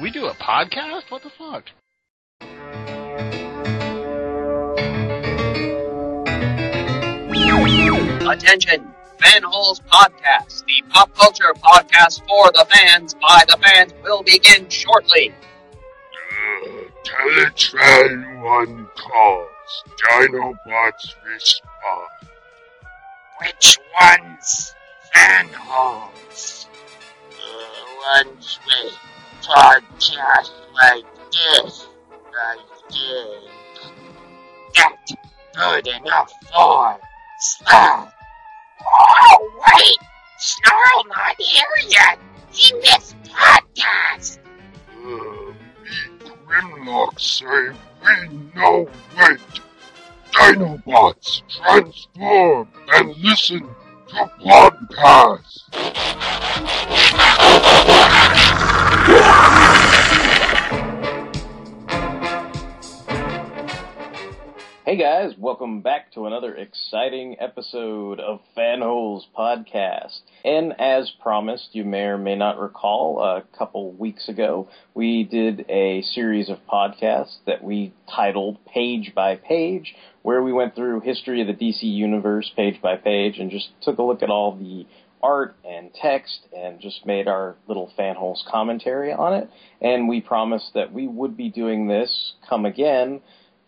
We 0.00 0.10
do 0.10 0.26
a 0.26 0.34
podcast? 0.34 1.10
What 1.10 1.22
the 1.22 1.30
fuck? 1.30 1.64
Attention, 8.28 8.92
Fanholes 9.18 9.80
Podcast, 9.86 10.64
the 10.66 10.82
pop 10.88 11.14
culture 11.14 11.54
podcast 11.62 12.26
for 12.26 12.50
the 12.52 12.66
fans 12.68 13.14
by 13.14 13.44
the 13.46 13.56
fans, 13.62 13.92
will 14.02 14.22
begin 14.24 14.68
shortly. 14.68 15.32
Uh, 15.32 16.68
Teletran 17.04 18.42
1 18.42 18.88
calls. 18.96 19.84
Dinobots 20.02 21.14
respond. 21.32 22.30
Which 23.40 23.78
ones? 24.00 24.74
Fanholes. 25.14 26.66
The 27.30 27.36
uh, 27.36 28.24
ones 28.24 28.58
with 28.66 28.98
podcasts 29.44 30.52
like 30.72 31.04
this, 31.30 31.86
like 32.32 32.58
this, 32.88 33.28
That's 34.74 35.12
good 35.54 35.86
enough 35.86 36.32
for 36.50 36.98
Snarl. 37.40 38.12
Oh, 38.80 39.62
wait! 39.66 39.98
Snarl 40.38 41.04
not 41.08 41.36
here 41.38 41.64
yet! 41.88 42.18
He 42.52 42.72
missed 42.74 43.16
podcast! 43.24 44.38
Uh, 44.88 45.52
me 45.52 46.34
Grimlock 46.46 47.20
say 47.20 47.76
we 48.02 48.28
know 48.54 48.88
wait. 49.18 49.40
Dinobots 50.32 51.42
transform 51.48 52.68
and 52.94 53.16
listen 53.18 53.68
to 54.08 54.30
podcasts. 54.40 55.64
Hey 64.86 64.96
guys, 64.96 65.34
welcome 65.36 65.82
back 65.82 66.12
to 66.12 66.26
another 66.26 66.54
exciting 66.54 67.36
episode 67.38 68.20
of 68.20 68.40
Fanholes 68.56 69.22
Podcast. 69.36 70.20
And 70.44 70.72
as 70.78 71.10
promised, 71.20 71.70
you 71.72 71.84
may 71.84 72.04
or 72.04 72.16
may 72.16 72.36
not 72.36 72.58
recall, 72.58 73.20
a 73.20 73.42
couple 73.58 73.92
weeks 73.92 74.28
ago, 74.28 74.68
we 74.94 75.24
did 75.24 75.66
a 75.68 76.00
series 76.02 76.48
of 76.48 76.58
podcasts 76.66 77.38
that 77.46 77.62
we 77.62 77.92
titled 78.08 78.64
Page 78.66 79.12
by 79.14 79.36
Page, 79.36 79.94
where 80.22 80.42
we 80.42 80.52
went 80.52 80.74
through 80.74 81.00
history 81.00 81.42
of 81.42 81.46
the 81.46 81.52
DC 81.52 81.82
Universe 81.82 82.50
page 82.56 82.80
by 82.80 82.96
page 82.96 83.38
and 83.38 83.50
just 83.50 83.68
took 83.82 83.98
a 83.98 84.02
look 84.02 84.22
at 84.22 84.30
all 84.30 84.56
the 84.56 84.86
art 85.24 85.56
and 85.64 85.90
text 85.94 86.40
and 86.54 86.80
just 86.80 87.06
made 87.06 87.26
our 87.26 87.56
little 87.66 87.90
fanholes 87.98 88.44
commentary 88.50 89.10
on 89.10 89.32
it. 89.32 89.48
And 89.80 90.06
we 90.06 90.20
promised 90.20 90.72
that 90.74 90.92
we 90.92 91.08
would 91.08 91.34
be 91.34 91.48
doing 91.48 91.88
this 91.88 92.34
come 92.46 92.66
again 92.66 93.22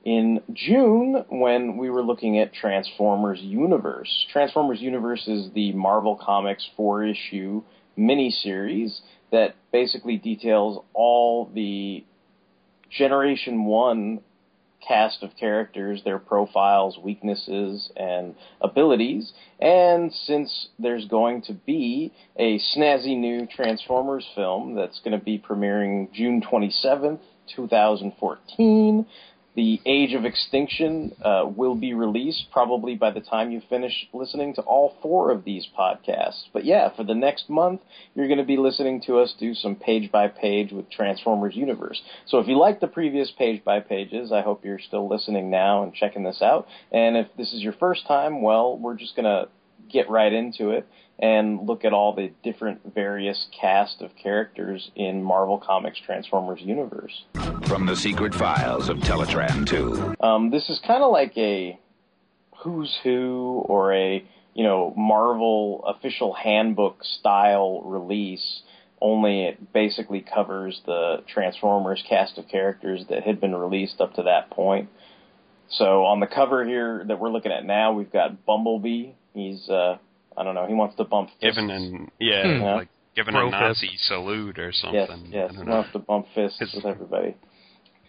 in 0.05 0.43
June 0.53 1.25
when 1.31 1.79
we 1.79 1.89
were 1.89 2.03
looking 2.03 2.39
at 2.39 2.53
Transformers 2.53 3.41
Universe. 3.41 4.27
Transformers 4.31 4.81
Universe 4.83 5.27
is 5.27 5.51
the 5.55 5.73
Marvel 5.73 6.21
Comics 6.23 6.69
four 6.77 7.03
issue 7.05 7.63
miniseries 7.99 9.01
that 9.33 9.57
basically 9.73 10.19
details 10.19 10.85
all 10.93 11.51
the 11.55 12.05
Generation 12.91 13.65
1 13.65 14.21
cast 14.87 15.23
of 15.23 15.31
characters, 15.39 16.03
their 16.05 16.19
profiles, 16.19 16.99
weaknesses, 16.99 17.91
and 17.97 18.35
abilities. 18.61 19.33
And 19.61 20.13
since 20.13 20.69
there's 20.79 21.07
going 21.07 21.43
to 21.43 21.55
be 21.55 22.13
a 22.37 22.59
snazzy 22.59 23.17
new 23.17 23.47
Transformers 23.47 24.27
film 24.35 24.75
that's 24.75 25.01
going 25.01 25.19
to 25.19 25.25
be 25.25 25.39
premiering 25.39 26.13
June 26.13 26.43
27th, 26.43 27.21
2014, 27.55 29.07
the 29.57 29.81
Age 29.87 30.13
of 30.13 30.27
Extinction 30.27 31.17
uh, 31.23 31.45
will 31.47 31.75
be 31.75 31.95
released 31.95 32.45
probably 32.53 32.95
by 32.95 33.11
the 33.11 33.23
time 33.23 33.51
you 33.51 33.63
finish 33.71 34.07
listening 34.13 34.55
to 34.55 34.61
all 34.61 34.95
four 35.01 35.31
of 35.31 35.45
these 35.45 35.67
podcasts. 35.77 36.45
But 36.53 36.67
yeah, 36.67 36.95
for 36.95 37.05
the 37.05 37.15
next 37.15 37.49
month, 37.49 37.81
you're 38.15 38.29
going 38.29 38.39
to 38.39 38.45
be 38.45 38.59
listening 38.59 39.01
to 39.07 39.19
us 39.19 39.35
do 39.41 39.55
some 39.55 39.75
page 39.75 40.13
by 40.13 40.29
page 40.29 40.73
with 40.73 40.91
Transformers 40.91 41.57
Universe. 41.57 42.03
So 42.27 42.39
if 42.39 42.47
you 42.49 42.59
like 42.59 42.81
the 42.81 42.87
previous 42.87 43.31
page 43.31 43.65
by 43.65 43.81
pages, 43.81 44.31
I 44.31 44.43
hope 44.43 44.63
you're 44.63 44.79
still 44.79 45.09
listening 45.09 45.49
now 45.51 45.83
and 45.83 45.95
checking 45.95 46.23
this 46.23 46.43
out. 46.43 46.69
And 46.93 47.17
if 47.17 47.29
this 47.39 47.55
is 47.55 47.63
your 47.63 47.73
first 47.73 48.07
time, 48.07 48.43
well, 48.43 48.77
we're 48.77 48.97
just 48.97 49.17
going 49.17 49.25
to 49.25 49.49
get 49.91 50.11
right 50.11 50.33
into 50.33 50.71
it 50.71 50.87
and 51.19 51.67
look 51.67 51.87
at 51.87 51.95
all 51.95 52.15
the 52.15 52.31
different 52.45 52.95
various 52.95 53.47
cast 53.59 54.03
of 54.03 54.11
characters 54.23 54.91
in 54.95 55.23
Marvel 55.23 55.59
Comics 55.59 55.99
Transformers 56.05 56.61
universe. 56.61 57.25
From 57.69 57.85
the 57.87 57.97
secret 57.97 58.33
files 58.35 58.89
of 58.89 58.99
Teletran 58.99 59.69
2. 59.69 60.15
Um, 60.25 60.51
this 60.51 60.69
is 60.69 60.81
kind 60.87 61.03
of 61.03 61.11
like 61.11 61.37
a 61.37 61.79
who's 62.59 62.97
who 63.03 63.63
or 63.67 63.93
a 63.93 64.25
you 64.55 64.65
know 64.65 64.95
Marvel 64.97 65.83
official 65.87 66.33
handbook 66.33 67.03
style 67.05 67.83
release. 67.85 68.63
Only 69.01 69.45
it 69.47 69.73
basically 69.73 70.21
covers 70.33 70.81
the 70.87 71.23
Transformers 71.27 72.03
cast 72.09 72.39
of 72.39 72.49
characters 72.49 73.05
that 73.11 73.25
had 73.25 73.41
been 73.41 73.55
released 73.55 74.01
up 74.01 74.15
to 74.15 74.23
that 74.23 74.51
point. 74.51 74.89
So 75.69 76.05
on 76.05 76.21
the 76.21 76.27
cover 76.29 76.65
here 76.65 77.05
that 77.09 77.19
we're 77.19 77.31
looking 77.31 77.53
at 77.53 77.65
now, 77.65 77.93
we've 77.93 78.13
got 78.13 78.47
Bumblebee. 78.47 79.11
He's 79.35 79.69
uh, 79.69 79.99
I 80.37 80.45
don't 80.45 80.55
know. 80.55 80.67
He 80.67 80.75
wants 80.75 80.97
to 80.97 81.05
bump 81.05 81.31
fists. 81.41 81.57
Given 81.57 81.71
an 81.71 82.11
yeah, 82.21 82.43
Hmm. 82.45 82.63
Yeah. 82.63 82.75
like 82.77 82.89
given 83.17 83.35
Bro 83.35 83.49
a 83.49 83.51
Nazi 83.51 83.91
salute 83.97 84.59
or 84.59 84.73
something. 84.73 85.27
yes. 85.33 85.51
I 85.53 85.63
He 85.65 85.69
wants 85.69 85.93
to 85.93 85.99
bump 85.99 86.27
fists 86.35 86.61
It's- 86.63 86.75
with 86.75 86.87
everybody. 86.87 87.35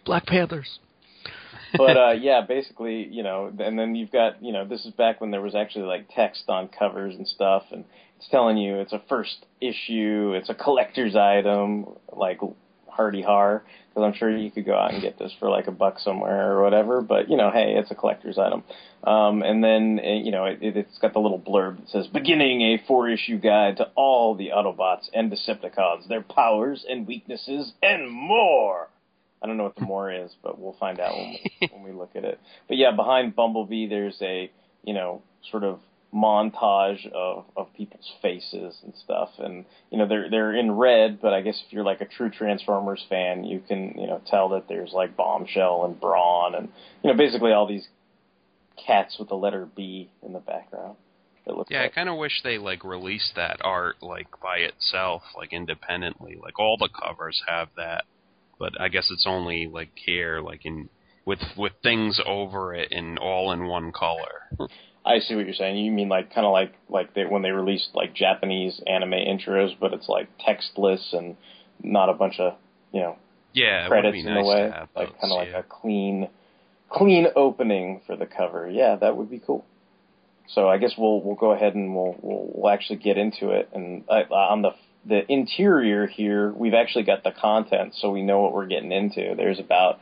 Black 0.08 0.24
Panthers. 0.24 0.78
but 1.76 1.96
uh 1.98 2.12
yeah, 2.12 2.40
basically, 2.48 3.06
you 3.08 3.22
know, 3.22 3.52
and 3.58 3.78
then 3.78 3.94
you've 3.94 4.10
got, 4.10 4.42
you 4.42 4.52
know, 4.52 4.66
this 4.66 4.86
is 4.86 4.92
back 4.94 5.20
when 5.20 5.30
there 5.30 5.42
was 5.42 5.54
actually 5.54 5.84
like 5.84 6.08
text 6.14 6.44
on 6.48 6.66
covers 6.66 7.14
and 7.14 7.28
stuff 7.28 7.64
and 7.70 7.84
it's 8.16 8.26
telling 8.30 8.56
you 8.56 8.76
it's 8.76 8.94
a 8.94 9.02
first 9.06 9.44
issue, 9.60 10.32
it's 10.34 10.48
a 10.48 10.54
collector's 10.54 11.14
item, 11.14 11.86
like 12.10 12.40
hardy 12.88 13.20
har, 13.20 13.62
because 13.90 14.02
I'm 14.02 14.14
sure 14.18 14.34
you 14.34 14.50
could 14.50 14.64
go 14.64 14.76
out 14.76 14.94
and 14.94 15.02
get 15.02 15.18
this 15.18 15.30
for 15.38 15.50
like 15.50 15.66
a 15.66 15.72
buck 15.72 15.98
somewhere 15.98 16.52
or 16.52 16.62
whatever, 16.62 17.02
but 17.02 17.28
you 17.28 17.36
know, 17.36 17.50
hey, 17.50 17.74
it's 17.76 17.90
a 17.90 17.94
collector's 17.94 18.38
item. 18.38 18.64
Um 19.04 19.42
and 19.42 19.62
then 19.62 20.00
uh, 20.02 20.08
you 20.08 20.32
know, 20.32 20.46
it, 20.46 20.58
it's 20.62 20.98
got 21.00 21.12
the 21.12 21.20
little 21.20 21.38
blurb 21.38 21.80
that 21.80 21.90
says 21.90 22.06
beginning 22.06 22.62
a 22.62 22.82
four-issue 22.88 23.40
guide 23.40 23.76
to 23.76 23.90
all 23.94 24.34
the 24.34 24.52
Autobots 24.56 25.10
and 25.12 25.30
Decepticons, 25.30 26.08
their 26.08 26.22
powers 26.22 26.86
and 26.88 27.06
weaknesses 27.06 27.74
and 27.82 28.10
more. 28.10 28.88
I 29.42 29.46
don't 29.46 29.56
know 29.56 29.64
what 29.64 29.76
the 29.76 29.82
more 29.86 30.12
is, 30.12 30.30
but 30.42 30.58
we'll 30.58 30.76
find 30.78 31.00
out 31.00 31.14
when 31.14 31.30
we, 31.30 31.68
when 31.72 31.82
we 31.82 31.92
look 31.92 32.10
at 32.14 32.24
it. 32.24 32.40
But 32.66 32.76
yeah, 32.76 32.92
behind 32.92 33.36
Bumblebee, 33.36 33.88
there's 33.88 34.18
a 34.22 34.50
you 34.84 34.94
know 34.94 35.22
sort 35.50 35.64
of 35.64 35.80
montage 36.14 37.06
of 37.12 37.44
of 37.56 37.72
people's 37.74 38.10
faces 38.22 38.76
and 38.82 38.94
stuff, 39.04 39.30
and 39.38 39.64
you 39.90 39.98
know 39.98 40.08
they're 40.08 40.30
they're 40.30 40.54
in 40.54 40.72
red, 40.72 41.20
but 41.20 41.32
I 41.32 41.42
guess 41.42 41.62
if 41.66 41.72
you're 41.72 41.84
like 41.84 42.00
a 42.00 42.06
true 42.06 42.30
Transformers 42.30 43.04
fan, 43.08 43.44
you 43.44 43.60
can 43.66 43.94
you 43.98 44.06
know 44.06 44.20
tell 44.26 44.50
that 44.50 44.68
there's 44.68 44.92
like 44.92 45.16
Bombshell 45.16 45.84
and 45.84 46.00
Brawn 46.00 46.54
and 46.54 46.68
you 47.02 47.10
know 47.10 47.16
basically 47.16 47.52
all 47.52 47.66
these 47.66 47.86
cats 48.86 49.16
with 49.18 49.28
the 49.28 49.34
letter 49.34 49.68
B 49.76 50.10
in 50.22 50.32
the 50.32 50.38
background. 50.38 50.96
It 51.46 51.56
looks 51.56 51.70
Yeah, 51.70 51.84
I 51.84 51.88
kind 51.88 52.08
of 52.08 52.18
wish 52.18 52.42
they 52.42 52.58
like 52.58 52.84
released 52.84 53.32
that 53.36 53.60
art 53.62 53.96
like 54.02 54.28
by 54.42 54.58
itself, 54.58 55.22
like 55.36 55.52
independently. 55.52 56.38
Like 56.40 56.58
all 56.58 56.76
the 56.78 56.88
covers 56.88 57.42
have 57.48 57.68
that 57.76 58.04
but 58.58 58.80
I 58.80 58.88
guess 58.88 59.10
it's 59.10 59.26
only 59.26 59.66
like 59.66 59.90
here, 59.94 60.40
like 60.40 60.64
in 60.64 60.88
with 61.24 61.40
with 61.56 61.72
things 61.82 62.20
over 62.24 62.74
it 62.74 62.88
in 62.90 63.18
all 63.18 63.52
in 63.52 63.66
one 63.66 63.92
color. 63.92 64.70
I 65.04 65.20
see 65.20 65.34
what 65.34 65.44
you're 65.44 65.54
saying. 65.54 65.76
You 65.76 65.92
mean 65.92 66.08
like 66.08 66.34
kind 66.34 66.46
of 66.46 66.52
like 66.52 66.74
like 66.88 67.14
they 67.14 67.24
when 67.24 67.42
they 67.42 67.50
released 67.50 67.90
like 67.94 68.14
Japanese 68.14 68.80
anime 68.86 69.12
intros, 69.12 69.78
but 69.78 69.92
it's 69.92 70.08
like 70.08 70.28
textless 70.38 71.12
and 71.12 71.36
not 71.82 72.08
a 72.08 72.14
bunch 72.14 72.40
of 72.40 72.54
you 72.92 73.00
know 73.00 73.16
yeah, 73.52 73.88
credits 73.88 74.14
be 74.14 74.20
in 74.20 74.26
nice 74.26 74.44
a 74.44 74.48
way, 74.48 74.70
like 74.96 75.20
kind 75.20 75.32
of 75.32 75.38
like 75.38 75.48
yeah. 75.50 75.58
a 75.58 75.62
clean 75.62 76.28
clean 76.90 77.26
opening 77.36 78.00
for 78.06 78.16
the 78.16 78.26
cover. 78.26 78.68
Yeah, 78.68 78.96
that 78.96 79.16
would 79.16 79.30
be 79.30 79.38
cool. 79.38 79.64
So 80.48 80.68
I 80.68 80.78
guess 80.78 80.92
we'll 80.96 81.20
we'll 81.22 81.36
go 81.36 81.52
ahead 81.52 81.74
and 81.74 81.94
we'll 81.94 82.16
we'll, 82.20 82.50
we'll 82.54 82.72
actually 82.72 82.98
get 82.98 83.18
into 83.18 83.50
it. 83.50 83.68
And 83.72 84.04
uh, 84.08 84.22
on 84.32 84.62
the 84.62 84.70
the 85.08 85.30
interior 85.30 86.06
here, 86.06 86.52
we've 86.52 86.74
actually 86.74 87.04
got 87.04 87.24
the 87.24 87.32
content, 87.32 87.94
so 87.96 88.10
we 88.10 88.22
know 88.22 88.40
what 88.40 88.52
we're 88.52 88.66
getting 88.66 88.92
into. 88.92 89.34
There's 89.36 89.58
about 89.58 90.00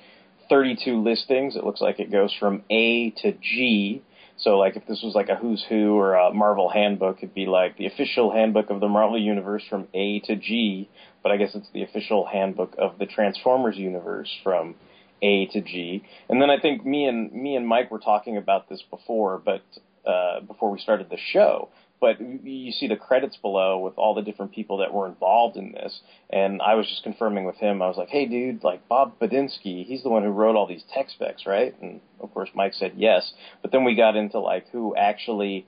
32 0.49 1.03
listings. 1.03 1.57
It 1.57 1.65
looks 1.65 1.81
like 1.81 2.01
it 2.01 2.11
goes 2.11 2.35
from 2.39 2.63
A 2.71 3.11
to 3.23 3.33
G. 3.33 4.03
So 4.39 4.59
like 4.59 4.77
if 4.77 4.87
this 4.87 5.01
was 5.03 5.15
like 5.15 5.29
a 5.29 5.37
who's 5.37 5.65
who 5.69 5.97
or 5.97 6.15
a 6.15 6.33
Marvel 6.33 6.69
handbook, 6.69 7.19
it'd 7.19 7.35
be 7.35 7.47
like 7.47 7.79
the 7.79 7.87
official 7.87 8.33
handbook 8.33 8.71
of 8.71 8.81
the 8.81 8.89
Marvel 8.89 9.19
universe 9.19 9.63
from 9.69 9.89
A 9.95 10.21
to 10.21 10.37
G. 10.37 10.91
But 11.23 11.33
I 11.33 11.37
guess 11.37 11.55
it's 11.55 11.69
the 11.73 11.83
official 11.83 12.27
handbook 12.27 12.75
of 12.79 12.99
the 12.99 13.07
Transformers 13.07 13.77
universe 13.77 14.31
from 14.43 14.75
A 15.23 15.47
to 15.47 15.61
G. 15.63 16.05
And 16.29 16.43
then 16.43 16.51
I 16.51 16.61
think 16.61 16.85
me 16.85 17.07
and 17.07 17.33
me 17.33 17.57
and 17.57 17.67
Mike 17.67 17.91
were 17.91 17.99
talking 17.99 18.37
about 18.37 18.69
this 18.69 18.83
before, 18.91 19.39
but 19.39 19.63
uh, 20.07 20.41
before 20.41 20.71
we 20.71 20.79
started 20.79 21.11
the 21.11 21.19
show. 21.33 21.71
But 22.01 22.21
you 22.21 22.73
see 22.73 22.89
the 22.89 22.97
credits 22.97 23.37
below 23.39 23.79
with 23.79 23.95
all 23.97 24.15
the 24.15 24.23
different 24.23 24.53
people 24.53 24.79
that 24.79 24.93
were 24.93 25.07
involved 25.07 25.57
in 25.57 25.73
this, 25.73 26.01
and 26.29 26.61
I 26.61 26.75
was 26.75 26.87
just 26.87 27.03
confirming 27.03 27.45
with 27.45 27.57
him. 27.57 27.81
I 27.81 27.89
was 27.89 27.97
like, 27.97 28.11
"Hey, 28.11 28.27
dude, 28.27 28.63
like 28.63 28.87
Bob 28.87 29.19
Budiansky, 29.19 29.87
he's 29.87 30.03
the 30.03 30.11
one 30.11 30.23
who 30.23 30.31
wrote 30.31 30.57
all 30.57 30.67
these 30.67 30.85
tech 30.93 31.09
specs, 31.09 31.47
right?" 31.47 31.75
And 31.81 32.01
of 32.21 32.33
course, 32.35 32.51
Mike 32.55 32.75
said 32.75 32.93
yes. 32.97 33.33
But 33.63 33.73
then 33.73 33.85
we 33.85 33.95
got 33.95 34.15
into 34.15 34.39
like 34.41 34.69
who 34.69 34.95
actually 34.95 35.67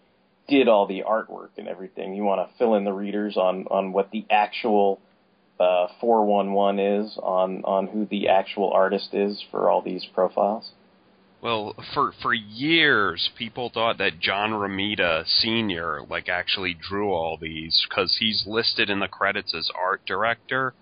did 0.49 0.69
all 0.69 0.87
the 0.87 1.05
artwork 1.09 1.51
and 1.57 1.69
everything. 1.69 2.15
You 2.15 2.25
want 2.25 2.47
to 2.47 2.57
fill 2.57 2.75
in 2.75 2.85
the 2.85 2.93
readers 2.93 3.37
on 3.37 3.67
on 3.71 3.93
what 3.93 4.11
the 4.11 4.27
actual 4.31 5.01
uh, 5.61 5.89
411 6.01 6.79
is 6.79 7.19
on 7.23 7.65
on 7.65 7.87
who 7.87 8.07
the 8.07 8.29
actual 8.29 8.71
artist 8.71 9.15
is 9.15 9.43
for 9.51 9.71
all 9.71 9.83
these 9.83 10.05
profiles. 10.07 10.73
Well, 11.41 11.75
for 11.95 12.13
for 12.21 12.35
years, 12.35 13.31
people 13.37 13.71
thought 13.71 13.99
that 13.99 14.19
John 14.19 14.51
Romita 14.51 15.25
Sr. 15.27 16.03
like 16.09 16.29
actually 16.29 16.75
drew 16.75 17.13
all 17.13 17.37
these 17.37 17.87
because 17.89 18.17
he's 18.19 18.45
listed 18.47 18.91
in 18.91 18.99
the 18.99 19.09
credits 19.09 19.55
as 19.55 19.71
art 19.75 20.05
director, 20.05 20.75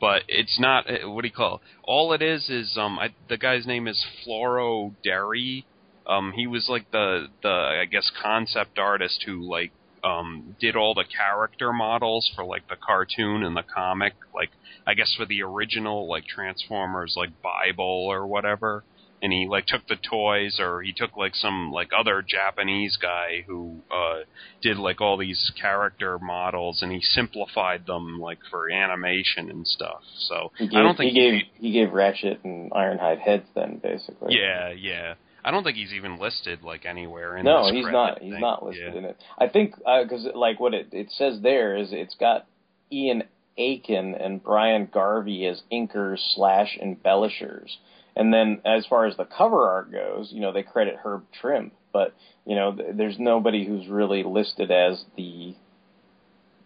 but 0.00 0.22
it's 0.28 0.60
not. 0.60 0.88
uh, 0.90 1.08
What 1.10 1.22
do 1.22 1.28
you 1.28 1.34
call? 1.34 1.56
It? 1.56 1.60
All 1.84 2.12
it 2.12 2.20
is 2.22 2.50
is 2.50 2.76
um, 2.76 2.98
I, 2.98 3.14
the 3.28 3.38
guy's 3.38 3.66
name 3.66 3.88
is 3.88 4.04
Floro 4.26 4.94
Dery. 5.04 5.64
Um, 6.06 6.32
he 6.32 6.46
was 6.46 6.68
like 6.68 6.90
the 6.90 7.28
the 7.42 7.48
I 7.48 7.86
guess 7.86 8.10
concept 8.22 8.78
artist 8.78 9.22
who 9.24 9.48
like 9.48 9.72
um 10.04 10.56
did 10.60 10.76
all 10.76 10.92
the 10.94 11.04
character 11.04 11.72
models 11.72 12.30
for 12.34 12.44
like 12.44 12.68
the 12.68 12.76
cartoon 12.76 13.42
and 13.44 13.56
the 13.56 13.62
comic, 13.62 14.12
like 14.34 14.50
I 14.86 14.92
guess 14.92 15.14
for 15.16 15.24
the 15.24 15.42
original 15.42 16.06
like 16.06 16.26
Transformers 16.26 17.14
like 17.16 17.30
Bible 17.40 18.08
or 18.10 18.26
whatever 18.26 18.84
and 19.22 19.32
he 19.32 19.46
like 19.48 19.66
took 19.66 19.86
the 19.86 19.96
toys 19.96 20.58
or 20.60 20.82
he 20.82 20.92
took 20.92 21.16
like 21.16 21.34
some 21.34 21.70
like 21.70 21.90
other 21.96 22.22
Japanese 22.26 22.98
guy 23.00 23.44
who 23.46 23.76
uh 23.90 24.20
did 24.60 24.76
like 24.76 25.00
all 25.00 25.16
these 25.16 25.52
character 25.60 26.18
models 26.18 26.82
and 26.82 26.90
he 26.92 27.00
simplified 27.00 27.86
them 27.86 28.18
like 28.20 28.38
for 28.50 28.68
animation 28.70 29.48
and 29.48 29.66
stuff. 29.66 30.02
So 30.28 30.50
He 30.58 30.66
gave, 30.68 30.76
I 30.78 30.82
don't 30.82 30.96
think 30.96 31.12
he 31.12 31.18
gave 31.20 31.42
he 31.54 31.72
gave 31.72 31.92
Ratchet 31.92 32.40
and 32.44 32.70
Ironhide 32.72 33.20
heads 33.20 33.46
then 33.54 33.78
basically. 33.82 34.34
Yeah, 34.36 34.70
yeah. 34.72 35.14
I 35.44 35.50
don't 35.50 35.64
think 35.64 35.76
he's 35.76 35.92
even 35.92 36.18
listed 36.20 36.62
like 36.62 36.84
anywhere 36.86 37.36
in 37.36 37.44
no, 37.44 37.64
this 37.66 37.72
he's 37.74 37.86
not. 37.86 38.20
He's 38.22 38.32
thing. 38.32 38.40
not 38.40 38.64
listed 38.64 38.92
Yeah. 38.92 38.98
in 38.98 39.04
it. 39.06 39.16
I 39.38 39.48
think 39.48 39.74
because 39.76 40.26
like 40.34 40.60
what 40.60 40.74
it 40.74 40.88
it 40.92 41.10
says 41.10 41.40
there 41.42 41.76
is 41.76 41.88
it's 41.92 42.14
got 42.14 42.46
Ian 42.92 43.24
Akin 43.58 44.14
and 44.14 44.42
Brian 44.42 44.88
Garvey 44.92 45.46
as 45.46 45.62
inkers 45.72 46.18
slash 46.34 46.78
embellishers, 46.80 47.76
and 48.16 48.32
then 48.32 48.60
as 48.64 48.86
far 48.86 49.06
as 49.06 49.16
the 49.16 49.24
cover 49.24 49.68
art 49.68 49.90
goes, 49.90 50.30
you 50.32 50.40
know 50.40 50.52
they 50.52 50.62
credit 50.62 50.96
Herb 51.02 51.24
Trimpe, 51.40 51.72
but 51.92 52.14
you 52.44 52.54
know 52.54 52.74
th- 52.74 52.90
there's 52.94 53.18
nobody 53.18 53.66
who's 53.66 53.88
really 53.88 54.22
listed 54.22 54.70
as 54.70 55.04
the 55.16 55.54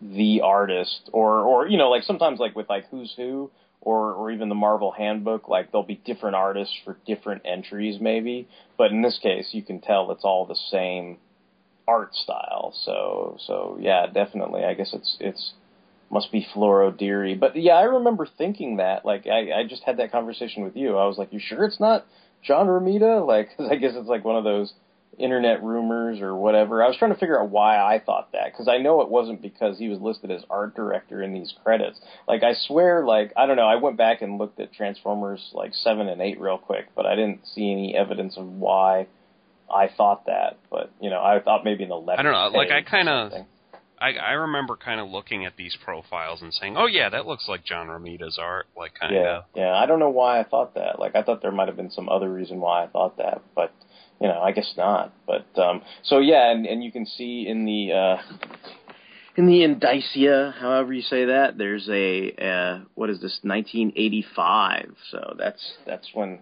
the 0.01 0.41
artist 0.43 1.09
or 1.13 1.41
or 1.41 1.69
you 1.69 1.79
know 1.79 1.89
like 1.89 2.03
sometimes 2.03 2.39
like 2.39 2.55
with 2.57 2.69
like 2.69 2.87
who's 2.91 3.13
who 3.17 3.51
or 3.81 4.13
or 4.13 4.31
even 4.31 4.49
the 4.49 4.55
Marvel 4.55 4.91
handbook 4.91 5.49
like 5.49 5.71
there'll 5.71 5.87
be 5.87 6.01
different 6.05 6.37
artists 6.37 6.75
for 6.85 6.97
different 7.07 7.43
entries 7.45 7.99
maybe. 8.01 8.49
But 8.77 8.91
in 8.91 9.03
this 9.03 9.19
case 9.23 9.51
you 9.53 9.63
can 9.63 9.81
tell 9.81 10.11
it's 10.11 10.25
all 10.25 10.47
the 10.47 10.59
same 10.71 11.19
art 11.87 12.15
style. 12.15 12.75
So 12.85 13.37
so 13.47 13.79
yeah 13.81 14.07
definitely. 14.07 14.65
I 14.65 14.75
guess 14.75 14.93
it's 14.93 15.17
it's 15.21 15.53
must 16.11 16.31
be 16.33 16.47
Floro 16.55 16.91
Dery 16.91 17.39
but 17.39 17.57
yeah 17.57 17.75
I 17.75 17.83
remember 17.83 18.27
thinking 18.39 18.77
that 18.77 19.05
like 19.05 19.27
I 19.27 19.53
I 19.61 19.65
just 19.69 19.83
had 19.85 19.97
that 19.99 20.13
conversation 20.13 20.63
with 20.65 20.77
you 20.77 20.97
I 20.97 21.07
was 21.07 21.19
like 21.19 21.33
you 21.33 21.41
sure 21.41 21.65
it's 21.65 21.81
not 21.81 22.07
John 22.43 22.67
Romita 22.67 23.27
like 23.35 23.57
'cause 23.57 23.69
I 23.71 23.77
guess 23.77 23.93
it's 23.95 24.09
like 24.09 24.25
one 24.25 24.37
of 24.37 24.45
those 24.45 24.73
internet 25.19 25.63
rumors 25.63 26.21
or 26.21 26.37
whatever. 26.37 26.85
I 26.85 26.89
was 26.89 26.97
trying 26.99 27.11
to 27.15 27.19
figure 27.19 27.41
out 27.41 27.49
why 27.49 27.79
I 27.79 27.99
thought 28.05 28.33
that 28.33 28.53
because 28.53 28.69
I 28.69 28.77
know 28.77 29.01
it 29.01 29.09
wasn't 29.09 29.41
because 29.41 29.79
he 29.79 29.89
was 29.89 29.99
listed 29.99 30.31
as 30.31 30.43
art 30.51 30.75
director 30.77 31.23
in 31.23 31.33
these 31.33 31.55
credits. 31.65 31.99
Like 32.29 32.43
I 32.43 32.53
swear, 32.53 33.03
like 33.03 33.33
I 33.35 33.47
don't 33.47 33.57
know. 33.57 33.67
I 33.67 33.77
went 33.77 33.97
back 33.97 34.21
and 34.21 34.37
looked 34.37 34.61
at 34.61 34.75
Transformers 34.75 35.51
like 35.55 35.73
seven 35.73 36.09
and 36.09 36.21
eight 36.21 36.39
real 36.39 36.59
quick, 36.59 36.89
but 36.95 37.07
I 37.07 37.15
didn't 37.15 37.47
see 37.47 37.73
any 37.73 37.97
evidence 37.97 38.37
of 38.37 38.47
why 38.47 39.07
I 39.75 39.89
thought 39.89 40.27
that. 40.27 40.59
But 40.71 40.91
you 41.01 41.09
know, 41.09 41.23
I 41.23 41.41
thought 41.41 41.65
maybe 41.65 41.85
in 41.85 41.89
the 41.89 41.97
letter. 41.97 42.21
I 42.21 42.23
don't 42.23 42.33
know, 42.33 42.59
like, 42.59 42.71
I 42.71 42.83
kinda- 42.83 43.29
something. 43.31 43.47
I, 44.01 44.13
I 44.13 44.33
remember 44.33 44.77
kind 44.77 45.01
of 45.01 45.09
looking 45.09 45.45
at 45.47 45.57
these 45.57 45.77
profiles 45.85 46.43
and 46.43 46.53
saying, 46.53 46.77
"Oh 46.77 46.87
yeah, 46.87 47.09
that 47.09 47.27
looks 47.27 47.49
like 47.49 47.65
John 47.65 47.89
Romita's 47.89 48.39
art." 48.41 48.67
Like 48.77 48.93
kind 49.01 49.15
Yeah, 49.15 49.39
of. 49.39 49.45
yeah. 49.55 49.73
I 49.75 49.87
don't 49.87 49.99
know 49.99 50.11
why 50.11 50.39
I 50.41 50.45
thought 50.45 50.75
that. 50.75 50.99
Like 50.99 51.17
I 51.17 51.23
thought 51.23 51.43
there 51.43 51.53
might 51.53 51.69
have 51.69 51.77
been 51.77 51.91
some 51.91 52.09
other 52.09 52.31
reason 52.33 52.61
why 52.61 52.85
I 52.85 52.87
thought 52.89 53.17
that, 53.19 53.43
but 53.55 53.73
you 54.21 54.29
know, 54.29 54.41
I 54.41 54.53
guess 54.53 54.73
not. 54.77 55.13
But 55.27 55.47
um 55.59 55.83
so 56.03 56.19
yeah, 56.19 56.51
and 56.51 56.67
and 56.67 56.83
you 56.85 56.93
can 56.93 57.07
see 57.07 57.47
in 57.49 57.65
the 57.65 57.93
uh 57.93 58.23
in 59.37 59.47
the 59.47 59.63
indicia, 59.65 60.55
however 60.59 60.93
you 60.93 61.03
say 61.03 61.27
that, 61.27 61.57
there's 61.59 61.89
a 61.91 62.33
uh 62.33 62.85
what 62.95 63.11
is 63.11 63.21
this 63.21 63.39
1985. 63.43 64.95
So 65.11 65.35
that's 65.39 65.73
that's 65.87 66.09
when 66.15 66.41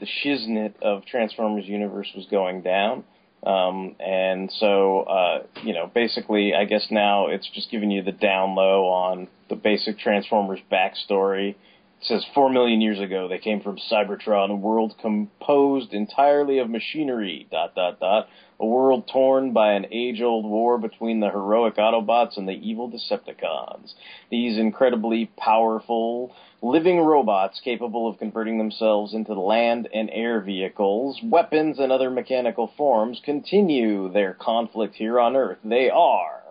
the 0.00 0.06
shiznit 0.24 0.74
of 0.82 1.04
Transformers 1.06 1.66
universe 1.66 2.08
was 2.16 2.26
going 2.26 2.62
down. 2.62 3.04
Um, 3.44 3.96
and 3.98 4.52
so, 4.58 5.00
uh, 5.02 5.42
you 5.64 5.74
know, 5.74 5.90
basically, 5.92 6.54
I 6.54 6.64
guess 6.64 6.86
now 6.90 7.26
it's 7.28 7.48
just 7.52 7.70
giving 7.70 7.90
you 7.90 8.02
the 8.02 8.12
down 8.12 8.54
low 8.54 8.86
on 8.86 9.28
the 9.48 9.56
basic 9.56 9.98
Transformers 9.98 10.60
backstory. 10.70 11.50
It 11.50 12.06
says 12.06 12.24
four 12.34 12.50
million 12.50 12.80
years 12.80 13.00
ago 13.00 13.28
they 13.28 13.38
came 13.38 13.60
from 13.60 13.78
Cybertron, 13.90 14.50
a 14.50 14.54
world 14.54 14.94
composed 15.00 15.92
entirely 15.92 16.58
of 16.58 16.70
machinery. 16.70 17.46
Dot 17.50 17.74
dot 17.74 18.00
dot. 18.00 18.28
A 18.62 18.66
world 18.66 19.08
torn 19.08 19.52
by 19.52 19.72
an 19.72 19.86
age-old 19.90 20.46
war 20.46 20.78
between 20.78 21.18
the 21.18 21.30
heroic 21.30 21.78
Autobots 21.78 22.36
and 22.36 22.48
the 22.48 22.52
evil 22.52 22.88
Decepticons. 22.88 23.92
These 24.30 24.56
incredibly 24.56 25.26
powerful 25.36 26.32
living 26.62 27.00
robots 27.00 27.60
capable 27.64 28.06
of 28.06 28.20
converting 28.20 28.58
themselves 28.58 29.14
into 29.14 29.34
land 29.34 29.88
and 29.92 30.08
air 30.12 30.40
vehicles, 30.40 31.18
weapons, 31.24 31.80
and 31.80 31.90
other 31.90 32.08
mechanical 32.08 32.68
forms 32.76 33.20
continue 33.24 34.12
their 34.12 34.32
conflict 34.32 34.94
here 34.94 35.18
on 35.18 35.34
Earth. 35.34 35.58
They 35.64 35.90
are 35.90 36.42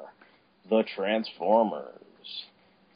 the 0.69 0.83
Transformers. 0.83 2.00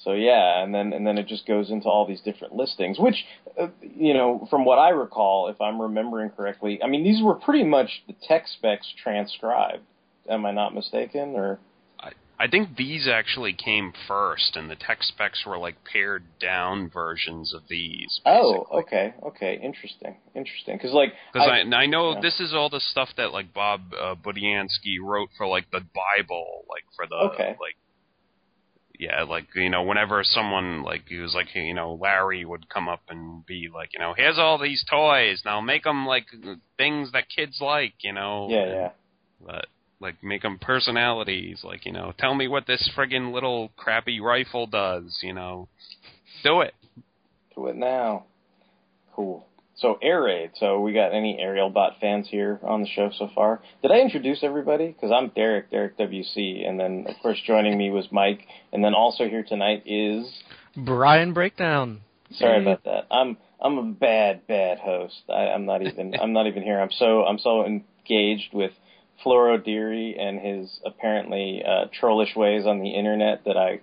So 0.06 0.14
yeah, 0.14 0.64
and 0.64 0.74
then 0.74 0.94
and 0.94 1.06
then 1.06 1.18
it 1.18 1.28
just 1.28 1.48
goes 1.48 1.72
into 1.72 1.88
all 1.90 2.06
these 2.08 2.22
different 2.22 2.56
listings, 2.56 3.00
which 3.00 3.26
uh, 3.60 3.70
you 3.82 4.14
know, 4.14 4.48
from 4.52 4.64
what 4.64 4.78
I 4.78 4.90
recall, 4.90 5.48
if 5.48 5.60
I'm 5.60 5.82
remembering 5.82 6.30
correctly, 6.30 6.80
I 6.84 6.88
mean 6.88 7.04
these 7.04 7.24
were 7.24 7.34
pretty 7.34 7.64
much 7.64 8.04
the 8.08 8.14
tech 8.28 8.44
specs 8.48 8.88
transcribed. 9.02 9.82
Am 10.30 10.46
I 10.46 10.52
not 10.52 10.76
mistaken? 10.76 11.34
Or 11.36 11.60
I 12.00 12.12
I 12.38 12.48
think 12.48 12.76
these 12.78 13.08
actually 13.08 13.54
came 13.54 13.94
first, 14.08 14.56
and 14.56 14.70
the 14.70 14.76
tech 14.76 15.00
specs 15.02 15.44
were 15.44 15.58
like 15.58 15.78
pared 15.92 16.24
down 16.40 16.88
versions 16.92 17.52
of 17.56 17.64
these. 17.68 18.22
oh, 18.28 18.68
okay, 18.82 19.16
okay, 19.24 19.60
interesting, 19.60 20.18
interesting. 20.36 20.78
Because 20.78 20.94
like 20.94 21.14
Because 21.34 21.50
I, 21.50 21.62
I, 21.76 21.88
know 21.88 22.14
yeah. 22.14 22.22
this 22.22 22.40
is 22.40 22.54
all 22.54 22.70
the 22.70 22.80
stuff 22.80 23.10
that 23.18 23.32
like 23.32 23.56
Bob 23.56 23.82
uh, 24.00 24.14
Budiansky 24.14 25.02
wrote 25.02 25.30
for 25.36 25.48
like 25.48 25.72
the 25.72 25.82
Bible, 25.82 26.66
like 26.70 26.84
for 26.96 27.08
the 27.08 27.34
Okay. 27.34 27.56
like 27.60 27.76
yeah, 29.00 29.24
like 29.24 29.48
you 29.56 29.70
know, 29.70 29.84
whenever 29.84 30.24
someone 30.24 30.84
like 30.84 31.04
he 31.08 31.18
was 31.18 31.34
like 31.34 31.48
you 31.54 31.74
know 31.74 31.98
Larry 32.00 32.46
would 32.46 32.70
come 32.70 32.88
up 32.88 33.02
and 33.10 33.46
be 33.46 33.70
like 33.74 33.90
you 33.94 34.00
know 34.00 34.14
here's 34.16 34.38
all 34.38 34.58
these 34.58 34.84
toys 34.90 35.42
now 35.46 35.62
make 35.62 35.84
them 35.84 36.06
like 36.06 36.26
things 36.78 37.12
that 37.12 37.26
kids 37.34 37.58
like 37.62 37.94
you 38.02 38.14
know 38.14 38.48
yeah, 38.50 38.66
yeah. 38.66 38.90
but 39.46 39.68
like 40.00 40.16
make 40.24 40.42
them 40.42 40.60
personalities 40.60 41.62
like 41.64 41.86
you 41.86 41.92
know 41.92 42.14
tell 42.18 42.36
me 42.36 42.48
what 42.48 42.68
this 42.68 42.90
friggin' 42.96 43.34
little 43.34 43.72
crappy 43.78 44.20
rifle 44.20 44.68
does 44.68 45.20
you 45.22 45.34
know 45.34 45.68
do 46.44 46.62
it 46.62 46.74
Do 47.56 47.68
it 47.68 47.76
now. 47.76 48.26
Cool. 49.16 49.46
So 49.78 50.00
air 50.02 50.24
raid. 50.24 50.52
So 50.56 50.80
we 50.80 50.94
got 50.94 51.14
any 51.14 51.38
aerial 51.40 51.70
bot 51.70 51.98
fans 52.00 52.28
here 52.30 52.60
on 52.64 52.82
the 52.82 52.88
show 52.88 53.12
so 53.18 53.30
far? 53.36 53.62
Did 53.82 53.92
I 53.92 54.00
introduce 54.00 54.42
everybody? 54.42 54.88
Because 54.88 55.12
I'm 55.12 55.30
Derek, 55.36 55.70
Derek 55.70 55.98
WC, 55.98 56.68
and 56.68 56.80
then 56.80 57.06
of 57.10 57.16
course 57.22 57.38
joining 57.46 57.78
me 57.78 57.90
was 57.90 58.08
Mike, 58.12 58.46
and 58.72 58.84
then 58.84 58.94
also 58.94 59.28
here 59.28 59.44
tonight 59.44 59.84
is 59.86 60.32
Brian 60.78 61.34
Breakdown. 61.34 62.02
Sorry 62.32 62.62
about 62.62 62.84
that. 62.86 63.08
I'm 63.12 63.38
I'm 63.62 63.78
a 63.78 63.84
bad 63.84 64.48
bad 64.48 64.80
host. 64.80 65.24
I, 65.30 65.50
I'm 65.50 65.66
not 65.66 65.82
even 65.82 66.16
I'm 66.22 66.34
not 66.34 66.48
even 66.48 66.64
here. 66.64 66.80
I'm 66.80 66.92
so 66.92 67.26
I'm 67.26 67.40
so 67.40 67.66
engaged 67.66 68.54
with 68.54 68.72
Floro 69.24 69.58
Dery 69.58 70.20
and 70.20 70.40
his 70.40 70.80
apparently 70.86 71.64
uh, 71.66 71.86
trollish 72.00 72.36
ways 72.36 72.66
on 72.66 72.80
the 72.80 72.90
internet 72.90 73.44
that 73.46 73.58
I 73.58 73.82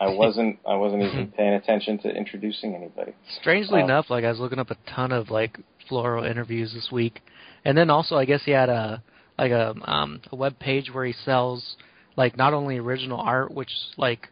I 0.00 0.08
wasn't 0.08 0.58
I 0.68 0.76
wasn't 0.76 1.02
even 1.02 1.32
paying 1.36 1.54
attention 1.54 1.98
to 1.98 2.08
introducing 2.08 2.74
anybody. 2.74 3.12
Strangely 3.40 3.80
Uh, 3.80 3.84
enough, 3.84 4.10
like 4.10 4.24
I 4.24 4.30
was 4.30 4.38
looking 4.38 4.58
up 4.58 4.70
a 4.70 4.76
ton 4.94 5.12
of 5.12 5.30
like 5.30 5.58
Floro 5.90 6.28
interviews 6.28 6.72
this 6.72 6.90
week, 6.90 7.20
and 7.64 7.76
then 7.76 7.90
also 7.90 8.16
I 8.16 8.24
guess 8.24 8.42
he 8.44 8.50
had 8.52 8.68
a 8.68 9.02
like 9.38 9.52
a 9.52 9.74
um 9.84 10.20
a 10.32 10.36
web 10.36 10.58
page 10.58 10.90
where 10.92 11.04
he 11.04 11.12
sells 11.12 11.76
like 12.16 12.36
not 12.36 12.54
only 12.54 12.78
original 12.78 13.20
art, 13.20 13.52
which 13.52 13.70
like 13.96 14.28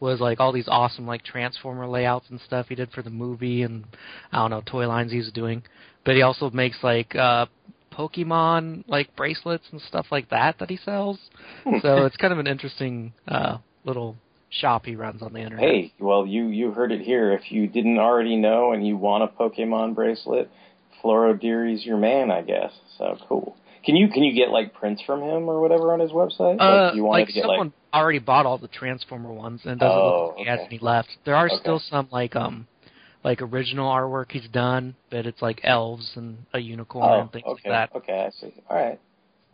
was 0.00 0.20
like 0.20 0.40
all 0.40 0.52
these 0.52 0.68
awesome 0.68 1.06
like 1.06 1.22
transformer 1.24 1.86
layouts 1.86 2.26
and 2.28 2.40
stuff 2.42 2.66
he 2.68 2.74
did 2.74 2.90
for 2.90 3.02
the 3.02 3.10
movie 3.10 3.62
and 3.62 3.84
I 4.32 4.38
don't 4.38 4.50
know 4.50 4.62
toy 4.64 4.86
lines 4.86 5.12
he's 5.12 5.32
doing, 5.32 5.62
but 6.04 6.14
he 6.14 6.22
also 6.22 6.50
makes 6.50 6.78
like 6.82 7.14
uh 7.16 7.46
Pokemon 7.92 8.84
like 8.88 9.16
bracelets 9.16 9.64
and 9.72 9.80
stuff 9.80 10.06
like 10.10 10.28
that 10.28 10.58
that 10.58 10.68
he 10.68 10.76
sells. 10.76 11.18
so 11.80 12.04
it's 12.04 12.16
kind 12.16 12.32
of 12.32 12.38
an 12.38 12.46
interesting 12.46 13.12
uh 13.26 13.56
little 13.84 14.16
shop 14.60 14.86
he 14.86 14.96
runs 14.96 15.22
on 15.22 15.32
the 15.32 15.40
internet. 15.40 15.64
Hey, 15.64 15.92
well 15.98 16.26
you 16.26 16.46
you 16.48 16.72
heard 16.72 16.92
it 16.92 17.00
here. 17.00 17.32
If 17.32 17.50
you 17.50 17.66
didn't 17.66 17.98
already 17.98 18.36
know 18.36 18.72
and 18.72 18.86
you 18.86 18.96
want 18.96 19.24
a 19.24 19.28
Pokemon 19.28 19.94
bracelet, 19.94 20.50
Floro 21.02 21.38
Dery's 21.40 21.84
your 21.84 21.96
man, 21.96 22.30
I 22.30 22.42
guess. 22.42 22.72
So 22.98 23.16
cool. 23.28 23.56
Can 23.84 23.94
you 23.96 24.08
can 24.08 24.24
you 24.24 24.34
get 24.34 24.50
like 24.50 24.74
prints 24.74 25.02
from 25.06 25.22
him 25.22 25.48
or 25.48 25.60
whatever 25.60 25.92
on 25.92 26.00
his 26.00 26.10
website? 26.10 26.60
Uh, 26.60 26.92
like, 26.94 27.02
like 27.04 27.26
to 27.28 27.32
get 27.32 27.42
someone 27.42 27.68
like 27.68 27.72
already 27.94 28.18
bought 28.18 28.44
all 28.46 28.58
the 28.58 28.68
Transformer 28.68 29.32
ones, 29.32 29.60
and 29.64 29.78
doesn't 29.78 29.96
Oh, 29.96 30.06
look 30.06 30.36
like 30.38 30.44
he 30.44 30.50
has 30.50 30.60
any 30.66 30.78
left. 30.80 31.08
There 31.24 31.36
are 31.36 31.46
Okay. 31.46 31.56
still 31.60 31.80
some 31.88 32.08
like 32.10 32.34
um, 32.34 32.66
like 33.22 33.40
original 33.42 33.88
artwork 33.90 34.32
he's 34.32 34.48
done, 34.48 34.96
but 35.10 35.26
it's 35.26 35.40
like 35.40 35.60
elves 35.62 36.10
and 36.16 36.38
a 36.52 36.58
unicorn 36.58 37.08
oh, 37.08 37.20
and 37.20 37.32
things 37.32 37.44
okay, 37.46 37.70
like 37.70 37.90
that. 37.90 37.96
okay, 37.98 38.26
I 38.26 38.30
see. 38.40 38.54
All 38.68 38.76
right, 38.76 39.00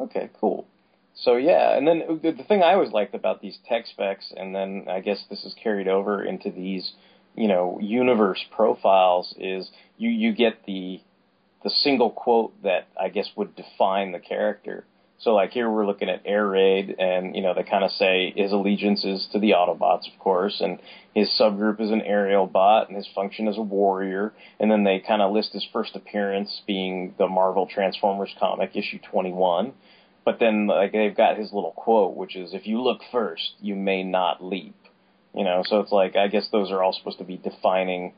okay, 0.01 0.31
cool. 0.41 0.67
So 1.15 1.37
yeah, 1.37 1.77
and 1.77 1.87
then 1.87 2.03
the, 2.23 2.43
thing 2.45 2.63
I 2.63 2.73
always 2.73 2.93
liked 2.93 3.15
about 3.15 3.43
these 3.43 3.59
tech 3.69 3.87
specs, 3.87 4.33
and 4.37 4.55
then 4.55 4.87
I 4.89 5.01
guess 5.01 5.23
this 5.29 5.45
is 5.45 5.55
carried 5.63 5.87
over 5.87 6.25
into 6.25 6.51
these, 6.51 6.93
you 7.37 7.49
know, 7.49 7.79
universe 7.81 8.43
profiles, 8.51 9.35
is 9.39 9.71
you 9.99 10.09
you 10.09 10.33
get 10.33 10.65
the 10.67 11.01
the 11.63 11.71
single 11.71 12.11
quote 12.11 12.61
that 12.63 12.89
I 13.01 13.09
guess 13.09 13.29
would 13.37 13.55
define 13.55 14.13
the 14.13 14.19
character. 14.19 14.85
So 15.19 15.35
like 15.35 15.51
here 15.53 15.71
we're 15.71 15.87
looking 15.87 16.09
at 16.09 16.23
Air 16.25 16.49
Raid, 16.49 16.97
and 16.99 17.37
you 17.37 17.43
know 17.43 17.55
they 17.55 17.63
kind 17.63 17.85
of 17.85 17.93
say 17.93 18.33
his 18.35 18.51
allegiance 18.51 19.05
is 19.05 19.29
to 19.33 19.39
the 19.39 19.51
Autobots, 19.51 20.13
of 20.13 20.19
course, 20.19 20.61
and 20.61 20.81
his 21.15 21.29
subgroup 21.41 21.81
is 21.81 21.91
an 21.91 22.03
aerial 22.03 22.47
bot, 22.47 22.89
and 22.89 22.97
his 22.97 23.07
function 23.15 23.47
is 23.47 23.57
a 23.57 23.63
warrior. 23.63 24.33
And 24.59 24.71
then 24.71 24.83
they 24.83 24.99
kind 24.99 25.23
of 25.23 25.33
list 25.33 25.53
his 25.53 25.67
first 25.73 25.95
appearance 25.95 26.63
being 26.67 27.15
the 27.19 27.29
Marvel 27.29 27.69
Transformers 27.73 28.35
comic 28.41 28.75
issue 28.75 28.99
21. 29.11 29.75
But 30.25 30.39
then 30.39 30.67
like 30.67 30.93
they've 30.93 31.17
got 31.17 31.37
his 31.37 31.53
little 31.53 31.73
quote, 31.73 32.17
which 32.17 32.37
is 32.37 32.55
"If 32.55 32.67
you 32.67 32.81
look 32.81 33.01
first, 33.11 33.55
you 33.61 33.75
may 33.75 34.03
not 34.03 34.43
leap." 34.43 34.77
You 35.35 35.45
know, 35.45 35.63
so 35.65 35.81
it's 35.81 35.93
like 35.93 36.17
I 36.17 36.29
guess 36.29 36.49
those 36.51 36.71
are 36.71 36.83
all 36.83 36.93
supposed 36.93 37.19
to 37.19 37.25
be 37.25 37.37
defining 37.37 38.13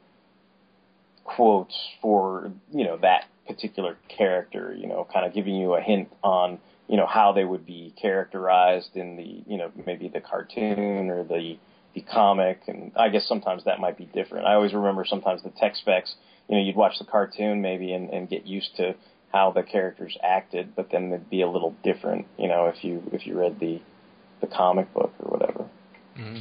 quotes 1.24 1.74
for 2.02 2.52
you 2.72 2.84
know 2.84 2.98
that 2.98 3.24
particular 3.46 3.96
character. 4.08 4.74
You 4.76 4.86
know, 4.86 5.06
kind 5.12 5.24
of 5.26 5.32
giving 5.32 5.54
you 5.54 5.74
a 5.74 5.80
hint 5.80 6.08
on 6.22 6.58
you 6.88 6.96
know 6.96 7.06
how 7.06 7.32
they 7.32 7.44
would 7.44 7.64
be 7.64 7.94
characterized 8.00 8.96
in 8.96 9.16
the 9.16 9.42
you 9.50 9.56
know 9.56 9.72
maybe 9.86 10.08
the 10.08 10.20
cartoon 10.20 11.10
or 11.10 11.24
the 11.24 11.56
the 11.94 12.02
comic, 12.02 12.60
and 12.66 12.92
I 12.96 13.08
guess 13.08 13.26
sometimes 13.26 13.64
that 13.64 13.78
might 13.78 13.96
be 13.96 14.06
different. 14.06 14.46
I 14.46 14.54
always 14.54 14.74
remember 14.74 15.04
sometimes 15.04 15.42
the 15.42 15.50
tech 15.50 15.76
specs. 15.76 16.14
You 16.48 16.56
know, 16.56 16.62
you'd 16.62 16.76
watch 16.76 16.98
the 16.98 17.06
cartoon 17.06 17.62
maybe 17.62 17.92
and, 17.92 18.10
and 18.10 18.28
get 18.28 18.44
used 18.46 18.76
to 18.76 18.94
how 19.34 19.50
the 19.50 19.64
characters 19.64 20.16
acted, 20.22 20.76
but 20.76 20.90
then 20.90 21.10
they'd 21.10 21.28
be 21.28 21.40
a 21.40 21.48
little 21.48 21.74
different. 21.82 22.24
You 22.38 22.46
know, 22.46 22.66
if 22.66 22.84
you 22.84 23.02
if 23.12 23.26
you 23.26 23.36
read 23.36 23.58
the 23.58 23.80
the 24.40 24.46
comic 24.46 24.94
book 24.94 25.12
or 25.18 25.30
whatever. 25.36 25.68
hmm 26.16 26.38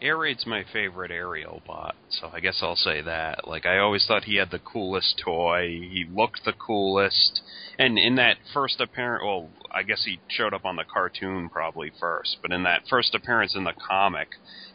Air 0.00 0.16
Raid's 0.16 0.46
my 0.46 0.64
favorite 0.72 1.10
aerial 1.10 1.60
bot, 1.66 1.96
so 2.08 2.30
I 2.32 2.38
guess 2.38 2.60
I'll 2.62 2.76
say 2.76 3.02
that. 3.02 3.48
Like 3.48 3.66
I 3.66 3.78
always 3.78 4.06
thought 4.06 4.24
he 4.24 4.36
had 4.36 4.50
the 4.50 4.60
coolest 4.60 5.20
toy. 5.24 5.66
He 5.68 6.06
looked 6.08 6.44
the 6.44 6.52
coolest. 6.52 7.40
And 7.80 7.98
in 7.98 8.16
that 8.16 8.36
first 8.52 8.80
appearance, 8.80 9.22
well, 9.24 9.48
I 9.72 9.82
guess 9.82 10.04
he 10.04 10.20
showed 10.28 10.54
up 10.54 10.64
on 10.64 10.76
the 10.76 10.84
cartoon 10.84 11.48
probably 11.48 11.92
first, 11.98 12.38
but 12.42 12.52
in 12.52 12.62
that 12.62 12.82
first 12.88 13.14
appearance 13.14 13.56
in 13.56 13.64
the 13.64 13.72
comic, 13.72 14.28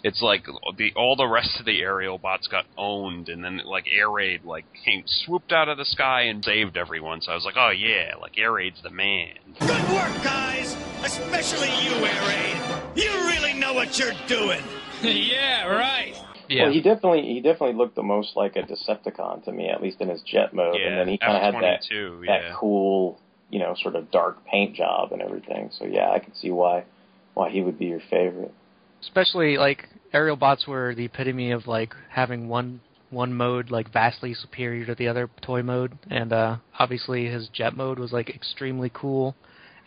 it's 0.03 0.21
like 0.21 0.45
the 0.77 0.91
all 0.95 1.15
the 1.15 1.27
rest 1.27 1.57
of 1.59 1.65
the 1.65 1.81
aerial 1.81 2.17
bots 2.17 2.47
got 2.47 2.65
owned, 2.77 3.29
and 3.29 3.43
then 3.43 3.61
like 3.65 3.85
Air 3.93 4.09
Raid 4.09 4.43
like 4.43 4.65
came 4.83 5.03
swooped 5.05 5.53
out 5.53 5.69
of 5.69 5.77
the 5.77 5.85
sky 5.85 6.23
and 6.23 6.43
saved 6.43 6.75
everyone. 6.75 7.21
So 7.21 7.31
I 7.31 7.35
was 7.35 7.45
like, 7.45 7.55
oh 7.57 7.71
yeah, 7.71 8.15
like 8.19 8.37
Air 8.37 8.51
Raid's 8.51 8.81
the 8.83 8.89
man. 8.89 9.35
Good 9.59 9.69
work, 9.69 10.23
guys! 10.23 10.75
Especially 11.03 11.69
you, 11.83 12.05
Air 12.05 12.27
Raid. 12.27 12.95
You 12.95 13.11
really 13.27 13.53
know 13.53 13.73
what 13.73 13.97
you're 13.97 14.13
doing. 14.27 14.63
yeah, 15.31 15.65
right. 15.65 16.13
Yeah. 16.47 16.63
Well, 16.63 16.73
he 16.73 16.81
definitely 16.81 17.21
he 17.23 17.41
definitely 17.41 17.75
looked 17.75 17.95
the 17.95 18.03
most 18.03 18.35
like 18.35 18.55
a 18.55 18.63
Decepticon 18.63 19.43
to 19.45 19.51
me, 19.51 19.69
at 19.69 19.81
least 19.81 20.01
in 20.01 20.09
his 20.09 20.21
jet 20.21 20.53
mode. 20.53 20.79
Yeah, 20.79 20.87
and 20.87 20.97
then 20.97 21.07
he 21.07 21.17
kind 21.17 21.37
of 21.37 21.41
had 21.41 21.53
that 21.63 21.81
F-22, 21.91 22.25
that 22.27 22.55
cool, 22.55 23.19
you 23.49 23.59
know, 23.59 23.75
sort 23.81 23.95
of 23.95 24.11
dark 24.11 24.45
paint 24.45 24.75
job 24.75 25.11
and 25.11 25.21
everything. 25.21 25.71
So 25.77 25.85
yeah, 25.85 26.11
I 26.11 26.19
could 26.19 26.35
see 26.35 26.51
why 26.51 26.85
why 27.33 27.49
he 27.49 27.61
would 27.61 27.79
be 27.79 27.85
your 27.85 28.01
favorite. 28.09 28.53
Especially 29.01 29.57
like 29.57 29.87
aerial 30.13 30.35
bots 30.35 30.67
were 30.67 30.93
the 30.95 31.05
epitome 31.05 31.51
of 31.51 31.67
like 31.67 31.93
having 32.09 32.47
one 32.47 32.81
one 33.09 33.33
mode 33.33 33.69
like 33.69 33.91
vastly 33.91 34.33
superior 34.33 34.85
to 34.85 34.95
the 34.95 35.07
other 35.07 35.29
toy 35.41 35.61
mode, 35.61 35.97
and 36.09 36.33
uh 36.33 36.57
obviously 36.77 37.25
his 37.25 37.47
jet 37.49 37.75
mode 37.75 37.99
was 37.99 38.11
like 38.11 38.29
extremely 38.29 38.91
cool, 38.93 39.35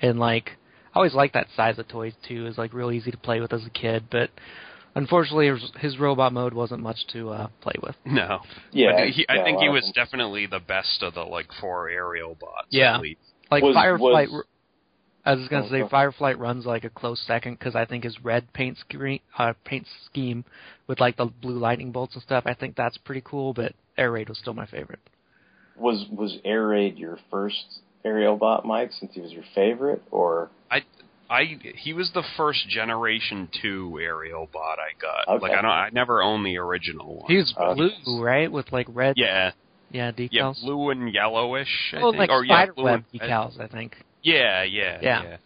and 0.01 0.19
like 0.19 0.53
I 0.95 0.99
always 0.99 1.15
liked 1.15 1.35
that 1.35 1.49
size 1.55 1.79
of 1.79 1.87
toys 1.89 2.15
too. 2.27 2.45
It 2.45 2.49
was 2.49 2.59
like 2.59 2.73
real 2.73 2.91
easy 2.91 3.11
to 3.11 3.19
play 3.19 3.41
with 3.41 3.53
as 3.53 3.67
a 3.67 3.71
kid, 3.71 4.05
but 4.11 4.31
unfortunately 4.97 5.49
his, 5.49 5.71
his 5.79 5.99
robot 5.99 6.33
mode 6.33 6.53
wasn't 6.55 6.83
much 6.83 7.07
to 7.13 7.31
uh 7.31 7.47
play 7.61 7.75
with. 7.83 7.95
No. 8.05 8.41
Yeah, 8.73 8.93
But 8.93 9.09
he, 9.11 9.27
yeah, 9.29 9.41
I 9.41 9.45
think 9.45 9.61
he 9.61 9.69
was 9.69 9.85
them. 9.85 9.93
definitely 9.95 10.47
the 10.47 10.59
best 10.61 11.03
of 11.03 11.15
the 11.15 11.23
like 11.23 11.47
four 11.61 11.89
aerial 11.89 12.35
bots. 12.35 12.67
Yeah. 12.71 12.99
Like 13.51 13.63
Was- 13.63 13.77
Fireflight, 13.77 14.31
was- 14.33 14.45
I 15.25 15.35
was 15.35 15.49
gonna 15.49 15.67
Oh, 15.67 15.71
say 15.71 15.81
go. 15.81 15.89
Fireflight 15.89 16.39
runs 16.39 16.67
like 16.67 16.85
a 16.85 16.89
close 16.91 17.21
second 17.27 17.59
because 17.59 17.75
I 17.75 17.85
think 17.85 18.05
his 18.05 18.17
red 18.23 18.53
paint 18.53 18.79
screen, 18.79 19.21
uh, 19.39 19.55
paint 19.65 19.87
scheme 20.07 20.45
with 20.87 21.01
like 21.01 21.17
the 21.17 21.27
blue 21.27 21.59
lightning 21.59 21.91
bolts 21.93 22.15
and 22.15 22.23
stuff. 22.23 22.45
I 22.47 22.55
think 22.55 22.77
that's 22.77 22.97
pretty 22.99 23.23
cool, 23.25 23.53
but 23.53 23.73
Air 23.99 24.13
Raid 24.13 24.29
was 24.29 24.39
still 24.39 24.55
my 24.55 24.67
favorite. 24.67 25.01
Was 25.77 26.07
was 26.13 26.39
Air 26.45 26.69
Raid 26.69 26.97
your 26.97 27.19
first 27.31 27.81
aerial 28.05 28.37
bot, 28.37 28.65
Mike, 28.65 28.93
since 28.93 29.15
he 29.15 29.21
was 29.21 29.33
your 29.33 29.43
favorite, 29.53 30.01
or 30.13 30.49
I 30.71 30.83
he 31.77 31.93
was 31.93 32.11
the 32.15 32.23
first 32.37 32.69
generation 32.69 33.49
two 33.61 33.99
aerial 34.01 34.49
bot 34.53 34.79
I 34.79 34.93
got. 35.01 35.37
Okay. 35.37 35.43
Like 35.43 35.59
I 35.59 35.63
don't 35.63 35.71
I 35.71 35.89
never 35.93 36.23
owned 36.23 36.45
the 36.47 36.59
original 36.59 37.17
one. 37.17 37.27
He 37.29 37.37
was 37.37 37.55
Uh, 37.57 37.75
blue, 37.75 38.23
right, 38.23 38.51
with 38.51 38.73
like 38.73 38.87
red, 38.91 39.15
yeah 39.17 39.53
yeah, 39.91 40.13
yeah 40.31 40.53
blue 40.63 40.91
and 40.91 41.13
yellowish. 41.13 41.95
I 41.95 42.01
oh, 42.01 42.13
think. 42.13 42.19
like 42.19 42.31
or, 42.31 42.45
yeah, 42.45 42.67
blue 42.67 42.73
spiderweb 42.75 43.05
and- 43.13 43.21
decals, 43.21 43.61
I 43.61 43.67
think. 43.69 43.97
Yeah, 44.23 44.65
yeah, 44.65 44.99
Yeah. 45.01 45.23
yeah. 45.23 45.37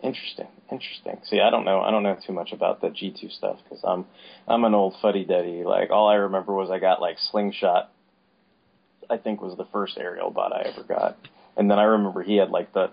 Interesting, 0.00 0.46
interesting. 0.70 1.18
See, 1.24 1.40
I 1.40 1.50
don't 1.50 1.64
know, 1.64 1.80
I 1.80 1.90
don't 1.90 2.04
know 2.04 2.16
too 2.24 2.32
much 2.32 2.52
about 2.52 2.80
the 2.80 2.90
G 2.90 3.12
two 3.18 3.28
stuff 3.30 3.58
because 3.64 3.82
I'm, 3.82 4.04
I'm 4.46 4.64
an 4.64 4.72
old 4.74 4.94
fuddy 5.02 5.24
duddy. 5.24 5.64
Like 5.64 5.90
all 5.90 6.08
I 6.08 6.14
remember 6.14 6.54
was 6.54 6.70
I 6.70 6.78
got 6.78 7.00
like 7.00 7.16
slingshot. 7.32 7.90
I 9.10 9.16
think 9.16 9.40
was 9.40 9.56
the 9.56 9.64
first 9.72 9.96
aerial 9.98 10.30
bot 10.30 10.52
I 10.52 10.68
ever 10.68 10.84
got, 10.84 11.16
and 11.56 11.68
then 11.70 11.78
I 11.78 11.84
remember 11.84 12.22
he 12.22 12.36
had 12.36 12.50
like 12.50 12.72
the, 12.74 12.90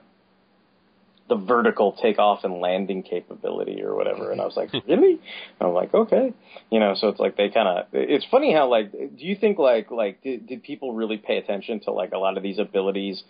the 1.28 1.36
vertical 1.36 1.98
takeoff 2.02 2.44
and 2.44 2.60
landing 2.62 3.02
capability 3.02 3.82
or 3.82 3.96
whatever, 3.96 4.32
and 4.32 4.40
I 4.40 4.46
was 4.46 4.56
like, 4.56 4.72
really? 4.88 5.20
I'm 5.60 5.74
like, 5.74 5.94
okay, 5.94 6.34
you 6.72 6.80
know. 6.80 6.94
So 6.96 7.10
it's 7.10 7.20
like 7.20 7.36
they 7.36 7.50
kind 7.50 7.68
of. 7.68 7.86
It's 7.94 8.26
funny 8.30 8.54
how 8.54 8.70
like, 8.70 8.92
do 8.92 9.26
you 9.26 9.36
think 9.36 9.58
like 9.58 9.92
like 9.92 10.22
did, 10.22 10.48
did 10.48 10.64
people 10.64 10.94
really 10.94 11.18
pay 11.18 11.38
attention 11.38 11.80
to 11.82 11.92
like 11.92 12.12
a 12.14 12.18
lot 12.18 12.38
of 12.38 12.44
these 12.44 12.60
abilities? 12.60 13.24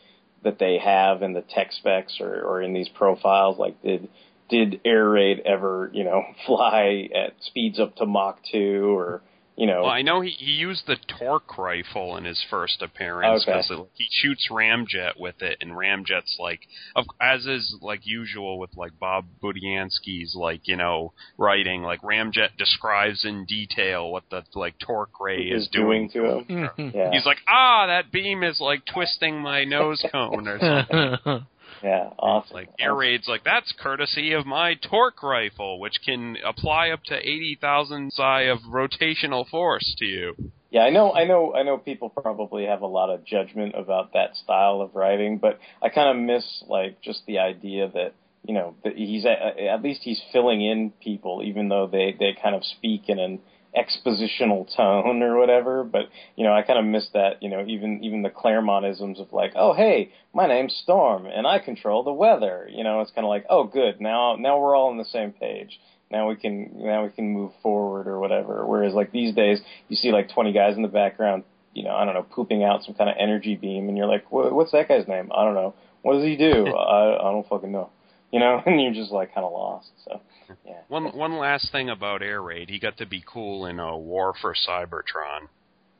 that 0.43 0.59
they 0.59 0.77
have 0.77 1.23
in 1.23 1.33
the 1.33 1.41
tech 1.41 1.71
specs 1.71 2.19
or, 2.21 2.41
or 2.43 2.61
in 2.61 2.71
these 2.71 2.87
profiles? 2.87 3.57
Like, 3.57 3.81
did 3.81 4.07
did 4.47 4.79
Air 4.85 5.09
Raid 5.09 5.41
ever, 5.43 5.89
you 5.91 6.03
know, 6.03 6.23
fly 6.45 7.09
at 7.13 7.33
speeds 7.41 7.79
up 7.79 7.95
to 7.97 8.05
Mach 8.05 8.39
two, 8.51 8.95
or 8.97 9.21
you 9.55 9.65
know. 9.67 9.83
Well, 9.83 9.91
I 9.91 10.01
know 10.01 10.21
he, 10.21 10.31
he 10.31 10.51
used 10.51 10.85
the 10.87 10.97
torque 11.19 11.57
rifle 11.57 12.17
in 12.17 12.25
his 12.25 12.43
first 12.49 12.81
appearance 12.81 13.45
because 13.45 13.65
Okay. 13.71 13.75
because 13.75 13.87
he 13.95 14.07
shoots 14.11 14.47
Ramjet 14.51 15.19
with 15.19 15.41
it, 15.41 15.57
and 15.61 15.71
Ramjet's 15.71 16.37
like, 16.39 16.61
of, 16.95 17.05
as 17.21 17.45
is 17.45 17.75
like 17.81 18.01
usual 18.05 18.59
with 18.59 18.71
like 18.75 18.99
Bob 18.99 19.25
Budiansky's 19.41 20.35
like 20.35 20.67
you 20.67 20.75
know 20.75 21.13
writing, 21.37 21.81
like 21.83 22.01
Ramjet 22.01 22.57
describes 22.57 23.25
in 23.25 23.45
detail 23.45 24.11
what 24.11 24.23
the 24.29 24.43
like 24.55 24.77
torque 24.79 25.19
ray 25.19 25.43
is, 25.43 25.63
Is 25.63 25.69
doing 25.69 26.09
to 26.11 26.25
him. 26.39 26.69
Yeah. 26.95 27.11
He's 27.11 27.25
like, 27.25 27.39
ah, 27.47 27.87
that 27.87 28.11
beam 28.11 28.43
is 28.43 28.59
like 28.59 28.83
twisting 28.85 29.39
my 29.39 29.63
nose 29.63 30.03
cone 30.11 30.47
or 30.47 30.59
something. 31.25 31.45
Yeah, 31.83 32.09
awesome. 32.17 32.55
Like 32.55 32.69
air 32.79 32.95
raid's 32.95 33.27
like 33.27 33.43
that's 33.43 33.73
courtesy 33.79 34.33
of 34.33 34.45
my 34.45 34.75
torque 34.75 35.21
rifle, 35.21 35.79
which 35.79 35.99
can 36.05 36.37
apply 36.45 36.89
up 36.89 37.03
to 37.05 37.15
eighty 37.15 37.57
thousand 37.59 38.11
psi 38.13 38.43
of 38.43 38.59
rotational 38.69 39.47
force 39.47 39.95
to 39.99 40.05
you. 40.05 40.35
Yeah, 40.71 40.81
I 40.81 40.89
know, 40.89 41.13
I 41.13 41.23
know, 41.23 41.53
I 41.53 41.63
know. 41.63 41.77
People 41.77 42.09
probably 42.09 42.65
have 42.65 42.81
a 42.81 42.87
lot 42.87 43.09
of 43.09 43.25
judgment 43.25 43.75
about 43.77 44.13
that 44.13 44.35
style 44.35 44.81
of 44.81 44.95
writing, 44.95 45.37
but 45.37 45.59
I 45.81 45.89
kind 45.89 46.09
of 46.09 46.21
miss 46.21 46.63
like 46.67 47.01
just 47.01 47.21
the 47.27 47.39
idea 47.39 47.89
that 47.93 48.13
you 48.43 48.53
know 48.53 48.75
that 48.83 48.95
he's 48.95 49.25
at, 49.25 49.59
at 49.59 49.81
least 49.81 50.01
he's 50.03 50.21
filling 50.33 50.61
in 50.61 50.91
people, 51.01 51.41
even 51.45 51.69
though 51.69 51.87
they 51.87 52.15
they 52.17 52.35
kind 52.41 52.55
of 52.55 52.63
speak 52.63 53.03
in 53.07 53.19
an 53.19 53.39
expositional 53.75 54.73
tone 54.75 55.21
or 55.21 55.37
whatever. 55.37 55.83
But 55.83 56.09
you 56.35 56.43
know, 56.43 56.53
I 56.53 56.61
kind 56.61 56.79
of 56.79 56.85
miss 56.85 57.07
that. 57.13 57.41
You 57.41 57.49
know, 57.49 57.65
even 57.67 58.03
even 58.03 58.21
the 58.21 58.29
Claremontisms 58.29 59.19
of 59.19 59.33
like, 59.33 59.53
oh 59.55 59.73
hey, 59.73 60.11
my 60.33 60.47
name's 60.47 60.73
Storm 60.83 61.25
and 61.25 61.45
I 61.45 61.59
control 61.59 62.03
the 62.03 62.13
weather. 62.13 62.69
You 62.71 62.83
know, 62.83 63.01
it's 63.01 63.11
kind 63.11 63.25
of 63.25 63.29
like, 63.29 63.45
oh 63.49 63.65
good, 63.65 64.01
now 64.01 64.35
now 64.37 64.59
we're 64.59 64.75
all 64.75 64.89
on 64.89 64.97
the 64.97 65.05
same 65.05 65.31
page. 65.31 65.79
Now 66.11 66.29
we 66.29 66.35
can 66.35 66.71
now 66.75 67.03
we 67.03 67.09
can 67.09 67.29
move 67.29 67.51
forward 67.61 68.07
or 68.07 68.19
whatever. 68.19 68.65
Whereas 68.65 68.93
like 68.93 69.11
these 69.11 69.33
days, 69.33 69.59
you 69.89 69.95
see 69.95 70.11
like 70.11 70.29
20 70.29 70.53
guys 70.53 70.75
in 70.75 70.81
the 70.81 70.87
background, 70.87 71.43
you 71.73 71.83
know, 71.83 71.95
I 71.95 72.05
don't 72.05 72.13
know, 72.13 72.23
pooping 72.23 72.63
out 72.63 72.83
some 72.83 72.95
kind 72.95 73.09
of 73.09 73.15
energy 73.19 73.55
beam, 73.55 73.89
and 73.89 73.97
you're 73.97 74.07
like, 74.07 74.31
what's 74.31 74.71
that 74.71 74.87
guy's 74.87 75.07
name? 75.07 75.31
I 75.35 75.43
don't 75.43 75.55
know. 75.55 75.73
What 76.03 76.13
does 76.13 76.23
he 76.23 76.35
do? 76.35 76.67
I, 76.75 77.17
I 77.17 77.31
don't 77.31 77.47
fucking 77.47 77.71
know. 77.71 77.89
You 78.35 78.41
know, 78.41 78.61
and 78.65 78.81
you're 78.81 78.93
just 78.93 79.11
like 79.13 79.33
kind 79.33 79.45
of 79.45 79.53
lost. 79.53 79.87
So 80.03 80.19
yeah. 80.65 80.81
One 80.89 81.05
one 81.15 81.37
last 81.37 81.71
thing 81.71 81.89
about 81.89 82.21
Air 82.21 82.41
Raid, 82.41 82.69
he 82.69 82.79
got 82.79 82.97
to 82.97 83.05
be 83.05 83.23
cool 83.25 83.65
in 83.65 83.79
a 83.79 83.97
War 83.97 84.33
for 84.41 84.53
Cybertron. 84.67 85.47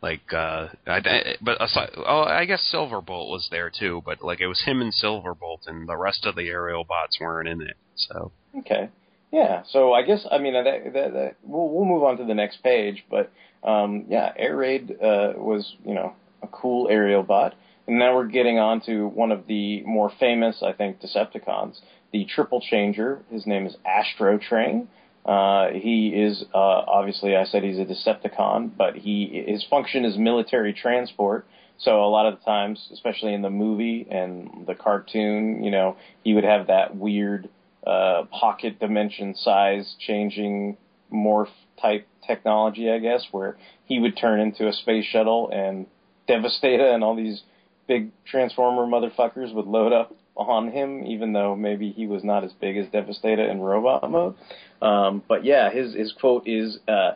Like, 0.01 0.33
uh, 0.33 0.67
I, 0.85 0.97
I- 0.97 1.35
but 1.41 1.61
aside, 1.63 1.91
oh, 1.95 2.23
I 2.23 2.43
guess 2.43 2.69
Silverbolt 2.73 3.29
was 3.29 3.47
there 3.51 3.71
too, 3.71 4.01
but 4.05 4.21
like 4.21 4.41
it 4.41 4.47
was 4.47 4.61
him 4.65 4.81
and 4.81 4.93
Silverbolt, 4.93 5.65
and 5.67 5.87
the 5.87 5.95
rest 5.95 6.25
of 6.25 6.35
the 6.35 6.49
aerial 6.49 6.83
bots 6.83 7.17
weren't 7.21 7.47
in 7.47 7.61
it. 7.61 7.77
So 7.95 8.33
Okay. 8.59 8.89
Yeah. 9.31 9.63
So 9.69 9.93
I 9.93 10.01
guess 10.03 10.27
I 10.29 10.37
mean 10.37 10.53
that, 10.55 10.65
that, 10.93 11.13
that 11.13 11.35
we'll 11.41 11.69
we'll 11.69 11.85
move 11.85 12.03
on 12.03 12.17
to 12.17 12.25
the 12.25 12.35
next 12.35 12.57
page, 12.63 13.05
but 13.09 13.31
um, 13.63 14.07
yeah, 14.09 14.33
Air 14.35 14.57
Raid 14.57 14.91
uh, 15.01 15.33
was 15.37 15.73
you 15.85 15.93
know 15.93 16.13
a 16.43 16.47
cool 16.47 16.89
aerial 16.89 17.23
bot, 17.23 17.55
and 17.87 17.97
now 17.97 18.13
we're 18.13 18.27
getting 18.27 18.59
on 18.59 18.81
to 18.87 19.07
one 19.07 19.31
of 19.31 19.47
the 19.47 19.81
more 19.83 20.11
famous, 20.19 20.61
I 20.61 20.73
think, 20.73 20.99
Decepticons, 21.01 21.79
the 22.15 22.23
Triple 22.23 22.61
Changer. 22.61 23.19
His 23.29 23.45
name 23.45 23.67
is 23.67 23.75
Astro 23.85 24.37
Train. 24.37 24.87
Uh, 25.25 25.71
he 25.71 26.13
is 26.15 26.45
uh, 26.53 26.57
obviously 26.57 27.35
I 27.35 27.43
said 27.43 27.61
he's 27.61 27.77
a 27.77 27.83
Decepticon, 27.83 28.71
but 28.77 28.95
he 28.95 29.43
his 29.45 29.65
function 29.69 30.05
is 30.05 30.17
military 30.17 30.71
transport. 30.71 31.45
So 31.77 32.05
a 32.05 32.07
lot 32.07 32.25
of 32.25 32.39
the 32.39 32.45
times, 32.45 32.87
especially 32.93 33.33
in 33.33 33.41
the 33.41 33.49
movie 33.49 34.07
and 34.09 34.65
the 34.65 34.75
cartoon, 34.75 35.61
you 35.61 35.71
know, 35.71 35.97
he 36.23 36.33
would 36.33 36.45
have 36.45 36.67
that 36.67 36.95
weird 36.95 37.49
uh, 37.85 38.23
pocket 38.31 38.79
dimension 38.79 39.35
size 39.35 39.93
changing 39.99 40.77
morph 41.13 41.49
type 41.81 42.07
technology, 42.25 42.89
I 42.89 42.99
guess, 42.99 43.27
where 43.31 43.57
he 43.87 43.99
would 43.99 44.15
turn 44.15 44.39
into 44.39 44.69
a 44.69 44.73
space 44.73 45.03
shuttle 45.03 45.49
and 45.51 45.85
Devastator 46.29 46.87
and 46.93 47.03
all 47.03 47.17
these 47.17 47.41
big 47.89 48.11
Transformer 48.25 48.85
motherfuckers 48.85 49.53
would 49.53 49.67
load 49.67 49.91
up 49.91 50.15
on 50.35 50.71
him, 50.71 51.05
even 51.05 51.33
though 51.33 51.55
maybe 51.55 51.91
he 51.91 52.07
was 52.07 52.23
not 52.23 52.43
as 52.43 52.51
big 52.53 52.77
as 52.77 52.87
Devastator 52.91 53.49
in 53.49 53.61
robot 53.61 54.09
mode. 54.09 54.35
Um, 54.81 55.23
but 55.27 55.45
yeah, 55.45 55.71
his 55.71 55.93
his 55.93 56.13
quote 56.13 56.47
is, 56.47 56.79
uh, 56.87 57.11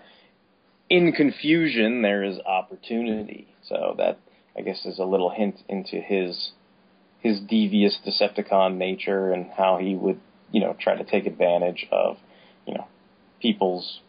"In 0.90 1.12
confusion, 1.12 2.02
there 2.02 2.24
is 2.24 2.40
opportunity." 2.40 3.48
So 3.64 3.96
that 3.98 4.20
I 4.58 4.62
guess 4.62 4.86
is 4.86 5.00
a 5.00 5.06
little 5.06 5.30
hint 5.30 5.62
into 5.68 5.98
his 5.98 6.52
his 7.20 7.40
devious 7.42 7.98
Decepticon 8.06 8.78
nature 8.78 9.32
and 9.34 9.52
how 9.52 9.78
he 9.78 9.96
would, 9.96 10.20
you 10.52 10.62
know, 10.62 10.76
try 10.80 10.96
to 10.96 11.04
take 11.04 11.26
advantage 11.26 11.86
of, 11.92 12.18
you 12.66 12.74
know, 12.74 12.88
people's 13.42 14.00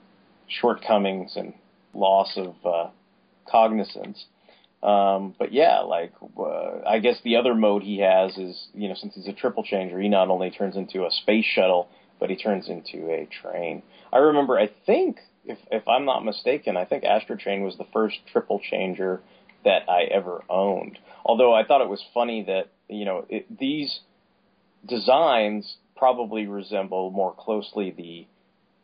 shortcomings 0.46 1.37
and 1.37 1.55
loss 1.92 2.37
of 2.37 2.55
uh, 2.64 2.90
cognizance. 3.49 4.27
Um, 4.83 5.35
but 5.38 5.53
yeah, 5.53 5.81
like 5.81 6.12
uh, 6.38 6.81
I 6.87 7.01
guess 7.01 7.16
the 7.23 7.37
other 7.37 7.55
mode 7.55 7.83
he 7.83 7.99
has 7.99 8.37
is, 8.38 8.69
you 8.75 8.88
know, 8.88 8.95
since 8.95 9.14
he's 9.14 9.29
a 9.29 9.33
triple 9.33 9.62
changer, 9.62 10.01
he 10.01 10.09
not 10.09 10.31
only 10.31 10.51
turns 10.51 10.77
into 10.77 11.05
a 11.05 11.11
space 11.11 11.45
shuttle, 11.45 11.88
but 12.19 12.31
he 12.31 12.37
turns 12.37 12.69
into 12.69 13.11
a 13.11 13.27
train. 13.27 13.83
I 14.12 14.19
remember, 14.19 14.59
I 14.59 14.71
think, 14.87 15.19
if 15.45 15.59
if 15.71 15.87
I'm 15.87 16.07
not 16.07 16.25
mistaken, 16.25 16.77
I 16.77 16.85
think 16.87 17.05
Astro 17.05 17.37
Train 17.37 17.62
was 17.62 17.77
the 17.77 17.87
first 17.93 18.16
triple 18.33 18.61
changer 18.71 19.21
that 19.64 19.88
I 19.88 20.05
ever 20.05 20.43
owned. 20.49 20.99
Although 21.25 21.55
I 21.55 21.64
thought 21.64 21.83
it 21.83 21.88
was 21.88 22.03
funny 22.14 22.45
that 22.45 22.69
you 22.88 23.05
know 23.05 23.27
it, 23.29 23.47
these 23.59 24.01
designs 24.87 25.77
probably 25.97 26.47
resemble 26.47 27.11
more 27.11 27.35
closely 27.35 27.90
the 27.90 28.27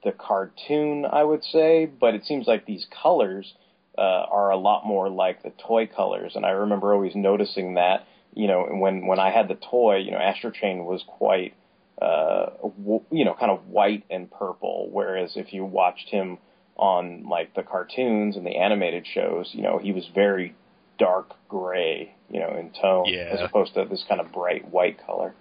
the 0.04 0.12
cartoon, 0.12 1.06
I 1.10 1.24
would 1.24 1.42
say, 1.42 1.86
but 1.86 2.14
it 2.14 2.24
seems 2.24 2.46
like 2.46 2.66
these 2.66 2.86
colors 3.02 3.54
uh, 3.98 4.00
are 4.30 4.50
a 4.50 4.56
lot 4.56 4.86
more 4.86 5.08
like 5.08 5.42
the 5.42 5.52
toy 5.66 5.86
colors, 5.86 6.32
and 6.34 6.44
I 6.44 6.50
remember 6.50 6.92
always 6.92 7.14
noticing 7.14 7.74
that. 7.74 8.06
You 8.34 8.48
know, 8.48 8.66
when 8.70 9.06
when 9.06 9.18
I 9.18 9.30
had 9.30 9.48
the 9.48 9.54
toy, 9.54 9.96
you 9.96 10.10
know, 10.10 10.18
Astro 10.18 10.50
Train 10.50 10.84
was 10.84 11.02
quite, 11.06 11.54
uh, 12.02 12.46
w- 12.62 13.02
you 13.10 13.24
know, 13.24 13.34
kind 13.34 13.50
of 13.50 13.66
white 13.68 14.04
and 14.10 14.30
purple, 14.30 14.88
whereas 14.92 15.32
if 15.36 15.52
you 15.54 15.64
watched 15.64 16.08
him 16.10 16.38
on 16.76 17.26
like 17.28 17.54
the 17.54 17.62
cartoons 17.62 18.36
and 18.36 18.44
the 18.44 18.56
animated 18.56 19.06
shows, 19.06 19.50
you 19.52 19.62
know, 19.62 19.78
he 19.78 19.92
was 19.92 20.06
very 20.14 20.54
dark 20.98 21.34
gray, 21.48 22.14
you 22.30 22.38
know, 22.40 22.54
in 22.58 22.70
tone, 22.78 23.06
Yeah. 23.06 23.30
as 23.32 23.40
opposed 23.40 23.72
to 23.74 23.86
this 23.86 24.04
kind 24.06 24.20
of 24.20 24.32
bright 24.32 24.70
white 24.70 24.98
color. 25.06 25.34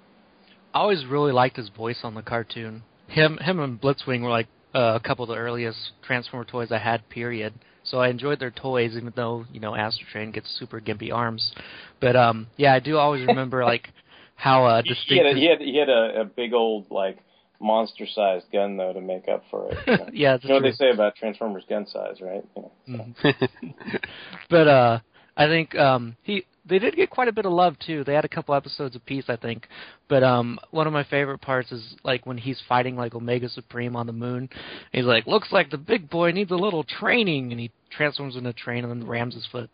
I 0.73 0.79
always 0.79 1.05
really 1.05 1.31
liked 1.33 1.57
his 1.57 1.69
voice 1.69 1.99
on 2.03 2.15
the 2.15 2.21
cartoon. 2.21 2.83
Him, 3.07 3.37
him, 3.37 3.59
and 3.59 3.79
Blitzwing 3.79 4.21
were 4.21 4.29
like 4.29 4.47
uh, 4.73 4.93
a 4.95 4.99
couple 4.99 5.23
of 5.23 5.29
the 5.29 5.35
earliest 5.35 5.91
Transformer 6.01 6.45
toys 6.45 6.71
I 6.71 6.79
had. 6.79 7.07
Period. 7.09 7.53
So 7.85 7.99
I 7.99 8.09
enjoyed 8.09 8.39
their 8.39 8.51
toys, 8.51 8.95
even 8.95 9.13
though 9.15 9.45
you 9.51 9.59
know 9.59 9.75
Astro 9.75 10.05
Train 10.11 10.31
gets 10.31 10.49
super 10.59 10.81
gimpy 10.81 11.13
arms. 11.13 11.53
But 12.01 12.15
um, 12.15 12.47
yeah, 12.57 12.73
I 12.73 12.79
do 12.79 12.97
always 12.97 13.21
remember 13.27 13.63
like 13.63 13.89
how 14.35 14.65
uh, 14.65 14.81
He 14.83 15.17
had 15.17 15.27
a, 15.27 15.33
he 15.33 15.45
had, 15.49 15.61
he 15.61 15.77
had 15.77 15.89
a, 15.89 16.21
a 16.21 16.25
big 16.25 16.53
old 16.53 16.87
like 16.91 17.19
monster-sized 17.59 18.45
gun 18.51 18.77
though 18.77 18.93
to 18.93 19.01
make 19.01 19.27
up 19.27 19.43
for 19.49 19.71
it. 19.71 19.77
You 19.87 19.97
know, 19.97 20.09
yeah, 20.13 20.33
that's 20.33 20.43
you 20.43 20.49
know 20.49 20.55
what 20.55 20.63
they 20.63 20.71
say 20.71 20.91
about 20.91 21.15
Transformers 21.15 21.63
gun 21.69 21.85
size, 21.87 22.21
right? 22.21 22.43
You 22.55 22.71
know, 22.87 23.07
so. 23.21 23.31
but 24.49 24.67
uh 24.67 24.99
I 25.37 25.47
think 25.47 25.75
um 25.75 26.15
he 26.23 26.45
they 26.67 26.79
did 26.79 26.95
get 26.95 27.09
quite 27.09 27.27
a 27.27 27.33
bit 27.33 27.45
of 27.45 27.51
love 27.53 27.77
too. 27.79 28.03
They 28.03 28.13
had 28.13 28.25
a 28.25 28.29
couple 28.29 28.55
episodes 28.55 28.95
apiece, 28.95 29.25
I 29.27 29.35
think. 29.35 29.67
But 30.09 30.23
um 30.23 30.59
one 30.71 30.87
of 30.87 30.93
my 30.93 31.03
favorite 31.03 31.39
parts 31.39 31.71
is 31.71 31.95
like 32.03 32.25
when 32.25 32.37
he's 32.37 32.61
fighting 32.67 32.95
like 32.95 33.15
Omega 33.15 33.49
Supreme 33.49 33.95
on 33.95 34.07
the 34.07 34.13
moon. 34.13 34.49
He's 34.91 35.05
like, 35.05 35.27
Looks 35.27 35.51
like 35.51 35.69
the 35.69 35.77
big 35.77 36.09
boy 36.09 36.31
needs 36.31 36.51
a 36.51 36.55
little 36.55 36.83
training 36.83 37.51
and 37.51 37.59
he 37.59 37.71
transforms 37.89 38.35
into 38.35 38.49
a 38.49 38.53
train 38.53 38.83
and 38.83 38.91
then 39.01 39.07
rams 39.07 39.35
his 39.35 39.45
foot. 39.51 39.69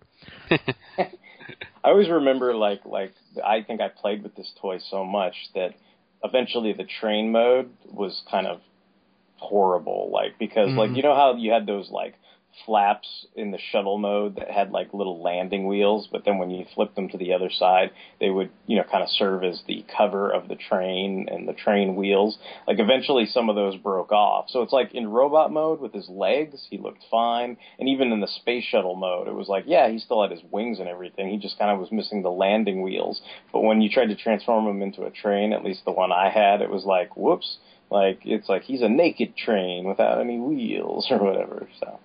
I 1.83 1.89
always 1.89 2.09
remember 2.09 2.53
like 2.55 2.81
like 2.85 3.13
I 3.43 3.63
think 3.63 3.81
I 3.81 3.87
played 3.89 4.23
with 4.23 4.35
this 4.35 4.51
toy 4.61 4.79
so 4.89 5.03
much 5.03 5.33
that 5.55 5.71
eventually 6.23 6.73
the 6.73 6.85
train 6.99 7.31
mode 7.31 7.71
was 7.89 8.21
kind 8.29 8.45
of 8.47 8.61
horrible. 9.37 10.11
Like 10.13 10.37
because 10.37 10.69
like 10.77 10.91
Mhm. 10.91 10.97
you 10.97 11.03
know 11.03 11.15
how 11.15 11.35
you 11.35 11.51
had 11.51 11.65
those 11.65 11.89
like 11.89 12.15
flaps 12.65 13.25
in 13.35 13.51
the 13.51 13.57
shuttle 13.71 13.97
mode 13.97 14.35
that 14.35 14.49
had 14.51 14.71
like 14.71 14.93
little 14.93 15.21
landing 15.21 15.67
wheels, 15.67 16.07
but 16.11 16.23
then 16.25 16.37
when 16.37 16.49
you 16.49 16.65
flipped 16.75 16.95
them 16.95 17.09
to 17.09 17.17
the 17.17 17.33
other 17.33 17.49
side, 17.49 17.91
they 18.19 18.29
would, 18.29 18.49
you 18.67 18.77
know, 18.77 18.83
kind 18.83 19.03
of 19.03 19.09
serve 19.09 19.43
as 19.43 19.61
the 19.67 19.85
cover 19.95 20.29
of 20.29 20.47
the 20.47 20.55
train 20.55 21.27
and 21.31 21.47
the 21.47 21.53
train 21.53 21.95
wheels. 21.95 22.37
Like 22.67 22.79
eventually 22.79 23.25
some 23.25 23.49
of 23.49 23.55
those 23.55 23.75
broke 23.77 24.11
off. 24.11 24.45
So 24.49 24.61
it's 24.61 24.73
like 24.73 24.93
in 24.93 25.07
robot 25.07 25.51
mode 25.51 25.79
with 25.79 25.93
his 25.93 26.07
legs, 26.09 26.67
he 26.69 26.77
looked 26.77 27.03
fine. 27.09 27.57
And 27.79 27.89
even 27.89 28.11
in 28.11 28.21
the 28.21 28.27
space 28.27 28.65
shuttle 28.65 28.95
mode, 28.95 29.27
it 29.27 29.35
was 29.35 29.47
like, 29.47 29.63
yeah, 29.67 29.89
he 29.89 29.99
still 29.99 30.21
had 30.21 30.31
his 30.31 30.43
wings 30.51 30.79
and 30.79 30.87
everything. 30.87 31.29
He 31.29 31.37
just 31.37 31.57
kind 31.57 31.71
of 31.71 31.79
was 31.79 31.91
missing 31.91 32.21
the 32.21 32.31
landing 32.31 32.81
wheels. 32.81 33.21
But 33.51 33.61
when 33.61 33.81
you 33.81 33.89
tried 33.89 34.07
to 34.07 34.15
transform 34.15 34.67
him 34.67 34.81
into 34.81 35.03
a 35.03 35.11
train, 35.11 35.53
at 35.53 35.63
least 35.63 35.85
the 35.85 35.91
one 35.91 36.11
I 36.11 36.29
had, 36.29 36.61
it 36.61 36.69
was 36.69 36.85
like, 36.85 37.15
whoops. 37.15 37.57
Like 37.89 38.21
it's 38.23 38.47
like 38.47 38.63
he's 38.63 38.81
a 38.81 38.87
naked 38.87 39.35
train 39.35 39.85
without 39.85 40.21
any 40.21 40.39
wheels 40.39 41.07
or 41.11 41.17
whatever. 41.17 41.67
So 41.81 41.99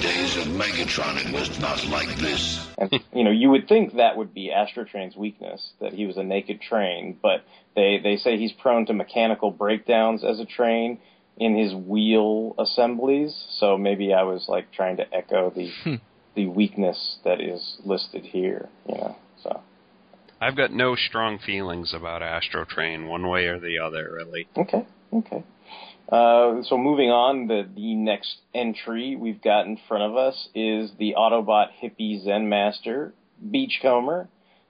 days 0.00 0.36
of 0.36 0.44
Megatron, 0.46 1.16
it 1.16 1.32
was 1.32 1.50
not 1.58 1.86
like 1.86 2.18
this. 2.20 2.60
and 2.78 2.90
you 3.12 3.24
know, 3.24 3.30
you 3.30 3.50
would 3.50 3.68
think 3.68 3.96
that 3.96 4.16
would 4.16 4.32
be 4.34 4.50
Astrotrain's 4.54 5.16
weakness, 5.16 5.72
that 5.80 5.92
he 5.92 6.06
was 6.06 6.16
a 6.16 6.22
naked 6.22 6.60
train, 6.60 7.18
but 7.22 7.44
they 7.74 7.98
they 8.02 8.16
say 8.16 8.36
he's 8.36 8.52
prone 8.52 8.86
to 8.86 8.92
mechanical 8.92 9.50
breakdowns 9.50 10.24
as 10.24 10.40
a 10.40 10.44
train, 10.44 10.98
in 11.36 11.56
his 11.56 11.74
wheel 11.74 12.54
assemblies. 12.58 13.34
So 13.58 13.78
maybe 13.78 14.12
I 14.12 14.22
was 14.24 14.46
like 14.48 14.72
trying 14.72 14.96
to 14.98 15.14
echo 15.14 15.50
the 15.50 15.70
Hmm. 15.84 15.94
the 16.34 16.46
weakness 16.46 17.18
that 17.24 17.40
is 17.40 17.78
listed 17.84 18.24
here. 18.24 18.68
You 18.88 18.94
know, 18.94 19.16
so 19.42 19.60
I've 20.40 20.56
got 20.56 20.72
no 20.72 20.94
strong 20.94 21.38
feelings 21.38 21.92
about 21.94 22.22
Astro 22.22 22.64
Train, 22.64 23.08
one 23.08 23.26
way 23.28 23.46
or 23.46 23.58
the 23.58 23.78
other, 23.80 24.10
really. 24.12 24.46
okay, 24.56 24.86
okay. 25.12 25.42
Uh, 26.10 26.62
so 26.62 26.78
moving 26.78 27.10
on, 27.10 27.48
the 27.48 27.68
the 27.74 27.94
next 27.94 28.38
entry 28.54 29.14
we've 29.14 29.42
got 29.42 29.66
in 29.66 29.78
front 29.88 30.04
of 30.04 30.16
us 30.16 30.48
is 30.54 30.90
the 30.98 31.14
Autobot 31.18 31.68
hippie 31.82 32.24
Zen 32.24 32.48
master 32.48 33.12
Beachcomber. 33.50 34.28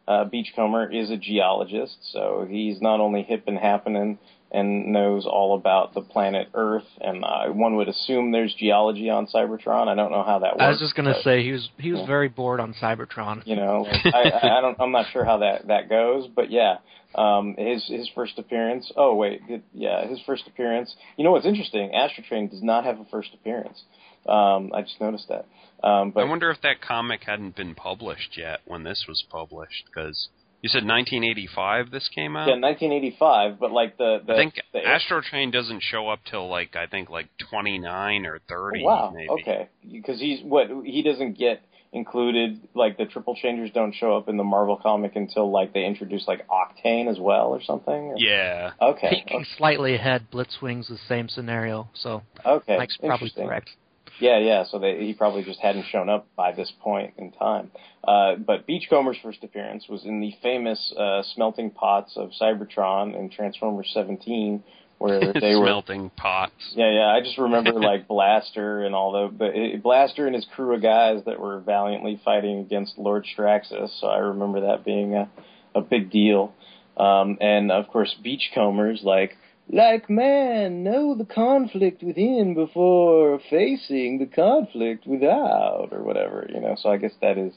Uh, 0.09 0.25
Beachcomber 0.25 0.91
is 0.91 1.11
a 1.11 1.17
geologist, 1.17 1.99
so 2.13 2.47
he's 2.49 2.81
not 2.81 2.99
only 2.99 3.23
hip 3.23 3.45
and 3.47 3.59
happening 3.59 4.19
and 4.51 4.93
knows 4.93 5.27
all 5.27 5.55
about 5.57 5.93
the 5.95 6.01
planet 6.01 6.49
Earth, 6.55 6.87
and 7.01 7.23
uh, 7.25 7.47
one 7.53 7.77
would 7.77 7.89
assume 7.89 8.33
there's 8.33 8.55
geology 8.55 9.11
on 9.11 9.27
Cybertron. 9.27 9.89
I 9.89 9.95
don't 9.95 10.11
know 10.11 10.23
how 10.23 10.39
that 10.39 10.53
works. 10.55 10.63
I 10.63 10.69
was 10.71 10.79
just 10.79 10.95
gonna 10.95 11.21
say 11.23 11.43
he 11.43 11.53
was 11.53 11.69
he 11.79 11.91
was 11.93 12.01
Yeah. 12.01 12.07
very 12.07 12.29
bored 12.29 12.61
on 12.61 12.75
Cybertron. 12.75 13.43
you 13.47 13.57
know, 13.57 13.87
I, 14.05 14.31
I 14.31 14.59
I 14.59 14.61
don't, 14.61 14.81
I'm 14.81 14.93
not 14.93 15.07
sure 15.13 15.25
how 15.25 15.39
that 15.39 15.67
that 15.67 15.89
goes, 15.91 16.29
but 16.35 16.51
yeah, 16.51 16.77
um, 17.15 17.57
his 17.59 17.87
his 17.89 18.09
first 18.15 18.39
appearance. 18.39 18.91
Oh 18.97 19.15
wait, 19.15 19.43
it- 19.49 19.65
yeah, 19.75 20.07
his 20.07 20.21
first 20.27 20.47
appearance. 20.47 20.95
You 21.17 21.25
know 21.25 21.33
what's 21.33 21.47
interesting? 21.47 21.95
Astro 21.95 22.25
Train 22.27 22.49
does 22.49 22.63
not 22.63 22.85
have 22.85 22.99
a 23.01 23.05
first 23.11 23.35
appearance. 23.35 23.83
Um, 24.27 24.73
I 24.75 24.83
just 24.83 25.01
noticed 25.01 25.29
that. 25.29 25.47
Um, 25.87 26.11
but 26.11 26.23
I 26.23 26.25
wonder 26.25 26.51
if 26.51 26.61
that 26.63 26.81
comic 26.81 27.23
hadn't 27.25 27.55
been 27.55 27.75
published 27.75 28.37
yet 28.37 28.61
when 28.65 28.83
this 28.83 29.05
was 29.07 29.25
published, 29.31 29.85
because 29.87 30.29
you 30.63 30.69
said 30.69 30.85
1985 30.85 31.91
this 31.91 32.09
came 32.15 32.37
out. 32.37 32.49
yeah, 32.49 32.59
1985. 32.59 33.59
But 33.61 33.71
like 33.73 33.97
the, 33.97 34.19
the 34.27 34.33
I 34.33 34.37
think 34.37 34.55
the, 34.73 34.85
Astro 34.87 35.21
Train 35.21 35.51
doesn't 35.51 35.83
show 35.83 36.09
up 36.09 36.21
till 36.31 36.49
like 36.49 36.77
I 36.77 36.87
think 36.87 37.11
like 37.11 37.29
29 37.51 38.27
or 38.27 38.39
30. 38.49 38.81
Oh, 38.83 38.85
wow. 38.87 39.13
maybe. 39.15 39.29
Okay, 39.31 39.69
because 39.91 40.21
he's 40.21 40.43
what 40.43 40.69
he 40.85 41.03
doesn't 41.03 41.39
get 41.39 41.63
included. 41.93 42.61
Like 42.75 42.99
the 42.99 43.07
triple 43.07 43.35
changers 43.35 43.71
don't 43.73 43.95
show 43.95 44.17
up 44.17 44.29
in 44.29 44.37
the 44.37 44.45
Marvel 44.45 44.77
comic 44.77 45.17
until 45.17 45.51
like 45.51 45.73
they 45.73 45.85
introduce 45.85 46.27
like 46.29 46.47
Octane 46.49 47.09
as 47.11 47.19
well 47.19 47.49
or 47.49 47.63
something. 47.63 47.95
Or- 47.95 48.15
Yeah. 48.19 48.73
Okay. 48.81 49.11
Peeking 49.25 49.47
slightly 49.57 49.95
ahead, 49.95 50.27
Blitzwing's 50.33 50.89
the 50.89 50.99
same 51.09 51.29
scenario, 51.29 51.89
so 51.95 52.23
Okay. 52.45 52.77
Mike's 52.77 52.97
probably 52.97 53.15
Interesting. 53.29 53.47
correct. 53.47 53.71
Yeah, 54.21 54.39
yeah. 54.39 54.65
So 54.71 54.79
they, 54.79 54.99
he 54.99 55.15
probably 55.15 55.45
just 55.45 55.61
hadn't 55.61 55.87
shown 55.91 56.09
up 56.09 56.27
by 56.37 56.53
this 56.53 56.73
point 56.81 57.15
in 57.19 57.33
time. 57.33 57.71
Uh, 58.07 58.37
but 58.37 58.67
Beachcomber's 58.67 59.19
first 59.23 59.43
appearance 59.45 59.87
was 59.89 60.05
in 60.05 60.21
the 60.21 60.33
famous 60.43 60.93
uh, 60.99 61.23
smelting 61.35 61.71
pots 61.71 62.17
of 62.17 62.31
Cybertron 62.41 63.19
in 63.19 63.31
Transformers 63.31 63.91
17, 63.95 64.63
where 64.99 65.33
they 65.41 65.55
were. 65.55 65.67
Smelting 65.67 66.11
pots. 66.11 66.53
Yeah, 66.75 66.91
yeah. 66.91 67.07
I 67.07 67.21
just 67.21 67.39
remember 67.39 67.73
like 67.81 68.09
Blaster 68.09 68.83
and 68.85 68.95
all 68.95 69.13
the, 69.13 69.39
the 69.39 69.79
Blaster 69.79 70.27
and 70.27 70.35
his 70.35 70.47
crew 70.55 70.75
of 70.75 70.83
guys 70.83 71.23
that 71.27 71.39
were 71.39 71.61
valiantly 71.61 72.21
fighting 72.25 72.59
against 72.59 72.99
Lord 72.99 73.25
Straxus. 73.37 74.01
So 74.01 74.09
I 74.09 74.19
remember 74.19 74.63
that 74.63 74.85
being 74.85 75.15
a, 75.15 75.31
a 75.75 75.81
big 75.81 76.11
deal. 76.11 76.55
Um, 76.97 77.39
and 77.41 77.71
of 77.71 77.89
course, 77.89 78.15
Beachcombers 78.25 79.05
like 79.05 79.37
like 79.71 80.09
man 80.09 80.83
know 80.83 81.15
the 81.15 81.25
conflict 81.25 82.03
within 82.03 82.55
before 82.55 83.41
facing 83.51 84.19
the 84.19 84.27
conflict 84.27 85.07
without, 85.07 85.89
or 85.93 86.03
whatever. 86.03 86.47
You 86.53 86.61
know. 86.61 86.77
So 86.79 86.91
I 86.91 86.97
guess 86.97 87.13
that 87.21 87.39
is 87.39 87.53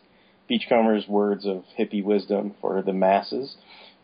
Beachcomber's 0.48 1.08
words 1.08 1.46
of 1.46 1.64
hippie 1.80 2.04
wisdom 2.04 2.56
for 2.62 2.82
the 2.82 2.94
masses. 2.94 3.56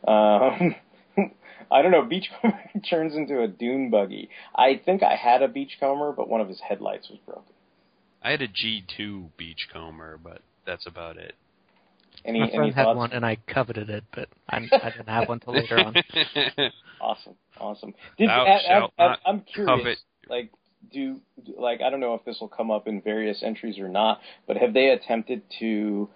Um, 0.08 0.76
I 1.72 1.82
don't 1.82 1.92
know. 1.92 2.06
Beachcomber 2.06 2.60
turns 2.90 3.16
into 3.16 3.42
a 3.42 3.48
dune 3.48 3.90
buggy. 3.90 4.30
I 4.56 4.82
think 4.84 5.04
I 5.04 5.16
had 5.16 5.42
a 5.42 5.48
beachcomber, 5.48 6.14
but 6.14 6.30
one 6.30 6.42
of 6.42 6.48
his 6.48 6.62
headlights 6.62 7.10
was 7.10 7.20
broken. 7.26 7.54
I 8.22 8.32
had 8.32 8.42
a 8.42 8.48
G2 8.48 9.30
Beachcomber, 9.38 10.20
but 10.22 10.42
that's 10.66 10.88
about 10.88 11.18
it. 11.18 11.36
Any 12.28 12.42
My 12.42 12.48
any 12.48 12.56
friend 12.58 12.74
had 12.76 12.84
thoughts? 12.84 12.98
one 12.98 13.12
and 13.14 13.26
I 13.26 13.38
coveted 13.48 13.90
it, 13.90 14.04
but 14.14 14.28
I, 14.50 14.58
I 14.84 14.90
didn't 14.92 15.08
have 15.10 15.30
one 15.30 15.40
till 15.40 15.54
later 15.54 15.80
on. 15.80 15.96
Awesome, 17.00 17.36
awesome. 17.60 17.94
Did, 18.18 18.28
Thou 18.28 18.44
I, 18.44 18.56
I, 18.56 18.62
shalt 18.68 18.94
I, 18.98 19.06
not 19.06 19.20
I'm 19.24 19.42
curious. 19.42 19.78
covet. 19.78 19.98
Like, 20.30 20.52
do 20.92 21.22
like 21.58 21.82
I 21.82 21.92
don't 21.92 22.00
know 22.00 22.16
if 22.16 22.26
this 22.26 22.38
will 22.42 22.48
come 22.48 22.72
up 22.72 22.88
in 22.88 23.02
various 23.02 23.44
entries 23.44 23.78
or 23.78 23.88
not, 23.88 24.20
but 24.48 24.58
have 24.58 24.74
they 24.74 24.88
attempted 24.88 25.44
to 25.60 26.10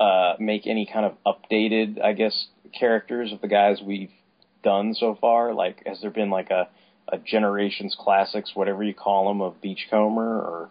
uh, 0.00 0.34
make 0.40 0.66
any 0.66 0.86
kind 0.92 1.06
of 1.06 1.16
updated, 1.24 2.02
I 2.02 2.14
guess, 2.14 2.46
characters 2.78 3.32
of 3.32 3.40
the 3.42 3.48
guys 3.48 3.80
we've 3.80 4.10
done 4.64 4.92
so 4.94 5.16
far? 5.20 5.54
Like, 5.54 5.82
has 5.86 6.00
there 6.00 6.10
been 6.10 6.30
like 6.30 6.50
a 6.50 6.68
a 7.08 7.18
generations 7.18 7.96
classics, 7.98 8.52
whatever 8.54 8.82
you 8.82 8.94
call 8.94 9.28
them, 9.28 9.40
of 9.40 9.60
Beachcomber 9.60 10.20
or 10.40 10.68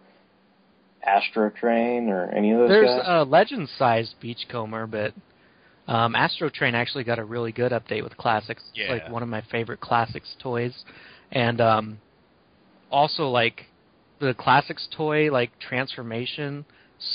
Astro 1.06 1.50
Train 1.50 2.08
or 2.08 2.30
any 2.30 2.52
of 2.52 2.58
those 2.58 2.70
There's 2.70 2.90
guys? 2.90 3.06
a 3.06 3.24
legend-sized 3.24 4.14
Beachcomber, 4.20 4.86
but 4.86 5.14
um, 5.92 6.14
Astro 6.14 6.48
Train 6.48 6.74
actually 6.74 7.04
got 7.04 7.18
a 7.18 7.24
really 7.24 7.52
good 7.52 7.72
update 7.72 8.02
with 8.02 8.16
classics. 8.16 8.62
It's 8.74 8.88
Yeah. 8.88 8.92
like 8.94 9.10
one 9.10 9.22
of 9.22 9.28
my 9.28 9.42
favorite 9.50 9.80
classics 9.80 10.34
toys, 10.40 10.74
and 11.32 11.60
um, 11.60 11.98
also 12.90 13.28
like 13.28 13.66
the 14.20 14.34
classics 14.34 14.86
toy 14.96 15.30
like 15.30 15.50
transformation 15.58 16.64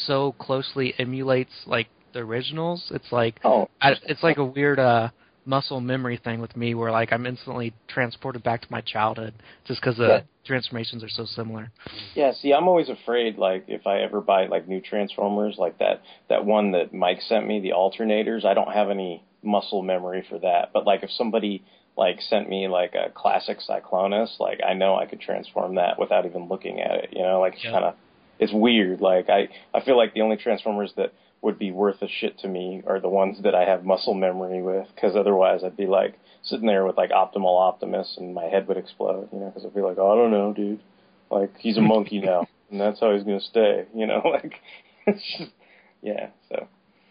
so 0.06 0.34
closely 0.34 0.94
emulates 1.00 1.52
like 1.66 1.88
the 2.14 2.20
originals. 2.20 2.84
It's 2.92 3.12
like 3.12 3.40
oh, 3.44 3.68
I, 3.82 3.94
it's 4.04 4.22
like 4.22 4.38
a 4.38 4.46
weird 4.46 4.80
uh, 4.80 5.10
muscle 5.50 5.82
memory 5.82 6.18
thing 6.24 6.40
with 6.40 6.56
me, 6.56 6.76
where 6.76 6.92
like 6.92 7.12
I'm 7.12 7.26
instantly 7.26 7.74
transported 7.88 8.44
back 8.44 8.62
to 8.62 8.68
my 8.70 8.82
childhood 8.82 9.34
just 9.66 9.82
because 9.82 9.98
the 9.98 10.08
Yeah. 10.08 10.22
transformations 10.46 11.04
are 11.04 11.10
so 11.10 11.26
similar. 11.26 11.72
Yeah, 12.16 12.34
see, 12.34 12.54
I'm 12.54 12.68
always 12.68 12.90
afraid, 12.90 13.38
like, 13.38 13.66
if 13.68 13.88
I 13.88 14.02
ever 14.02 14.22
buy, 14.22 14.46
like, 14.48 14.68
new 14.68 14.82
Transformers, 14.82 15.56
like 15.58 15.78
that, 15.80 16.02
that 16.28 16.46
one 16.46 16.72
that 16.72 16.94
Mike 16.94 17.22
sent 17.22 17.48
me, 17.48 17.60
the 17.60 17.72
alternators, 17.72 18.46
I 18.46 18.54
don't 18.54 18.72
have 18.72 18.90
any 18.90 19.24
muscle 19.42 19.82
memory 19.82 20.24
for 20.30 20.38
that. 20.40 20.72
But, 20.74 20.86
like, 20.86 21.04
if 21.04 21.12
somebody, 21.12 21.64
like, 21.98 22.20
sent 22.22 22.50
me, 22.50 22.68
like, 22.68 22.94
a 22.96 23.10
classic 23.10 23.60
Cyclonus, 23.68 24.40
like, 24.40 24.60
I 24.68 24.74
know 24.74 24.96
I 24.96 25.06
could 25.06 25.22
transform 25.22 25.76
that 25.76 25.98
without 26.00 26.26
even 26.26 26.48
looking 26.48 26.80
at 26.82 26.96
it, 27.04 27.10
you 27.14 27.22
know? 27.22 27.40
Like, 27.40 27.54
it's 27.54 27.64
Yeah. 27.64 27.72
kind 27.72 27.86
of, 27.86 27.96
it's 28.38 28.54
weird. 28.54 29.02
Like, 29.02 29.30
I, 29.30 29.50
I 29.74 29.80
feel 29.82 29.98
like 29.98 30.14
the 30.14 30.22
only 30.22 30.38
Transformers 30.38 30.94
that 30.98 31.14
would 31.42 31.58
be 31.58 31.72
worth 31.72 32.02
a 32.02 32.08
shit 32.08 32.38
to 32.40 32.48
me 32.48 32.82
are 32.86 33.00
the 33.00 33.10
ones 33.10 33.38
that 33.44 33.56
I 33.56 33.64
have 33.64 33.86
muscle 33.86 34.14
memory 34.14 34.62
with, 34.62 34.88
because 34.94 35.16
otherwise 35.16 35.64
I'd 35.64 35.78
be, 35.78 35.88
like, 35.88 36.20
sitting 36.44 36.68
there 36.68 36.86
with, 36.86 36.98
like, 36.98 37.12
Optimal 37.12 37.60
Optimus 37.60 38.16
and 38.18 38.34
my 38.34 38.46
head 38.46 38.68
would 38.68 38.78
explode, 38.78 39.30
you 39.32 39.40
know? 39.40 39.48
Because 39.48 39.66
I'd 39.66 39.76
be 39.76 39.82
like, 39.82 39.98
oh, 39.98 40.12
I 40.12 40.16
don't 40.16 40.32
know, 40.32 40.54
dude. 40.54 40.82
Like 41.32 41.56
he's 41.60 41.78
a 41.78 41.82
monkey 41.82 42.20
now, 42.24 42.48
and 42.72 42.80
that's 42.80 43.00
how 43.00 43.14
he's 43.14 43.24
gonna 43.24 43.40
stay. 43.40 43.86
You 43.94 44.08
know, 44.08 44.22
like 44.32 44.54
it's 45.06 45.24
just, 45.38 45.52
yeah. 46.02 46.30
So 46.50 46.68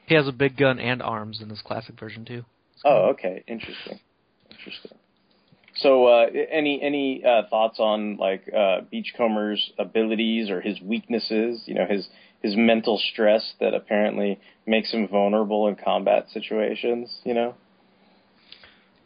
He 0.07 0.15
has 0.15 0.27
a 0.29 0.33
big 0.33 0.57
gun 0.57 0.79
and 0.79 1.03
arms 1.03 1.41
in 1.41 1.49
this 1.49 1.63
classic 1.63 1.99
version 1.99 2.25
too. 2.25 2.45
oh, 2.85 3.11
okay, 3.11 3.45
interesting, 3.47 4.01
interesting. 4.51 4.93
So 5.77 6.07
uh, 6.07 6.27
any 6.51 6.83
any 6.83 7.23
uh, 7.25 7.43
thoughts 7.49 7.79
on 7.79 8.17
like 8.17 8.53
uh, 8.53 8.81
Beachcomber's 8.91 9.71
abilities 9.79 10.51
or 10.51 10.61
his 10.61 10.81
weaknesses? 10.81 11.63
You 11.67 11.75
know, 11.75 11.87
his 11.89 12.09
his 12.43 12.55
mental 12.57 13.01
stress 13.13 13.55
that 13.61 13.75
apparently 13.75 14.39
makes 14.67 14.93
him 14.93 15.09
vulnerable 15.09 15.69
in 15.69 15.77
combat 15.77 16.27
situations. 16.33 17.21
You 17.25 17.35
know. 17.35 17.55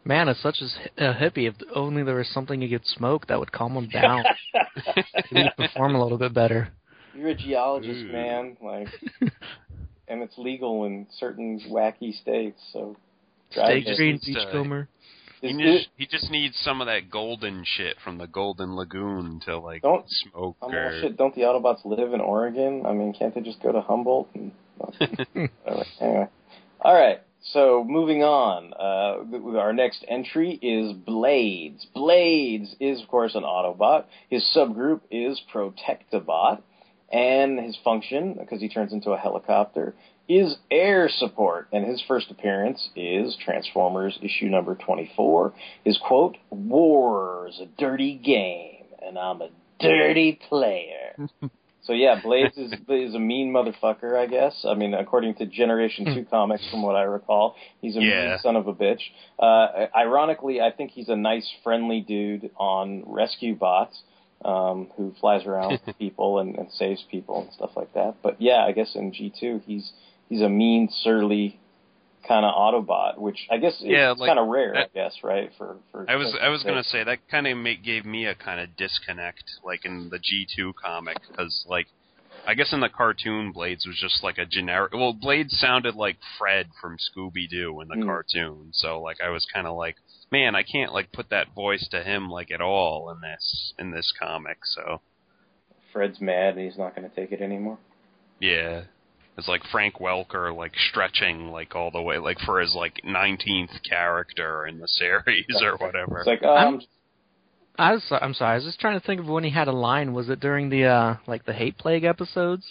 Man, 0.05 0.29
as 0.29 0.39
such 0.39 0.57
as 0.61 0.77
a 0.99 1.15
hippie, 1.15 1.49
if 1.49 1.55
only 1.77 2.03
there 2.03 2.17
was 2.17 2.29
something 2.29 2.61
you 2.61 2.69
could 2.69 2.87
smoke 2.87 3.29
that 3.29 3.39
would 3.39 3.53
calm 3.53 3.77
him 3.77 3.89
down, 3.89 4.25
he 5.31 5.37
would 5.37 5.57
perform 5.57 5.95
a 5.95 6.03
little 6.03 6.19
bit 6.19 6.35
better. 6.35 6.71
You're 7.15 7.29
a 7.29 7.35
geologist, 7.37 8.01
Ooh. 8.01 8.13
man. 8.13 8.57
Like, 8.61 8.89
and 10.09 10.23
it's 10.23 10.37
legal 10.37 10.87
in 10.87 11.07
certain 11.19 11.61
wacky 11.71 12.21
states. 12.21 12.61
So 12.73 12.97
drive 13.53 13.83
Stage 13.83 13.87
it. 13.87 13.97
three 13.97 14.21
Beachcomber. 14.25 14.89
He 15.43 15.53
just, 15.63 15.89
he 15.97 16.07
just 16.07 16.31
needs 16.31 16.57
some 16.63 16.81
of 16.81 16.87
that 16.87 17.11
golden 17.11 17.65
shit 17.67 17.97
from 18.03 18.17
the 18.19 18.27
Golden 18.27 18.77
Lagoon 18.77 19.41
to 19.47 19.59
like 19.59 19.83
Don't- 19.83 20.09
smoke 20.09 20.57
Oh, 20.63 20.73
or 20.73 21.01
shit, 21.01 21.17
don't 21.17 21.35
the 21.35 21.43
Autobots 21.43 21.85
live 21.85 22.13
in 22.15 22.21
Oregon? 22.21 22.87
I 22.87 22.93
mean, 22.93 23.13
can't 23.13 23.35
they 23.35 23.41
just 23.41 23.61
go 23.63 23.73
to 23.73 23.81
Humboldt? 23.81 24.29
And, 24.35 24.53
anyway. 26.01 26.29
All 26.81 26.95
right, 26.95 27.21
so 27.53 27.85
moving 27.87 28.23
on. 28.23 28.73
Uh, 28.73 29.59
our 29.59 29.73
next 29.73 30.05
entry 30.09 30.53
is 30.63 30.93
Blades. 30.93 31.87
Blades 31.95 32.75
is, 32.81 33.03
of 33.03 33.09
course, 33.09 33.35
an 33.35 33.43
Autobot. 33.43 34.05
His 34.31 34.45
subgroup 34.57 35.01
is 35.11 35.41
Protectobot. 35.53 36.63
And 37.13 37.59
his 37.61 37.77
function, 37.85 38.39
because 38.41 38.61
he 38.63 38.71
turns 38.71 38.95
into 38.95 39.11
a 39.11 39.19
helicopter, 39.19 39.95
is 40.39 40.57
air 40.71 41.09
support. 41.09 41.69
And 41.73 41.87
his 41.87 42.03
first 42.07 42.31
appearance 42.31 42.91
is 42.97 43.37
Transformers 43.45 44.19
issue 44.23 44.47
number 44.47 44.75
24. 44.75 45.53
His 45.85 45.99
quote, 46.07 46.37
War's 46.51 47.61
a 47.61 47.67
dirty 47.81 48.17
game, 48.17 48.85
and 49.07 49.19
I'm 49.19 49.43
a 49.43 49.49
dirty 49.81 50.39
player. 50.49 51.29
so 51.83 51.93
yeah, 51.93 52.21
Blades 52.23 52.57
is, 52.57 52.73
is 52.73 53.15
a 53.15 53.19
mean 53.19 53.53
motherfucker, 53.53 54.17
I 54.17 54.27
guess. 54.27 54.65
I 54.69 54.75
mean, 54.75 54.95
according 54.95 55.35
to 55.37 55.47
Generation 55.47 56.05
2 56.15 56.27
comics, 56.31 56.63
from 56.71 56.83
what 56.83 56.97
I 56.97 57.03
recall, 57.03 57.57
he's 57.81 57.97
a 57.97 58.01
mean 58.01 58.39
son 58.43 58.57
of 58.57 58.69
a 58.69 58.75
bitch. 58.75 59.01
Uh, 59.39 59.87
ironically, 59.97 60.61
I 60.61 60.71
think 60.71 60.93
he's 60.93 61.09
a 61.09 61.17
nice, 61.17 61.51
friendly 61.65 62.01
dude 62.01 62.51
on 62.57 63.03
Rescue 63.07 63.55
Bots. 63.57 64.01
um, 64.45 64.89
who 64.97 65.15
flies 65.21 65.47
around 65.47 65.81
with 65.87 65.99
people 65.99 66.41
and, 66.41 66.57
and 66.57 66.71
saves 66.73 67.05
people 67.11 67.43
and 67.43 67.53
stuff 67.53 67.71
like 67.77 67.93
that. 67.95 68.17
But 68.23 68.41
yeah, 68.41 68.65
I 68.65 68.73
guess 68.73 68.95
in 68.95 69.13
G 69.13 69.33
two 69.39 69.61
he's 69.65 69.93
he's 70.33 70.41
a 70.41 70.49
mean, 70.49 70.89
surly 71.03 71.61
kind 72.27 72.47
of 72.47 72.55
Autobot, 72.55 73.19
which 73.19 73.47
I 73.51 73.59
guess 73.59 73.75
is 73.81 73.87
Yeah, 73.89 74.15
like, 74.17 74.29
kind 74.29 74.39
of 74.39 74.49
rare. 74.49 74.73
that- 74.73 74.91
I 74.95 74.99
guess 74.99 75.23
right 75.23 75.51
for 75.59 75.77
for. 75.91 76.07
I 76.09 76.17
was 76.17 76.35
I 76.41 76.49
was 76.49 76.63
gonna 76.63 76.83
say 76.85 77.05
that 77.05 77.29
kind 77.29 77.47
of 77.47 77.59
gave 77.85 78.05
me 78.07 78.25
a 78.27 78.35
kind 78.35 78.59
of 78.61 78.75
disconnect, 78.77 79.45
like 79.63 79.85
in 79.85 80.09
the 80.11 80.19
G 80.19 80.47
two 80.57 80.73
comic, 80.73 81.19
because 81.31 81.65
like 81.69 81.87
I 82.47 82.55
guess 82.55 82.73
in 82.73 82.81
the 82.81 82.89
cartoon 82.89 83.53
Blades 83.53 83.87
was 83.87 83.99
just 84.01 84.25
like 84.25 84.39
a 84.39 84.47
generic. 84.47 84.93
Well, 84.95 85.13
Blades 85.13 85.57
sounded 85.59 85.95
like 85.95 86.17
Fred 86.39 86.71
from 86.81 86.97
Scooby 86.97 87.49
Doo 87.49 87.81
in 87.83 87.89
the 87.89 87.97
Hmm. 87.97 88.07
cartoon, 88.07 88.71
so 88.73 89.01
like 89.03 89.21
I 89.21 89.29
was 89.29 89.45
kind 89.53 89.67
of 89.67 89.77
like, 89.77 89.97
man, 90.31 90.55
I 90.57 90.63
can't 90.63 90.93
like 90.95 91.13
put 91.13 91.29
that 91.31 91.55
voice 91.55 91.87
to 91.89 92.03
him 92.03 92.31
like 92.31 92.51
at 92.51 92.61
all 92.63 93.11
in 93.11 93.21
this 93.21 93.75
in 93.79 93.91
this 93.91 94.13
comic. 94.19 94.59
So 94.65 95.03
Fred's 95.93 96.21
mad 96.21 96.57
and 96.57 96.65
he's 96.65 96.79
not 96.79 96.97
going 96.97 97.09
to 97.09 97.15
take 97.15 97.33
it 97.33 97.43
anymore. 97.43 97.79
yeah. 98.41 98.85
It's 99.39 99.49
like 99.49 99.63
Frank 99.73 99.95
Welker, 99.95 100.55
like 100.55 100.73
stretching, 100.91 101.49
like 101.49 101.75
all 101.75 101.91
the 101.91 102.03
way, 102.03 102.19
like 102.19 102.39
for 102.41 102.61
his 102.61 102.75
like 102.75 103.01
nineteenth 103.03 103.71
character 103.89 104.67
in 104.67 104.79
the 104.79 104.89
series 104.89 105.47
or 105.63 105.77
whatever. 105.79 106.19
It's 106.19 106.27
like, 106.27 106.43
oh, 106.43 106.55
I'm- 106.55 106.81
I'm 107.79 107.95
was 107.95 108.05
I'm 108.11 108.35
sorry. 108.35 108.53
I 108.53 108.55
was 108.57 108.65
just 108.65 108.79
trying 108.81 109.01
to 109.01 109.07
think 109.07 109.21
of 109.21 109.27
when 109.29 109.45
he 109.45 109.51
had 109.51 109.69
a 109.69 109.73
line. 109.73 110.13
Was 110.13 110.29
it 110.29 110.41
during 110.41 110.69
the 110.69 110.85
uh 110.85 111.17
like 111.27 111.45
the 111.47 111.55
hate 111.55 111.79
plague 111.79 112.05
episodes? 112.05 112.67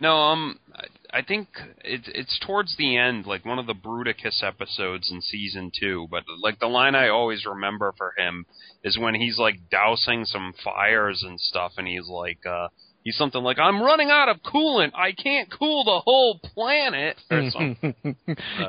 No, 0.00 0.16
um, 0.16 0.58
I- 0.74 1.18
I 1.18 1.22
think 1.22 1.48
it's 1.84 2.08
it's 2.14 2.38
towards 2.46 2.76
the 2.76 2.96
end, 2.96 3.26
like 3.26 3.44
one 3.44 3.58
of 3.58 3.66
the 3.66 3.74
Bruticus 3.74 4.44
episodes 4.44 5.10
in 5.10 5.20
season 5.20 5.72
two. 5.78 6.06
But 6.08 6.22
like 6.40 6.60
the 6.60 6.68
line 6.68 6.94
I 6.94 7.08
always 7.08 7.44
remember 7.44 7.92
for 7.98 8.14
him 8.16 8.46
is 8.84 8.96
when 8.96 9.16
he's 9.16 9.36
like 9.38 9.68
dousing 9.70 10.24
some 10.24 10.54
fires 10.64 11.24
and 11.26 11.40
stuff, 11.40 11.72
and 11.78 11.88
he's 11.88 12.06
like, 12.06 12.46
uh, 12.46 12.68
he's 13.04 13.16
something 13.16 13.42
like, 13.42 13.58
"I'm 13.58 13.82
running 13.82 14.10
out 14.10 14.28
of 14.28 14.42
coolant. 14.42 14.92
I 14.94 15.12
can't 15.12 15.50
cool 15.50 15.84
the 15.84 16.00
whole 16.00 16.38
planet." 16.38 17.16
Or 17.30 17.50
something. 17.50 17.94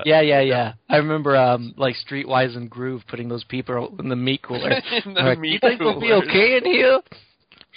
yeah, 0.06 0.22
yeah, 0.22 0.42
yeah. 0.42 0.74
I 0.90 0.98
remember 0.98 1.36
um 1.36 1.74
like 1.78 1.96
Streetwise 1.96 2.56
and 2.56 2.70
Groove 2.70 3.04
putting 3.08 3.30
those 3.30 3.44
people 3.44 3.96
in 4.00 4.10
the 4.10 4.16
meat 4.16 4.42
cooler. 4.44 4.72
In 5.06 5.14
the 5.14 5.22
Like, 5.22 5.40
meat 5.40 5.54
you 5.54 5.60
think 5.60 5.80
we'll 5.80 6.00
be 6.00 6.12
okay 6.14 6.58
in 6.58 6.66
here? 6.66 7.00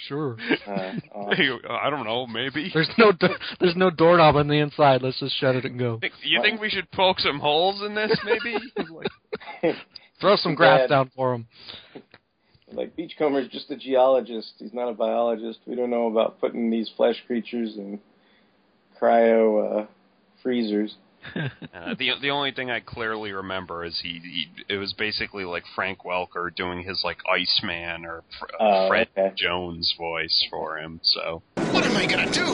Sure. 0.07 0.37
uh, 0.67 0.91
oh, 1.15 1.29
I 1.69 1.89
don't 1.89 2.05
know, 2.05 2.27
maybe. 2.27 2.69
There's 2.73 2.89
no 2.97 3.11
do- 3.13 3.29
there's 3.61 3.77
no 3.77 3.89
doorknob 3.89 4.35
on 4.35 4.47
the 4.49 4.59
inside. 4.59 5.01
Let's 5.01 5.19
just 5.19 5.39
shut 5.39 5.55
it 5.55 5.63
and 5.65 5.79
go. 5.79 5.99
You 6.21 6.41
think 6.41 6.59
we 6.59 6.69
should 6.69 6.91
poke 6.91 7.19
some 7.19 7.39
holes 7.39 7.81
in 7.81 7.95
this, 7.95 8.11
maybe? 8.25 8.57
Like, 9.63 9.75
Throw 10.19 10.35
some 10.35 10.53
grass 10.55 10.89
down 10.89 11.11
for 11.15 11.33
him. 11.33 11.47
Like 12.75 12.95
Beachcomber's 12.95 13.47
just 13.49 13.71
a 13.71 13.75
geologist. 13.77 14.53
He's 14.59 14.73
not 14.73 14.89
a 14.89 14.93
biologist. 14.93 15.59
We 15.65 15.75
don't 15.75 15.89
know 15.89 16.07
about 16.07 16.39
putting 16.39 16.69
these 16.69 16.89
flesh 16.95 17.21
creatures 17.27 17.75
in 17.77 17.99
cryo 18.99 19.83
uh, 19.83 19.85
freezers. 20.41 20.95
Uh, 21.73 21.93
the 21.99 22.11
the 22.21 22.29
only 22.29 22.51
thing 22.51 22.69
I 22.71 22.79
clearly 22.79 23.31
remember 23.31 23.83
is 23.83 23.99
he, 24.01 24.19
he 24.23 24.47
it 24.69 24.77
was 24.77 24.93
basically 24.93 25.43
like 25.43 25.63
Frank 25.75 25.99
Welker 26.05 26.55
doing 26.55 26.83
his 26.83 27.01
like 27.03 27.17
Iceman 27.29 28.05
or 28.05 28.23
Fr- 28.39 28.45
Oh, 28.59 28.87
Fred 28.87 29.09
okay. 29.17 29.33
Jones 29.35 29.93
voice 29.97 30.47
for 30.49 30.77
him. 30.77 31.01
So 31.03 31.41
What 31.55 31.83
am 31.83 31.97
I 31.97 32.05
gonna 32.05 32.31
do? 32.31 32.45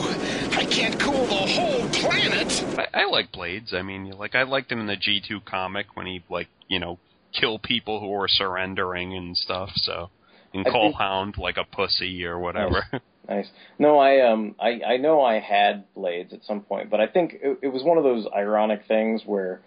I 0.57 0.65
can't 0.65 0.99
cool 0.99 1.27
the 1.27 1.35
whole 1.35 1.87
planet. 2.01 2.51
I, 2.79 3.01
I 3.01 3.05
like 3.05 3.31
Blades. 3.31 3.73
I 3.73 3.83
mean, 3.83 4.09
like 4.11 4.33
I 4.35 4.43
liked 4.43 4.71
him 4.71 4.79
in 4.79 4.87
the 4.87 4.95
G 4.97 5.21
two 5.25 5.41
comic 5.41 5.95
when 5.95 6.07
he 6.07 6.23
like 6.29 6.47
you 6.67 6.79
know 6.79 6.97
kill 7.33 7.59
people 7.59 7.99
who 7.99 8.13
are 8.13 8.27
surrendering 8.27 9.13
and 9.15 9.35
stuff. 9.37 9.69
So 9.75 10.09
and 10.53 10.65
I 10.67 10.69
call 10.69 10.87
think- 10.89 10.95
Hound 10.95 11.37
like 11.37 11.57
a 11.57 11.63
pussy 11.63 12.25
or 12.25 12.39
whatever. 12.39 12.85
Nice. 13.29 13.47
No, 13.79 13.97
I 13.99 14.29
um 14.29 14.55
I 14.59 14.81
I 14.85 14.97
know 14.97 15.21
I 15.21 15.39
had 15.39 15.85
blades 15.93 16.33
at 16.33 16.43
some 16.43 16.61
point, 16.61 16.89
but 16.89 16.99
I 16.99 17.07
think 17.07 17.35
it, 17.41 17.59
it 17.61 17.67
was 17.67 17.83
one 17.83 17.97
of 17.97 18.03
those 18.03 18.27
ironic 18.35 18.81
things 18.87 19.21
where 19.25 19.61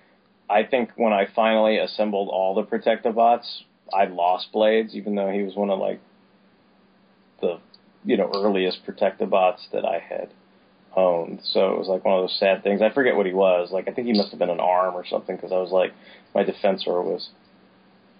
I 0.50 0.64
think 0.64 0.90
when 0.96 1.12
I 1.12 1.26
finally 1.34 1.78
assembled 1.78 2.28
all 2.30 2.54
the 2.54 2.64
Protectobots, 2.64 3.46
I 3.92 4.04
lost 4.06 4.52
blades, 4.52 4.94
even 4.94 5.14
though 5.14 5.30
he 5.30 5.42
was 5.42 5.54
one 5.54 5.70
of 5.70 5.78
like 5.78 6.00
the 7.40 7.58
you 8.04 8.16
know 8.16 8.30
earliest 8.34 8.84
Protectobots 8.86 9.70
that 9.72 9.84
I 9.84 9.98
had 10.00 10.28
owned. 10.96 11.40
So 11.44 11.72
it 11.72 11.78
was 11.78 11.88
like 11.88 12.04
one 12.04 12.18
of 12.18 12.22
those 12.24 12.36
sad 12.38 12.62
things. 12.62 12.82
I 12.82 12.90
forget 12.92 13.16
what 13.16 13.24
he 13.26 13.32
was. 13.32 13.70
Like 13.72 13.88
I 13.88 13.92
think 13.92 14.06
he 14.08 14.12
must 14.12 14.30
have 14.30 14.38
been 14.38 14.50
an 14.50 14.60
arm 14.60 14.94
or 14.94 15.06
something 15.06 15.36
because 15.36 15.52
I 15.52 15.58
was 15.58 15.70
like 15.70 15.92
my 16.34 16.42
defensor 16.44 17.02
was 17.02 17.30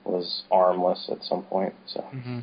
was 0.05 0.43
armless 0.51 1.09
at 1.11 1.23
some 1.25 1.43
point. 1.45 1.75
So. 1.87 2.01
hmm 2.03 2.41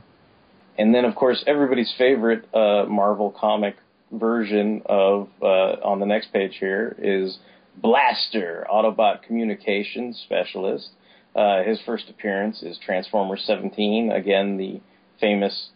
And 0.77 0.95
then, 0.95 1.05
of 1.05 1.15
course, 1.15 1.43
everybody's 1.47 1.93
favorite 1.97 2.47
uh, 2.53 2.85
Marvel 2.87 3.31
comic 3.31 3.75
version 4.11 4.81
of 4.85 5.29
uh, 5.41 5.45
on 5.83 5.99
the 5.99 6.05
next 6.05 6.33
page 6.33 6.57
here 6.59 6.95
is 6.99 7.37
Blaster, 7.77 8.65
Autobot 8.71 9.23
Communications 9.23 10.21
Specialist. 10.25 10.89
Uh, 11.35 11.63
his 11.63 11.79
first 11.85 12.09
appearance 12.09 12.61
is 12.61 12.77
Transformer 12.77 13.37
17. 13.37 14.11
Again, 14.11 14.57
the 14.57 14.81
famous 15.19 15.69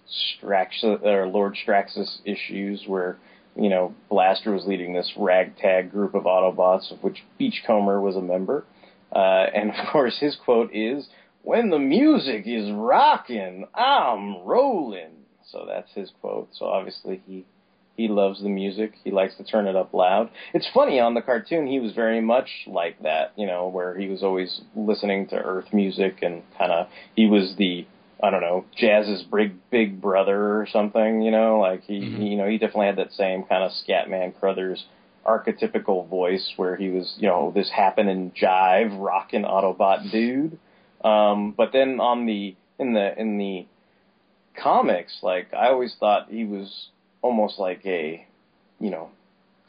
Strax 0.44 0.84
or 0.84 1.28
Lord 1.28 1.56
Straxus 1.66 2.20
issues 2.26 2.84
where 2.88 3.18
you 3.56 3.70
know 3.70 3.94
Blaster 4.10 4.52
was 4.52 4.66
leading 4.66 4.94
this 4.94 5.14
ragtag 5.18 5.92
group 5.92 6.14
of 6.14 6.24
Autobots, 6.24 6.92
of 6.92 7.02
which 7.04 7.24
Beachcomber 7.38 8.02
was 8.02 8.16
a 8.16 8.22
member. 8.22 8.66
Uh, 9.14 9.46
and 9.54 9.70
of 9.72 9.76
course, 9.92 10.18
his 10.20 10.36
quote 10.36 10.74
is, 10.74 11.08
"When 11.46 11.70
the 11.70 11.80
music 11.80 12.48
is 12.48 12.72
rocking, 12.72 13.68
I'm 13.74 14.44
rolling." 14.44 15.12
So 15.44 15.66
that's 15.68 15.92
his 15.94 16.12
quote. 16.20 16.50
So 16.54 16.66
obviously 16.66 17.22
he 17.28 17.46
he 17.96 18.08
loves 18.08 18.42
the 18.42 18.50
music. 18.50 18.94
He 19.04 19.12
likes 19.12 19.36
to 19.38 19.44
turn 19.44 19.68
it 19.68 19.76
up 19.76 19.94
loud. 19.94 20.30
It's 20.54 20.68
funny 20.74 21.00
on 21.00 21.14
the 21.14 21.22
cartoon 21.22 21.68
he 21.68 21.80
was 21.80 21.94
very 21.94 22.20
much 22.20 22.50
like 22.68 23.02
that, 23.04 23.32
you 23.38 23.46
know, 23.46 23.68
where 23.68 23.96
he 23.98 24.08
was 24.08 24.22
always 24.22 24.62
listening 24.76 25.28
to 25.28 25.36
earth 25.36 25.72
music 25.72 26.18
and 26.22 26.42
kind 26.58 26.72
of 26.72 26.88
he 27.16 27.28
was 27.28 27.56
the 27.58 27.86
I 28.24 28.32
don't 28.32 28.42
know, 28.42 28.66
Jazz's 28.76 29.24
big 29.24 29.54
big 29.70 30.02
brother 30.02 30.60
or 30.60 30.68
something, 30.72 31.22
you 31.22 31.32
know, 31.32 31.60
like 31.60 31.84
he, 31.84 32.00
mm-hmm. 32.00 32.22
he 32.22 32.28
you 32.30 32.38
know, 32.38 32.50
he 32.50 32.58
definitely 32.58 32.88
had 32.88 32.98
that 32.98 33.14
same 33.14 33.44
kind 33.44 33.64
of 33.64 33.72
Scatman 33.72 34.40
Crothers 34.40 34.84
archetypical 35.26 36.08
voice 36.08 36.54
where 36.56 36.76
he 36.76 36.90
was, 36.90 37.16
you 37.18 37.28
know, 37.28 37.52
this 37.54 37.70
happening 37.70 38.32
jive 38.32 38.98
rockin' 39.00 39.44
Autobot 39.44 40.12
dude. 40.12 40.58
Um, 41.06 41.54
but 41.56 41.72
then 41.72 42.00
on 42.00 42.26
the 42.26 42.56
in 42.80 42.94
the 42.94 43.20
in 43.20 43.38
the 43.38 43.68
comics, 44.62 45.20
like 45.22 45.54
I 45.54 45.68
always 45.68 45.96
thought 46.00 46.30
he 46.30 46.46
was 46.46 46.90
almost 47.22 47.60
like 47.60 47.86
a, 47.86 48.26
you 48.80 48.90
know, 48.90 49.10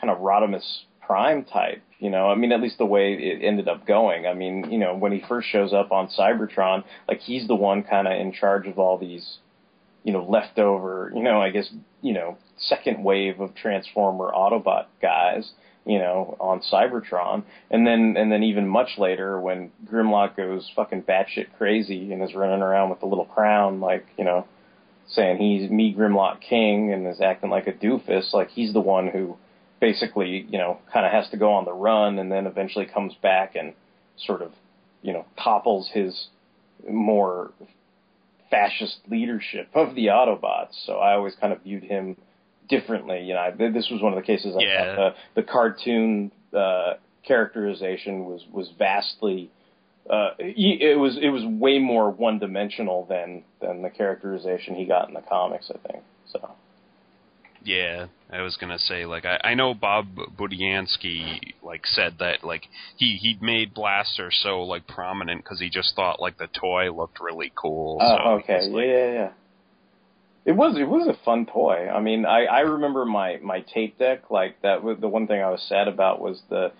kind 0.00 0.10
of 0.10 0.18
Rodimus 0.18 0.84
Prime 1.02 1.44
type. 1.44 1.82
You 1.98 2.10
know, 2.10 2.28
I 2.28 2.34
mean, 2.36 2.52
at 2.52 2.62
least 2.62 2.78
the 2.78 2.86
way 2.86 3.14
it 3.14 3.42
ended 3.42 3.68
up 3.68 3.86
going. 3.86 4.26
I 4.26 4.32
mean, 4.32 4.70
you 4.70 4.78
know, 4.78 4.94
when 4.94 5.12
he 5.12 5.22
first 5.28 5.48
shows 5.48 5.72
up 5.74 5.92
on 5.92 6.08
Cybertron, 6.08 6.84
like 7.06 7.20
he's 7.20 7.46
the 7.46 7.54
one 7.54 7.82
kind 7.82 8.06
of 8.06 8.14
in 8.14 8.32
charge 8.32 8.66
of 8.66 8.78
all 8.78 8.98
these, 8.98 9.38
you 10.04 10.12
know, 10.12 10.24
leftover, 10.24 11.12
you 11.14 11.22
know, 11.22 11.40
I 11.40 11.50
guess, 11.50 11.70
you 12.00 12.14
know, 12.14 12.38
second 12.58 13.04
wave 13.04 13.40
of 13.40 13.54
Transformer 13.54 14.30
Autobot 14.34 14.86
guys 15.02 15.52
you 15.86 15.98
know, 15.98 16.36
on 16.40 16.60
Cybertron, 16.72 17.44
and 17.70 17.86
then 17.86 18.16
and 18.18 18.30
then 18.30 18.42
even 18.42 18.66
much 18.66 18.98
later 18.98 19.40
when 19.40 19.70
Grimlock 19.86 20.36
goes 20.36 20.68
fucking 20.74 21.02
batshit 21.02 21.46
crazy 21.56 22.12
and 22.12 22.22
is 22.22 22.34
running 22.34 22.60
around 22.60 22.90
with 22.90 23.00
the 23.00 23.06
little 23.06 23.24
crown, 23.24 23.80
like 23.80 24.04
you 24.18 24.24
know, 24.24 24.46
saying 25.08 25.38
he's 25.38 25.70
me 25.70 25.94
Grimlock 25.96 26.40
King 26.40 26.92
and 26.92 27.06
is 27.06 27.20
acting 27.20 27.50
like 27.50 27.68
a 27.68 27.72
doofus, 27.72 28.32
like 28.32 28.50
he's 28.50 28.72
the 28.72 28.80
one 28.80 29.08
who 29.08 29.36
basically 29.80 30.46
you 30.50 30.58
know 30.58 30.78
kind 30.92 31.06
of 31.06 31.12
has 31.12 31.30
to 31.30 31.36
go 31.36 31.52
on 31.52 31.64
the 31.64 31.72
run 31.72 32.18
and 32.18 32.32
then 32.32 32.46
eventually 32.46 32.86
comes 32.86 33.14
back 33.22 33.54
and 33.54 33.72
sort 34.18 34.42
of 34.42 34.52
you 35.02 35.12
know 35.12 35.24
topples 35.42 35.88
his 35.94 36.28
more 36.90 37.52
fascist 38.50 38.98
leadership 39.08 39.68
of 39.74 39.94
the 39.94 40.06
Autobots. 40.06 40.84
So 40.84 40.94
I 40.94 41.14
always 41.14 41.34
kind 41.40 41.52
of 41.52 41.62
viewed 41.62 41.84
him 41.84 42.16
differently. 42.68 43.22
You 43.24 43.34
know, 43.34 43.40
I, 43.40 43.50
this 43.50 43.88
was 43.90 44.02
one 44.02 44.12
of 44.12 44.18
the 44.18 44.26
cases 44.26 44.54
I 44.56 44.62
Yeah. 44.62 44.96
thought 44.96 45.14
the, 45.34 45.42
the 45.42 45.46
cartoon 45.46 46.32
uh, 46.56 46.94
characterization 47.26 48.24
was 48.24 48.44
was 48.52 48.70
vastly. 48.78 49.50
Uh, 50.08 50.30
he, 50.38 50.78
it 50.80 50.98
was 50.98 51.18
it 51.20 51.30
was 51.30 51.44
way 51.44 51.78
more 51.78 52.10
one 52.10 52.38
dimensional 52.38 53.06
than 53.08 53.42
than 53.60 53.82
the 53.82 53.90
characterization 53.90 54.74
he 54.74 54.84
got 54.84 55.08
in 55.08 55.14
the 55.14 55.22
comics. 55.22 55.70
I 55.70 55.78
think 55.90 56.04
so. 56.32 56.50
Yeah, 57.64 58.06
I 58.30 58.42
was 58.42 58.56
gonna 58.56 58.78
say 58.78 59.06
like 59.06 59.24
I, 59.24 59.40
I 59.42 59.54
know 59.54 59.74
Bob 59.74 60.06
Budiansky 60.38 61.54
like 61.64 61.84
said 61.84 62.14
that 62.20 62.44
like 62.44 62.62
he 62.96 63.16
he 63.16 63.36
made 63.40 63.74
Blaster 63.74 64.30
so 64.30 64.62
like 64.62 64.86
prominent 64.86 65.42
because 65.42 65.58
he 65.58 65.68
just 65.68 65.96
thought 65.96 66.20
like 66.20 66.38
the 66.38 66.46
toy 66.46 66.92
looked 66.92 67.18
really 67.20 67.50
cool. 67.56 67.98
Oh, 68.00 68.16
so 68.16 68.30
okay, 68.44 68.60
he's, 68.66 68.72
yeah, 68.72 68.82
yeah, 68.84 69.12
yeah. 69.12 69.30
It 70.46 70.52
was 70.52 70.78
it 70.78 70.88
was 70.88 71.08
a 71.08 71.24
fun 71.24 71.46
toy. 71.46 71.88
I 71.88 72.00
mean, 72.00 72.24
I 72.24 72.44
I 72.44 72.60
remember 72.60 73.04
my 73.04 73.38
my 73.42 73.60
tape 73.60 73.98
deck. 73.98 74.30
Like 74.30 74.62
that 74.62 74.82
was 74.82 74.98
the 75.00 75.08
one 75.08 75.26
thing 75.26 75.42
I 75.42 75.50
was 75.50 75.62
sad 75.68 75.88
about 75.88 76.20
was 76.20 76.40
the 76.48 76.72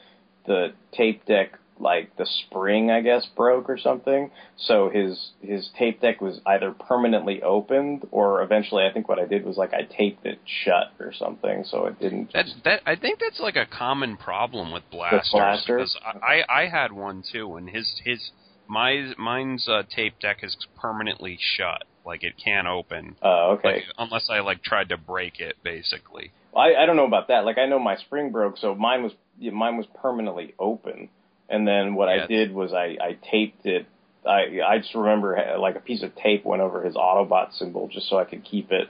the 0.46 0.68
tape 0.92 1.26
deck 1.26 1.58
like 1.78 2.16
the 2.16 2.26
spring, 2.26 2.90
I 2.90 3.00
guess, 3.00 3.26
broke 3.36 3.68
or 3.68 3.78
something. 3.78 4.30
So 4.56 4.88
his 4.88 5.32
his 5.42 5.68
tape 5.78 6.00
deck 6.00 6.20
was 6.20 6.40
either 6.46 6.72
permanently 6.72 7.42
opened 7.42 8.06
or 8.10 8.42
eventually, 8.42 8.84
I 8.84 8.92
think 8.92 9.08
what 9.08 9.18
I 9.18 9.26
did 9.26 9.44
was 9.44 9.56
like 9.56 9.74
I 9.74 9.82
taped 9.82 10.24
it 10.24 10.38
shut 10.44 10.92
or 10.98 11.12
something, 11.12 11.64
so 11.64 11.86
it 11.86 11.98
didn't. 12.00 12.30
That's 12.32 12.54
that. 12.64 12.82
I 12.86 12.96
think 12.96 13.20
that's 13.20 13.40
like 13.40 13.56
a 13.56 13.66
common 13.66 14.16
problem 14.16 14.72
with 14.72 14.84
blasters. 14.90 15.30
blasters? 15.32 15.96
because 16.02 16.20
I, 16.22 16.42
I 16.48 16.62
I 16.62 16.68
had 16.68 16.92
one 16.92 17.22
too, 17.30 17.56
and 17.56 17.68
his 17.68 18.00
his 18.04 18.30
my 18.68 19.12
mine's 19.18 19.68
uh, 19.68 19.82
tape 19.94 20.18
deck 20.20 20.38
is 20.42 20.56
permanently 20.76 21.38
shut. 21.40 21.84
Like 22.06 22.22
it 22.22 22.34
can't 22.42 22.66
open. 22.68 23.16
Oh, 23.20 23.56
okay. 23.58 23.68
Like, 23.74 23.82
unless 23.98 24.28
I 24.30 24.40
like 24.40 24.62
tried 24.62 24.90
to 24.90 24.96
break 24.96 25.40
it, 25.40 25.56
basically. 25.62 26.30
I 26.56 26.74
I 26.74 26.86
don't 26.86 26.96
know 26.96 27.06
about 27.06 27.28
that. 27.28 27.44
Like 27.44 27.58
I 27.58 27.66
know 27.66 27.78
my 27.78 27.96
spring 27.96 28.30
broke, 28.30 28.56
so 28.58 28.74
mine 28.74 29.02
was 29.02 29.12
yeah, 29.38 29.50
mine 29.50 29.76
was 29.76 29.86
permanently 30.00 30.54
open. 30.58 31.08
And 31.48 31.66
then 31.66 31.94
what 31.94 32.08
Yeah. 32.08 32.24
I 32.24 32.26
did 32.26 32.52
was 32.52 32.72
I 32.72 32.96
I 33.00 33.18
taped 33.30 33.66
it. 33.66 33.86
I 34.24 34.60
I 34.66 34.78
just 34.78 34.94
remember 34.94 35.36
uh, 35.36 35.58
like 35.58 35.76
a 35.76 35.80
piece 35.80 36.02
of 36.02 36.14
tape 36.16 36.44
went 36.44 36.62
over 36.62 36.82
his 36.82 36.94
Autobot 36.94 37.52
symbol 37.58 37.88
just 37.88 38.08
so 38.08 38.18
I 38.18 38.24
could 38.24 38.44
keep 38.44 38.70
it, 38.72 38.88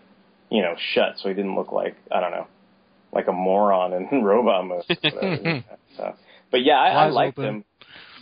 you 0.51 0.63
know, 0.63 0.75
shut 0.95 1.15
so 1.19 1.29
he 1.29 1.35
didn't 1.35 1.57
look 1.57 1.73
like 1.73 1.97
I 2.13 2.21
don't 2.21 2.33
know, 2.33 2.47
like 3.13 3.29
a 3.29 3.33
moron 3.33 3.93
in 3.95 4.23
robot 4.25 4.67
mode. 4.67 4.85
so, 5.97 6.15
but 6.51 6.63
yeah, 6.63 6.79
I, 6.79 7.07
I 7.07 7.09
liked 7.09 7.39
open. 7.39 7.49
him. 7.57 7.65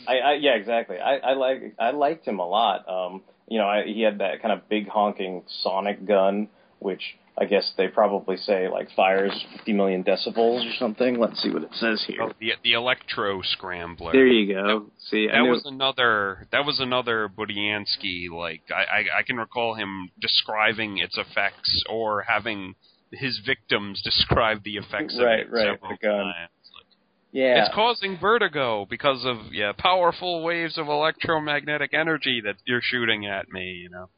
I, 0.06 0.18
I 0.18 0.32
yeah, 0.34 0.54
exactly. 0.54 0.98
I, 0.98 1.16
I 1.16 1.32
like 1.34 1.74
I 1.78 1.90
liked 1.90 2.26
him 2.26 2.38
a 2.38 2.46
lot. 2.46 2.88
Um, 2.88 3.22
you 3.48 3.58
know, 3.58 3.66
I, 3.66 3.84
he 3.84 4.02
had 4.02 4.18
that 4.18 4.40
kind 4.42 4.52
of 4.52 4.68
big 4.68 4.88
honking 4.88 5.42
sonic 5.62 6.06
gun, 6.06 6.48
which 6.78 7.16
I 7.36 7.46
guess 7.46 7.72
they 7.76 7.88
probably 7.88 8.36
say 8.36 8.68
like 8.68 8.88
fires 8.94 9.44
50 9.56 9.72
million 9.72 10.04
decibels 10.04 10.64
or 10.68 10.72
something. 10.78 11.18
Let's 11.18 11.42
see 11.42 11.50
what 11.50 11.62
it 11.64 11.70
says 11.74 12.04
here. 12.06 12.22
Oh, 12.22 12.32
the 12.38 12.52
the 12.62 12.72
electro 12.74 13.40
scrambler. 13.42 14.12
There 14.12 14.26
you 14.26 14.54
go. 14.54 14.86
See, 15.10 15.28
I 15.28 15.38
That 15.42 15.50
was 15.50 15.64
another. 15.66 16.46
That 16.52 16.64
was 16.64 16.78
another 16.80 17.28
Budiansky. 17.28 18.30
Like 18.30 18.62
I, 18.70 18.98
I, 19.00 19.18
I 19.18 19.22
can 19.24 19.36
recall 19.36 19.74
him 19.74 20.10
describing 20.20 20.98
its 20.98 21.18
effects 21.18 21.82
or 21.90 22.22
having 22.22 22.74
his 23.10 23.40
victims 23.44 24.00
describe 24.04 24.62
the 24.64 24.76
effects 24.76 25.18
Right, 25.20 25.40
of 25.40 25.48
it 25.48 25.50
right, 25.52 25.66
several 25.74 25.90
the 26.00 26.06
gun. 26.06 26.18
times. 26.24 26.50
Yeah. 27.34 27.64
It's 27.64 27.74
causing 27.74 28.16
vertigo 28.16 28.86
because 28.88 29.24
of 29.24 29.52
yeah 29.52 29.72
powerful 29.76 30.44
waves 30.44 30.78
of 30.78 30.86
electromagnetic 30.86 31.92
energy 31.92 32.40
that 32.44 32.54
you're 32.64 32.80
shooting 32.80 33.26
at 33.26 33.50
me. 33.50 33.72
You 33.82 33.90
know. 33.90 34.08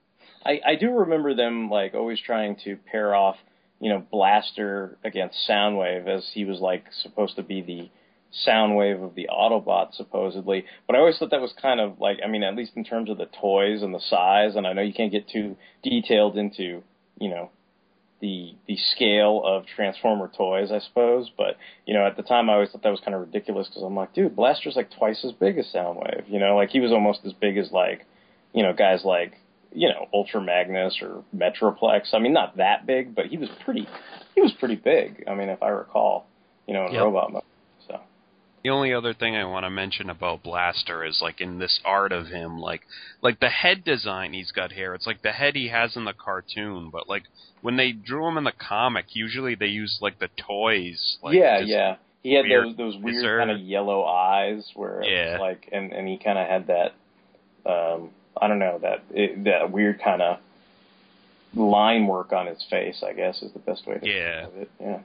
I, 0.44 0.60
I 0.64 0.74
do 0.76 0.90
remember 0.90 1.34
them 1.34 1.70
like 1.70 1.94
always 1.94 2.20
trying 2.20 2.56
to 2.64 2.76
pair 2.76 3.14
off, 3.14 3.36
you 3.80 3.88
know, 3.88 4.04
Blaster 4.12 4.98
against 5.02 5.38
Soundwave 5.48 6.06
as 6.06 6.28
he 6.34 6.44
was 6.44 6.60
like 6.60 6.84
supposed 7.02 7.36
to 7.36 7.42
be 7.42 7.62
the 7.62 7.88
Soundwave 8.46 9.02
of 9.02 9.14
the 9.14 9.30
Autobot 9.32 9.94
supposedly. 9.94 10.66
But 10.86 10.96
I 10.96 10.98
always 10.98 11.16
thought 11.16 11.30
that 11.30 11.40
was 11.40 11.54
kind 11.60 11.80
of 11.80 11.98
like 11.98 12.18
I 12.22 12.28
mean, 12.28 12.42
at 12.42 12.54
least 12.54 12.72
in 12.76 12.84
terms 12.84 13.08
of 13.08 13.16
the 13.16 13.30
toys 13.40 13.82
and 13.82 13.94
the 13.94 14.00
size, 14.10 14.56
and 14.56 14.66
I 14.66 14.74
know 14.74 14.82
you 14.82 14.92
can't 14.92 15.10
get 15.10 15.26
too 15.26 15.56
detailed 15.82 16.36
into, 16.36 16.82
you 17.18 17.30
know, 17.30 17.50
the 18.20 18.54
the 18.66 18.76
scale 18.94 19.42
of 19.44 19.64
Transformer 19.74 20.30
toys, 20.36 20.70
I 20.72 20.78
suppose. 20.80 21.30
But 21.36 21.56
you 21.86 21.94
know, 21.94 22.06
at 22.06 22.16
the 22.16 22.22
time, 22.22 22.48
I 22.48 22.54
always 22.54 22.70
thought 22.70 22.82
that 22.82 22.90
was 22.90 23.00
kind 23.00 23.14
of 23.14 23.20
ridiculous 23.20 23.68
because 23.68 23.82
I'm 23.82 23.94
like, 23.94 24.14
dude, 24.14 24.34
Blaster's 24.36 24.76
like 24.76 24.90
twice 24.96 25.24
as 25.24 25.32
big 25.32 25.58
as 25.58 25.66
Soundwave. 25.74 26.24
You 26.28 26.38
know, 26.38 26.56
like 26.56 26.70
he 26.70 26.80
was 26.80 26.92
almost 26.92 27.20
as 27.26 27.32
big 27.34 27.56
as 27.58 27.70
like, 27.72 28.06
you 28.52 28.62
know, 28.62 28.72
guys 28.72 29.02
like 29.04 29.34
you 29.72 29.88
know 29.88 30.06
Ultra 30.14 30.40
Magnus 30.40 30.98
or 31.02 31.24
Metroplex. 31.36 32.14
I 32.14 32.18
mean, 32.18 32.32
not 32.32 32.56
that 32.56 32.86
big, 32.86 33.14
but 33.14 33.26
he 33.26 33.36
was 33.36 33.48
pretty. 33.64 33.86
He 34.34 34.40
was 34.40 34.52
pretty 34.58 34.76
big. 34.76 35.24
I 35.28 35.34
mean, 35.34 35.48
if 35.48 35.62
I 35.62 35.68
recall, 35.68 36.26
you 36.66 36.74
know, 36.74 36.86
in 36.86 36.92
Yep. 36.92 37.02
robot 37.02 37.32
mode. 37.32 37.42
The 38.62 38.70
only 38.70 38.92
other 38.92 39.14
thing 39.14 39.36
I 39.36 39.44
want 39.44 39.64
to 39.64 39.70
mention 39.70 40.10
about 40.10 40.42
Blaster 40.42 41.04
is 41.04 41.20
like 41.22 41.40
in 41.40 41.58
this 41.60 41.78
art 41.84 42.10
of 42.10 42.26
him, 42.26 42.58
like 42.58 42.82
like 43.22 43.38
the 43.38 43.48
head 43.48 43.84
design 43.84 44.32
he's 44.32 44.50
got 44.50 44.72
here. 44.72 44.92
It's 44.94 45.06
like 45.06 45.22
the 45.22 45.30
head 45.32 45.54
he 45.54 45.68
has 45.68 45.96
in 45.96 46.04
the 46.04 46.12
cartoon, 46.12 46.90
but 46.90 47.08
like 47.08 47.22
when 47.62 47.76
they 47.76 47.92
drew 47.92 48.26
him 48.26 48.36
in 48.38 48.44
the 48.44 48.52
comic, 48.52 49.06
usually 49.14 49.54
they 49.54 49.66
use 49.66 49.98
like 50.00 50.18
the 50.18 50.28
toys. 50.36 51.18
Like, 51.22 51.36
yeah, 51.36 51.58
yeah. 51.60 51.96
He 52.24 52.34
had 52.34 52.44
weird 52.46 52.64
those 52.70 52.76
those 52.76 52.96
weird 52.96 53.14
deserve. 53.14 53.38
kind 53.38 53.50
of 53.52 53.60
yellow 53.60 54.04
eyes 54.04 54.68
where 54.74 55.00
it 55.00 55.10
Yeah. 55.10 55.32
was 55.34 55.40
like, 55.40 55.68
and 55.70 55.92
and 55.92 56.08
he 56.08 56.18
kind 56.18 56.36
of 56.38 56.48
had 56.48 56.66
that, 56.66 56.92
um, 57.70 58.10
I 58.40 58.48
don't 58.48 58.58
know 58.58 58.80
that 58.82 59.04
it, 59.10 59.44
that 59.44 59.70
weird 59.70 60.00
kind 60.02 60.22
of 60.22 60.38
line 61.54 62.08
work 62.08 62.32
on 62.32 62.46
his 62.48 62.64
face. 62.68 63.04
I 63.06 63.12
guess 63.12 63.42
is 63.42 63.52
the 63.52 63.60
best 63.60 63.86
way 63.86 63.98
to 63.98 64.06
Yeah. 64.08 64.40
describe 64.40 64.62
it. 64.62 64.70
Yeah. 64.80 64.98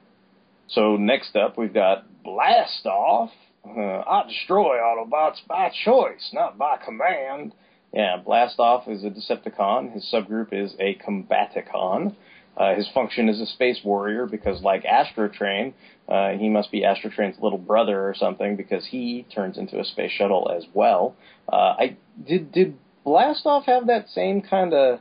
So 0.67 0.95
next 0.97 1.35
up, 1.35 1.57
we've 1.57 1.73
got 1.73 2.05
Blast 2.23 2.85
Off. 2.85 3.31
Uh, 3.65 3.71
I 3.71 4.23
destroy 4.27 4.77
Autobots 4.77 5.45
by 5.47 5.71
choice, 5.83 6.31
not 6.33 6.57
by 6.57 6.77
command. 6.83 7.53
Yeah, 7.93 8.17
Blast 8.23 8.59
Off 8.59 8.87
is 8.87 9.03
a 9.03 9.09
Decepticon. 9.09 9.93
His 9.93 10.09
subgroup 10.11 10.53
is 10.53 10.73
a 10.79 10.95
Combaticon. 10.95 12.15
Uh, 12.57 12.75
his 12.75 12.87
function 12.93 13.29
is 13.29 13.39
a 13.39 13.45
space 13.45 13.79
warrior 13.83 14.25
because, 14.25 14.61
like 14.61 14.83
Astrotrain, 14.83 15.73
uh, 16.09 16.31
he 16.31 16.49
must 16.49 16.71
be 16.71 16.81
Astrotrain's 16.81 17.39
little 17.41 17.57
brother 17.57 18.07
or 18.07 18.13
something 18.13 18.55
because 18.55 18.85
he 18.85 19.25
turns 19.33 19.57
into 19.57 19.79
a 19.79 19.85
space 19.85 20.11
shuttle 20.11 20.51
as 20.55 20.65
well. 20.73 21.15
Uh, 21.51 21.75
I 21.79 21.97
did 22.25 22.51
did 22.51 22.77
Blast 23.03 23.45
Off 23.45 23.65
have 23.65 23.87
that 23.87 24.09
same 24.09 24.41
kind 24.41 24.73
of 24.73 24.99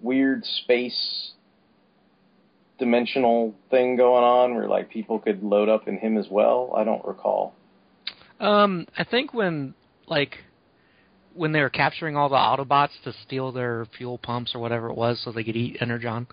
weird 0.00 0.44
space 0.44 1.32
dimensional 2.78 3.54
thing 3.70 3.96
going 3.96 4.24
on 4.24 4.54
where 4.54 4.68
like 4.68 4.90
people 4.90 5.18
could 5.18 5.42
load 5.42 5.68
up 5.68 5.88
in 5.88 5.98
him 5.98 6.16
as 6.18 6.26
well? 6.30 6.72
I 6.76 6.84
don't 6.84 7.04
recall. 7.04 7.54
Um, 8.40 8.86
I 8.96 9.04
think 9.04 9.32
when 9.32 9.74
like 10.06 10.38
when 11.34 11.52
they 11.52 11.60
were 11.60 11.70
capturing 11.70 12.16
all 12.16 12.28
the 12.28 12.36
Autobots 12.36 13.02
to 13.04 13.12
steal 13.24 13.52
their 13.52 13.86
fuel 13.96 14.18
pumps 14.18 14.54
or 14.54 14.58
whatever 14.58 14.88
it 14.88 14.96
was, 14.96 15.20
so 15.22 15.32
they 15.32 15.44
could 15.44 15.56
eat 15.56 15.76
Energon. 15.80 16.26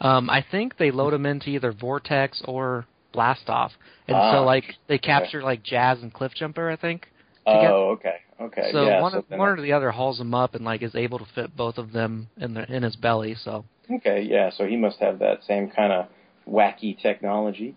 Um, 0.00 0.28
I 0.28 0.44
think 0.50 0.76
they 0.76 0.90
load 0.90 1.12
them 1.12 1.26
into 1.26 1.48
either 1.48 1.72
Vortex 1.72 2.42
or 2.44 2.86
Blast 3.12 3.48
Off, 3.48 3.72
and 4.06 4.16
Ah, 4.16 4.32
so 4.32 4.44
like 4.44 4.64
they 4.86 4.98
capture 4.98 5.42
like 5.42 5.62
Jazz 5.62 6.02
and 6.02 6.12
Cliffjumper. 6.12 6.72
I 6.72 6.76
think. 6.76 7.08
Oh, 7.46 7.90
okay, 7.90 8.16
okay. 8.40 8.68
So 8.72 8.86
yeah, 8.86 9.00
one 9.00 9.12
so 9.12 9.24
one 9.28 9.48
or 9.48 9.60
the 9.60 9.72
other 9.72 9.90
hauls 9.90 10.18
them 10.18 10.34
up 10.34 10.54
and 10.54 10.64
like 10.64 10.82
is 10.82 10.94
able 10.94 11.18
to 11.18 11.26
fit 11.34 11.56
both 11.56 11.78
of 11.78 11.92
them 11.92 12.28
in 12.36 12.54
the 12.54 12.70
in 12.72 12.82
his 12.82 12.96
belly. 12.96 13.34
So 13.42 13.64
Okay, 13.90 14.22
yeah. 14.22 14.50
So 14.50 14.66
he 14.66 14.76
must 14.76 14.98
have 15.00 15.18
that 15.20 15.42
same 15.44 15.70
kind 15.70 15.92
of 15.92 16.06
wacky 16.48 17.00
technology. 17.00 17.74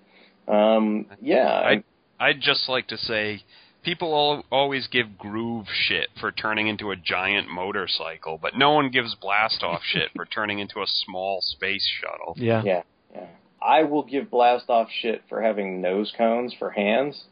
Um, 0.47 1.06
yeah, 1.21 1.47
I- 1.49 1.84
I'd 2.19 2.41
just 2.41 2.69
like 2.69 2.88
to 2.88 2.97
say, 2.97 3.41
people 3.84 4.13
al- 4.13 4.45
always 4.52 4.88
give 4.88 5.17
Groove 5.17 5.67
shit 5.73 6.10
for 6.19 6.32
turning 6.32 6.67
into 6.67 6.91
a 6.91 6.95
giant 6.95 7.49
motorcycle, 7.49 8.38
but 8.41 8.56
no 8.58 8.71
one 8.71 8.89
gives 8.89 9.15
Blast 9.15 9.63
Off 9.63 9.82
shit 9.91 10.10
for 10.15 10.26
turning 10.26 10.60
into 10.60 10.82
a 10.82 10.86
small 10.88 11.41
space 11.41 11.86
shuttle. 12.02 12.36
yeah, 12.38 12.62
yeah, 12.65 12.82
yeah. 13.13 13.26
I 13.62 13.84
will 13.84 14.04
give 14.04 14.30
Blast 14.30 14.69
Off 14.69 14.89
shit 15.02 15.23
for 15.30 15.41
having 15.41 15.82
nose 15.82 16.13
cones 16.17 16.54
for 16.58 16.69
hands. 16.69 17.23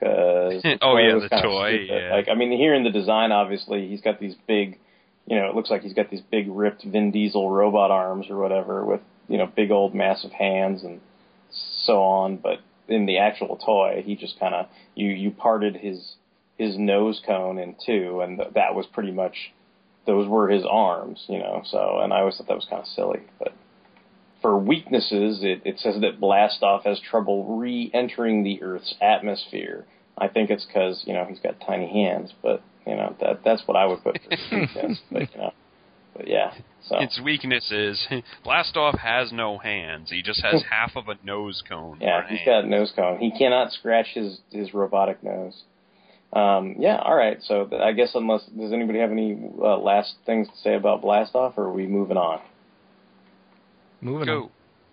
Cause 0.00 0.62
Oh, 0.82 0.96
yeah, 0.96 1.18
the 1.18 1.28
toy, 1.42 1.72
stupid. 1.72 1.88
yeah. 1.90 2.12
Like 2.14 2.28
I 2.28 2.34
mean, 2.34 2.52
here 2.52 2.74
in 2.74 2.84
the 2.84 2.90
design, 2.90 3.32
obviously, 3.32 3.88
he's 3.88 4.00
got 4.00 4.20
these 4.20 4.34
big, 4.46 4.78
you 5.28 5.36
know, 5.36 5.48
it 5.48 5.54
looks 5.54 5.70
like 5.70 5.82
he's 5.82 5.92
got 5.92 6.10
these 6.10 6.22
big 6.22 6.46
ripped 6.48 6.84
Vin 6.84 7.10
Diesel 7.10 7.50
robot 7.50 7.90
arms 7.90 8.26
or 8.30 8.38
whatever 8.38 8.84
with 8.84 9.00
you 9.28 9.36
know 9.38 9.46
big 9.46 9.70
old 9.70 9.94
massive 9.94 10.32
hands 10.32 10.82
and 10.82 11.00
so 11.50 12.02
on. 12.02 12.36
But 12.36 12.60
in 12.88 13.06
the 13.06 13.18
actual 13.18 13.56
toy, 13.56 14.02
he 14.04 14.16
just 14.16 14.40
kind 14.40 14.54
of 14.54 14.66
you 14.94 15.08
you 15.08 15.30
parted 15.30 15.76
his 15.76 16.14
his 16.56 16.78
nose 16.78 17.20
cone 17.24 17.58
in 17.58 17.76
two, 17.84 18.20
and 18.20 18.38
th- 18.38 18.54
that 18.54 18.74
was 18.74 18.86
pretty 18.86 19.12
much 19.12 19.52
those 20.06 20.26
were 20.26 20.48
his 20.48 20.64
arms, 20.68 21.24
you 21.28 21.38
know. 21.38 21.62
So, 21.66 21.98
and 22.02 22.12
I 22.12 22.20
always 22.20 22.36
thought 22.36 22.48
that 22.48 22.56
was 22.56 22.66
kind 22.68 22.80
of 22.80 22.88
silly, 22.88 23.20
but 23.38 23.52
for 24.40 24.56
weaknesses, 24.56 25.40
it, 25.42 25.62
it 25.64 25.78
says 25.80 26.00
that 26.00 26.20
Blastoff 26.20 26.84
has 26.84 27.00
trouble 27.00 27.58
re-entering 27.58 28.44
the 28.44 28.62
Earth's 28.62 28.94
atmosphere. 29.00 29.84
I 30.16 30.28
think 30.28 30.50
it's 30.50 30.64
because 30.64 31.04
you 31.06 31.12
know 31.12 31.26
he's 31.28 31.40
got 31.40 31.60
tiny 31.60 31.88
hands, 31.88 32.32
but 32.42 32.62
you 32.88 32.96
know 32.96 33.14
that 33.20 33.44
that's 33.44 33.62
what 33.66 33.76
I 33.76 33.86
would 33.86 34.02
put 34.02 34.18
for 34.22 34.30
weakness. 34.56 34.98
but 35.12 35.20
you 35.34 35.38
know, 35.38 35.52
but 36.16 36.26
yeah. 36.28 36.52
So 36.88 36.98
Its 37.00 37.20
weakness 37.22 37.70
is 37.70 38.06
Blast 38.44 38.76
Off 38.76 38.98
has 38.98 39.30
no 39.32 39.58
hands. 39.58 40.10
He 40.10 40.22
just 40.22 40.42
has 40.42 40.62
half 40.70 40.96
of 40.96 41.08
a 41.08 41.14
nose 41.24 41.62
cone. 41.68 41.98
yeah, 42.00 42.22
for 42.22 42.28
he's 42.28 42.38
hands. 42.38 42.46
got 42.46 42.64
a 42.64 42.68
nose 42.68 42.92
cone. 42.96 43.18
He 43.18 43.30
cannot 43.30 43.72
scratch 43.72 44.08
his 44.14 44.40
his 44.50 44.72
robotic 44.74 45.22
nose. 45.22 45.62
Um, 46.32 46.76
yeah, 46.78 46.96
all 46.96 47.14
right. 47.16 47.38
So 47.42 47.64
th- 47.66 47.80
I 47.80 47.92
guess 47.92 48.10
unless 48.14 48.44
does 48.46 48.72
anybody 48.72 48.98
have 48.98 49.10
any 49.10 49.38
uh, 49.60 49.78
last 49.78 50.14
things 50.26 50.46
to 50.48 50.56
say 50.62 50.74
about 50.74 51.02
Blastoff, 51.02 51.56
or 51.56 51.64
are 51.64 51.72
we 51.72 51.86
moving 51.86 52.16
on? 52.16 52.40
moving 54.00 54.28
on. 54.28 54.50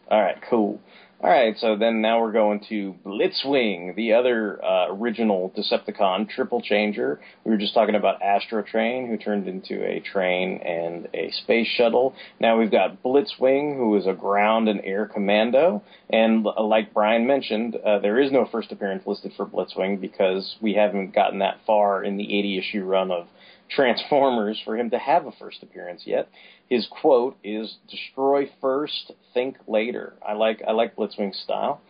All 0.09 0.21
right, 0.21 0.37
cool. 0.49 0.79
All 1.25 1.31
right, 1.31 1.57
so 1.57 1.75
then 1.75 2.01
now 2.01 2.21
we're 2.21 2.31
going 2.31 2.59
to 2.69 2.93
Blitzwing, 3.03 3.95
the 3.95 4.13
other 4.13 4.63
uh, 4.63 4.93
original 4.93 5.51
Decepticon 5.57 6.29
triple 6.29 6.61
changer. 6.61 7.19
We 7.43 7.49
were 7.49 7.57
just 7.57 7.73
talking 7.73 7.95
about 7.95 8.21
Astro 8.21 8.61
Train, 8.61 9.07
who 9.07 9.17
turned 9.17 9.47
into 9.47 9.83
a 9.83 10.01
train 10.01 10.59
and 10.63 11.07
a 11.15 11.31
space 11.31 11.67
shuttle. 11.67 12.13
Now 12.39 12.59
we've 12.59 12.69
got 12.69 13.01
Blitzwing, 13.01 13.75
who 13.75 13.97
is 13.97 14.05
a 14.05 14.13
ground 14.13 14.69
and 14.69 14.79
air 14.83 15.07
commando. 15.07 15.81
And 16.11 16.43
like 16.43 16.93
Brian 16.93 17.25
mentioned, 17.25 17.75
uh, 17.75 17.97
there 17.97 18.19
is 18.19 18.31
no 18.31 18.47
first 18.51 18.71
appearance 18.71 19.07
listed 19.07 19.31
for 19.35 19.47
Blitzwing 19.47 19.99
because 19.99 20.57
we 20.61 20.75
haven't 20.75 21.15
gotten 21.15 21.39
that 21.39 21.57
far 21.65 22.03
in 22.03 22.17
the 22.17 22.37
80 22.37 22.59
issue 22.59 22.83
run 22.83 23.09
of 23.09 23.25
Transformers 23.69 24.61
for 24.63 24.77
him 24.77 24.91
to 24.91 24.99
have 24.99 25.25
a 25.25 25.31
first 25.33 25.63
appearance 25.63 26.03
yet. 26.05 26.29
His 26.69 26.87
quote 26.89 27.37
is 27.43 27.77
"Destroy 27.89 28.49
first, 28.61 29.11
think 29.33 29.57
later." 29.67 30.13
I 30.25 30.33
like 30.33 30.61
I 30.67 30.71
like 30.71 30.95
Blitzwing's 30.95 31.39
style. 31.39 31.81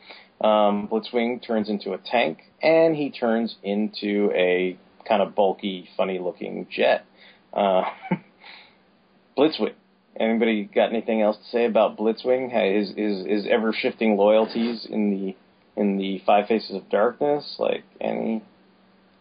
Um, 0.41 0.87
Blitzwing 0.87 1.45
turns 1.45 1.69
into 1.69 1.93
a 1.93 1.97
tank, 1.97 2.39
and 2.61 2.95
he 2.95 3.09
turns 3.09 3.55
into 3.63 4.31
a 4.33 4.77
kind 5.07 5.21
of 5.21 5.35
bulky, 5.35 5.87
funny-looking 5.95 6.67
jet. 6.69 7.05
Uh, 7.53 7.83
Blitzwing. 9.37 9.73
Anybody 10.17 10.63
got 10.63 10.89
anything 10.91 11.21
else 11.21 11.37
to 11.37 11.43
say 11.51 11.65
about 11.65 11.97
Blitzwing? 11.97 12.51
Is 12.81 12.91
is 12.91 13.25
is 13.25 13.47
ever 13.49 13.73
shifting 13.73 14.15
loyalties 14.15 14.87
in 14.89 15.11
the 15.11 15.81
in 15.81 15.97
the 15.97 16.21
Five 16.25 16.47
Faces 16.47 16.75
of 16.75 16.89
Darkness? 16.89 17.57
Like 17.59 17.83
any 17.99 18.41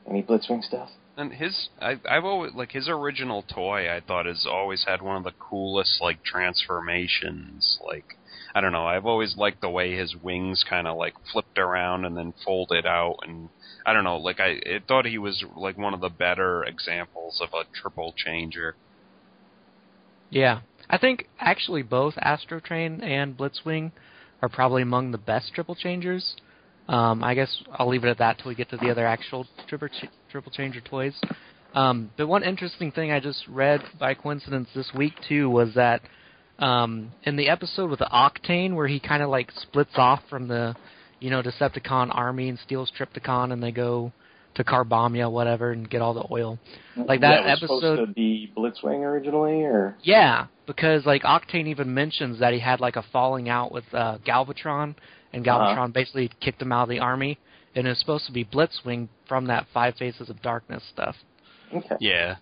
any 0.08 0.22
Blitzwing 0.22 0.62
stuff? 0.62 0.90
And 1.16 1.32
his, 1.32 1.68
I, 1.80 2.00
I've 2.08 2.24
always 2.24 2.54
like 2.54 2.72
his 2.72 2.88
original 2.88 3.42
toy. 3.42 3.88
I 3.88 4.00
thought 4.00 4.26
has 4.26 4.46
always 4.50 4.84
had 4.84 5.00
one 5.00 5.16
of 5.16 5.24
the 5.24 5.32
coolest 5.38 6.00
like 6.00 6.24
transformations. 6.24 7.78
Like 7.86 8.16
I 8.54 8.60
don't 8.60 8.72
know. 8.72 8.86
I've 8.86 9.06
always 9.06 9.36
liked 9.36 9.60
the 9.60 9.70
way 9.70 9.96
his 9.96 10.14
wings 10.14 10.64
kind 10.68 10.86
of 10.86 10.96
like 10.96 11.14
flipped 11.32 11.58
around 11.58 12.04
and 12.04 12.16
then 12.16 12.34
folded 12.44 12.86
out, 12.86 13.18
and 13.26 13.48
I 13.84 13.92
don't 13.92 14.04
know. 14.04 14.16
Like 14.16 14.38
I, 14.38 14.60
I 14.66 14.80
thought 14.86 15.06
he 15.06 15.18
was 15.18 15.44
like 15.56 15.76
one 15.76 15.92
of 15.92 16.00
the 16.00 16.08
better 16.08 16.64
examples 16.64 17.40
of 17.40 17.48
a 17.52 17.64
triple 17.80 18.14
changer. 18.16 18.76
Yeah, 20.30 20.60
I 20.88 20.98
think 20.98 21.28
actually 21.40 21.82
both 21.82 22.14
Astro 22.18 22.60
Train 22.60 23.00
and 23.02 23.36
Blitzwing 23.36 23.90
are 24.40 24.48
probably 24.48 24.82
among 24.82 25.10
the 25.10 25.18
best 25.18 25.52
triple 25.52 25.74
changers. 25.74 26.36
Um, 26.88 27.24
I 27.24 27.34
guess 27.34 27.62
I'll 27.72 27.88
leave 27.88 28.04
it 28.04 28.08
at 28.08 28.18
that 28.18 28.38
till 28.38 28.50
we 28.50 28.54
get 28.54 28.70
to 28.70 28.76
the 28.76 28.90
other 28.90 29.06
actual 29.06 29.46
triple, 29.66 29.88
ch- 29.88 30.10
triple 30.34 30.50
changer 30.50 30.80
toys. 30.80 31.14
Um, 31.74 32.10
but 32.16 32.26
one 32.26 32.42
interesting 32.42 32.90
thing 32.90 33.12
I 33.12 33.20
just 33.20 33.46
read 33.48 33.80
by 34.00 34.14
coincidence 34.14 34.68
this 34.74 34.90
week 34.92 35.12
too 35.28 35.48
was 35.48 35.72
that 35.76 36.00
um, 36.58 37.12
in 37.22 37.36
the 37.36 37.48
episode 37.48 37.88
with 37.88 38.00
the 38.00 38.08
Octane, 38.12 38.74
where 38.74 38.88
he 38.88 38.98
kind 38.98 39.22
of 39.22 39.30
like 39.30 39.52
splits 39.52 39.92
off 39.94 40.22
from 40.28 40.48
the, 40.48 40.74
you 41.20 41.30
know, 41.30 41.40
Decepticon 41.40 42.08
army 42.12 42.48
and 42.48 42.58
steals 42.58 42.90
Trypticon, 42.98 43.52
and 43.52 43.62
they 43.62 43.70
go 43.70 44.10
to 44.56 44.64
Carbombya, 44.64 45.30
whatever, 45.30 45.70
and 45.70 45.88
get 45.88 46.02
all 46.02 46.14
the 46.14 46.26
oil. 46.32 46.58
Like 46.96 47.20
that, 47.20 47.44
that 47.44 47.44
was 47.44 47.58
episode. 47.62 47.80
supposed 47.80 48.08
to 48.08 48.14
be 48.14 48.52
Blitzwing 48.56 49.04
originally, 49.04 49.62
or 49.62 49.96
Yeah, 50.02 50.46
because 50.66 51.06
like 51.06 51.22
Octane 51.22 51.68
even 51.68 51.94
mentions 51.94 52.40
that 52.40 52.52
he 52.52 52.58
had 52.58 52.80
like 52.80 52.96
a 52.96 53.04
falling 53.12 53.48
out 53.48 53.70
with 53.70 53.84
uh, 53.92 54.18
Galvatron, 54.26 54.96
and 55.32 55.44
Galvatron 55.44 55.76
Uh-huh. 55.78 55.86
basically 55.88 56.28
kicked 56.40 56.60
him 56.60 56.72
out 56.72 56.84
of 56.84 56.88
the 56.88 56.98
army, 56.98 57.38
and 57.74 57.86
it's 57.86 58.00
supposed 58.00 58.26
to 58.26 58.32
be 58.32 58.44
Blitzwing 58.44 59.08
from 59.28 59.46
that 59.46 59.66
Five 59.72 59.94
Faces 59.96 60.28
of 60.30 60.40
Darkness 60.42 60.82
stuff. 60.92 61.16
okay. 61.74 61.96
Yeah, 62.00 62.36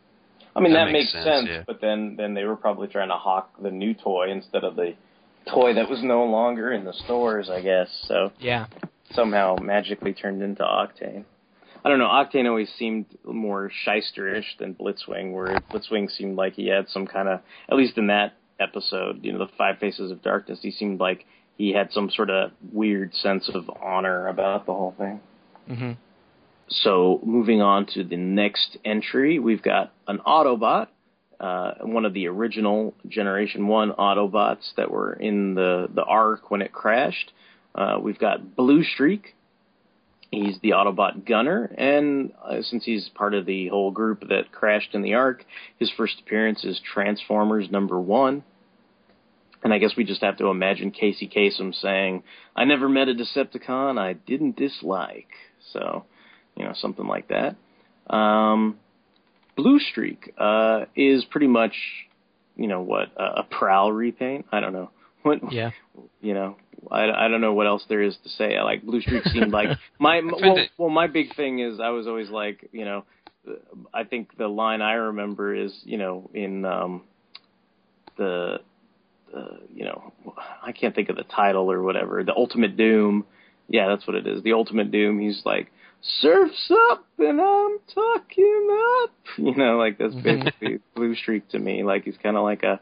I 0.54 0.60
mean 0.60 0.72
That 0.72 0.86
that, 0.86 0.92
makes 0.92 1.12
makes, 1.14 1.24
sense, 1.24 1.24
sense, 1.24 1.48
yeah. 1.50 1.62
but 1.66 1.80
then 1.80 2.16
then 2.16 2.34
they 2.34 2.44
were 2.44 2.56
probably 2.56 2.88
trying 2.88 3.08
to 3.08 3.16
hawk 3.16 3.50
the 3.62 3.70
new 3.70 3.94
toy 3.94 4.30
instead 4.30 4.64
of 4.64 4.76
the 4.76 4.94
toy 5.52 5.74
that 5.74 5.88
was 5.90 6.02
no 6.02 6.24
longer 6.24 6.72
in 6.72 6.84
the 6.84 6.92
stores, 6.92 7.50
I 7.50 7.60
guess. 7.62 7.88
So 8.06 8.32
Yeah, 8.38 8.66
somehow 9.14 9.56
magically 9.60 10.12
turned 10.12 10.42
into 10.42 10.62
Octane. 10.62 11.24
I 11.84 11.88
don't 11.88 11.98
know. 11.98 12.06
Octane 12.06 12.46
always 12.48 12.70
seemed 12.78 13.06
more 13.24 13.68
shysterish 13.84 14.56
than 14.60 14.74
Blitzwing, 14.74 15.32
where 15.32 15.58
Blitzwing 15.72 16.08
seemed 16.10 16.36
like 16.36 16.52
he 16.54 16.68
had 16.68 16.88
some 16.88 17.08
kind 17.08 17.28
of, 17.28 17.40
at 17.68 17.76
least 17.76 17.98
in 17.98 18.06
that 18.06 18.34
episode, 18.60 19.24
you 19.24 19.32
know, 19.32 19.38
the 19.38 19.48
Five 19.58 19.78
Faces 19.78 20.12
of 20.12 20.22
Darkness, 20.22 20.60
he 20.62 20.70
seemed 20.70 21.00
like 21.00 21.26
he 21.56 21.72
had 21.72 21.92
some 21.92 22.10
sort 22.10 22.30
of 22.30 22.50
weird 22.72 23.14
sense 23.14 23.50
of 23.52 23.70
honor 23.82 24.28
about 24.28 24.66
the 24.66 24.72
whole 24.72 24.94
thing. 24.98 25.20
hmm 25.68 25.92
So 26.68 27.20
moving 27.24 27.60
on 27.60 27.86
to 27.94 28.04
the 28.04 28.16
next 28.16 28.76
entry, 28.84 29.38
we've 29.38 29.62
got 29.62 29.92
an 30.08 30.18
Autobot, 30.26 30.88
uh, 31.38 31.74
one 31.82 32.04
of 32.04 32.14
the 32.14 32.28
original 32.28 32.94
Generation 33.08 33.66
One 33.66 33.92
Autobots 33.92 34.74
that 34.76 34.90
were 34.90 35.12
in 35.12 35.54
the 35.54 35.88
the 35.94 36.04
Ark 36.04 36.50
when 36.50 36.62
it 36.62 36.72
crashed. 36.72 37.32
Uh, 37.74 37.98
we've 38.00 38.18
got 38.18 38.54
Blue 38.56 38.84
Streak. 38.84 39.34
He's 40.30 40.58
the 40.62 40.70
Autobot 40.70 41.26
gunner, 41.26 41.70
and 41.76 42.32
uh, 42.42 42.62
since 42.62 42.86
he's 42.86 43.10
part 43.14 43.34
of 43.34 43.44
the 43.44 43.68
whole 43.68 43.90
group 43.90 44.20
that 44.30 44.50
crashed 44.50 44.94
in 44.94 45.02
the 45.02 45.12
Ark, 45.12 45.44
his 45.78 45.92
first 45.94 46.20
appearance 46.20 46.64
is 46.64 46.80
Transformers 46.94 47.70
number 47.70 48.00
one. 48.00 48.42
And 49.64 49.72
I 49.72 49.78
guess 49.78 49.92
we 49.96 50.04
just 50.04 50.22
have 50.22 50.38
to 50.38 50.46
imagine 50.46 50.90
Casey 50.90 51.28
Kasem 51.28 51.74
saying, 51.74 52.24
"I 52.56 52.64
never 52.64 52.88
met 52.88 53.08
a 53.08 53.14
Decepticon 53.14 53.98
I 53.98 54.14
didn't 54.14 54.56
dislike." 54.56 55.28
So 55.72 56.04
you 56.56 56.64
know, 56.64 56.72
something 56.74 57.06
like 57.06 57.28
that. 57.28 57.56
Um, 58.12 58.78
Blue 59.56 59.78
Streak 59.78 60.32
uh, 60.38 60.86
is 60.96 61.24
pretty 61.26 61.46
much, 61.46 61.74
you 62.56 62.66
know, 62.66 62.80
what 62.80 63.08
a, 63.16 63.40
a 63.40 63.46
prowl 63.48 63.92
repaint. 63.92 64.46
I 64.52 64.60
don't 64.60 64.72
know 64.72 64.90
what. 65.22 65.52
yeah. 65.52 65.70
You 66.20 66.34
know, 66.34 66.56
I, 66.90 67.10
I 67.10 67.28
don't 67.28 67.40
know 67.40 67.52
what 67.52 67.66
else 67.66 67.84
there 67.88 68.02
is 68.02 68.16
to 68.22 68.28
say. 68.30 68.56
I 68.56 68.62
like 68.62 68.82
Blue 68.82 69.00
Streak 69.00 69.24
seemed 69.24 69.52
like 69.52 69.68
my 69.98 70.20
well, 70.24 70.56
well 70.78 70.88
my 70.88 71.06
big 71.06 71.34
thing 71.36 71.58
is 71.58 71.80
I 71.80 71.90
was 71.90 72.06
always 72.06 72.30
like 72.30 72.68
you 72.72 72.84
know, 72.84 73.04
I 73.92 74.04
think 74.04 74.36
the 74.38 74.48
line 74.48 74.80
I 74.82 74.92
remember 74.92 75.54
is 75.54 75.72
you 75.84 75.98
know 75.98 76.30
in 76.34 76.64
um, 76.64 77.02
the. 78.16 78.60
Uh, 79.34 79.56
you 79.72 79.84
know, 79.84 80.12
I 80.62 80.72
can't 80.72 80.94
think 80.94 81.08
of 81.08 81.16
the 81.16 81.24
title 81.24 81.70
or 81.70 81.82
whatever. 81.82 82.22
The 82.22 82.34
Ultimate 82.34 82.76
Doom. 82.76 83.24
Yeah, 83.68 83.88
that's 83.88 84.06
what 84.06 84.16
it 84.16 84.26
is. 84.26 84.42
The 84.42 84.52
Ultimate 84.52 84.90
Doom. 84.90 85.20
He's 85.20 85.42
like, 85.44 85.70
surfs 86.20 86.70
up 86.90 87.06
and 87.18 87.40
I'm 87.40 87.78
talking 87.94 88.68
up. 89.04 89.10
You 89.38 89.56
know, 89.56 89.78
like 89.78 89.96
that's 89.96 90.14
basically 90.22 90.80
Blue 90.94 91.14
Streak 91.14 91.48
to 91.50 91.58
me. 91.58 91.84
Like 91.84 92.04
he's 92.04 92.18
kind 92.22 92.36
of 92.36 92.42
like 92.42 92.62
a, 92.64 92.80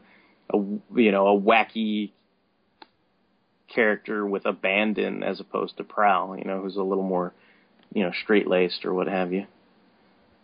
a, 0.53 0.57
you 0.57 1.11
know, 1.11 1.27
a 1.27 1.39
wacky 1.39 2.11
character 3.73 4.25
with 4.25 4.45
abandon 4.45 5.23
as 5.23 5.39
opposed 5.39 5.77
to 5.77 5.85
Prowl. 5.85 6.37
You 6.37 6.43
know, 6.43 6.61
who's 6.61 6.75
a 6.75 6.83
little 6.83 7.05
more, 7.05 7.33
you 7.93 8.03
know, 8.03 8.11
straight 8.23 8.47
laced 8.47 8.83
or 8.83 8.93
what 8.93 9.07
have 9.07 9.31
you. 9.31 9.45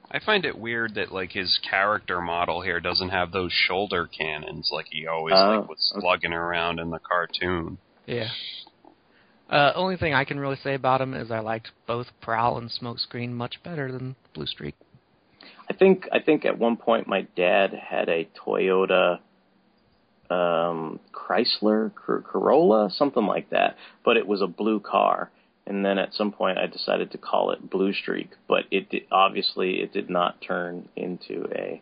I 0.10 0.20
find 0.20 0.46
it 0.46 0.58
weird 0.58 0.96
that 0.96 1.12
like 1.12 1.32
his 1.32 1.60
character 1.70 2.22
model 2.22 2.62
here 2.62 2.80
doesn't 2.80 3.10
have 3.10 3.32
those 3.32 3.52
shoulder 3.52 4.08
cannons 4.08 4.70
like 4.72 4.88
he 4.90 5.06
always 5.08 5.34
Oh, 5.36 5.60
like 5.60 5.70
was 5.70 5.92
okay. 5.94 6.02
slugging 6.02 6.34
around 6.34 6.80
in 6.80 6.90
the 6.90 7.00
cartoon. 7.00 7.78
Yeah. 8.06 8.30
Uh, 9.50 9.72
only 9.76 9.98
thing 9.98 10.14
I 10.14 10.24
can 10.26 10.40
really 10.40 10.58
say 10.64 10.74
about 10.74 11.02
him 11.02 11.14
is 11.14 11.32
I 11.32 11.40
liked 11.40 11.72
both 11.88 12.08
Prowl 12.22 12.58
and 12.58 12.70
Smokescreen 12.70 13.32
much 13.32 13.62
better 13.64 13.92
than 13.92 14.16
Blue 14.34 14.46
Streak. 14.46 14.76
I 15.70 15.74
think 15.74 16.08
I 16.12 16.20
think 16.20 16.46
at 16.46 16.58
one 16.58 16.78
point 16.78 17.08
my 17.08 17.28
dad 17.36 17.74
had 17.74 18.08
a 18.10 18.28
Toyota 18.46 19.20
um 20.30 21.00
Chrysler 21.14 21.94
Cor- 21.96 22.22
Corolla, 22.22 22.90
something 22.92 23.26
like 23.26 23.50
that, 23.52 23.76
but 24.04 24.18
it 24.18 24.28
was 24.28 24.42
a 24.42 24.48
blue 24.48 24.80
car. 24.80 25.32
And 25.68 25.86
then 25.86 25.98
at 25.98 26.14
some 26.14 26.32
point 26.32 26.58
I 26.58 26.66
decided 26.68 27.12
to 27.12 27.18
call 27.18 27.52
it 27.52 27.70
Blue 27.70 27.94
Streak, 27.94 28.30
but 28.48 28.64
it 28.72 28.90
did, 28.90 29.04
obviously 29.12 29.82
it 29.82 29.92
did 29.92 30.10
not 30.10 30.42
turn 30.42 30.88
into 30.96 31.46
a, 31.54 31.82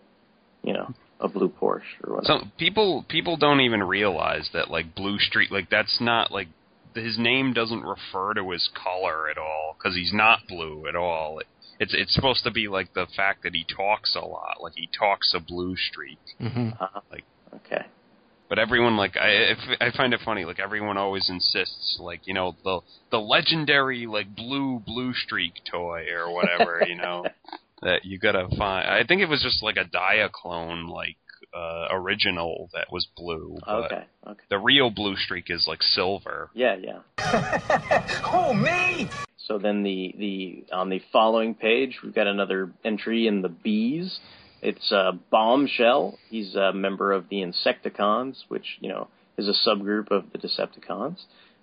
you 0.64 0.74
know, 0.74 0.94
a 1.20 1.28
blue 1.28 1.50
Porsche 1.50 1.84
or 2.04 2.16
whatever. 2.16 2.42
So 2.42 2.48
people 2.58 3.06
people 3.08 3.38
don't 3.38 3.62
even 3.62 3.84
realize 3.84 4.50
that 4.54 4.70
like 4.72 4.96
Blue 4.96 5.20
Streak 5.20 5.52
like 5.52 5.70
that's 5.70 6.00
not 6.02 6.32
like 6.32 6.48
his 6.96 7.18
name 7.20 7.54
doesn't 7.54 7.84
refer 7.84 8.34
to 8.34 8.52
his 8.52 8.70
color 8.74 9.30
at 9.30 9.38
all 9.38 9.76
because 9.78 9.96
he's 9.96 10.14
not 10.14 10.40
blue 10.48 10.88
at 10.88 10.96
all. 10.96 11.40
It, 11.40 11.48
it's 11.80 11.94
it's 11.94 12.14
supposed 12.16 12.44
to 12.46 12.52
be 12.52 12.68
like 12.68 12.94
the 12.94 13.06
fact 13.16 13.44
that 13.44 13.54
he 13.54 13.66
talks 13.66 14.16
a 14.16 14.26
lot, 14.26 14.58
like 14.62 14.74
he 14.76 14.90
talks 14.98 15.34
a 15.36 15.40
blue 15.40 15.76
streak. 15.76 16.20
hmm 16.40 16.70
Uh-huh. 16.80 17.02
Like- 17.12 17.26
okay. 17.54 17.86
But 18.48 18.60
everyone 18.60 18.96
like 18.96 19.18
I 19.18 19.56
I 19.82 19.92
find 19.96 20.14
it 20.14 20.20
funny 20.24 20.46
like 20.46 20.60
everyone 20.60 20.98
always 20.98 21.30
insists 21.30 21.98
like 22.00 22.22
you 22.26 22.34
know 22.34 22.56
the 22.64 22.82
the 23.12 23.20
legendary 23.20 24.06
like 24.06 24.36
blue 24.36 24.82
blue 24.86 25.14
streak 25.14 25.54
toy 25.70 26.06
or 26.16 26.32
whatever 26.32 26.84
you 26.88 26.96
know 27.02 27.26
that 27.82 28.06
you 28.06 28.20
gotta 28.20 28.48
find. 28.58 28.88
I 28.88 29.04
think 29.08 29.22
it 29.22 29.30
was 29.30 29.42
just 29.42 29.64
like 29.64 29.78
a 29.78 29.86
Diaclone 29.86 30.90
like 30.90 31.18
uh 31.54 31.88
original 31.92 32.70
that 32.74 32.92
was 32.92 33.08
blue. 33.16 33.58
But 33.66 33.86
Okay. 33.86 34.04
Okay. 34.28 34.44
The 34.50 34.60
real 34.60 34.90
blue 34.92 35.16
streak 35.16 35.46
is 35.50 35.66
like 35.68 35.82
silver. 35.82 36.50
Yeah, 36.54 36.76
yeah. 36.76 37.02
oh, 38.26 38.54
me? 38.54 39.10
So 39.38 39.58
then 39.60 39.84
the 39.84 40.14
the 40.18 40.66
on 40.74 40.90
the 40.90 41.02
following 41.12 41.56
page 41.56 42.00
we've 42.04 42.16
got 42.16 42.28
another 42.28 42.72
entry 42.84 43.28
in 43.28 43.42
the 43.42 43.50
bees. 43.50 44.20
It's 44.66 44.92
uh, 44.92 45.12
Bombshell. 45.30 46.18
He's 46.32 46.56
a 46.56 46.74
member 46.74 47.12
of 47.12 47.30
the 47.30 47.44
Insecticons, 47.44 48.46
which 48.48 48.80
you 48.80 48.90
know 48.90 49.10
is 49.38 49.48
a 49.48 49.70
subgroup 49.70 50.10
of 50.10 50.26
the 50.32 50.40
Decepticons. 50.40 51.22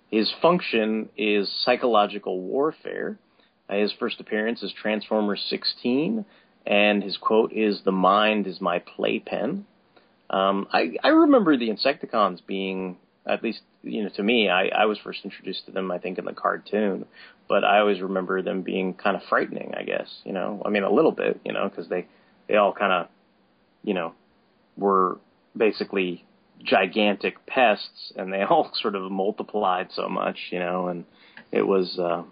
his 0.09 0.33
function 0.41 1.09
is 1.17 1.51
psychological 1.65 2.39
warfare. 2.39 3.19
Uh, 3.67 3.75
his 3.75 3.91
first 3.99 4.21
appearance 4.21 4.63
is 4.63 4.71
Transformers 4.71 5.45
16, 5.49 6.23
and 6.65 7.03
his 7.03 7.17
quote 7.17 7.51
is, 7.51 7.81
"The 7.83 7.91
mind 7.91 8.47
is 8.47 8.61
my 8.61 8.79
playpen." 8.79 9.65
Um, 10.29 10.67
I, 10.71 10.95
I 11.03 11.09
remember 11.09 11.57
the 11.57 11.71
Insecticons 11.71 12.39
being, 12.47 12.95
at 13.25 13.43
least 13.43 13.63
you 13.81 14.03
know, 14.03 14.09
to 14.15 14.23
me, 14.23 14.47
I, 14.47 14.67
I 14.67 14.85
was 14.85 14.97
first 14.99 15.25
introduced 15.25 15.65
to 15.65 15.73
them, 15.73 15.91
I 15.91 15.97
think, 15.97 16.19
in 16.19 16.23
the 16.23 16.31
cartoon, 16.31 17.05
but 17.49 17.65
I 17.65 17.79
always 17.79 17.99
remember 17.99 18.41
them 18.41 18.61
being 18.61 18.93
kind 18.93 19.17
of 19.17 19.23
frightening. 19.23 19.73
I 19.75 19.83
guess 19.83 20.07
you 20.23 20.31
know, 20.31 20.61
I 20.65 20.69
mean, 20.69 20.83
a 20.83 20.89
little 20.89 21.11
bit, 21.11 21.41
you 21.43 21.51
know, 21.51 21.67
because 21.67 21.89
they 21.89 22.07
they 22.47 22.55
all 22.55 22.73
kind 22.73 22.91
of, 22.91 23.07
you 23.83 23.93
know, 23.93 24.13
were 24.77 25.17
basically 25.55 26.25
gigantic 26.63 27.45
pests, 27.45 28.13
and 28.15 28.31
they 28.31 28.41
all 28.49 28.71
sort 28.81 28.95
of 28.95 29.11
multiplied 29.11 29.89
so 29.93 30.09
much, 30.09 30.37
you 30.51 30.59
know, 30.59 30.87
and 30.87 31.05
it 31.51 31.65
was, 31.65 31.97
uh, 31.99 32.23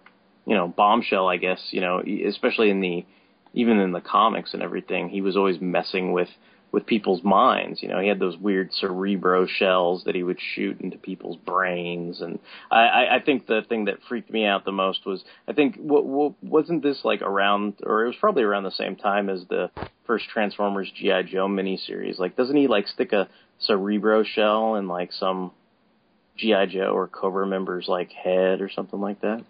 you 0.46 0.56
know, 0.56 0.68
bombshell, 0.68 1.28
I 1.28 1.38
guess, 1.38 1.60
you 1.72 1.82
know, 1.82 2.02
especially 2.28 2.70
in 2.70 2.82
the 2.82 3.06
even 3.54 3.80
in 3.80 3.92
the 3.92 4.02
comics 4.02 4.54
and 4.54 4.64
everything, 4.64 5.10
he 5.10 5.22
was 5.22 5.36
always 5.36 5.60
messing 5.60 6.14
with 6.14 6.30
with 6.72 6.86
people's 6.86 7.24
minds. 7.24 7.82
You 7.82 7.90
know, 7.90 8.00
he 8.00 8.08
had 8.08 8.20
those 8.20 8.38
weird 8.38 8.72
cerebro 8.74 9.46
shells 9.46 10.04
that 10.06 10.16
he 10.16 10.24
would 10.24 10.40
shoot 10.56 10.80
into 10.80 10.98
people's 10.98 11.38
brains, 11.38 12.22
and 12.22 12.40
I, 12.72 13.08
I 13.16 13.20
think 13.26 13.48
the 13.48 13.62
thing 13.68 13.86
that 13.86 13.98
freaked 14.08 14.32
me 14.32 14.46
out 14.46 14.66
the 14.66 14.72
most 14.72 15.06
was 15.06 15.24
I 15.48 15.54
think 15.54 15.76
what, 15.78 16.06
what 16.06 16.34
wasn't 16.44 16.84
this 16.84 17.02
like 17.04 17.22
around, 17.22 17.76
or 17.84 18.06
it 18.06 18.08
was 18.08 18.16
probably 18.20 18.44
around 18.44 18.64
the 18.64 18.72
same 18.72 18.96
time 18.96 19.30
as 19.30 19.46
the 19.50 19.70
first 20.06 20.30
Transformers 20.30 20.92
GI 20.96 21.24
Joe 21.32 21.48
miniseries. 21.48 22.20
Like, 22.20 22.36
doesn't 22.36 22.56
he 22.56 22.68
like 22.68 22.88
stick 22.88 23.14
a 23.14 23.28
cerebro 23.60 24.24
shell 24.24 24.76
in 24.76 24.88
like 24.88 25.12
some 25.12 25.52
GI 26.38 26.68
Joe 26.70 26.92
or 26.94 27.08
Cobra 27.08 27.46
member's 27.46 27.88
like 27.88 28.12
head 28.12 28.62
or 28.62 28.70
something 28.70 29.00
like 29.00 29.22
that? 29.22 29.44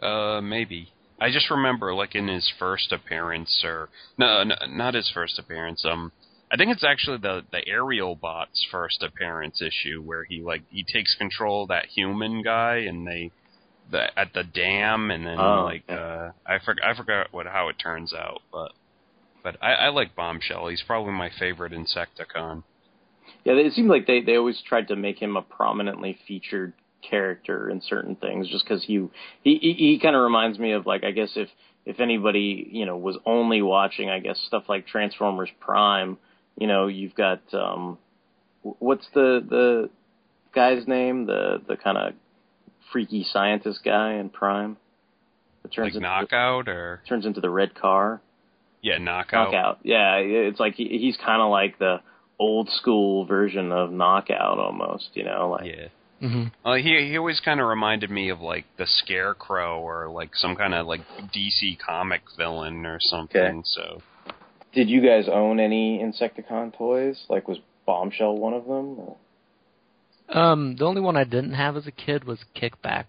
Uh, 0.00 0.40
maybe. 0.40 0.91
I 1.22 1.30
just 1.30 1.50
remember 1.50 1.94
like 1.94 2.14
in 2.16 2.26
his 2.26 2.50
first 2.58 2.90
appearance, 2.90 3.62
or 3.64 3.88
no, 4.18 4.42
no, 4.42 4.56
not 4.68 4.94
his 4.94 5.08
first 5.14 5.38
appearance. 5.38 5.84
Um, 5.84 6.10
I 6.52 6.56
think 6.56 6.72
it's 6.72 6.84
actually 6.84 7.18
the 7.18 7.42
the 7.52 7.62
Aerialbot's 7.66 8.66
first 8.70 9.02
appearance 9.02 9.62
issue 9.62 10.02
where 10.02 10.24
he 10.24 10.42
like 10.42 10.62
he 10.70 10.82
takes 10.84 11.14
control 11.14 11.62
of 11.62 11.68
that 11.68 11.86
human 11.86 12.42
guy 12.42 12.78
and 12.88 13.06
they 13.06 13.30
the 13.90 14.18
at 14.18 14.32
the 14.34 14.42
dam 14.42 15.10
and 15.12 15.24
then 15.24 15.38
Oh, 15.38 15.64
like 15.64 15.84
uh 15.88 16.30
I 16.44 16.58
forgot 16.58 16.84
I 16.84 16.96
forgot 16.96 17.28
what 17.32 17.46
how 17.46 17.68
it 17.68 17.76
turns 17.78 18.12
out, 18.12 18.42
but 18.52 18.72
but 19.44 19.56
I, 19.62 19.74
I 19.74 19.88
like 19.88 20.16
Bombshell. 20.16 20.68
He's 20.68 20.82
probably 20.86 21.12
my 21.12 21.30
favorite 21.38 21.72
Insecticon. 21.72 22.64
Yeah, 23.44 23.54
it 23.54 23.72
seemed 23.72 23.88
like 23.88 24.06
they 24.06 24.20
they 24.20 24.36
always 24.36 24.60
tried 24.66 24.88
to 24.88 24.96
make 24.96 25.20
him 25.20 25.36
a 25.36 25.42
prominently 25.42 26.18
featured 26.26 26.72
character 27.08 27.68
in 27.68 27.80
certain 27.82 28.16
things, 28.16 28.48
just 28.48 28.64
because 28.64 28.84
he 28.84 29.08
he 29.42 29.56
he, 29.58 29.72
he 29.74 29.98
kind 30.00 30.16
of 30.16 30.22
reminds 30.22 30.58
me 30.58 30.72
of 30.72 30.86
like 30.86 31.04
I 31.04 31.10
guess 31.10 31.30
if 31.36 31.48
if 31.84 32.00
anybody 32.00 32.68
you 32.70 32.86
know 32.86 32.96
was 32.96 33.16
only 33.26 33.62
watching 33.62 34.08
I 34.10 34.20
guess 34.20 34.38
stuff 34.46 34.64
like 34.68 34.86
Transformers 34.86 35.50
Prime, 35.60 36.18
you 36.58 36.66
know 36.66 36.86
you've 36.86 37.14
got 37.14 37.40
um 37.52 37.98
what's 38.62 39.06
the 39.14 39.44
the 39.48 39.90
guy's 40.54 40.86
name 40.86 41.26
the 41.26 41.60
the 41.66 41.76
kind 41.76 41.98
of 41.98 42.14
freaky 42.92 43.24
scientist 43.24 43.80
guy 43.84 44.14
in 44.14 44.28
Prime 44.28 44.76
that 45.62 45.72
turns 45.72 45.86
Like 45.86 45.94
into 45.94 46.06
Knockout 46.06 46.68
or 46.68 47.00
turns 47.08 47.26
into 47.26 47.40
the 47.40 47.50
red 47.50 47.74
car. 47.74 48.20
yeah 48.82 48.98
Knockout. 48.98 49.52
Knockout. 49.52 49.78
Yeah, 49.82 50.16
it's 50.16 50.60
like 50.60 50.74
he, 50.74 50.88
he's 50.98 51.16
kind 51.16 51.40
of 51.40 51.50
like 51.50 51.78
the 51.78 52.00
old 52.38 52.68
school 52.70 53.24
version 53.24 53.72
of 53.72 53.92
Knockout 53.92 54.58
almost, 54.58 55.10
you 55.14 55.24
know, 55.24 55.50
like 55.50 55.66
Yeah. 55.66 55.88
Hmm 56.22 56.44
Well, 56.64 56.74
he 56.74 57.08
he 57.08 57.16
always 57.18 57.40
kind 57.40 57.60
of 57.60 57.66
reminded 57.66 58.08
me 58.10 58.28
of 58.28 58.40
like 58.40 58.64
the 58.78 58.86
Scarecrow 58.86 59.80
or 59.80 60.08
like 60.08 60.30
some 60.34 60.54
kind 60.54 60.72
of 60.72 60.86
like 60.86 61.00
DC 61.34 61.78
comic 61.84 62.22
villain 62.36 62.86
or 62.86 62.98
something. 63.00 63.40
Okay. 63.40 63.62
So 63.64 64.02
Did 64.72 64.88
you 64.88 65.00
guys 65.00 65.26
own 65.28 65.58
any 65.58 65.98
Insecticon 65.98 66.76
toys? 66.76 67.24
Like 67.28 67.48
was 67.48 67.58
Bombshell 67.86 68.36
one 68.36 68.54
of 68.54 68.64
them? 68.66 68.98
Or- 69.00 69.16
Um, 70.28 70.76
the 70.76 70.84
only 70.84 71.00
one 71.00 71.16
I 71.16 71.24
didn't 71.24 71.54
have 71.54 71.76
as 71.76 71.86
a 71.88 71.90
kid 71.90 72.22
was 72.24 72.38
Kickback, 72.54 73.04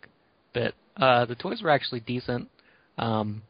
but 0.52 0.74
uh, 0.98 1.26
the 1.26 1.36
toys 1.36 1.62
were 1.62 1.70
actually 1.70 2.00
decent. 2.00 2.50
Um, 2.98 3.44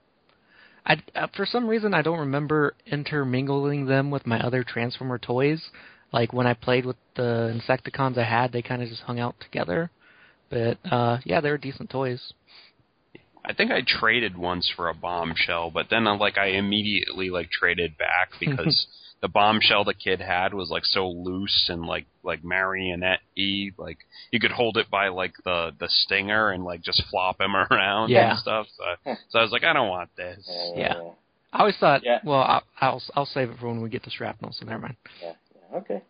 I 0.86 1.02
uh, 1.16 1.28
for 1.34 1.46
some 1.46 1.68
reason 1.68 1.94
I 1.94 2.02
don't 2.02 2.20
remember 2.20 2.76
intermingling 2.86 3.86
them 3.86 4.12
with 4.12 4.28
my 4.28 4.40
other 4.42 4.66
Transformer 4.66 5.18
toys. 5.18 5.70
Like 6.14 6.32
when 6.32 6.46
I 6.48 6.54
played 6.54 6.86
with 6.86 6.96
the 7.16 7.60
Insecticons 7.60 8.18
I 8.18 8.24
had, 8.24 8.52
they 8.52 8.62
kind 8.62 8.82
of 8.84 8.88
just 8.90 9.02
hung 9.02 9.20
out 9.20 9.36
together. 9.40 9.90
But 10.50 10.78
uh, 10.90 11.18
yeah, 11.26 11.42
they 11.42 11.50
were 11.50 11.58
decent 11.58 11.90
toys. 11.90 12.34
I 13.46 13.54
think 13.54 13.72
I 13.72 13.82
traded 13.86 14.38
once 14.38 14.72
for 14.74 14.88
a 14.88 14.94
bombshell, 14.94 15.72
but 15.72 15.88
then 15.90 16.08
uh, 16.08 16.16
like 16.16 16.38
I 16.38 16.48
immediately 16.50 17.30
like 17.30 17.50
traded 17.50 17.98
back 17.98 18.30
because 18.40 18.88
the 19.22 19.28
bombshell 19.28 19.84
the 19.84 19.94
kid 19.94 20.22
had 20.22 20.54
was 20.54 20.70
like 20.70 20.86
so 20.86 21.10
loose 21.10 21.68
and 21.70 21.82
like 21.86 22.06
like 22.24 22.44
marionette 22.44 23.22
y. 23.36 23.72
Like 23.78 23.98
you 24.32 24.40
could 24.40 24.52
hold 24.52 24.78
it 24.78 24.90
by 24.92 25.08
like 25.10 25.34
the 25.44 25.72
the 25.80 25.90
stinger 25.90 26.52
and 26.52 26.64
like 26.64 26.84
just 26.84 27.04
flop 27.10 27.42
him 27.42 27.56
around 27.72 28.12
Yeah. 28.12 28.32
and 28.32 28.40
stuff. 28.40 28.68
So, 28.78 29.16
so 29.30 29.40
I 29.40 29.42
was 29.42 29.52
like, 29.52 29.64
I 29.64 29.74
don't 29.74 29.90
want 29.90 30.10
this. 30.16 30.48
Yeah. 30.76 30.94
I 31.52 31.60
always 31.60 31.78
thought, 31.78 32.02
Yeah. 32.04 32.20
well, 32.24 32.42
I'll, 32.42 32.64
I'll 32.82 33.02
I'll 33.16 33.26
save 33.26 33.50
it 33.50 33.58
for 33.60 33.68
when 33.68 33.82
we 33.82 33.90
get 33.90 34.04
to 34.04 34.10
shrapnel. 34.10 34.54
So 34.54 34.66
never 34.66 34.82
mind. 34.82 34.96
Yeah, 35.22 35.28
yeah, 35.28 35.34
okay. 35.74 36.02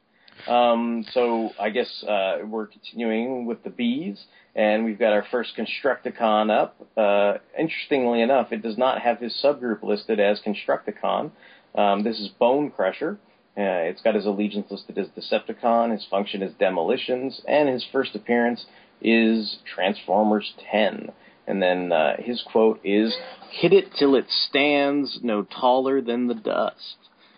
Um, 0.48 1.06
so 1.12 1.52
I 1.60 1.70
guess 1.70 2.04
uh, 2.04 2.40
we're 2.46 2.68
continuing 2.68 3.46
with 3.46 3.64
the 3.64 3.70
bees, 3.70 4.20
and 4.56 4.84
we've 4.84 5.00
got 5.00 5.14
our 5.14 5.26
first 5.32 5.52
Constructicon 5.58 6.50
up. 6.50 6.86
Uh, 6.98 7.38
interestingly 7.58 8.22
enough, 8.22 8.52
it 8.52 8.62
does 8.62 8.78
not 8.78 9.02
have 9.02 9.20
his 9.20 9.40
subgroup 9.44 9.84
listed 9.84 10.20
as 10.20 10.42
Constructicon. 10.46 11.32
Um, 11.76 12.04
this 12.04 12.20
is 12.20 12.30
Bone 12.40 12.72
Crusher. 12.72 13.20
Uh, 13.56 13.86
it's 13.88 14.02
got 14.02 14.16
his 14.16 14.26
allegiance 14.26 14.68
listed 14.72 14.98
as 14.98 15.08
Decepticon. 15.10 15.92
His 15.92 16.06
function 16.10 16.42
is 16.42 16.54
Demolitions, 16.60 17.42
and 17.48 17.70
his 17.70 17.86
first 17.92 18.16
appearance 18.16 18.66
is 19.02 19.60
Transformers 19.76 20.54
10. 20.72 21.12
And 21.46 21.62
then 21.62 21.92
uh, 21.92 22.16
his 22.20 22.42
quote 22.52 22.80
is, 22.84 23.16
"Hit 23.52 23.74
it 23.74 23.94
till 23.98 24.16
it 24.16 24.26
stands 24.30 25.20
no 25.22 25.44
taller 25.44 26.02
than 26.02 26.28
the 26.28 26.34
dust." 26.34 26.96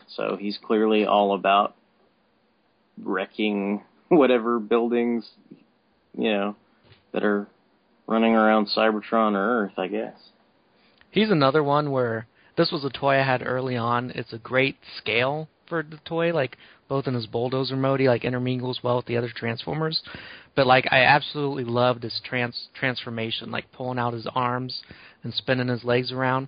So 0.08 0.38
he's 0.40 0.58
clearly 0.64 1.06
all 1.06 1.34
about 1.34 1.76
wrecking 3.02 3.84
whatever 4.10 4.60
buildings, 4.60 5.28
you 6.18 6.32
know, 6.32 6.56
that 7.12 7.24
are 7.24 7.48
running 8.08 8.34
around 8.34 8.68
Cybertron 8.68 9.34
or 9.34 9.64
Earth, 9.64 9.74
I 9.78 9.88
guess. 9.88 10.16
He's 11.12 11.32
another 11.32 11.64
one 11.64 11.92
where 11.92 12.28
this 12.58 12.72
was 12.72 12.84
a 12.86 12.90
toy 12.90 13.16
I 13.16 13.26
had 13.26 13.46
early 13.46 13.78
on. 13.78 14.12
It's 14.12 14.34
a 14.34 14.38
great 14.38 14.78
scale 14.98 15.50
for 15.68 15.84
the 15.84 16.00
toy, 16.06 16.34
like 16.34 16.58
both 16.88 17.08
in 17.08 17.14
his 17.14 17.26
bulldozer 17.26 17.76
mode, 17.76 18.00
he 18.00 18.08
like 18.08 18.24
intermingles 18.24 18.82
well 18.84 18.98
with 18.98 19.06
the 19.06 19.18
other 19.18 19.32
Transformers. 19.36 20.02
But 20.56 20.68
like 20.68 20.88
I 20.92 21.04
absolutely 21.04 21.64
loved 21.64 22.04
his 22.04 22.22
trans 22.24 22.70
transformation, 22.76 23.52
like 23.52 23.72
pulling 23.72 24.00
out 24.00 24.14
his 24.14 24.28
arms 24.36 24.82
and 25.24 25.34
spinning 25.34 25.68
his 25.68 25.84
legs 25.84 26.12
around. 26.12 26.48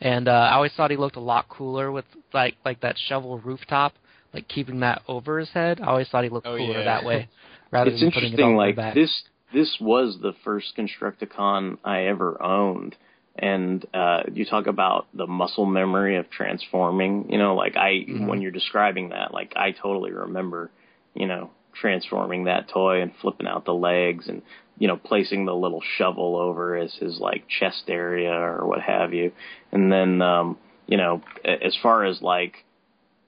And 0.00 0.28
uh, 0.28 0.32
I 0.32 0.54
always 0.54 0.72
thought 0.76 0.90
he 0.90 0.96
looked 0.96 1.16
a 1.16 1.20
lot 1.20 1.48
cooler 1.48 1.90
with 1.90 2.04
like 2.32 2.56
like 2.64 2.80
that 2.80 2.96
shovel 3.08 3.38
rooftop, 3.38 3.94
like 4.32 4.48
keeping 4.48 4.80
that 4.80 5.02
over 5.08 5.38
his 5.38 5.50
head. 5.50 5.80
I 5.80 5.86
always 5.86 6.08
thought 6.08 6.24
he 6.24 6.30
looked 6.30 6.46
Oh, 6.46 6.56
cooler 6.56 6.78
yeah. 6.78 6.84
that 6.84 7.04
way, 7.04 7.28
rather 7.70 7.90
it's 7.90 8.00
than 8.00 8.10
putting 8.12 8.32
it 8.32 8.40
interesting, 8.40 8.56
like 8.56 8.76
back. 8.76 8.94
this. 8.94 9.22
This 9.52 9.78
was 9.80 10.18
the 10.20 10.34
first 10.44 10.76
Constructicon 10.76 11.78
I 11.82 12.02
ever 12.08 12.40
owned, 12.42 12.94
and 13.38 13.82
uh, 13.94 14.24
you 14.30 14.44
talk 14.44 14.66
about 14.66 15.06
the 15.14 15.26
muscle 15.26 15.64
memory 15.64 16.16
of 16.16 16.28
transforming. 16.30 17.30
You 17.30 17.38
know, 17.38 17.54
like 17.54 17.76
I 17.76 18.04
Mhm. 18.06 18.26
when 18.26 18.42
you're 18.42 18.50
describing 18.50 19.08
that, 19.10 19.32
like 19.32 19.54
I 19.56 19.70
totally 19.72 20.12
remember, 20.12 20.70
you 21.14 21.26
know, 21.26 21.50
transforming 21.72 22.44
that 22.44 22.68
toy 22.68 23.00
and 23.00 23.14
flipping 23.22 23.46
out 23.46 23.64
the 23.64 23.72
legs 23.74 24.28
and 24.28 24.42
you 24.78 24.86
know 24.86 24.96
placing 24.96 25.46
the 25.46 25.54
little 25.54 25.80
shovel 25.96 26.36
over 26.36 26.76
as 26.76 26.94
his 26.96 27.18
like 27.18 27.44
chest 27.48 27.84
area 27.88 28.32
or 28.32 28.66
what 28.66 28.80
have 28.82 29.14
you, 29.14 29.32
and 29.72 29.90
then 29.90 30.20
um, 30.20 30.58
you 30.86 30.98
know 30.98 31.22
as 31.44 31.74
far 31.82 32.04
as 32.04 32.20
like 32.20 32.64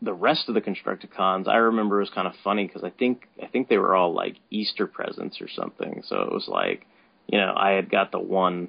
the 0.03 0.12
rest 0.14 0.48
of 0.48 0.55
the 0.55 0.61
Constructicons, 0.61 1.46
I 1.46 1.57
remember 1.57 1.98
it 1.98 2.05
was 2.05 2.11
kind 2.11 2.26
of 2.26 2.34
funny 2.42 2.66
because 2.66 2.84
I 2.84 2.90
think 2.90 3.28
I 3.42 3.46
think 3.46 3.68
they 3.68 3.78
were 3.78 3.94
all 3.94 4.14
like 4.14 4.36
Easter 4.51 4.86
presents 4.86 5.40
or 5.40 5.48
something. 5.48 6.03
So 6.07 6.22
it 6.22 6.32
was 6.32 6.48
like, 6.48 6.86
you 7.26 7.38
know, 7.38 7.53
I 7.57 7.72
had 7.72 7.90
got 7.90 8.12
the 8.12 8.18
one 8.18 8.68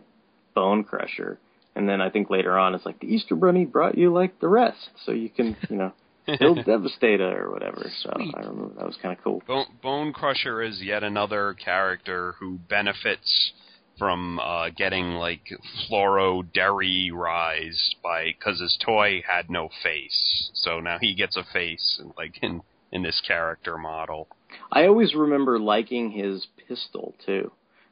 Bone 0.54 0.84
Crusher, 0.84 1.40
and 1.76 1.88
then 1.88 2.02
I 2.02 2.10
think 2.10 2.30
later 2.30 2.58
on 2.58 2.76
it's 2.76 2.86
like 2.86 3.00
the 3.00 3.08
Easter 3.08 3.36
Bunny 3.36 3.66
brought 3.66 3.98
you 3.98 4.12
like 4.12 4.40
the 4.40 4.50
rest, 4.50 4.90
so 5.06 5.12
you 5.14 5.30
can 5.30 5.56
you 5.70 5.78
know 5.78 5.94
build 6.40 6.60
Devastator 6.66 7.46
or 7.46 7.52
whatever. 7.52 7.86
So 8.02 8.12
Sweet. 8.16 8.36
I 8.36 8.42
remember 8.42 8.76
that 8.76 8.86
was 8.86 8.98
kind 9.02 9.18
of 9.18 9.24
cool. 9.24 9.42
Bone, 9.48 9.68
Bone 9.82 10.14
Crusher 10.14 10.62
is 10.62 10.82
yet 10.82 11.04
another 11.04 11.54
character 11.54 12.36
who 12.40 12.60
benefits 12.70 13.54
from 14.02 14.40
uh, 14.40 14.70
getting 14.76 15.12
like 15.12 15.44
fluoroderized 15.88 17.94
by 18.02 18.34
because 18.36 18.60
his 18.60 18.76
toy 18.84 19.22
had 19.30 19.48
no 19.48 19.70
face, 19.84 20.50
so 20.56 20.80
now 20.80 20.98
he 21.00 21.14
gets 21.14 21.38
a 21.38 21.44
face 21.54 22.02
like 22.18 22.40
in 22.42 22.64
in 22.92 23.04
this 23.04 23.22
character 23.28 23.78
model. 23.78 24.28
I 24.72 24.88
always 24.88 25.14
remember 25.14 25.60
liking 25.60 26.10
his 26.10 26.48
pistol 26.68 27.14
too. 27.24 27.52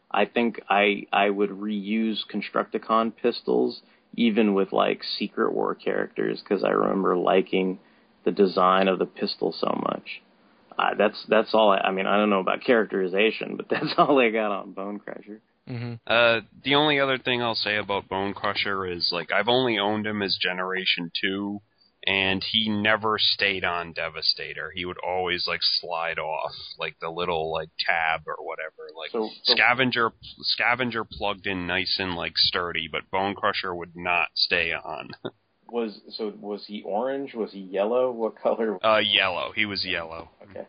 I 0.10 0.26
think 0.26 0.60
I 0.68 1.06
I 1.14 1.30
would 1.30 1.52
reuse 1.52 2.22
Constructicon 2.34 3.14
pistols 3.16 3.84
even 4.16 4.56
with 4.56 4.74
like 4.74 5.04
Secret 5.04 5.54
War 5.54 5.76
characters 5.76 6.42
because 6.42 6.64
I 6.64 6.70
remember 6.70 7.18
liking 7.18 7.78
the 8.26 8.32
design 8.32 8.88
of 8.88 8.98
the 8.98 9.06
pistol 9.06 9.54
so 9.56 9.80
much. 9.84 10.24
Uh, 10.76 10.96
that's 10.98 11.24
that's 11.28 11.54
all. 11.54 11.70
I, 11.70 11.78
I 11.78 11.92
mean, 11.92 12.08
I 12.08 12.18
don't 12.18 12.32
know 12.32 12.40
about 12.40 12.64
characterization, 12.64 13.58
but 13.58 13.68
that's 13.70 13.94
all 14.00 14.20
I 14.20 14.32
got 14.32 14.52
on 14.52 14.72
Bone 14.72 14.98
Crusher. 14.98 15.40
Mm-hmm. 15.70 15.94
Uh, 16.08 16.42
the 16.64 16.76
only 16.76 17.00
other 17.00 17.18
thing 17.18 17.42
I'll 17.42 17.56
say 17.56 17.78
about 17.78 18.10
Bone 18.10 18.34
Crusher 18.34 18.86
is 18.86 19.10
like 19.12 19.32
I've 19.32 19.48
only 19.48 19.78
owned 19.78 20.08
him 20.08 20.22
as 20.22 20.38
Generation 20.42 21.12
Two, 21.22 21.62
and 22.06 22.44
he 22.44 22.70
never 22.70 23.18
stayed 23.20 23.64
on 23.64 23.94
Devastator. 23.94 24.72
He 24.74 24.86
would 24.86 24.98
always 24.98 25.46
like 25.48 25.60
slide 25.62 26.18
off, 26.18 26.52
like 26.80 26.96
the 27.00 27.10
little 27.10 27.52
like 27.52 27.70
tab 27.80 28.22
or 28.28 28.38
whatever. 28.40 28.90
Like 28.98 29.12
So, 29.12 29.30
so 29.44 29.54
Scavenger, 29.54 30.12
Scavenger 30.42 31.04
plugged 31.04 31.46
in 31.46 31.68
nice 31.68 31.98
and 32.00 32.16
like 32.16 32.34
sturdy, 32.36 32.88
but 32.92 33.10
Bone 33.12 33.36
Crusher 33.36 33.76
would 33.76 33.96
not 33.96 34.30
stay 34.36 34.72
on. 34.74 35.10
was 35.72 36.00
so 36.10 36.34
was 36.40 36.66
he 36.68 36.82
orange? 36.84 37.34
Was 37.34 37.52
he 37.52 37.60
yellow? 37.60 38.12
What 38.12 38.42
color? 38.42 38.84
uh, 38.84 38.98
yellow. 38.98 39.52
He 39.56 39.66
was 39.66 39.86
yellow. 39.86 40.30
Okay. 40.50 40.66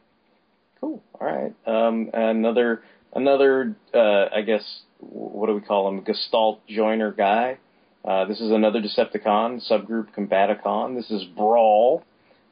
Cool. 0.80 1.02
All 1.20 1.26
right. 1.26 1.54
Um, 1.66 2.10
another 2.12 2.82
another 3.14 3.76
uh, 3.94 4.26
I 4.34 4.42
guess 4.42 4.64
what 4.98 5.46
do 5.46 5.54
we 5.54 5.60
call 5.60 5.88
him? 5.88 6.02
Gestalt 6.02 6.66
joiner 6.66 7.12
guy. 7.12 7.58
Uh, 8.04 8.24
this 8.26 8.40
is 8.40 8.50
another 8.50 8.80
Decepticon 8.80 9.60
subgroup 9.70 10.08
Combaticon. 10.16 10.96
This 10.96 11.10
is 11.10 11.24
Brawl. 11.24 12.02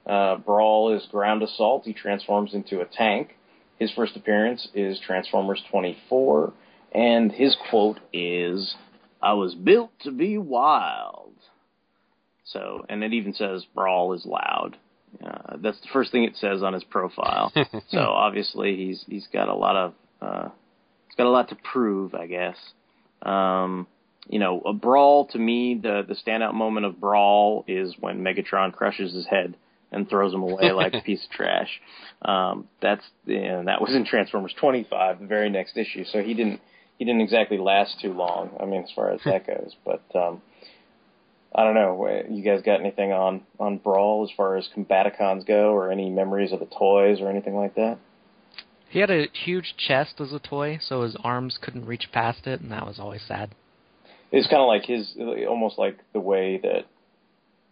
Uh, 0.06 0.36
Brawl 0.36 0.94
is 0.94 1.06
ground 1.10 1.42
assault. 1.42 1.84
He 1.84 1.92
transforms 1.92 2.54
into 2.54 2.80
a 2.80 2.84
tank. 2.84 3.36
His 3.78 3.92
first 3.92 4.16
appearance 4.16 4.68
is 4.74 5.00
Transformers 5.06 5.62
24, 5.70 6.52
and 6.92 7.30
his 7.30 7.56
quote 7.70 8.00
is, 8.12 8.74
"I 9.22 9.34
was 9.34 9.54
built 9.54 9.90
to 10.00 10.10
be 10.10 10.36
wild." 10.36 11.32
So, 12.44 12.84
and 12.88 13.04
it 13.04 13.12
even 13.12 13.34
says 13.34 13.64
Brawl 13.74 14.14
is 14.14 14.24
loud. 14.26 14.76
Uh, 15.24 15.56
that's 15.58 15.80
the 15.80 15.88
first 15.92 16.12
thing 16.12 16.24
it 16.24 16.36
says 16.36 16.62
on 16.62 16.72
his 16.72 16.84
profile. 16.84 17.52
so 17.88 17.98
obviously 17.98 18.76
he's 18.76 19.04
he's 19.08 19.26
got 19.32 19.48
a 19.48 19.54
lot 19.54 19.76
of 19.76 19.94
uh, 20.20 20.48
he's 21.06 21.16
got 21.16 21.26
a 21.26 21.30
lot 21.30 21.48
to 21.50 21.56
prove, 21.56 22.14
I 22.14 22.26
guess. 22.26 22.56
Um, 23.22 23.86
you 24.28 24.38
know, 24.38 24.60
a 24.60 24.72
brawl 24.72 25.26
to 25.28 25.38
me, 25.38 25.78
the 25.82 26.02
the 26.06 26.14
standout 26.14 26.54
moment 26.54 26.86
of 26.86 27.00
brawl 27.00 27.64
is 27.66 27.94
when 27.98 28.20
Megatron 28.20 28.72
crushes 28.72 29.14
his 29.14 29.26
head 29.26 29.56
and 29.90 30.08
throws 30.08 30.34
him 30.34 30.42
away 30.42 30.72
like 30.72 30.94
a 30.94 31.00
piece 31.04 31.24
of 31.24 31.30
trash. 31.30 31.80
Um, 32.22 32.68
that's 32.80 33.04
and 33.26 33.68
that 33.68 33.80
was 33.80 33.94
in 33.94 34.04
Transformers 34.04 34.54
25, 34.60 35.20
the 35.20 35.26
very 35.26 35.50
next 35.50 35.76
issue. 35.76 36.04
So 36.04 36.22
he 36.22 36.34
didn't 36.34 36.60
he 36.98 37.04
didn't 37.04 37.22
exactly 37.22 37.58
last 37.58 38.00
too 38.00 38.12
long. 38.12 38.50
I 38.60 38.66
mean, 38.66 38.82
as 38.82 38.90
far 38.94 39.10
as 39.12 39.20
that 39.24 39.46
goes, 39.46 39.74
but 39.84 40.02
um, 40.14 40.42
I 41.54 41.64
don't 41.64 41.74
know. 41.74 42.24
You 42.28 42.42
guys 42.42 42.62
got 42.62 42.80
anything 42.80 43.12
on 43.12 43.42
on 43.58 43.78
Brawl 43.78 44.28
as 44.28 44.36
far 44.36 44.56
as 44.56 44.68
Combaticons 44.76 45.46
go, 45.46 45.72
or 45.72 45.90
any 45.90 46.10
memories 46.10 46.52
of 46.52 46.60
the 46.60 46.66
toys 46.66 47.20
or 47.20 47.30
anything 47.30 47.56
like 47.56 47.76
that? 47.76 47.98
He 48.90 49.00
had 49.00 49.10
a 49.10 49.26
huge 49.32 49.74
chest 49.76 50.20
as 50.20 50.32
a 50.32 50.38
toy, 50.38 50.78
so 50.80 51.02
his 51.02 51.16
arms 51.22 51.58
couldn't 51.60 51.84
reach 51.86 52.08
past 52.12 52.46
it, 52.46 52.60
and 52.60 52.72
that 52.72 52.86
was 52.86 52.98
always 52.98 53.22
sad. 53.22 53.50
It's 54.32 54.46
kind 54.48 54.60
of 54.62 54.66
like 54.68 54.84
his, 54.84 55.14
almost 55.48 55.78
like 55.78 55.98
the 56.12 56.20
way 56.20 56.58
that 56.58 56.86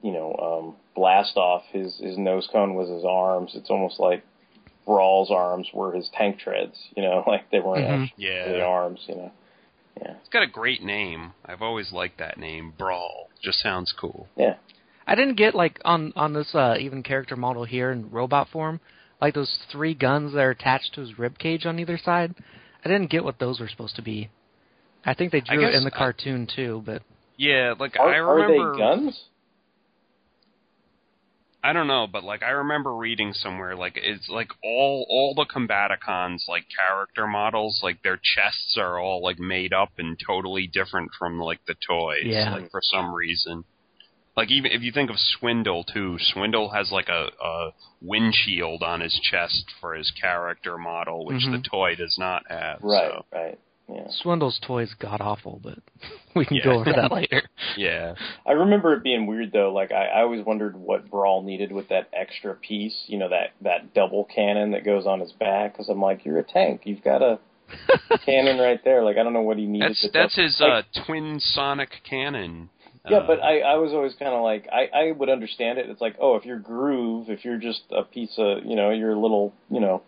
you 0.02 0.12
know 0.12 0.34
um, 0.34 0.76
Blast 0.94 1.36
Off 1.36 1.62
his 1.72 1.98
his 1.98 2.16
nose 2.18 2.48
cone 2.52 2.74
was 2.74 2.88
his 2.88 3.04
arms. 3.04 3.52
It's 3.54 3.70
almost 3.70 3.98
like 3.98 4.22
Brawl's 4.86 5.30
arms 5.30 5.68
were 5.74 5.92
his 5.92 6.08
tank 6.16 6.38
treads. 6.38 6.76
You 6.96 7.02
know, 7.02 7.24
like 7.26 7.50
they 7.50 7.60
weren't 7.60 7.86
Mhm. 7.86 8.04
actually 8.04 8.24
Yeah. 8.26 8.48
the 8.52 8.62
arms. 8.62 9.00
You 9.08 9.14
know, 9.16 9.32
It's 10.00 10.28
got 10.30 10.42
a 10.42 10.46
great 10.46 10.82
name. 10.82 11.32
I've 11.44 11.62
always 11.62 11.92
liked 11.92 12.18
that 12.18 12.38
name, 12.38 12.72
Brawl. 12.76 13.28
Just 13.42 13.60
sounds 13.60 13.92
cool. 13.92 14.28
yeah. 14.36 14.56
I 15.08 15.14
didn't 15.14 15.36
get 15.36 15.54
like 15.54 15.80
on 15.84 16.12
on 16.16 16.32
this 16.32 16.52
uh, 16.54 16.76
even 16.80 17.02
character 17.02 17.36
model 17.36 17.64
here 17.64 17.90
in 17.92 18.10
robot 18.10 18.48
form, 18.48 18.80
like 19.20 19.34
those 19.34 19.58
three 19.72 19.94
guns 19.94 20.32
that 20.34 20.40
are 20.40 20.50
attached 20.50 20.94
to 20.94 21.00
his 21.00 21.18
rib 21.18 21.38
cage 21.38 21.66
on 21.66 21.78
either 21.78 21.98
side. 21.98 22.34
I 22.84 22.88
didn't 22.88 23.10
get 23.10 23.24
what 23.24 23.38
those 23.38 23.60
were 23.60 23.68
supposed 23.68 23.96
to 23.96 24.02
be. 24.02 24.30
I 25.04 25.14
think 25.14 25.32
they 25.32 25.42
I 25.48 25.54
drew 25.54 25.66
it 25.66 25.74
in 25.74 25.84
the 25.84 25.94
I- 25.94 25.98
cartoon 25.98 26.46
too, 26.54 26.82
but 26.84 27.02
Yeah, 27.36 27.74
like 27.78 27.96
Are, 27.98 28.08
I 28.14 28.18
are 28.18 28.34
remember. 28.36 28.72
they 28.72 28.78
guns? 28.78 29.24
I 31.64 31.72
don't 31.72 31.88
know, 31.88 32.06
but 32.06 32.22
like 32.22 32.44
I 32.44 32.50
remember 32.50 32.94
reading 32.94 33.32
somewhere 33.32 33.74
like 33.74 33.94
it's 33.96 34.28
like 34.28 34.50
all 34.62 35.04
all 35.08 35.34
the 35.34 35.46
Combaticons 35.46 36.46
like 36.48 36.64
character 36.76 37.26
models, 37.26 37.80
like 37.82 38.02
their 38.02 38.20
chests 38.22 38.76
are 38.78 39.00
all 39.00 39.20
like 39.20 39.40
made 39.40 39.72
up 39.72 39.90
and 39.98 40.16
totally 40.24 40.68
different 40.72 41.10
from 41.18 41.40
like 41.40 41.58
the 41.66 41.74
toys. 41.74 42.22
Yeah. 42.24 42.52
Like 42.54 42.70
for 42.70 42.80
some 42.82 43.12
reason. 43.12 43.64
Like 44.36 44.50
even 44.50 44.72
if 44.72 44.82
you 44.82 44.92
think 44.92 45.08
of 45.10 45.16
Swindle 45.18 45.84
too, 45.84 46.16
Swindle 46.20 46.68
has 46.70 46.90
like 46.92 47.08
a, 47.08 47.28
a 47.42 47.70
windshield 48.02 48.82
on 48.82 49.00
his 49.00 49.18
chest 49.30 49.64
for 49.80 49.94
his 49.94 50.10
character 50.20 50.76
model, 50.76 51.24
which 51.24 51.42
Mhm. 51.44 51.52
the 51.62 51.68
toy 51.68 51.94
does 51.96 52.16
not 52.18 52.42
have. 52.48 52.80
Right, 52.82 53.10
So, 53.12 53.24
right. 53.32 53.58
Yeah. 53.88 54.08
Swindle's 54.10 54.58
toys 54.66 54.92
god 54.98 55.20
awful. 55.20 55.60
But 55.62 55.78
we 56.34 56.44
can 56.44 56.56
Yeah. 56.58 56.64
go 56.64 56.72
over 56.72 56.92
that 56.92 57.12
later. 57.20 57.42
yeah. 57.76 58.14
I 58.44 58.52
remember 58.52 58.92
it 58.94 59.02
being 59.02 59.26
weird 59.26 59.52
though. 59.52 59.72
Like 59.72 59.90
I, 59.92 60.06
I 60.06 60.20
always 60.22 60.44
wondered 60.44 60.76
what 60.76 61.08
Brawl 61.10 61.42
needed 61.42 61.72
with 61.72 61.88
that 61.88 62.08
extra 62.12 62.54
piece. 62.54 63.04
You 63.06 63.18
know 63.18 63.28
that 63.30 63.52
that 63.62 63.94
double 63.94 64.24
cannon 64.24 64.72
that 64.72 64.84
goes 64.84 65.06
on 65.06 65.20
his 65.20 65.32
back. 65.32 65.72
Because 65.72 65.88
I'm 65.88 66.00
like, 66.02 66.24
you're 66.24 66.38
a 66.38 66.44
tank. 66.44 66.82
You've 66.84 67.02
got 67.04 67.22
a 67.22 67.38
cannon 68.26 68.58
right 68.58 68.82
there. 68.84 69.02
Like 69.04 69.16
I 69.16 69.22
don't 69.22 69.32
know 69.32 69.40
what 69.42 69.56
he 69.56 69.66
needs. 69.66 70.02
That's 70.02 70.08
that's 70.12 70.36
his 70.36 70.60
like, 70.60 70.84
uh, 70.94 71.04
twin 71.06 71.40
sonic 71.40 71.90
cannon. 72.08 72.68
Yeah, 73.08 73.20
but 73.26 73.38
um, 73.38 73.44
I, 73.44 73.60
I 73.60 73.74
was 73.76 73.92
always 73.92 74.14
kind 74.18 74.32
of 74.32 74.42
like 74.42 74.68
I, 74.72 74.86
I 74.86 75.12
would 75.12 75.28
understand 75.28 75.78
it. 75.78 75.88
It's 75.88 76.00
like, 76.00 76.16
oh, 76.20 76.36
if 76.36 76.44
you're 76.44 76.58
Groove, 76.58 77.28
if 77.30 77.44
you're 77.44 77.58
just 77.58 77.82
a 77.90 78.02
piece 78.02 78.34
of, 78.38 78.64
you 78.64 78.76
know, 78.76 78.90
your 78.90 79.16
little, 79.16 79.54
you 79.70 79.80
know, 79.80 80.02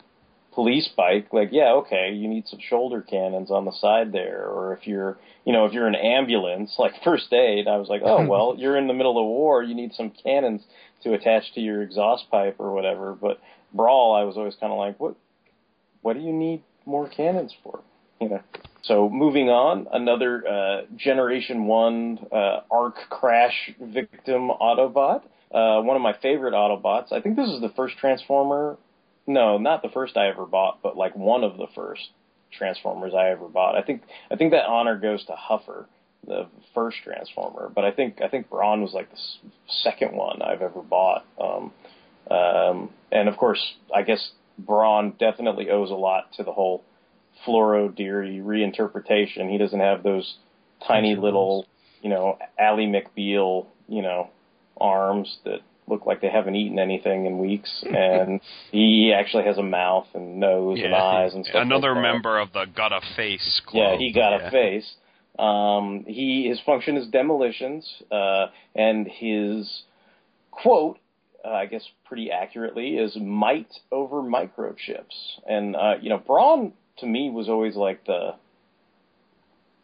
police 0.52 0.88
bike, 0.96 1.28
like, 1.32 1.50
yeah, 1.52 1.72
okay, 1.74 2.12
you 2.12 2.26
need 2.26 2.48
some 2.48 2.58
shoulder 2.60 3.00
cannons 3.00 3.50
on 3.50 3.64
the 3.64 3.72
side 3.72 4.12
there. 4.12 4.44
Or 4.44 4.72
if 4.74 4.86
you're, 4.86 5.16
you 5.44 5.52
know, 5.52 5.66
if 5.66 5.72
you're 5.72 5.86
an 5.86 5.94
ambulance, 5.94 6.74
like 6.78 6.92
first 7.04 7.32
aid, 7.32 7.68
I 7.68 7.76
was 7.76 7.88
like, 7.88 8.02
oh, 8.04 8.26
well, 8.28 8.56
you're 8.58 8.76
in 8.76 8.88
the 8.88 8.94
middle 8.94 9.18
of 9.18 9.24
war, 9.24 9.62
you 9.62 9.74
need 9.74 9.92
some 9.94 10.10
cannons 10.10 10.62
to 11.04 11.14
attach 11.14 11.52
to 11.54 11.60
your 11.60 11.82
exhaust 11.82 12.28
pipe 12.30 12.56
or 12.58 12.72
whatever. 12.72 13.14
But 13.14 13.40
Brawl, 13.72 14.14
I 14.16 14.24
was 14.24 14.36
always 14.36 14.56
kind 14.58 14.72
of 14.72 14.78
like, 14.78 14.98
what, 14.98 15.14
what 16.02 16.14
do 16.14 16.20
you 16.20 16.32
need 16.32 16.62
more 16.84 17.08
cannons 17.08 17.54
for? 17.62 17.80
Know. 18.20 18.40
So 18.82 19.08
moving 19.08 19.48
on, 19.48 19.86
another 19.92 20.46
uh, 20.46 20.82
Generation 20.96 21.66
One 21.66 22.18
uh, 22.32 22.60
Ark 22.70 22.96
Crash 23.10 23.70
victim 23.80 24.50
Autobot. 24.50 25.22
Uh, 25.52 25.80
one 25.82 25.96
of 25.96 26.02
my 26.02 26.14
favorite 26.20 26.54
Autobots. 26.54 27.12
I 27.12 27.20
think 27.20 27.36
this 27.36 27.48
is 27.48 27.60
the 27.60 27.70
first 27.76 27.96
Transformer. 27.98 28.76
No, 29.26 29.58
not 29.58 29.82
the 29.82 29.88
first 29.90 30.16
I 30.16 30.28
ever 30.28 30.46
bought, 30.46 30.80
but 30.82 30.96
like 30.96 31.14
one 31.14 31.44
of 31.44 31.58
the 31.58 31.66
first 31.74 32.08
Transformers 32.50 33.12
I 33.14 33.28
ever 33.28 33.46
bought. 33.46 33.76
I 33.76 33.82
think 33.82 34.02
I 34.30 34.36
think 34.36 34.52
that 34.52 34.66
honor 34.66 34.98
goes 34.98 35.24
to 35.26 35.32
Huffer, 35.32 35.86
the 36.26 36.46
first 36.74 36.98
Transformer. 37.04 37.70
But 37.74 37.84
I 37.84 37.90
think 37.90 38.20
I 38.22 38.28
think 38.28 38.48
Brawn 38.48 38.82
was 38.82 38.94
like 38.94 39.10
the 39.10 39.18
second 39.82 40.16
one 40.16 40.40
I've 40.42 40.62
ever 40.62 40.82
bought. 40.82 41.24
Um, 41.40 41.72
um, 42.30 42.90
and 43.12 43.28
of 43.28 43.36
course, 43.36 43.62
I 43.94 44.02
guess 44.02 44.32
Brawn 44.58 45.14
definitely 45.18 45.70
owes 45.70 45.90
a 45.90 45.94
lot 45.94 46.32
to 46.36 46.42
the 46.42 46.52
whole 46.52 46.84
Floro 47.46 47.88
Dery 47.88 48.42
reinterpretation. 48.42 49.50
He 49.50 49.58
doesn't 49.58 49.80
have 49.80 50.02
those 50.02 50.36
tiny 50.86 51.16
little, 51.16 51.66
you 52.02 52.10
know, 52.10 52.38
Ally 52.58 52.86
McBeal, 52.86 53.66
you 53.88 54.02
know, 54.02 54.30
arms 54.80 55.38
that 55.44 55.60
look 55.88 56.06
like 56.06 56.20
they 56.20 56.28
haven't 56.28 56.54
eaten 56.54 56.78
anything 56.78 57.26
in 57.26 57.38
weeks, 57.38 57.84
and 57.90 58.40
he 58.70 59.12
actually 59.16 59.44
has 59.44 59.58
a 59.58 59.62
mouth 59.62 60.06
and 60.14 60.38
nose 60.38 60.78
and 60.82 60.94
eyes 60.94 61.34
and 61.34 61.44
stuff. 61.46 61.62
Another 61.62 61.94
like 61.94 61.96
that. 62.04 62.12
member 62.12 62.38
of 62.38 62.52
the 62.52 62.66
got 62.76 62.92
a 62.92 63.00
face 63.16 63.60
club. 63.66 63.92
Yeah, 63.92 63.96
he 63.98 64.12
got 64.12 64.38
Yeah. 64.38 64.48
a 64.48 64.50
face. 64.50 64.94
Um, 65.38 66.04
he 66.06 66.48
his 66.48 66.60
function 66.66 66.96
is 66.96 67.06
demolitions, 67.08 67.86
uh, 68.10 68.46
and 68.74 69.06
his 69.06 69.82
quote, 70.50 70.98
uh, 71.44 71.50
I 71.50 71.66
guess 71.66 71.82
pretty 72.04 72.30
accurately, 72.32 72.96
is 72.96 73.16
might 73.16 73.68
over 73.92 74.16
microchips. 74.16 75.14
And 75.48 75.76
uh, 75.76 75.94
you 76.02 76.08
know, 76.10 76.18
Brawn 76.18 76.72
to 77.00 77.06
me 77.06 77.30
was 77.30 77.48
always 77.48 77.76
like 77.76 78.04
the 78.06 78.34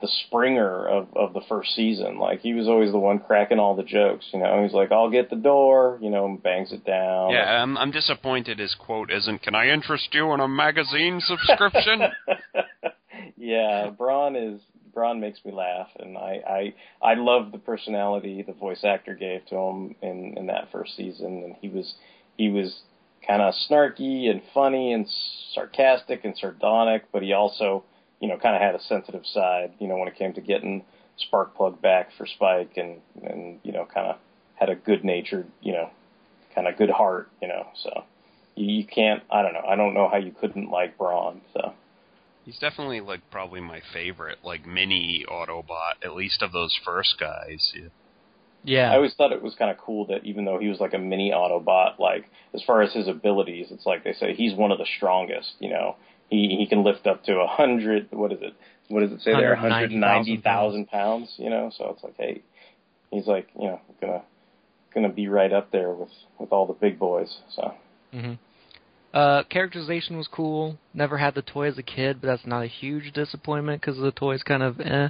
the 0.00 0.08
Springer 0.26 0.86
of 0.86 1.08
of 1.16 1.32
the 1.32 1.40
first 1.48 1.74
season. 1.74 2.18
Like 2.18 2.40
he 2.40 2.52
was 2.52 2.68
always 2.68 2.92
the 2.92 2.98
one 2.98 3.20
cracking 3.20 3.58
all 3.58 3.74
the 3.74 3.82
jokes. 3.82 4.26
You 4.32 4.40
know, 4.40 4.62
he's 4.62 4.74
like, 4.74 4.92
"I'll 4.92 5.10
get 5.10 5.30
the 5.30 5.36
door," 5.36 5.98
you 6.02 6.10
know, 6.10 6.26
and 6.26 6.42
bangs 6.42 6.72
it 6.72 6.84
down. 6.84 7.30
Yeah, 7.30 7.62
I'm, 7.62 7.78
I'm 7.78 7.90
disappointed 7.90 8.58
his 8.58 8.74
quote 8.74 9.10
isn't, 9.10 9.42
Can 9.42 9.54
I 9.54 9.68
interest 9.68 10.08
you 10.12 10.32
in 10.32 10.40
a 10.40 10.48
magazine 10.48 11.20
subscription? 11.20 12.02
yeah, 13.36 13.90
Brawn 13.90 14.36
is 14.36 14.60
Brawn 14.92 15.20
makes 15.20 15.44
me 15.44 15.52
laugh, 15.52 15.88
and 15.98 16.18
I 16.18 16.74
I 17.02 17.10
I 17.10 17.14
love 17.14 17.52
the 17.52 17.58
personality 17.58 18.42
the 18.42 18.52
voice 18.52 18.84
actor 18.84 19.14
gave 19.14 19.46
to 19.46 19.56
him 19.56 19.94
in 20.02 20.34
in 20.36 20.46
that 20.46 20.70
first 20.70 20.96
season, 20.96 21.44
and 21.44 21.56
he 21.60 21.68
was 21.68 21.94
he 22.36 22.50
was 22.50 22.82
kind 23.26 23.42
of 23.42 23.54
snarky 23.68 24.30
and 24.30 24.42
funny 24.52 24.92
and 24.92 25.06
sarcastic 25.54 26.24
and 26.24 26.36
sardonic, 26.36 27.10
but 27.12 27.22
he 27.22 27.32
also 27.32 27.84
you 28.24 28.30
know, 28.30 28.38
kind 28.38 28.56
of 28.56 28.62
had 28.62 28.74
a 28.74 28.80
sensitive 28.80 29.26
side, 29.26 29.74
you 29.78 29.86
know, 29.86 29.98
when 29.98 30.08
it 30.08 30.16
came 30.16 30.32
to 30.32 30.40
getting 30.40 30.82
Sparkplug 31.30 31.82
back 31.82 32.08
for 32.16 32.26
Spike, 32.26 32.72
and 32.76 33.00
and 33.22 33.60
you 33.62 33.70
know, 33.70 33.86
kind 33.92 34.06
of 34.06 34.16
had 34.54 34.70
a 34.70 34.74
good 34.74 35.04
natured, 35.04 35.46
you 35.60 35.72
know, 35.72 35.90
kind 36.54 36.66
of 36.66 36.78
good 36.78 36.88
heart, 36.88 37.28
you 37.42 37.48
know. 37.48 37.66
So 37.82 38.04
you, 38.54 38.76
you 38.76 38.86
can't, 38.86 39.22
I 39.30 39.42
don't 39.42 39.52
know, 39.52 39.64
I 39.68 39.76
don't 39.76 39.92
know 39.92 40.08
how 40.08 40.16
you 40.16 40.32
couldn't 40.32 40.70
like 40.70 40.96
Brawn. 40.96 41.42
So 41.52 41.74
He's 42.46 42.58
definitely 42.58 43.00
like 43.00 43.20
probably 43.30 43.60
my 43.60 43.82
favorite, 43.92 44.38
like 44.42 44.66
mini 44.66 45.26
Autobot, 45.30 46.02
at 46.02 46.14
least 46.14 46.40
of 46.40 46.52
those 46.52 46.74
first 46.82 47.16
guys. 47.20 47.72
Yeah. 47.74 47.88
Yeah. 48.64 48.90
I 48.90 48.96
always 48.96 49.14
thought 49.14 49.32
it 49.32 49.42
was 49.42 49.54
kind 49.54 49.70
of 49.70 49.78
cool 49.78 50.06
that 50.06 50.24
even 50.24 50.44
though 50.44 50.58
he 50.58 50.68
was 50.68 50.80
like 50.80 50.94
a 50.94 50.98
mini 50.98 51.30
Autobot, 51.30 51.98
like 51.98 52.24
as 52.54 52.62
far 52.66 52.82
as 52.82 52.92
his 52.92 53.08
abilities, 53.08 53.68
it's 53.70 53.86
like 53.86 54.04
they 54.04 54.14
say 54.14 54.34
he's 54.34 54.54
one 54.54 54.72
of 54.72 54.78
the 54.78 54.86
strongest. 54.96 55.52
You 55.58 55.70
know, 55.70 55.96
he 56.28 56.56
he 56.58 56.66
can 56.66 56.82
lift 56.82 57.06
up 57.06 57.24
to 57.24 57.40
a 57.40 57.46
hundred. 57.46 58.08
What 58.10 58.32
is 58.32 58.38
it? 58.42 58.54
What 58.88 59.00
does 59.00 59.12
it 59.12 59.20
say 59.20 59.32
there? 59.32 59.50
One 59.50 59.70
hundred 59.70 59.92
ninety 59.92 60.38
thousand 60.38 60.86
pounds. 60.86 61.34
You 61.36 61.50
know, 61.50 61.70
so 61.76 61.90
it's 61.90 62.02
like, 62.02 62.16
hey, 62.16 62.42
he's 63.10 63.26
like, 63.26 63.48
you 63.58 63.68
know, 63.68 63.80
gonna 64.00 64.22
gonna 64.94 65.12
be 65.12 65.28
right 65.28 65.52
up 65.52 65.70
there 65.70 65.90
with 65.90 66.10
with 66.38 66.52
all 66.52 66.66
the 66.66 66.72
big 66.74 66.98
boys. 66.98 67.36
So. 67.54 67.74
hmm 68.12 68.34
Uh, 69.14 69.44
characterization 69.44 70.16
was 70.16 70.26
cool. 70.26 70.76
Never 70.92 71.16
had 71.16 71.36
the 71.36 71.42
toy 71.42 71.68
as 71.68 71.78
a 71.78 71.84
kid, 71.84 72.20
but 72.20 72.26
that's 72.26 72.44
not 72.46 72.64
a 72.64 72.66
huge 72.66 73.12
disappointment 73.12 73.80
because 73.80 73.96
the 73.96 74.10
toy's 74.10 74.42
kind 74.42 74.60
of 74.60 74.80
eh. 74.80 75.08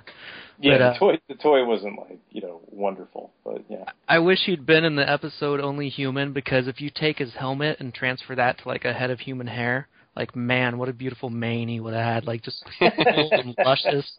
Yeah, 0.61 0.79
But, 0.79 0.83
uh, 0.83 0.93
the 0.93 0.99
toy 0.99 1.19
the 1.27 1.35
toy 1.37 1.65
wasn't 1.65 1.99
like 1.99 2.19
you 2.31 2.43
know 2.43 2.61
wonderful, 2.71 3.33
but 3.43 3.65
yeah. 3.71 3.85
I 4.07 4.19
wish 4.19 4.41
he'd 4.45 4.67
been 4.67 4.85
in 4.85 4.97
the 4.97 5.11
episode 5.11 5.59
Only 5.59 5.89
Human 5.89 6.35
because 6.35 6.69
if 6.69 6.83
you 6.83 6.91
take 6.95 7.17
his 7.19 7.33
helmet 7.33 7.81
and 7.81 7.95
transfer 7.95 8.35
that 8.35 8.59
to 8.59 8.69
like 8.69 8.85
a 8.85 8.93
head 8.93 9.11
of 9.11 9.21
human 9.21 9.47
hair, 9.47 9.89
like 10.15 10.37
man, 10.37 10.77
what 10.77 10.91
a 10.91 10.93
beautiful 10.93 11.31
mane 11.31 11.69
he 11.69 11.81
would 11.81 11.95
have 11.95 12.05
had, 12.05 12.27
like 12.27 12.43
just 12.43 12.63
and 12.83 13.55
luscious, 13.65 14.19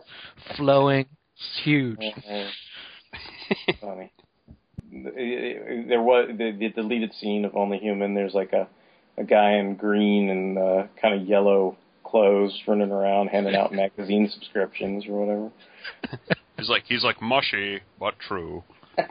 flowing. 0.58 1.06
It's 1.36 1.64
huge. 1.64 2.00
Mhm. 2.00 2.50
Funny. 3.80 4.12
There 4.92 6.02
was 6.02 6.30
the, 6.36 6.56
the 6.58 6.70
deleted 6.70 7.14
scene 7.14 7.46
of 7.46 7.56
Only 7.56 7.78
Human. 7.78 8.16
There's 8.16 8.34
like 8.34 8.52
a 8.54 8.68
a 9.18 9.24
guy 9.24 9.54
in 9.54 9.76
green 9.76 10.30
and 10.30 10.58
uh, 10.58 10.84
kind 11.02 11.20
of 11.22 11.28
yellow 11.28 11.78
clothes 12.04 12.58
running 12.68 12.92
around 12.92 13.28
handing 13.28 13.56
out 13.56 13.72
magazine 13.84 14.30
subscriptions 14.34 15.06
or 15.08 15.26
whatever. 15.26 15.52
He's 16.58 16.70
like 16.70 16.84
he's 16.88 17.04
like 17.04 17.22
mushy 17.22 17.82
but 18.00 18.16
true. 18.20 18.64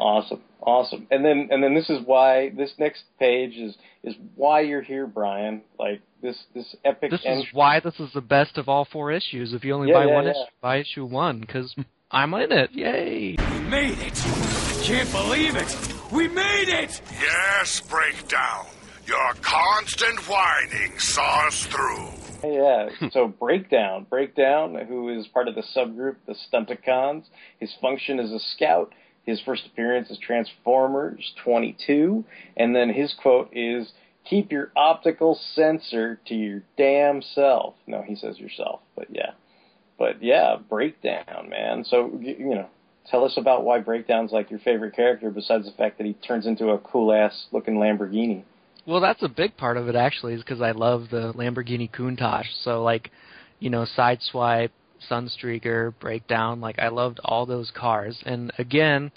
Awesome, 0.00 0.40
awesome. 0.62 1.06
And 1.10 1.22
then 1.24 1.48
and 1.50 1.62
then 1.62 1.74
this 1.74 1.90
is 1.90 1.98
why 2.06 2.50
this 2.56 2.72
next 2.78 3.02
page 3.18 3.56
is 3.56 3.76
is 4.02 4.14
why 4.36 4.60
you're 4.62 4.80
here, 4.82 5.06
Brian. 5.06 5.60
Like 5.78 6.00
this 6.22 6.36
this 6.54 6.74
epic. 6.84 7.10
This 7.10 7.20
end- 7.26 7.40
is 7.40 7.46
why 7.52 7.78
this 7.78 8.00
is 8.00 8.10
the 8.14 8.22
best 8.22 8.56
of 8.56 8.68
all 8.70 8.86
four 8.90 9.12
issues. 9.12 9.52
If 9.52 9.64
you 9.64 9.74
only 9.74 9.88
Yeah, 9.88 9.94
buy 9.98 10.06
yeah, 10.06 10.14
one 10.14 10.24
yeah. 10.24 10.30
issue, 10.30 10.50
buy 10.62 10.76
issue 10.78 11.04
one 11.04 11.40
because 11.40 11.74
I'm 12.10 12.32
in 12.34 12.52
it. 12.52 12.70
Yay! 12.72 13.36
Made 13.68 13.98
it! 13.98 14.12
I 14.24 14.82
can't 14.82 15.12
believe 15.12 15.56
it! 15.56 16.01
We 16.12 16.28
made 16.28 16.68
it! 16.68 17.00
Yes, 17.10 17.80
breakdown. 17.80 18.66
Your 19.06 19.32
constant 19.40 20.18
whining 20.28 20.98
saw 20.98 21.46
us 21.46 21.64
through. 21.64 22.08
Yeah, 22.44 22.90
so 23.12 23.28
Breakdown. 23.40 24.06
Breakdown, 24.10 24.74
who 24.86 25.08
is 25.08 25.26
part 25.28 25.48
of 25.48 25.54
the 25.54 25.62
subgroup, 25.74 26.16
the 26.26 26.34
Stunticons. 26.34 27.24
His 27.60 27.74
function 27.80 28.20
is 28.20 28.30
a 28.30 28.40
scout. 28.54 28.92
His 29.24 29.40
first 29.40 29.64
appearance 29.66 30.10
is 30.10 30.18
Transformers 30.18 31.32
22. 31.44 32.24
And 32.58 32.76
then 32.76 32.92
his 32.92 33.14
quote 33.14 33.48
is, 33.52 33.90
Keep 34.28 34.52
your 34.52 34.70
optical 34.76 35.40
sensor 35.54 36.20
to 36.26 36.34
your 36.34 36.62
damn 36.76 37.22
self. 37.22 37.74
No, 37.86 38.02
he 38.02 38.16
says 38.16 38.38
yourself, 38.38 38.80
but 38.96 39.06
yeah. 39.10 39.30
But 39.98 40.22
yeah, 40.22 40.56
Breakdown, 40.68 41.48
man. 41.48 41.84
So, 41.84 42.18
you 42.20 42.54
know, 42.54 42.68
tell 43.10 43.24
us 43.24 43.34
about 43.36 43.64
why 43.64 43.80
Breakdown's 43.80 44.32
like 44.32 44.50
your 44.50 44.60
favorite 44.60 44.94
character 44.94 45.30
besides 45.30 45.66
the 45.66 45.72
fact 45.72 45.98
that 45.98 46.06
he 46.06 46.14
turns 46.14 46.46
into 46.46 46.70
a 46.70 46.78
cool 46.78 47.12
ass 47.12 47.46
looking 47.52 47.74
Lamborghini. 47.74 48.44
Well, 48.86 49.00
that's 49.00 49.22
a 49.22 49.28
big 49.28 49.56
part 49.56 49.76
of 49.76 49.88
it 49.88 49.94
actually, 49.94 50.34
is 50.34 50.40
because 50.42 50.60
I 50.60 50.72
love 50.72 51.06
the 51.10 51.32
Lamborghini 51.34 51.90
Countach. 51.90 52.44
So 52.64 52.82
like, 52.82 53.10
you 53.60 53.70
know, 53.70 53.86
Sideswipe, 53.96 54.70
Sunstreaker, 55.10 55.94
Breakdown, 56.00 56.60
like 56.60 56.78
I 56.78 56.88
loved 56.88 57.20
all 57.24 57.46
those 57.46 57.70
cars. 57.74 58.20
And 58.24 58.52
again, 58.58 59.12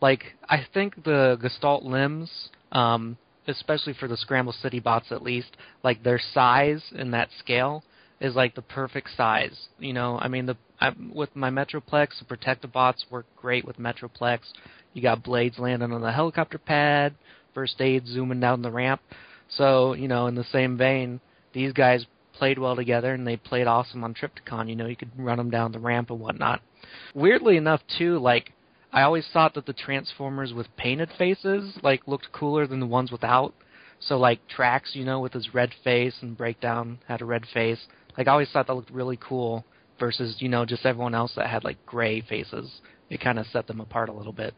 like 0.00 0.34
I 0.48 0.66
think 0.74 1.04
the 1.04 1.38
Gestalt 1.40 1.82
limbs, 1.82 2.30
um, 2.72 3.16
especially 3.48 3.94
for 3.94 4.08
the 4.08 4.16
Scramble 4.16 4.52
City 4.52 4.80
bots 4.80 5.06
at 5.10 5.22
least, 5.22 5.56
like 5.82 6.02
their 6.02 6.20
size 6.34 6.82
and 6.96 7.14
that 7.14 7.28
scale 7.38 7.84
is 8.20 8.34
like 8.34 8.54
the 8.54 8.62
perfect 8.62 9.08
size. 9.16 9.68
You 9.78 9.92
know, 9.92 10.18
I 10.18 10.28
mean 10.28 10.46
the 10.46 10.56
I, 10.80 10.92
with 11.12 11.34
my 11.34 11.50
Metroplex, 11.50 12.08
the 12.18 12.36
Protectobots 12.36 13.10
work 13.10 13.26
great 13.36 13.64
with 13.64 13.78
Metroplex. 13.78 14.40
You 14.92 15.02
got 15.02 15.22
blades 15.22 15.58
landing 15.58 15.92
on 15.92 16.00
the 16.00 16.12
helicopter 16.12 16.58
pad, 16.58 17.14
first 17.54 17.80
aid 17.80 18.06
zooming 18.06 18.40
down 18.40 18.62
the 18.62 18.70
ramp. 18.70 19.00
So, 19.48 19.94
you 19.94 20.08
know, 20.08 20.26
in 20.26 20.34
the 20.34 20.44
same 20.44 20.76
vein, 20.76 21.20
these 21.52 21.72
guys 21.72 22.06
played 22.34 22.58
well 22.58 22.76
together 22.76 23.14
and 23.14 23.26
they 23.26 23.36
played 23.36 23.66
awesome 23.66 24.04
on 24.04 24.14
Trypticon. 24.14 24.68
You 24.68 24.76
know, 24.76 24.86
you 24.86 24.96
could 24.96 25.10
run 25.16 25.38
them 25.38 25.50
down 25.50 25.72
the 25.72 25.78
ramp 25.78 26.10
and 26.10 26.20
whatnot. 26.20 26.60
Weirdly 27.14 27.56
enough, 27.56 27.80
too, 27.98 28.18
like, 28.18 28.52
I 28.92 29.02
always 29.02 29.26
thought 29.32 29.54
that 29.54 29.66
the 29.66 29.72
Transformers 29.72 30.52
with 30.52 30.66
painted 30.76 31.10
faces, 31.18 31.78
like, 31.82 32.06
looked 32.06 32.32
cooler 32.32 32.66
than 32.66 32.80
the 32.80 32.86
ones 32.86 33.10
without. 33.10 33.54
So, 34.00 34.18
like, 34.18 34.40
Trax, 34.54 34.94
you 34.94 35.04
know, 35.04 35.20
with 35.20 35.32
his 35.32 35.54
red 35.54 35.70
face 35.82 36.14
and 36.20 36.36
Breakdown 36.36 36.98
had 37.08 37.22
a 37.22 37.24
red 37.24 37.44
face. 37.52 37.80
Like, 38.16 38.28
I 38.28 38.32
always 38.32 38.50
thought 38.50 38.66
that 38.66 38.74
looked 38.74 38.90
really 38.90 39.18
cool 39.20 39.64
versus, 39.98 40.36
you 40.40 40.48
know, 40.48 40.64
just 40.64 40.84
everyone 40.86 41.14
else 41.14 41.32
that 41.36 41.46
had, 41.48 41.64
like, 41.64 41.84
gray 41.86 42.20
faces. 42.20 42.80
It 43.10 43.20
kind 43.20 43.38
of 43.38 43.46
set 43.46 43.66
them 43.66 43.80
apart 43.80 44.08
a 44.08 44.12
little 44.12 44.32
bit. 44.32 44.54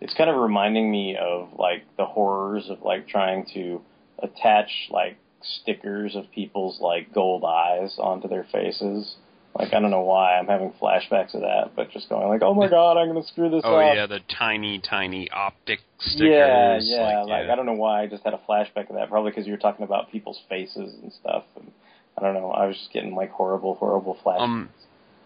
it's 0.00 0.14
kind 0.14 0.30
of 0.30 0.36
reminding 0.36 0.90
me 0.90 1.16
of 1.20 1.48
like 1.58 1.82
the 1.96 2.04
horrors 2.06 2.70
of 2.70 2.80
like 2.82 3.08
trying 3.08 3.44
to 3.52 3.80
attach 4.22 4.70
like 4.90 5.16
stickers 5.42 6.14
of 6.16 6.24
people's 6.32 6.80
like 6.80 7.12
gold 7.12 7.44
eyes 7.44 7.96
onto 7.98 8.26
their 8.28 8.46
faces. 8.52 9.16
Like 9.54 9.74
I 9.74 9.80
don't 9.80 9.90
know 9.90 10.02
why 10.02 10.38
I'm 10.38 10.46
having 10.46 10.72
flashbacks 10.80 11.34
of 11.34 11.40
that, 11.42 11.72
but 11.76 11.90
just 11.90 12.08
going 12.08 12.28
like, 12.28 12.42
oh 12.42 12.54
my 12.54 12.68
god, 12.78 12.96
I'm 12.96 13.08
gonna 13.08 13.26
screw 13.26 13.50
this 13.50 13.62
Oh 13.64 13.76
up. 13.76 13.94
yeah, 13.96 14.06
the 14.06 14.20
tiny 14.38 14.78
tiny 14.78 15.28
optic 15.30 15.80
yeah, 16.16 16.78
stickers. 16.78 16.88
yeah. 16.88 17.18
like, 17.20 17.28
Like, 17.28 17.46
yeah. 17.46 17.52
I 17.52 17.56
don't 17.56 17.66
know 17.66 17.72
why 17.74 18.02
I 18.02 18.06
just 18.06 18.24
had 18.24 18.34
a 18.34 18.40
flashback 18.48 18.88
of 18.88 18.96
that. 18.96 19.10
Probably 19.10 19.30
because 19.30 19.46
you 19.46 19.52
were 19.52 19.58
talking 19.58 19.84
about 19.84 20.10
people's 20.10 20.40
faces 20.48 20.94
and 21.02 21.12
stuff. 21.12 21.44
And 21.56 21.70
I 22.18 22.24
don't 22.24 22.34
know. 22.34 22.50
I 22.50 22.66
was 22.66 22.76
just 22.76 22.92
getting 22.92 23.14
like 23.14 23.30
horrible, 23.30 23.74
horrible 23.74 24.18
flashbacks. 24.24 24.40
Um, 24.40 24.68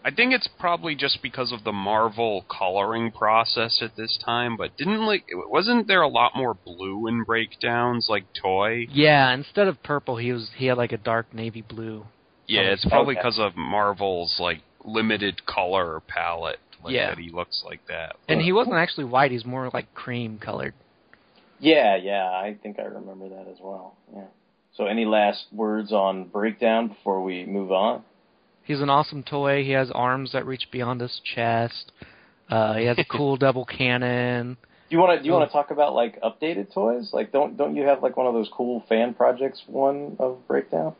I 0.05 0.11
think 0.11 0.33
it's 0.33 0.49
probably 0.59 0.95
just 0.95 1.21
because 1.21 1.51
of 1.53 1.63
the 1.63 1.71
Marvel 1.71 2.45
coloring 2.49 3.11
process 3.11 3.79
at 3.81 3.95
this 3.95 4.19
time. 4.23 4.57
But 4.57 4.75
didn't 4.77 5.05
like 5.05 5.25
wasn't 5.33 5.87
there 5.87 6.01
a 6.01 6.09
lot 6.09 6.33
more 6.35 6.53
blue 6.53 7.07
in 7.07 7.23
breakdowns 7.23 8.07
like 8.09 8.25
toy? 8.39 8.87
Yeah, 8.91 9.33
instead 9.33 9.67
of 9.67 9.81
purple, 9.81 10.17
he 10.17 10.31
was 10.31 10.51
he 10.57 10.65
had 10.65 10.77
like 10.77 10.91
a 10.91 10.97
dark 10.97 11.33
navy 11.33 11.61
blue. 11.61 12.05
Yeah, 12.47 12.61
it's 12.61 12.85
probably 12.85 13.15
okay. 13.15 13.21
because 13.21 13.39
of 13.39 13.55
Marvel's 13.55 14.35
like 14.39 14.61
limited 14.83 15.45
color 15.45 16.01
palette. 16.07 16.59
Like, 16.83 16.95
Yeah. 16.95 17.11
that 17.11 17.17
he 17.17 17.29
looks 17.29 17.63
like 17.65 17.79
that. 17.87 18.17
And 18.27 18.41
he 18.41 18.51
wasn't 18.51 18.75
actually 18.75 19.05
white; 19.05 19.31
he's 19.31 19.45
more 19.45 19.69
like 19.73 19.93
cream 19.93 20.37
colored. 20.37 20.73
Yeah, 21.59 21.95
yeah, 21.95 22.25
I 22.25 22.57
think 22.61 22.77
I 22.77 22.83
remember 22.83 23.29
that 23.29 23.47
as 23.49 23.57
well. 23.61 23.95
Yeah. 24.13 24.25
So, 24.75 24.85
any 24.87 25.05
last 25.05 25.45
words 25.51 25.91
on 25.91 26.25
breakdown 26.29 26.87
before 26.89 27.21
we 27.23 27.45
move 27.45 27.71
on? 27.71 28.03
He's 28.63 28.81
an 28.81 28.89
awesome 28.89 29.23
toy. 29.23 29.63
He 29.63 29.71
has 29.71 29.91
arms 29.91 30.31
that 30.31 30.45
reach 30.45 30.69
beyond 30.71 31.01
his 31.01 31.21
chest. 31.35 31.91
Uh, 32.49 32.75
he 32.75 32.85
has 32.85 32.97
a 32.97 33.03
cool 33.09 33.37
double 33.37 33.65
cannon. 33.65 34.57
Do 34.89 34.95
you 34.95 34.99
want 34.99 35.17
to 35.17 35.21
do 35.21 35.27
you 35.27 35.33
Oh. 35.33 35.37
want 35.39 35.49
to 35.49 35.53
talk 35.53 35.71
about 35.71 35.93
like 35.93 36.19
updated 36.21 36.73
toys? 36.73 37.11
Like, 37.13 37.31
don't 37.31 37.57
don't 37.57 37.75
you 37.75 37.83
have 37.83 38.01
like 38.01 38.17
one 38.17 38.25
of 38.27 38.33
those 38.33 38.49
cool 38.53 38.83
fan 38.89 39.13
projects 39.13 39.61
one 39.67 40.15
of 40.19 40.47
breakdown? 40.47 40.95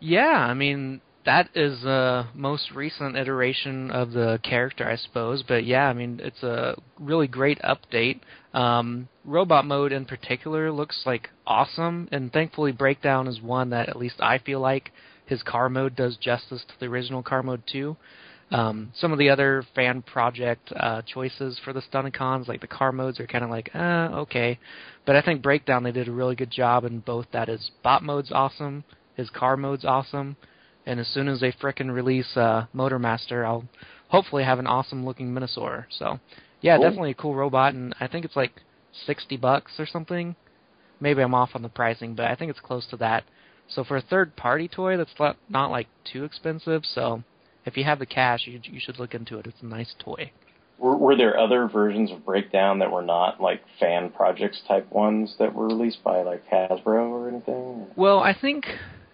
Yeah, 0.00 0.26
I 0.26 0.54
mean 0.54 1.00
that 1.26 1.50
is 1.54 1.82
the 1.82 2.26
most 2.34 2.70
recent 2.70 3.16
iteration 3.16 3.90
of 3.90 4.12
the 4.12 4.40
character, 4.42 4.88
I 4.88 4.96
suppose. 4.96 5.42
But 5.42 5.64
yeah, 5.64 5.86
I 5.88 5.92
mean 5.92 6.20
it's 6.22 6.42
a 6.42 6.76
really 6.98 7.26
great 7.26 7.58
update. 7.62 8.20
Um, 8.58 9.08
robot 9.24 9.66
mode 9.66 9.92
in 9.92 10.04
particular 10.04 10.72
looks 10.72 11.02
like 11.06 11.30
awesome, 11.46 12.08
and 12.10 12.32
thankfully 12.32 12.72
Breakdown 12.72 13.28
is 13.28 13.40
one 13.40 13.70
that 13.70 13.88
at 13.88 13.94
least 13.94 14.16
I 14.18 14.38
feel 14.38 14.58
like 14.58 14.90
his 15.26 15.44
car 15.44 15.68
mode 15.68 15.94
does 15.94 16.16
justice 16.16 16.64
to 16.66 16.74
the 16.80 16.86
original 16.86 17.22
car 17.22 17.44
mode 17.44 17.62
too. 17.70 17.96
Um, 18.50 18.90
some 18.96 19.12
of 19.12 19.18
the 19.20 19.30
other 19.30 19.64
fan 19.76 20.02
project 20.02 20.72
uh, 20.74 21.02
choices 21.02 21.60
for 21.64 21.72
the 21.72 21.82
Stunticons, 21.82 22.48
like 22.48 22.60
the 22.60 22.66
car 22.66 22.90
modes, 22.90 23.20
are 23.20 23.28
kind 23.28 23.44
of 23.44 23.50
like, 23.50 23.70
uh, 23.76 24.08
okay. 24.22 24.58
But 25.06 25.14
I 25.14 25.22
think 25.22 25.40
Breakdown 25.40 25.84
they 25.84 25.92
did 25.92 26.08
a 26.08 26.12
really 26.12 26.34
good 26.34 26.50
job 26.50 26.84
in 26.84 26.98
both. 26.98 27.26
That 27.32 27.46
his 27.46 27.70
bot 27.84 28.02
mode's 28.02 28.32
awesome, 28.32 28.82
his 29.14 29.30
car 29.30 29.56
mode's 29.56 29.84
awesome, 29.84 30.36
and 30.84 30.98
as 30.98 31.06
soon 31.06 31.28
as 31.28 31.38
they 31.38 31.52
frickin' 31.52 31.94
release 31.94 32.36
uh, 32.36 32.66
Motormaster, 32.74 33.46
I'll 33.46 33.68
hopefully 34.08 34.42
have 34.42 34.58
an 34.58 34.66
awesome 34.66 35.04
looking 35.04 35.32
Menasor. 35.32 35.84
So, 35.90 36.18
yeah, 36.60 36.76
Cool. 36.76 36.84
definitely 36.84 37.10
a 37.12 37.14
cool 37.14 37.34
robot, 37.34 37.74
and 37.74 37.94
I 38.00 38.06
think 38.06 38.24
it's 38.24 38.36
like 38.36 38.52
sixty 39.06 39.36
bucks 39.36 39.72
or 39.78 39.86
something. 39.86 40.34
Maybe 41.00 41.22
I'm 41.22 41.34
off 41.34 41.50
on 41.54 41.62
the 41.62 41.68
pricing, 41.68 42.14
but 42.14 42.26
I 42.26 42.34
think 42.34 42.50
it's 42.50 42.60
close 42.60 42.86
to 42.88 42.96
that. 42.98 43.24
So 43.68 43.84
for 43.84 43.96
a 43.96 44.00
third 44.00 44.34
party 44.34 44.66
toy, 44.66 44.96
that's 44.96 45.12
not, 45.18 45.36
not 45.48 45.70
like 45.70 45.86
too 46.10 46.24
expensive. 46.24 46.82
So 46.84 47.22
if 47.64 47.76
you 47.76 47.84
have 47.84 47.98
the 47.98 48.06
cash, 48.06 48.46
you 48.46 48.60
you 48.64 48.80
should 48.80 48.98
look 48.98 49.14
into 49.14 49.38
it. 49.38 49.46
It's 49.46 49.62
a 49.62 49.66
nice 49.66 49.94
toy. 49.98 50.32
Were, 50.78 50.96
were 50.96 51.16
there 51.16 51.38
other 51.38 51.66
versions 51.66 52.10
of 52.12 52.24
Breakdown 52.24 52.78
that 52.78 52.90
were 52.90 53.02
not 53.02 53.40
like 53.40 53.62
fan 53.80 54.10
projects 54.10 54.60
type 54.66 54.90
ones 54.92 55.34
that 55.38 55.54
were 55.54 55.66
released 55.66 56.02
by 56.04 56.22
like 56.22 56.44
Hasbro 56.48 57.10
or 57.10 57.28
anything? 57.28 57.86
Well, 57.96 58.20
I 58.20 58.34
think 58.38 58.64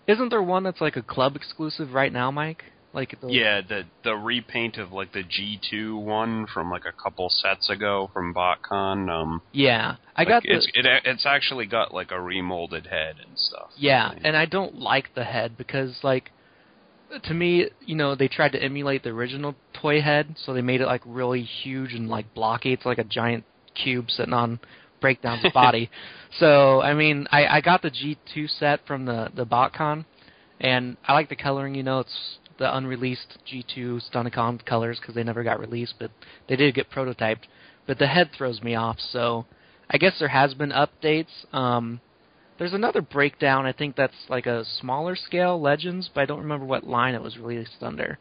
isn't 0.06 0.28
there 0.28 0.42
one 0.42 0.62
that's 0.62 0.80
like 0.80 0.96
a 0.96 1.02
club 1.02 1.36
exclusive 1.36 1.92
right 1.92 2.12
now, 2.12 2.30
Mike? 2.30 2.64
Like 2.94 3.20
the, 3.20 3.28
Yeah, 3.28 3.60
the 3.60 3.82
the 4.04 4.14
repaint 4.14 4.78
of 4.78 4.92
like 4.92 5.12
the 5.12 5.24
G 5.24 5.60
two 5.68 5.96
one 5.96 6.46
from 6.46 6.70
like 6.70 6.84
a 6.86 6.92
couple 6.92 7.28
sets 7.28 7.68
ago 7.68 8.08
from 8.12 8.32
BotCon. 8.32 9.10
Um, 9.10 9.42
yeah. 9.52 9.96
I 10.16 10.22
like, 10.22 10.28
got 10.28 10.42
the 10.44 10.54
it's 10.54 10.68
it, 10.74 10.86
it's 11.04 11.26
actually 11.26 11.66
got 11.66 11.92
like 11.92 12.12
a 12.12 12.20
remolded 12.20 12.86
head 12.86 13.16
and 13.26 13.36
stuff. 13.36 13.70
Yeah, 13.76 14.12
and 14.22 14.36
I 14.36 14.46
don't 14.46 14.78
like 14.78 15.14
the 15.14 15.24
head 15.24 15.56
because 15.58 15.98
like 16.04 16.30
to 17.24 17.34
me, 17.34 17.68
you 17.80 17.96
know, 17.96 18.14
they 18.14 18.28
tried 18.28 18.52
to 18.52 18.62
emulate 18.62 19.02
the 19.02 19.10
original 19.10 19.54
toy 19.72 20.00
head, 20.00 20.36
so 20.44 20.54
they 20.54 20.62
made 20.62 20.80
it 20.80 20.86
like 20.86 21.02
really 21.04 21.42
huge 21.42 21.94
and 21.94 22.08
like 22.08 22.32
blocky. 22.32 22.72
It's 22.72 22.86
like 22.86 22.98
a 22.98 23.04
giant 23.04 23.44
cube 23.74 24.10
sitting 24.10 24.32
on 24.32 24.60
Breakdown's 25.02 25.52
body. 25.52 25.90
So 26.40 26.80
I 26.80 26.94
mean, 26.94 27.28
I 27.30 27.46
I 27.46 27.60
got 27.60 27.80
the 27.80 27.92
G2 27.92 28.58
set 28.58 28.84
from 28.88 29.04
the 29.04 29.30
the 29.36 29.46
BotCon, 29.46 30.04
and 30.60 30.96
I 31.06 31.12
like 31.12 31.28
the 31.28 31.36
coloring. 31.36 31.76
You 31.76 31.84
know, 31.84 32.00
it's 32.00 32.38
the 32.58 32.76
unreleased 32.76 33.38
G2 33.50 34.00
Stunticon 34.10 34.64
colors 34.64 34.98
because 35.00 35.14
they 35.14 35.24
never 35.24 35.42
got 35.42 35.60
released, 35.60 35.94
but 35.98 36.10
they 36.48 36.56
did 36.56 36.74
get 36.74 36.90
prototyped. 36.90 37.44
But 37.86 37.98
the 37.98 38.06
head 38.06 38.30
throws 38.36 38.62
me 38.62 38.74
off, 38.74 38.98
so 38.98 39.44
I 39.90 39.98
guess 39.98 40.18
there 40.18 40.28
has 40.28 40.54
been 40.54 40.70
updates. 40.70 41.52
Um, 41.54 42.00
there's 42.58 42.72
another 42.72 43.02
breakdown. 43.02 43.66
I 43.66 43.72
think 43.72 43.96
that's 43.96 44.14
like 44.28 44.46
a 44.46 44.64
smaller 44.64 45.16
scale 45.16 45.60
Legends, 45.60 46.08
but 46.14 46.20
I 46.22 46.26
don't 46.26 46.40
remember 46.40 46.64
what 46.64 46.84
line 46.86 47.14
it 47.14 47.22
was 47.22 47.36
released 47.36 47.82
under. 47.82 48.18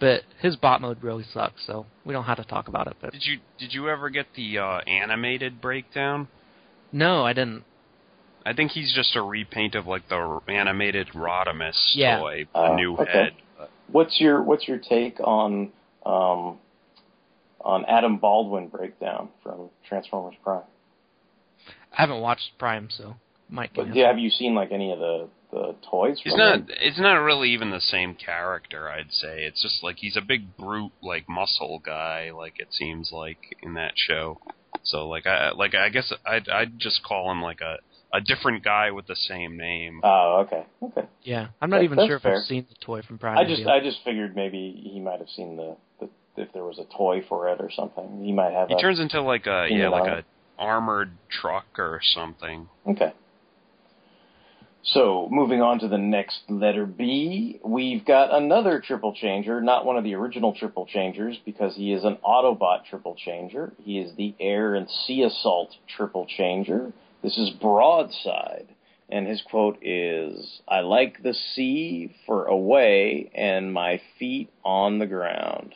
But 0.00 0.22
his 0.40 0.56
bot 0.56 0.80
mode 0.80 1.02
really 1.02 1.24
sucks, 1.32 1.66
so 1.66 1.84
we 2.04 2.12
don't 2.12 2.24
have 2.24 2.38
to 2.38 2.44
talk 2.44 2.68
about 2.68 2.86
it. 2.86 2.96
But 3.00 3.12
Did 3.12 3.24
you 3.24 3.38
did 3.58 3.74
you 3.74 3.88
ever 3.88 4.10
get 4.10 4.26
the 4.36 4.58
uh, 4.58 4.80
animated 4.86 5.60
breakdown? 5.60 6.28
no, 6.92 7.24
I 7.24 7.32
didn't. 7.32 7.64
I 8.46 8.54
think 8.54 8.70
he's 8.70 8.94
just 8.94 9.14
a 9.14 9.22
repaint 9.22 9.74
of 9.74 9.86
like 9.86 10.08
the 10.08 10.40
animated 10.48 11.08
Rodimus 11.08 11.76
Yeah. 11.94 12.18
toy, 12.18 12.46
Oh, 12.54 12.74
new 12.76 12.94
okay. 12.96 13.12
head. 13.12 13.32
What's 13.90 14.20
your 14.20 14.42
What's 14.42 14.68
your 14.68 14.78
take 14.78 15.18
on 15.20 15.72
um, 16.04 16.58
on 17.60 17.84
Adam 17.86 18.18
Baldwin 18.18 18.68
Breakdown 18.68 19.28
from 19.42 19.70
Transformers 19.88 20.34
Prime? 20.42 20.62
I 21.92 22.02
haven't 22.02 22.20
watched 22.20 22.52
Prime, 22.58 22.88
so 22.90 23.16
might. 23.48 23.70
But 23.74 23.94
yeah, 23.94 24.08
have 24.08 24.18
you 24.18 24.30
seen 24.30 24.54
like 24.54 24.72
any 24.72 24.92
of 24.92 24.98
the 24.98 25.28
the 25.50 25.74
toys? 25.90 26.20
He's 26.22 26.32
from 26.32 26.40
not. 26.40 26.54
him? 26.54 26.66
It's 26.80 27.00
not 27.00 27.14
really 27.14 27.50
even 27.50 27.70
the 27.70 27.80
same 27.80 28.14
character. 28.14 28.88
I'd 28.88 29.12
say 29.12 29.44
it's 29.44 29.62
just 29.62 29.82
like 29.82 29.96
he's 29.98 30.16
a 30.16 30.20
big 30.20 30.56
brute, 30.56 30.92
like 31.02 31.28
muscle 31.28 31.80
guy. 31.84 32.30
Like 32.30 32.54
it 32.58 32.68
seems 32.70 33.10
like 33.12 33.56
in 33.62 33.74
that 33.74 33.92
show. 33.96 34.38
So 34.82 35.08
like 35.08 35.26
I 35.26 35.52
like 35.52 35.74
I 35.74 35.88
guess 35.88 36.12
I'd 36.26 36.48
I'd 36.48 36.78
just 36.78 37.02
call 37.02 37.30
him 37.30 37.42
like 37.42 37.60
a 37.60 37.76
a 38.12 38.20
different 38.20 38.64
guy 38.64 38.90
with 38.90 39.06
the 39.06 39.16
same 39.16 39.56
name. 39.56 40.00
Oh, 40.02 40.44
okay, 40.46 40.64
okay. 40.82 41.06
Yeah, 41.22 41.48
I'm 41.60 41.70
not 41.70 41.78
That- 41.78 41.84
even 41.84 41.96
that's 41.96 42.06
sure 42.08 42.16
if 42.16 42.22
fair. 42.22 42.36
I've 42.38 42.44
seen 42.44 42.66
the 42.68 42.76
toy 42.84 43.02
from 43.02 43.18
Prime. 43.18 43.38
I 43.38 43.44
just 43.44 43.64
be 43.64 43.68
I 43.68 43.80
just 43.80 43.98
figured 44.04 44.34
maybe 44.34 44.72
he 44.92 45.00
might 45.00 45.18
have 45.18 45.28
seen 45.28 45.56
the, 45.56 45.76
the 46.00 46.08
if 46.36 46.52
there 46.52 46.64
was 46.64 46.78
a 46.78 46.84
toy 46.96 47.22
for 47.28 47.48
it 47.48 47.60
or 47.60 47.70
something. 47.70 48.24
He 48.24 48.32
might 48.32 48.52
have. 48.52 48.68
He 48.68 48.74
a, 48.74 48.78
turns 48.78 49.00
into 49.00 49.20
like 49.22 49.46
a 49.46 49.68
yeah 49.70 49.88
like 49.88 50.02
on. 50.02 50.18
a 50.18 50.24
armored 50.58 51.10
truck 51.28 51.66
or 51.78 52.00
something. 52.02 52.68
Okay. 52.86 53.12
So, 54.84 55.28
moving 55.30 55.60
on 55.60 55.80
to 55.80 55.88
the 55.88 55.98
next 55.98 56.38
letter 56.48 56.86
B, 56.86 57.60
we've 57.62 58.06
got 58.06 58.32
another 58.32 58.80
triple 58.80 59.12
changer, 59.12 59.60
not 59.60 59.84
one 59.84 59.98
of 59.98 60.04
the 60.04 60.14
original 60.14 60.54
triple 60.54 60.86
changers, 60.86 61.36
because 61.44 61.74
he 61.76 61.92
is 61.92 62.04
an 62.04 62.16
Autobot 62.24 62.86
triple 62.88 63.14
changer. 63.14 63.72
He 63.82 63.98
is 63.98 64.14
the 64.16 64.34
Air 64.40 64.76
and 64.76 64.88
Sea 64.88 65.24
Assault 65.24 65.74
triple 65.94 66.26
changer. 66.26 66.92
This 67.22 67.36
is 67.36 67.50
Broadside, 67.50 68.68
and 69.08 69.26
his 69.26 69.42
quote 69.42 69.78
is, 69.82 70.60
I 70.68 70.80
like 70.80 71.22
the 71.22 71.34
sea 71.34 72.14
for 72.26 72.46
away 72.46 73.30
and 73.34 73.72
my 73.72 74.00
feet 74.18 74.50
on 74.64 74.98
the 74.98 75.06
ground. 75.06 75.74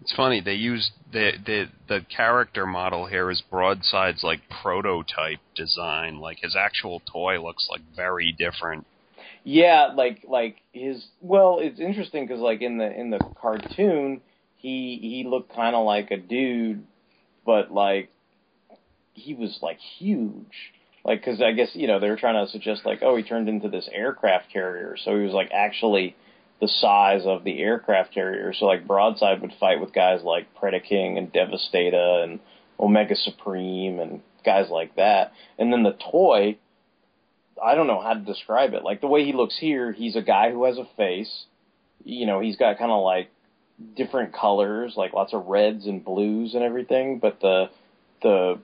It's 0.00 0.14
funny 0.14 0.40
they 0.40 0.54
used 0.54 0.90
the 1.12 1.32
the 1.46 1.66
the 1.88 2.00
character 2.14 2.66
model 2.66 3.06
here 3.06 3.30
is 3.30 3.42
Broadside's 3.48 4.24
like 4.24 4.40
prototype 4.62 5.38
design. 5.54 6.18
Like 6.18 6.38
his 6.42 6.56
actual 6.56 7.00
toy 7.10 7.42
looks 7.42 7.68
like 7.70 7.80
very 7.94 8.32
different. 8.36 8.86
Yeah, 9.44 9.92
like 9.94 10.24
like 10.28 10.56
his. 10.72 11.06
Well, 11.20 11.58
it's 11.60 11.78
interesting 11.78 12.26
because 12.26 12.40
like 12.40 12.60
in 12.60 12.78
the 12.78 12.90
in 12.90 13.10
the 13.10 13.20
cartoon, 13.40 14.20
he 14.56 14.98
he 15.00 15.24
looked 15.28 15.54
kind 15.54 15.76
of 15.76 15.84
like 15.84 16.10
a 16.10 16.16
dude, 16.16 16.84
but 17.46 17.70
like 17.70 18.10
he 19.14 19.34
was 19.34 19.58
like 19.62 19.78
huge. 19.98 20.72
Like 21.04 21.20
because 21.20 21.42
I 21.42 21.52
guess 21.52 21.70
you 21.74 21.86
know 21.86 22.00
they 22.00 22.08
were 22.08 22.16
trying 22.16 22.44
to 22.44 22.50
suggest 22.50 22.84
like 22.84 23.00
oh 23.02 23.16
he 23.16 23.22
turned 23.22 23.48
into 23.48 23.68
this 23.68 23.88
aircraft 23.92 24.52
carrier, 24.52 24.96
so 25.02 25.16
he 25.16 25.24
was 25.24 25.34
like 25.34 25.50
actually 25.52 26.16
the 26.60 26.68
size 26.68 27.22
of 27.26 27.44
the 27.44 27.60
aircraft 27.60 28.14
carrier. 28.14 28.52
So 28.54 28.66
like 28.66 28.86
Broadside 28.86 29.40
would 29.42 29.52
fight 29.58 29.80
with 29.80 29.92
guys 29.92 30.22
like 30.22 30.54
Predaking 30.54 31.18
and 31.18 31.32
Devastator 31.32 32.22
and 32.22 32.40
Omega 32.78 33.16
Supreme 33.16 33.98
and 33.98 34.20
guys 34.44 34.70
like 34.70 34.96
that. 34.96 35.32
And 35.58 35.72
then 35.72 35.82
the 35.82 35.96
toy 36.10 36.58
I 37.62 37.74
don't 37.74 37.86
know 37.86 38.00
how 38.00 38.14
to 38.14 38.20
describe 38.20 38.74
it. 38.74 38.84
Like 38.84 39.00
the 39.00 39.06
way 39.06 39.24
he 39.24 39.32
looks 39.32 39.56
here, 39.58 39.92
he's 39.92 40.16
a 40.16 40.22
guy 40.22 40.50
who 40.50 40.64
has 40.64 40.78
a 40.78 40.88
face. 40.96 41.44
You 42.04 42.26
know, 42.26 42.40
he's 42.40 42.56
got 42.56 42.78
kind 42.78 42.90
of 42.90 43.02
like 43.02 43.30
different 43.96 44.34
colors, 44.34 44.94
like 44.96 45.12
lots 45.12 45.32
of 45.32 45.46
reds 45.46 45.86
and 45.86 46.04
blues 46.04 46.54
and 46.54 46.62
everything. 46.62 47.18
But 47.18 47.40
the 47.40 47.70
the 48.22 48.58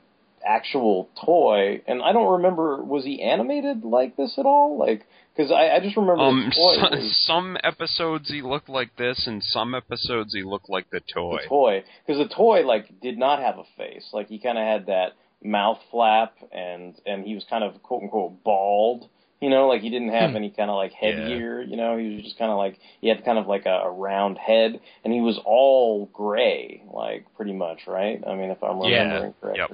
actual 0.46 1.08
toy, 1.24 1.82
and 1.86 2.02
I 2.02 2.12
don't 2.12 2.32
remember, 2.32 2.82
was 2.82 3.04
he 3.04 3.22
animated 3.22 3.84
like 3.84 4.16
this 4.16 4.34
at 4.38 4.46
all? 4.46 4.78
Like, 4.78 5.06
because 5.36 5.52
I, 5.52 5.70
I 5.76 5.80
just 5.80 5.96
remember 5.96 6.22
Um, 6.22 6.44
the 6.48 6.54
toy. 6.54 6.74
so, 6.74 6.96
was 6.96 7.16
some 7.26 7.56
episodes 7.62 8.28
he 8.30 8.42
looked 8.42 8.68
like 8.68 8.96
this, 8.96 9.26
and 9.26 9.42
some 9.42 9.74
episodes 9.74 10.34
he 10.34 10.42
looked 10.42 10.68
like 10.68 10.90
the 10.90 11.00
toy. 11.00 11.38
the 11.42 11.48
toy, 11.48 11.84
because 12.06 12.26
the 12.26 12.34
toy 12.34 12.66
like 12.66 13.00
did 13.00 13.18
not 13.18 13.40
have 13.40 13.58
a 13.58 13.64
face. 13.76 14.08
Like 14.12 14.28
he 14.28 14.38
kind 14.38 14.58
of 14.58 14.64
had 14.64 14.86
that 14.86 15.12
mouth 15.42 15.78
flap, 15.90 16.34
and 16.52 16.94
and 17.06 17.24
he 17.24 17.34
was 17.34 17.44
kind 17.48 17.64
of 17.64 17.82
quote 17.82 18.02
unquote 18.02 18.42
bald. 18.44 19.08
You 19.40 19.48
know, 19.48 19.68
like 19.68 19.80
he 19.80 19.88
didn't 19.88 20.10
have 20.10 20.30
Hmm. 20.30 20.36
any 20.36 20.50
kind 20.50 20.68
of 20.68 20.76
like 20.76 20.92
Yeah. 20.92 21.08
headgear. 21.08 21.62
You 21.62 21.76
know, 21.78 21.96
he 21.96 22.16
was 22.16 22.24
just 22.24 22.38
kind 22.38 22.50
of 22.50 22.58
like 22.58 22.78
he 23.00 23.08
had 23.08 23.24
kind 23.24 23.38
of 23.38 23.46
like 23.46 23.64
a, 23.64 23.80
a 23.84 23.90
round 23.90 24.36
head, 24.36 24.78
and 25.02 25.14
he 25.14 25.20
was 25.22 25.40
all 25.46 26.06
gray, 26.12 26.82
like 26.92 27.24
pretty 27.36 27.54
much, 27.54 27.86
right? 27.86 28.22
I 28.26 28.34
mean, 28.34 28.50
if 28.50 28.62
I'm 28.62 28.78
Yeah. 28.82 29.02
remembering 29.04 29.34
Yep. 29.42 29.70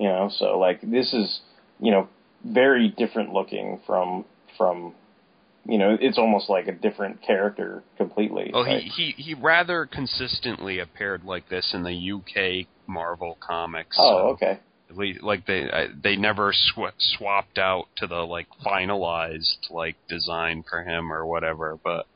You 0.00 0.08
know, 0.08 0.30
so 0.34 0.58
like 0.58 0.80
this 0.80 1.12
is 1.12 1.40
you 1.78 1.90
know 1.90 2.08
very 2.42 2.88
different 2.88 3.34
looking 3.34 3.80
from 3.86 4.24
from 4.56 4.94
you 5.66 5.76
know 5.76 5.94
it's 6.00 6.16
almost 6.16 6.48
like 6.48 6.68
a 6.68 6.72
different 6.72 7.20
character 7.20 7.82
completely. 7.98 8.50
Well, 8.50 8.64
right? 8.64 8.82
he, 8.82 9.12
he 9.12 9.22
he 9.22 9.34
rather 9.34 9.84
consistently 9.84 10.78
appeared 10.78 11.24
like 11.24 11.50
this 11.50 11.72
in 11.74 11.82
the 11.82 12.12
UK 12.12 12.66
Marvel 12.86 13.36
comics. 13.46 13.94
oh, 14.00 14.38
so 14.38 14.46
okay. 14.46 14.58
like 15.20 15.44
they 15.44 15.68
they 16.02 16.16
never 16.16 16.54
sw- 16.54 16.96
swapped 16.96 17.58
out 17.58 17.88
to 17.98 18.06
the 18.06 18.22
like 18.26 18.46
finalized 18.64 19.68
like 19.68 19.96
design 20.08 20.64
for 20.66 20.82
him 20.82 21.12
or 21.12 21.26
whatever. 21.26 21.78
But 21.84 22.06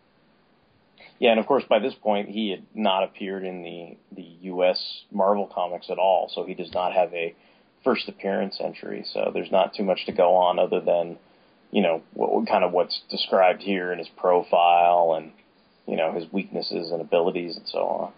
Yeah, 1.19 1.33
and 1.33 1.39
of 1.39 1.45
course, 1.45 1.65
by 1.69 1.81
this 1.81 1.95
point, 2.03 2.31
he 2.31 2.49
had 2.49 2.65
not 2.75 3.05
appeared 3.05 3.45
in 3.45 3.63
the 3.63 3.99
the 4.17 4.29
U.S. 4.45 5.03
Marvel 5.13 5.47
comics 5.55 5.91
at 5.91 5.99
all, 5.99 6.31
so 6.35 6.47
he 6.47 6.55
does 6.55 6.73
not 6.73 6.95
have 6.95 7.13
a 7.13 7.35
first 7.85 8.09
appearance 8.09 8.59
entry. 8.63 9.05
So 9.13 9.31
there's 9.33 9.53
not 9.53 9.75
too 9.75 9.85
much 9.85 10.07
to 10.07 10.13
go 10.13 10.35
on 10.35 10.59
other 10.59 10.81
than, 10.81 11.19
you 11.71 11.83
know, 11.83 12.03
what, 12.15 12.49
kind 12.49 12.65
of 12.65 12.73
what's 12.73 13.03
described 13.11 13.63
here 13.63 13.93
in 13.93 13.99
his 13.99 14.09
profile 14.17 15.15
and, 15.17 15.33
you 15.87 15.97
know, 15.97 16.13
his 16.13 16.25
weaknesses 16.33 16.91
and 16.91 17.01
abilities 17.01 17.57
and 17.57 17.67
so 17.69 17.79
on. 17.79 18.13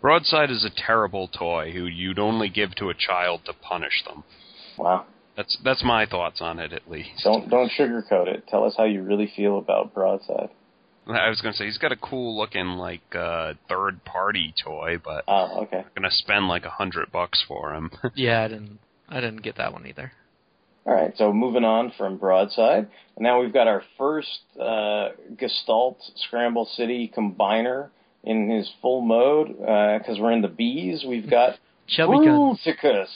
Broadside 0.00 0.50
is 0.50 0.64
a 0.64 0.70
terrible 0.70 1.28
toy 1.28 1.72
who 1.72 1.84
you'd 1.84 2.18
only 2.18 2.48
give 2.48 2.74
to 2.76 2.88
a 2.88 2.94
child 2.94 3.42
to 3.46 3.52
punish 3.52 4.02
them. 4.06 4.24
Wow. 4.78 5.06
That's 5.36 5.56
that's 5.64 5.84
my 5.84 6.06
thoughts 6.06 6.40
on 6.40 6.58
it 6.58 6.72
at 6.72 6.90
least. 6.90 7.22
Don't 7.22 7.48
don't 7.48 7.70
sugarcoat 7.78 8.26
it. 8.28 8.46
Tell 8.48 8.64
us 8.64 8.74
how 8.76 8.84
you 8.84 9.02
really 9.02 9.30
feel 9.36 9.58
about 9.58 9.94
Broadside. 9.94 10.50
I 11.06 11.28
was 11.28 11.40
gonna 11.40 11.54
say 11.54 11.64
he's 11.64 11.78
got 11.78 11.92
a 11.92 11.96
cool 11.96 12.36
looking 12.36 12.66
like 12.66 13.00
uh, 13.14 13.54
third 13.68 14.04
party 14.04 14.54
toy, 14.62 14.98
but 15.02 15.24
Oh, 15.26 15.62
okay. 15.62 15.78
I'm 15.78 15.84
gonna 15.94 16.10
spend 16.10 16.48
like 16.48 16.64
a 16.64 16.70
hundred 16.70 17.10
bucks 17.10 17.42
for 17.46 17.74
him. 17.74 17.90
Yeah, 18.14 18.42
I 18.42 18.48
didn't. 18.48 18.78
I 19.08 19.20
didn't 19.20 19.42
get 19.42 19.56
that 19.56 19.72
one 19.72 19.86
either. 19.86 20.12
All 20.86 20.94
right, 20.94 21.12
so 21.16 21.32
moving 21.32 21.64
on 21.64 21.92
from 21.98 22.16
Broadside, 22.16 22.88
now 23.18 23.40
we've 23.40 23.52
got 23.52 23.66
our 23.66 23.82
first 23.98 24.40
uh, 24.58 25.10
Gestalt 25.36 25.98
Scramble 26.16 26.64
City 26.74 27.12
combiner 27.14 27.90
in 28.24 28.48
his 28.50 28.70
full 28.80 29.02
mode 29.02 29.48
because 29.58 30.18
we're 30.18 30.32
in 30.32 30.42
the 30.42 30.48
bees. 30.48 31.04
We've 31.06 31.28
got 31.30 31.58
Bruticus. 31.98 33.08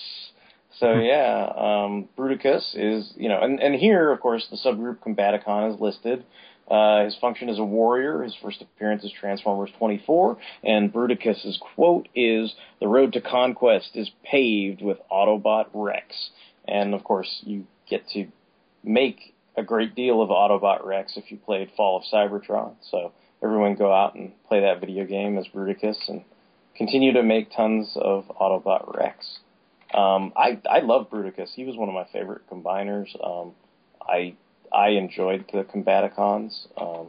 So 0.78 0.92
yeah, 1.00 1.52
um, 1.56 2.08
Bruticus 2.18 2.74
is 2.74 3.12
you 3.16 3.28
know, 3.28 3.40
and 3.40 3.60
and 3.60 3.74
here 3.74 4.10
of 4.12 4.20
course 4.20 4.46
the 4.50 4.56
subgroup 4.56 4.98
Combaticon 4.98 5.74
is 5.74 5.80
listed. 5.80 6.24
Uh, 6.70 7.04
his 7.04 7.16
function 7.16 7.48
is 7.48 7.58
a 7.58 7.64
warrior. 7.64 8.22
His 8.22 8.34
first 8.42 8.62
appearance 8.62 9.04
is 9.04 9.12
Transformers 9.12 9.70
24, 9.78 10.38
and 10.62 10.92
Bruticus's 10.92 11.58
quote 11.58 12.08
is, 12.14 12.54
"The 12.80 12.88
road 12.88 13.12
to 13.12 13.20
conquest 13.20 13.90
is 13.94 14.10
paved 14.22 14.80
with 14.80 14.98
Autobot 15.10 15.66
wrecks." 15.74 16.30
And 16.66 16.94
of 16.94 17.04
course, 17.04 17.42
you 17.44 17.66
get 17.88 18.08
to 18.10 18.28
make 18.82 19.34
a 19.56 19.62
great 19.62 19.94
deal 19.94 20.22
of 20.22 20.30
Autobot 20.30 20.84
wrecks 20.84 21.16
if 21.16 21.30
you 21.30 21.36
played 21.36 21.70
Fall 21.76 21.98
of 21.98 22.04
Cybertron. 22.04 22.74
So 22.90 23.12
everyone 23.42 23.74
go 23.74 23.92
out 23.92 24.14
and 24.14 24.32
play 24.48 24.60
that 24.60 24.80
video 24.80 25.04
game 25.04 25.38
as 25.38 25.46
Bruticus 25.48 26.08
and 26.08 26.24
continue 26.76 27.12
to 27.12 27.22
make 27.22 27.52
tons 27.52 27.96
of 27.96 28.24
Autobot 28.40 28.96
wrecks. 28.96 29.38
Um, 29.92 30.32
I 30.36 30.58
I 30.68 30.80
love 30.80 31.10
Bruticus. 31.10 31.50
He 31.54 31.64
was 31.64 31.76
one 31.76 31.88
of 31.88 31.94
my 31.94 32.06
favorite 32.12 32.48
combiners. 32.50 33.08
Um, 33.24 33.52
I 34.00 34.34
I 34.74 34.90
enjoyed 34.90 35.44
the 35.52 35.64
Combaticons. 35.64 36.66
Um, 36.76 37.08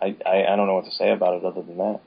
I, 0.00 0.16
I 0.26 0.52
I 0.52 0.56
don't 0.56 0.66
know 0.66 0.74
what 0.74 0.86
to 0.86 0.90
say 0.90 1.10
about 1.10 1.34
it 1.34 1.44
other 1.44 1.62
than 1.62 1.78
that. 1.78 2.00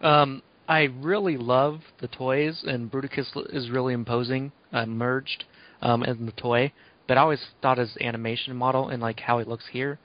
Um, 0.00 0.42
I 0.68 0.84
really 1.00 1.36
love 1.36 1.80
the 2.00 2.08
toys, 2.08 2.64
and 2.66 2.90
Bruticus 2.90 3.30
is 3.54 3.70
really 3.70 3.94
imposing, 3.94 4.52
uh, 4.72 4.86
merged 4.86 5.44
um, 5.82 6.02
in 6.02 6.26
the 6.26 6.32
toy. 6.32 6.72
But 7.06 7.18
I 7.18 7.20
always 7.20 7.44
thought 7.60 7.78
his 7.78 7.96
animation 8.00 8.56
model 8.56 8.88
and 8.88 9.02
like 9.02 9.20
how 9.20 9.38
he 9.38 9.44
looks 9.44 9.66
here 9.70 9.98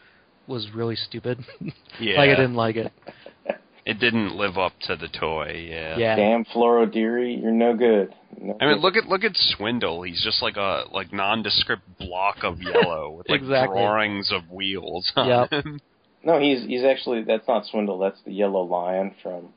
was 0.48 0.70
really 0.74 0.96
stupid. 0.96 1.40
Yeah. 2.00 2.16
like 2.18 2.30
I 2.30 2.36
didn't 2.36 2.56
like 2.56 2.76
it. 2.76 2.92
It 3.90 4.00
didn't 4.00 4.36
live 4.36 4.58
up 4.58 4.74
to 4.82 4.96
the 4.96 5.08
toy. 5.08 5.68
Yeah. 5.70 5.98
Yeah. 5.98 6.16
Damn 6.16 6.46
Floro 6.46 6.86
Dery, 6.86 7.42
you're 7.42 7.52
no 7.52 7.76
good. 7.76 8.14
No 8.40 8.56
I 8.62 8.66
mean, 8.68 8.76
good. 8.76 8.82
look 8.82 8.96
at 8.96 9.06
look 9.08 9.24
at 9.24 9.32
Swindle. 9.36 10.04
He's 10.04 10.24
just 10.24 10.44
like 10.44 10.58
a 10.58 10.84
like 10.92 11.12
nondescript 11.12 11.82
block 11.98 12.44
of 12.44 12.62
yellow 12.62 13.12
with 13.18 13.28
like 13.30 13.42
Exactly. 13.42 13.76
drawings 13.80 14.32
of 14.32 14.50
wheels. 14.52 15.12
on 15.16 15.28
Yep. 15.52 15.66
No, 16.24 16.40
he's 16.40 16.66
he's 16.68 16.84
actually 16.84 17.24
that's 17.24 17.48
not 17.48 17.66
Swindle. 17.66 17.98
That's 17.98 18.22
the 18.26 18.32
yellow 18.32 18.62
lion 18.62 19.16
from 19.24 19.50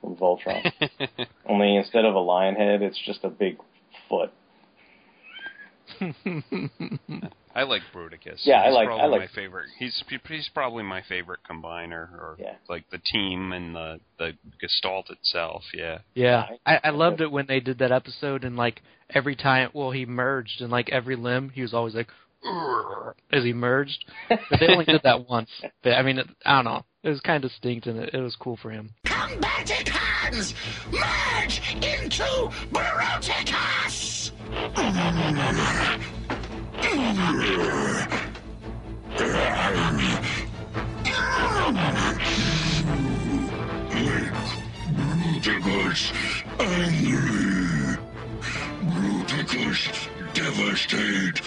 from 0.00 0.14
Voltron. 0.16 0.70
Only 1.48 1.76
instead 1.76 2.04
of 2.04 2.14
a 2.14 2.20
lion 2.20 2.54
head, 2.54 2.80
it's 2.82 3.00
just 3.04 3.24
a 3.24 3.28
big 3.30 3.56
foot. 4.08 4.30
I 7.54 7.62
like 7.62 7.82
Bruticus. 7.94 8.40
Yeah, 8.44 8.62
I 8.62 8.70
like- 8.70 8.86
Probably 8.88 9.02
I 9.04 9.06
like- 9.06 9.20
my 9.20 9.26
favorite. 9.28 9.68
He's 9.78 10.02
he's 10.28 10.48
probably 10.52 10.82
my 10.82 11.02
favorite 11.08 11.40
combiner, 11.48 12.10
or 12.12 12.36
Yeah. 12.38 12.56
like 12.68 12.90
the 12.90 12.98
team 12.98 13.52
and 13.52 13.74
the 13.76 14.00
the 14.18 14.32
Gestalt 14.60 15.08
itself. 15.10 15.62
Yeah. 15.72 15.98
Yeah, 16.14 16.46
I, 16.66 16.80
I 16.84 16.90
loved 16.90 17.20
it 17.20 17.30
when 17.30 17.46
they 17.46 17.60
did 17.60 17.78
that 17.78 17.92
episode, 17.92 18.44
and 18.44 18.56
like 18.56 18.82
every 19.10 19.36
time, 19.36 19.70
well, 19.72 19.90
he 19.92 20.04
merged, 20.04 20.60
and 20.60 20.70
like 20.70 20.90
every 20.90 21.14
limb, 21.16 21.50
he 21.50 21.62
was 21.62 21.72
always 21.74 21.94
like, 21.94 22.08
"Urgh," 22.44 23.14
as 23.32 23.44
he 23.44 23.52
merged. 23.52 24.04
But 24.28 24.40
they 24.58 24.68
only 24.68 24.84
did 24.86 25.02
that 25.04 25.28
once. 25.30 25.50
But 25.82 25.92
I 25.94 26.02
mean, 26.02 26.18
it, 26.18 26.26
I 26.44 26.56
don't 26.56 26.64
know. 26.64 26.84
It 27.04 27.10
was 27.10 27.20
kind 27.20 27.44
of 27.44 27.50
distinct, 27.50 27.86
and 27.86 27.98
it, 28.00 28.14
it 28.14 28.20
was 28.20 28.34
cool 28.36 28.56
for 28.56 28.70
him. 28.70 28.94
Combaticons! 29.06 30.54
Merge 30.90 31.60
into 31.84 32.50
Bruticus! 32.72 34.30
Bruticus 45.44 46.12
angry. 46.58 47.98
Bruticus 48.88 49.80
devastate. 50.34 51.40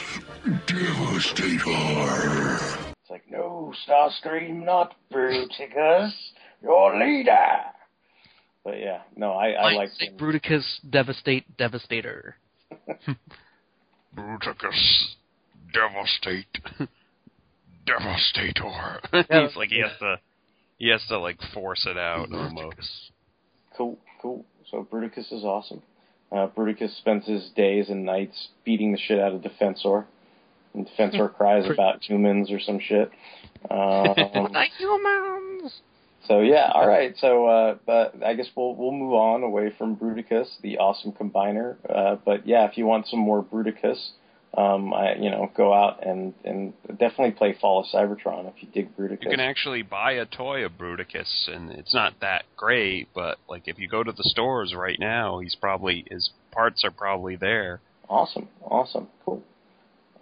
Devastator. 0.68 2.58
It's 3.02 3.10
like, 3.10 3.24
no, 3.30 3.74
Starscream, 3.88 4.64
not 4.64 4.96
Bruticus, 5.12 6.12
your 6.62 6.98
leader. 6.98 7.34
But 8.64 8.80
yeah, 8.80 9.02
no, 9.16 9.32
I, 9.32 9.50
I 9.52 9.74
like 9.74 9.90
Say 9.98 10.12
Bruticus 10.16 10.64
Devastate 10.90 11.58
Devastator. 11.58 12.36
Hmm. 13.06 13.14
Bruticus, 14.16 15.16
devastate, 15.78 16.58
devastator. 17.86 19.00
Yeah. 19.30 19.48
He's 19.48 19.56
like 19.56 19.70
he 19.70 19.80
has 19.82 19.92
to, 20.00 20.20
he 20.78 20.90
has 20.90 21.04
to 21.10 21.20
like 21.20 21.38
force 21.54 21.86
it 21.90 21.98
out 21.98 22.32
almost. 22.34 23.12
Cool, 23.78 23.98
cool. 24.22 24.46
So 24.72 24.88
Bruticus 24.92 25.32
is 25.32 25.44
awesome. 25.44 25.82
Uh, 26.32 26.48
Bruticus 26.48 26.96
spends 26.98 27.26
his 27.26 27.50
days 27.56 27.90
and 27.90 28.04
nights 28.06 28.50
beating 28.66 28.92
the 28.92 28.98
shit 28.98 29.20
out 29.20 29.34
of 29.34 29.42
Defensor. 29.42 30.06
And 30.74 30.88
Defensor 30.88 31.34
cries 31.38 31.70
about 31.70 32.04
humans 32.04 32.52
or 32.52 32.60
some 32.60 32.80
shit. 32.80 33.10
Um, 33.72 34.14
Like 34.54 34.72
humans. 34.78 35.82
so 36.28 36.42
yeah, 36.42 36.72
all 36.74 36.88
right. 36.88 37.16
So, 37.18 37.46
uh, 37.48 37.76
but 37.86 38.22
I 38.24 38.34
guess 38.34 38.48
we'll 38.56 38.76
we'll 38.76 38.92
move 38.92 39.14
on 39.14 39.44
away 39.44 39.74
from 39.78 39.96
Bruticus, 39.96 40.48
the 40.62 40.78
awesome 40.78 41.12
combiner. 41.14 41.78
Uh, 41.90 42.18
but 42.26 42.46
yeah, 42.48 42.66
if 42.70 42.78
you 42.78 42.86
want 42.86 43.08
some 43.08 43.20
more 43.20 43.42
Bruticus, 43.44 44.12
um, 44.58 44.92
I 44.92 45.16
you 45.16 45.30
know 45.30 45.52
go 45.56 45.72
out 45.72 46.06
and 46.06 46.34
and 46.44 46.74
definitely 46.90 47.32
play 47.32 47.56
Fall 47.62 47.82
of 47.82 47.86
Cybertron 47.94 48.50
if 48.50 48.56
you 48.62 48.68
dig 48.74 48.98
Bruticus. 48.98 49.26
You 49.26 49.30
can 49.30 49.40
actually 49.40 49.84
buy 49.84 50.14
a 50.14 50.26
toy 50.26 50.66
of 50.66 50.74
Bruticus, 50.78 51.48
and 51.48 51.72
it's 51.72 51.94
not 51.94 52.14
that 52.22 52.46
great, 52.56 53.08
but 53.14 53.38
like 53.48 53.64
if 53.68 53.78
you 53.78 53.88
go 53.88 54.04
to 54.04 54.12
the 54.12 54.24
stores 54.24 54.74
right 54.76 54.98
now, 55.00 55.40
he's 55.40 55.56
probably 55.56 56.06
his 56.10 56.32
parts 56.52 56.84
are 56.84 56.92
probably 56.92 57.36
there. 57.36 57.82
Awesome, 58.10 58.48
awesome, 58.64 59.08
cool. 59.24 59.44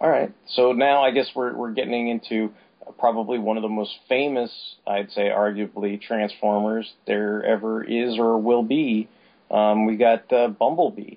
All 0.00 0.10
right, 0.10 0.32
so 0.48 0.72
now 0.72 1.02
I 1.02 1.12
guess 1.12 1.30
we're 1.34 1.56
we're 1.56 1.72
getting 1.72 2.08
into 2.08 2.52
probably 2.98 3.38
one 3.38 3.56
of 3.56 3.62
the 3.62 3.68
most 3.68 3.94
famous, 4.08 4.50
I'd 4.86 5.10
say, 5.10 5.22
arguably 5.22 6.00
Transformers 6.00 6.92
there 7.06 7.42
ever 7.42 7.82
is 7.82 8.18
or 8.18 8.38
will 8.38 8.62
be. 8.62 9.08
Um, 9.50 9.86
we 9.86 9.96
got 9.96 10.30
uh, 10.32 10.48
Bumblebee. 10.48 11.16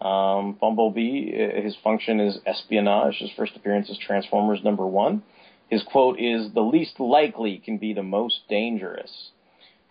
Um, 0.00 0.56
Bumblebee, 0.60 1.30
his 1.62 1.76
function 1.82 2.20
is 2.20 2.38
espionage. 2.46 3.18
His 3.18 3.30
first 3.36 3.56
appearance 3.56 3.88
is 3.88 3.98
Transformers 3.98 4.62
number 4.64 4.86
one. 4.86 5.22
His 5.68 5.82
quote 5.82 6.18
is, 6.18 6.52
"The 6.52 6.62
least 6.62 7.00
likely 7.00 7.58
can 7.58 7.78
be 7.78 7.92
the 7.92 8.02
most 8.02 8.40
dangerous." 8.48 9.30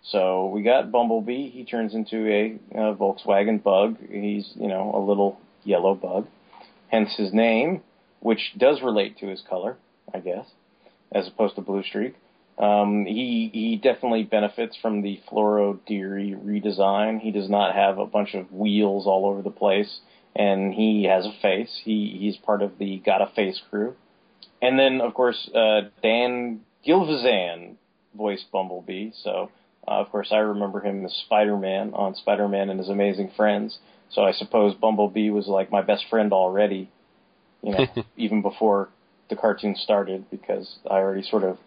So 0.04 0.48
we 0.48 0.62
got 0.62 0.92
Bumblebee. 0.92 1.50
He 1.50 1.64
turns 1.64 1.96
into 1.96 2.28
a, 2.30 2.56
uh 2.78 2.94
Volkswagen 2.96 3.64
Bug. 3.64 3.98
He's 4.10 4.54
you 4.56 4.68
know 4.68 4.92
a 4.94 5.00
little 5.00 5.40
yellow 5.64 5.96
bug, 5.96 6.28
hence 6.90 7.16
his 7.16 7.34
name, 7.34 7.82
which 8.20 8.54
does 8.58 8.82
relate 8.82 9.18
to 9.20 9.28
his 9.28 9.42
color, 9.42 9.78
I 10.14 10.20
guess, 10.20 10.46
as 11.12 11.28
opposed 11.28 11.56
to 11.56 11.62
Blue 11.62 11.84
Streak. 11.84 12.16
Um, 12.58 13.06
he 13.06 13.50
he 13.52 13.80
definitely 13.82 14.24
benefits 14.24 14.78
from 14.82 15.02
the 15.02 15.20
Floro 15.30 15.80
Dery 15.90 16.36
redesign. 16.36 17.20
He 17.20 17.32
does 17.32 17.50
not 17.50 17.74
have 17.76 17.98
a 17.98 18.06
bunch 18.06 18.36
of 18.36 18.52
wheels 18.52 19.08
all 19.08 19.26
over 19.26 19.42
the 19.42 19.50
place, 19.50 20.02
and 20.36 20.74
he 20.74 21.06
has 21.06 21.26
a 21.26 21.34
face. 21.42 21.82
He 21.84 22.16
he's 22.20 22.38
part 22.38 22.62
of 22.62 22.78
the 22.78 23.00
Got 23.00 23.22
a 23.22 23.32
Face 23.36 23.60
crew, 23.70 23.96
and 24.62 24.78
then 24.78 25.02
of 25.02 25.16
course 25.16 25.50
uh, 25.56 25.90
Dan 26.04 26.62
Gilvezan 26.86 27.76
voiced 28.16 28.52
Bumblebee. 28.52 29.12
So 29.24 29.50
uh, 29.88 29.92
of 29.92 30.12
course 30.12 30.30
I 30.32 30.38
remember 30.38 30.80
him 30.80 31.04
as 31.06 31.14
Spider-Man 31.26 31.94
on 31.96 32.14
Spider-Man 32.14 32.70
and 32.70 32.80
His 32.80 32.90
Amazing 32.90 33.32
Friends. 33.36 33.80
So 34.12 34.22
I 34.22 34.32
suppose 34.32 34.76
Bumblebee 34.76 35.32
was 35.32 35.48
like 35.48 35.72
my 35.72 35.82
best 35.82 36.06
friend 36.08 36.32
already, 36.32 36.92
you 37.64 37.72
know, 37.72 37.88
even 38.18 38.44
before 38.44 38.90
the 39.30 39.36
cartoon 39.36 39.76
started 39.76 40.30
because 40.30 40.78
I 40.86 40.96
already 40.96 41.24
sort 41.24 41.44
of 41.44 41.58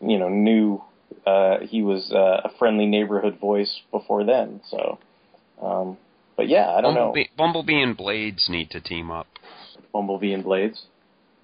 you 0.00 0.18
know 0.18 0.28
knew 0.28 0.82
uh, 1.26 1.58
he 1.60 1.82
was 1.82 2.12
uh, 2.12 2.48
a 2.48 2.50
friendly 2.58 2.86
neighborhood 2.86 3.38
voice 3.38 3.80
before 3.90 4.24
then. 4.24 4.60
So, 4.68 4.98
um, 5.62 5.98
but 6.36 6.48
yeah, 6.48 6.70
I 6.70 6.80
don't 6.80 6.94
Bumblebee, 6.94 7.28
Bumblebee 7.36 7.82
and 7.82 7.96
Blades 7.96 8.48
need 8.48 8.70
to 8.70 8.80
team 8.80 9.10
up. 9.10 9.26
Bumblebee 9.92 10.32
and 10.32 10.44
Blades. 10.44 10.86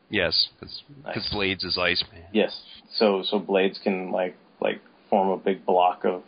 Yes, 0.08 0.48
because 0.54 0.82
Nice. 1.04 1.32
Blades 1.32 1.64
is 1.64 1.76
Iceman. 1.78 2.24
Yes. 2.32 2.58
So 2.94 3.22
so 3.24 3.38
Blades 3.38 3.78
can 3.82 4.12
like 4.12 4.36
like 4.60 4.80
form 5.10 5.28
a 5.28 5.36
big 5.36 5.66
block 5.66 6.04
of 6.04 6.22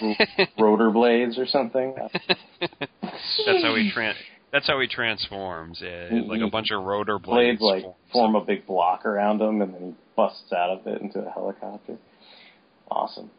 rotor 0.58 0.90
blades 0.90 1.38
or 1.38 1.46
something. 1.46 1.94
that's 2.60 3.62
how 3.62 3.74
he 3.74 3.90
tran. 3.94 4.14
That's 4.52 4.66
how 4.66 4.80
he 4.80 4.86
transforms. 4.86 5.80
Yeah, 5.82 6.08
He- 6.08 6.20
like 6.20 6.40
a 6.40 6.48
bunch 6.50 6.70
of 6.70 6.82
rotor 6.82 7.18
blades. 7.18 7.58
Blades 7.58 7.60
like 7.60 7.82
forms. 7.82 7.96
form 8.12 8.34
a 8.36 8.40
big 8.44 8.66
block 8.66 9.04
around 9.04 9.40
him, 9.40 9.60
and 9.62 9.74
then 9.74 9.80
he 9.82 9.94
busts 10.16 10.52
out 10.52 10.70
of 10.70 10.86
it 10.86 11.02
into 11.02 11.18
a 11.20 11.30
helicopter. 11.30 11.96
Awesome. 12.90 13.30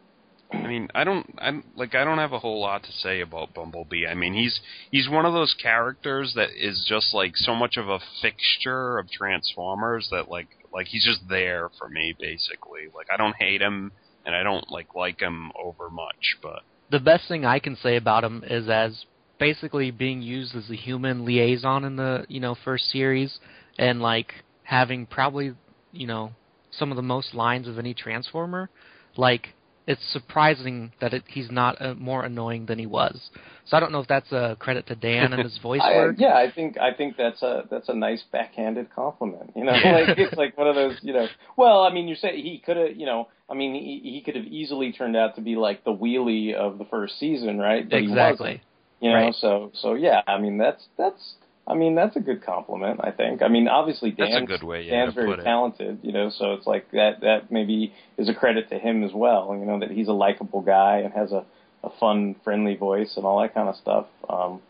I 0.50 0.66
mean, 0.66 0.88
I 0.94 1.04
don't, 1.04 1.34
I'm 1.38 1.62
like, 1.76 1.94
I 1.94 2.04
don't 2.04 2.16
have 2.18 2.32
a 2.32 2.38
whole 2.38 2.60
lot 2.60 2.82
to 2.84 2.92
say 2.92 3.20
about 3.20 3.52
Bumblebee. 3.52 4.06
I 4.06 4.14
mean, 4.14 4.32
he's 4.32 4.60
he's 4.90 5.08
one 5.08 5.26
of 5.26 5.34
those 5.34 5.54
characters 5.62 6.32
that 6.36 6.50
is 6.56 6.86
just 6.88 7.12
like 7.12 7.36
so 7.36 7.54
much 7.54 7.76
of 7.76 7.88
a 7.90 7.98
fixture 8.22 8.98
of 8.98 9.10
Transformers 9.10 10.08
that 10.10 10.30
like 10.30 10.48
like 10.72 10.86
he's 10.86 11.04
just 11.04 11.28
there 11.28 11.68
for 11.78 11.88
me 11.90 12.14
basically. 12.18 12.88
Like 12.94 13.08
I 13.12 13.18
don't 13.18 13.36
hate 13.36 13.60
him 13.60 13.92
and 14.24 14.34
I 14.34 14.42
don't 14.42 14.70
like 14.70 14.94
like 14.94 15.20
him 15.20 15.52
over 15.62 15.90
much, 15.90 16.36
but 16.42 16.60
The 16.90 17.00
best 17.00 17.28
thing 17.28 17.44
I 17.44 17.58
can 17.58 17.76
say 17.76 17.96
about 17.96 18.24
him 18.24 18.42
is 18.48 18.70
as 18.70 19.04
basically 19.38 19.90
being 19.90 20.22
used 20.22 20.54
as 20.54 20.70
a 20.70 20.74
human 20.74 21.24
liaison 21.24 21.84
in 21.84 21.96
the 21.96 22.24
you 22.28 22.40
know 22.40 22.56
first 22.64 22.90
series, 22.90 23.38
and 23.78 24.00
like 24.00 24.32
having 24.62 25.06
probably 25.06 25.54
you 25.92 26.06
know 26.06 26.32
some 26.70 26.90
of 26.90 26.96
the 26.96 27.02
most 27.02 27.34
lines 27.34 27.66
of 27.66 27.78
any 27.78 27.94
Transformer, 27.94 28.70
like 29.16 29.54
it's 29.88 30.02
surprising 30.12 30.92
that 31.00 31.14
it, 31.14 31.24
he's 31.26 31.50
not 31.50 31.80
uh, 31.80 31.94
more 31.94 32.22
annoying 32.22 32.66
than 32.66 32.78
he 32.78 32.84
was. 32.84 33.30
So 33.64 33.74
I 33.74 33.80
don't 33.80 33.90
know 33.90 34.00
if 34.00 34.06
that's 34.06 34.30
a 34.32 34.54
credit 34.60 34.86
to 34.88 34.94
Dan 34.94 35.32
and 35.32 35.42
his 35.42 35.56
voice 35.62 35.80
I, 35.82 35.96
work. 35.96 36.16
yeah, 36.18 36.34
I 36.34 36.52
think 36.54 36.78
I 36.78 36.92
think 36.92 37.16
that's 37.16 37.42
a 37.42 37.62
that's 37.70 37.88
a 37.88 37.94
nice 37.94 38.22
backhanded 38.30 38.94
compliment. 38.94 39.52
You 39.56 39.64
know, 39.64 39.72
like 39.84 40.18
it's 40.18 40.36
like 40.36 40.58
one 40.58 40.68
of 40.68 40.74
those. 40.74 40.98
You 41.00 41.14
know, 41.14 41.26
well, 41.56 41.84
I 41.84 41.92
mean, 41.92 42.06
you 42.06 42.16
say 42.16 42.36
he 42.36 42.62
could 42.64 42.76
have. 42.76 42.96
You 42.96 43.06
know, 43.06 43.28
I 43.48 43.54
mean, 43.54 43.74
he 43.74 44.10
he 44.12 44.20
could 44.20 44.36
have 44.36 44.44
easily 44.44 44.92
turned 44.92 45.16
out 45.16 45.36
to 45.36 45.40
be 45.40 45.56
like 45.56 45.84
the 45.84 45.92
wheelie 45.92 46.52
of 46.54 46.76
the 46.76 46.84
first 46.84 47.18
season, 47.18 47.58
right? 47.58 47.88
But 47.88 48.00
exactly. 48.00 48.60
You 49.00 49.10
know, 49.10 49.16
Right. 49.16 49.34
so 49.34 49.70
so 49.74 49.94
yeah, 49.94 50.22
I 50.26 50.38
mean 50.38 50.58
that's 50.58 50.86
that's 50.96 51.34
I 51.66 51.74
mean 51.74 51.94
that's 51.94 52.16
a 52.16 52.20
good 52.20 52.42
compliment. 52.42 53.00
I 53.02 53.10
think. 53.10 53.42
I 53.42 53.48
mean, 53.48 53.68
obviously 53.68 54.10
That's 54.10 54.30
a 54.30 54.38
Dan's, 54.38 54.48
good 54.48 54.62
way, 54.64 54.82
yeah, 54.84 55.04
Dan's 55.04 55.14
very 55.14 55.36
talented. 55.36 56.00
You 56.02 56.12
know, 56.12 56.30
so 56.30 56.54
it's 56.54 56.66
like 56.66 56.90
that 56.92 57.20
that 57.20 57.50
maybe 57.52 57.92
is 58.16 58.28
a 58.28 58.34
credit 58.34 58.68
to 58.70 58.78
him 58.78 59.04
as 59.04 59.12
well. 59.12 59.56
You 59.58 59.64
know, 59.66 59.78
that 59.80 59.90
he's 59.90 60.08
a 60.08 60.12
likable 60.12 60.62
guy 60.62 60.98
and 60.98 61.12
has 61.12 61.32
a 61.32 61.44
a 61.84 61.90
fun, 62.00 62.34
friendly 62.42 62.74
voice 62.74 63.16
and 63.16 63.24
all 63.24 63.40
that 63.40 63.54
kind 63.54 63.68
of 63.68 63.76
stuff. 63.76 64.06
Um, 64.28 64.60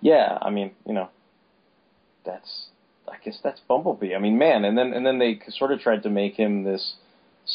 yeah, 0.00 0.36
I 0.42 0.50
mean, 0.50 0.72
you 0.84 0.94
know, 0.94 1.08
that's 2.24 2.66
I 3.08 3.16
guess 3.24 3.38
that's 3.42 3.60
Bumblebee. 3.68 4.14
I 4.14 4.18
mean, 4.18 4.36
man, 4.38 4.64
and 4.64 4.76
then 4.76 4.92
and 4.92 5.06
then 5.06 5.18
they 5.18 5.40
sort 5.50 5.70
of 5.72 5.80
tried 5.80 6.02
to 6.02 6.10
make 6.10 6.34
him 6.34 6.64
this 6.64 6.94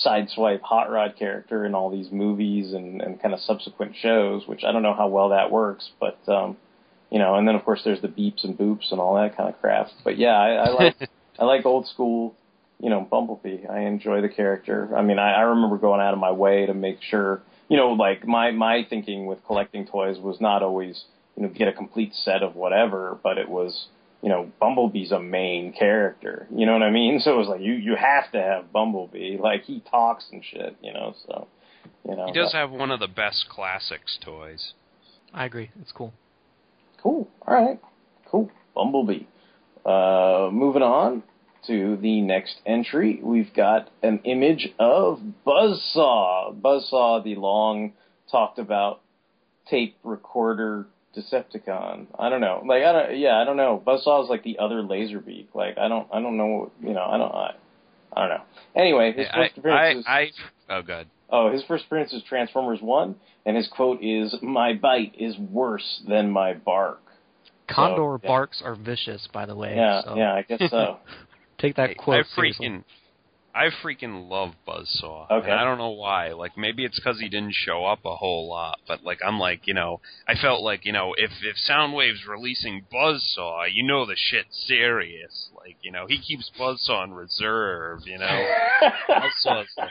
sideswipe 0.05 0.61
hot 0.61 0.89
rod 0.89 1.15
character 1.17 1.65
in 1.65 1.75
all 1.75 1.89
these 1.89 2.11
movies 2.11 2.73
and 2.73 3.01
and 3.01 3.21
kind 3.21 3.33
of 3.33 3.39
subsequent 3.41 3.95
shows, 4.01 4.47
which 4.47 4.63
I 4.63 4.71
don't 4.71 4.83
know 4.83 4.93
how 4.93 5.07
well 5.07 5.29
that 5.29 5.51
works, 5.51 5.89
but 5.99 6.17
um, 6.27 6.57
you 7.09 7.19
know, 7.19 7.35
and 7.35 7.47
then 7.47 7.55
of 7.55 7.63
course 7.63 7.81
there's 7.83 8.01
the 8.01 8.07
beeps 8.07 8.43
and 8.43 8.57
boops 8.57 8.91
and 8.91 8.99
all 8.99 9.15
that 9.15 9.35
kind 9.35 9.49
of 9.49 9.59
crap. 9.59 9.87
But 10.03 10.17
yeah, 10.17 10.37
I, 10.37 10.49
I 10.49 10.69
like 10.69 10.95
I 11.39 11.45
like 11.45 11.65
old 11.65 11.87
school, 11.87 12.35
you 12.79 12.89
know, 12.89 13.01
Bumblebee. 13.01 13.67
I 13.69 13.81
enjoy 13.81 14.21
the 14.21 14.29
character. 14.29 14.95
I 14.95 15.01
mean, 15.01 15.19
I, 15.19 15.33
I 15.33 15.41
remember 15.41 15.77
going 15.77 16.01
out 16.01 16.13
of 16.13 16.19
my 16.19 16.31
way 16.31 16.65
to 16.65 16.73
make 16.73 16.99
sure, 17.01 17.41
you 17.67 17.77
know, 17.77 17.89
like 17.91 18.25
my 18.25 18.51
my 18.51 18.85
thinking 18.89 19.25
with 19.25 19.45
collecting 19.45 19.85
toys 19.85 20.17
was 20.19 20.39
not 20.39 20.63
always, 20.63 21.03
you 21.35 21.43
know, 21.43 21.49
get 21.49 21.67
a 21.67 21.73
complete 21.73 22.13
set 22.13 22.43
of 22.43 22.55
whatever, 22.55 23.17
but 23.21 23.37
it 23.37 23.49
was, 23.49 23.87
you 24.21 24.29
know, 24.29 24.51
Bumblebee's 24.59 25.11
a 25.11 25.19
main 25.19 25.73
character. 25.73 26.47
You 26.55 26.65
know 26.65 26.73
what 26.73 26.83
I 26.83 26.91
mean? 26.91 27.19
So 27.23 27.33
it 27.33 27.37
was 27.37 27.47
like 27.47 27.61
you 27.61 27.73
you 27.73 27.95
have 27.95 28.31
to 28.31 28.41
have 28.41 28.71
Bumblebee. 28.71 29.37
Like 29.37 29.63
he 29.63 29.81
talks 29.89 30.25
and 30.31 30.43
shit, 30.43 30.75
you 30.81 30.93
know. 30.93 31.13
So, 31.27 31.47
you 32.07 32.15
know, 32.15 32.25
He 32.27 32.31
does 32.33 32.51
that- 32.51 32.57
have 32.57 32.71
one 32.71 32.91
of 32.91 32.99
the 32.99 33.07
best 33.07 33.45
classics 33.49 34.17
toys. 34.23 34.73
I 35.33 35.45
agree. 35.45 35.71
It's 35.81 35.91
cool. 35.91 36.13
Cool. 37.01 37.27
All 37.47 37.53
right. 37.55 37.79
Cool. 38.29 38.49
Bumblebee. 38.75 39.25
Uh, 39.85 40.49
moving 40.51 40.83
on 40.83 41.23
to 41.67 41.95
the 41.97 42.21
next 42.21 42.55
entry, 42.65 43.19
we've 43.23 43.53
got 43.53 43.89
an 44.03 44.19
image 44.23 44.69
of 44.79 45.19
Buzzsaw. 45.45 46.59
Buzzsaw, 46.59 47.23
the 47.23 47.35
long 47.35 47.93
talked 48.31 48.59
about 48.59 49.01
tape 49.69 49.95
recorder 50.03 50.87
Decepticon. 51.15 52.07
I 52.17 52.29
don't 52.29 52.41
know. 52.41 52.63
Like 52.65 52.83
I 52.83 52.91
don't. 52.91 53.19
Yeah, 53.19 53.37
I 53.37 53.43
don't 53.43 53.57
know. 53.57 53.81
Buzzsaw 53.85 54.23
is 54.23 54.29
like 54.29 54.43
the 54.43 54.59
other 54.59 54.81
Laserbeak. 54.81 55.47
Like 55.53 55.77
I 55.77 55.87
don't. 55.87 56.07
I 56.11 56.21
don't 56.21 56.37
know. 56.37 56.71
You 56.81 56.93
know. 56.93 57.03
I 57.03 57.17
don't. 57.17 57.33
I, 57.33 57.53
I 58.13 58.19
don't 58.21 58.29
know. 58.29 58.43
Anyway, 58.75 59.13
his 59.13 59.27
I, 59.31 59.37
first 59.37 59.57
appearance 59.57 60.05
I, 60.07 60.21
is. 60.21 60.35
I, 60.69 60.73
oh, 60.73 60.81
God. 60.81 61.07
Oh, 61.29 61.51
his 61.51 61.63
first 61.67 61.85
appearance 61.85 62.11
is 62.13 62.23
Transformers 62.27 62.79
One, 62.81 63.15
and 63.45 63.55
his 63.55 63.67
quote 63.67 64.03
is, 64.03 64.35
"My 64.41 64.73
bite 64.73 65.15
is 65.17 65.37
worse 65.37 66.01
than 66.07 66.29
my 66.29 66.53
bark." 66.53 67.01
Condor 67.69 68.19
yeah. 68.21 68.27
barks 68.27 68.61
are 68.63 68.75
vicious, 68.75 69.27
by 69.33 69.45
the 69.45 69.55
way. 69.55 69.75
Yeah, 69.75 70.01
so 70.03 70.15
yeah, 70.15 70.33
I 70.33 70.41
guess 70.43 70.61
so. 70.69 70.97
Take 71.59 71.75
that 71.75 71.97
quote 71.97 72.25
I 72.25 72.35
seriously. 72.35 72.83
I 73.53 73.69
freaking 73.83 74.29
love 74.29 74.53
Buzzsaw. 74.67 75.29
Okay. 75.29 75.49
And 75.51 75.59
I 75.59 75.63
don't 75.63 75.77
know 75.77 75.89
why. 75.89 76.29
Like 76.33 76.57
maybe 76.57 76.85
it's 76.85 76.97
because 76.99 77.19
he 77.19 77.27
didn't 77.29 77.53
show 77.53 77.85
up 77.85 77.99
a 78.05 78.15
whole 78.15 78.47
lot. 78.49 78.79
But 78.87 79.03
like 79.03 79.19
I'm 79.25 79.39
like 79.39 79.67
you 79.67 79.73
know 79.73 79.99
I 80.27 80.35
felt 80.35 80.61
like 80.61 80.85
you 80.85 80.91
know 80.93 81.13
if 81.17 81.31
if 81.43 81.55
Soundwave's 81.69 82.25
releasing 82.27 82.85
Buzzsaw, 82.93 83.65
you 83.71 83.83
know 83.83 84.05
the 84.05 84.15
shit's 84.15 84.63
serious. 84.67 85.49
Like 85.55 85.77
you 85.81 85.91
know 85.91 86.05
he 86.07 86.19
keeps 86.19 86.49
Buzzsaw 86.59 87.03
in 87.05 87.13
reserve. 87.13 88.01
You 88.05 88.19
know. 88.19 88.53
Buzzsaw's 89.09 89.69
like- 89.77 89.89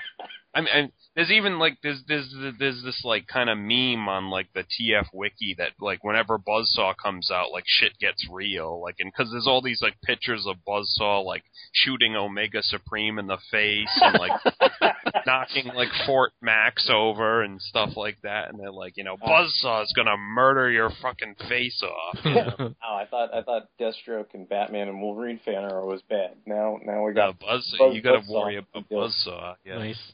I 0.53 0.61
mean, 0.63 0.69
and 0.75 0.93
there's 1.15 1.31
even 1.31 1.59
like 1.59 1.79
there's 1.83 2.03
there's 2.09 2.35
there's 2.59 2.83
this 2.83 3.03
like 3.05 3.27
kind 3.29 3.49
of 3.49 3.57
meme 3.57 4.09
on 4.09 4.31
like 4.31 4.49
the 4.53 4.63
TF 4.65 5.07
wiki 5.13 5.55
that 5.59 5.73
like 5.81 6.03
whenever 6.03 6.39
Buzzsaw 6.39 6.95
comes 6.97 7.31
out, 7.31 7.53
like 7.53 7.65
shit 7.67 7.99
gets 8.01 8.27
real. 8.31 8.81
Like 8.83 8.97
and 8.99 9.13
because 9.13 9.31
there's 9.31 9.47
all 9.47 9.63
these 9.63 9.81
like 9.81 9.95
pictures 10.03 10.47
of 10.49 10.57
Buzzsaw 10.67 11.25
like 11.25 11.45
shooting 11.73 12.17
Omega 12.17 12.63
Supreme 12.63 13.19
in 13.21 13.27
the 13.29 13.39
face 13.51 14.01
and 14.01 14.19
like 14.19 14.41
knocking 15.27 15.67
like 15.75 15.89
Fort 16.07 16.33
Max 16.43 16.89
over 16.93 17.43
and 17.43 17.61
stuff 17.63 17.97
like 17.97 18.19
that, 18.23 18.49
and 18.51 18.59
they're 18.59 18.73
like, 18.73 18.97
you 18.97 19.05
know, 19.05 19.17
Buzzsaw 19.17 19.85
is 19.85 19.93
gonna 19.95 20.17
murder 20.17 20.71
your 20.71 20.91
fucking 21.03 21.37
face 21.49 21.83
off. 21.83 22.25
You 22.25 22.35
know? 22.35 22.55
oh, 22.89 22.95
I 22.97 23.07
thought 23.07 23.33
I 23.35 23.43
thought 23.43 23.69
Deathstroke 23.81 24.35
and 24.35 24.49
Batman 24.49 24.89
and 24.89 25.01
Wolverine 25.01 25.41
fan 25.45 25.63
arrow 25.65 25.87
was 25.87 26.03
bad. 26.03 26.33
Now 26.47 26.79
now 26.85 27.05
we 27.05 27.13
No, 27.13 27.33
got 27.33 27.39
Buzz, 27.39 27.75
Buzz- 27.79 27.95
you 27.95 28.03
got 28.03 28.13
to 28.13 28.19
Buzzsaw. 28.21 28.45
worry 28.45 28.57
about 28.57 28.89
Buzzsaw. 28.91 29.55
Yeah. 29.65 29.79
Nice. 29.79 30.13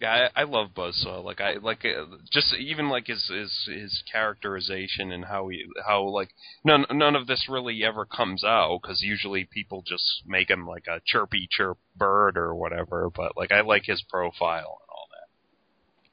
Yeah, 0.00 0.28
I, 0.36 0.42
I 0.42 0.44
love 0.44 0.68
Buzzsaw. 0.76 1.24
Like 1.24 1.40
I 1.40 1.54
like 1.54 1.84
uh, 1.84 2.04
just 2.32 2.54
even 2.54 2.88
like 2.88 3.08
his 3.08 3.26
his 3.28 3.68
his 3.72 4.02
characterization 4.12 5.10
and 5.10 5.24
how 5.24 5.48
he 5.48 5.64
how 5.86 6.04
like 6.04 6.28
none 6.64 6.86
none 6.92 7.16
of 7.16 7.26
this 7.26 7.46
really 7.48 7.82
ever 7.84 8.04
comes 8.04 8.44
out 8.44 8.78
because 8.80 9.02
usually 9.02 9.44
people 9.44 9.82
just 9.84 10.22
make 10.24 10.50
him 10.50 10.68
like 10.68 10.86
a 10.86 11.00
chirpy 11.04 11.48
chirp 11.50 11.78
bird 11.96 12.36
or 12.36 12.54
whatever. 12.54 13.10
But 13.10 13.36
like 13.36 13.50
I 13.50 13.62
like 13.62 13.86
his 13.86 14.02
profile 14.08 14.78
and 14.80 14.88
all 14.90 15.08
that. 15.10 15.28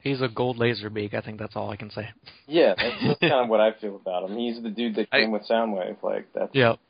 He's 0.00 0.20
a 0.20 0.28
gold 0.28 0.58
Laserbeak. 0.58 1.14
I 1.14 1.20
think 1.20 1.38
that's 1.38 1.54
all 1.54 1.70
I 1.70 1.76
can 1.76 1.90
say. 1.90 2.08
yeah. 2.48 2.74
That's, 2.76 2.96
that's 3.06 3.20
kind 3.20 3.44
of 3.44 3.48
what 3.48 3.60
I 3.60 3.72
feel 3.72 3.94
about 3.94 4.28
him. 4.28 4.36
He's 4.36 4.60
the 4.60 4.70
dude 4.70 4.96
that 4.96 5.06
I- 5.12 5.20
came 5.20 5.30
with 5.30 5.46
Soundwave. 5.48 6.02
Like 6.02 6.26
that's 6.34 6.52
Yep. 6.54 6.80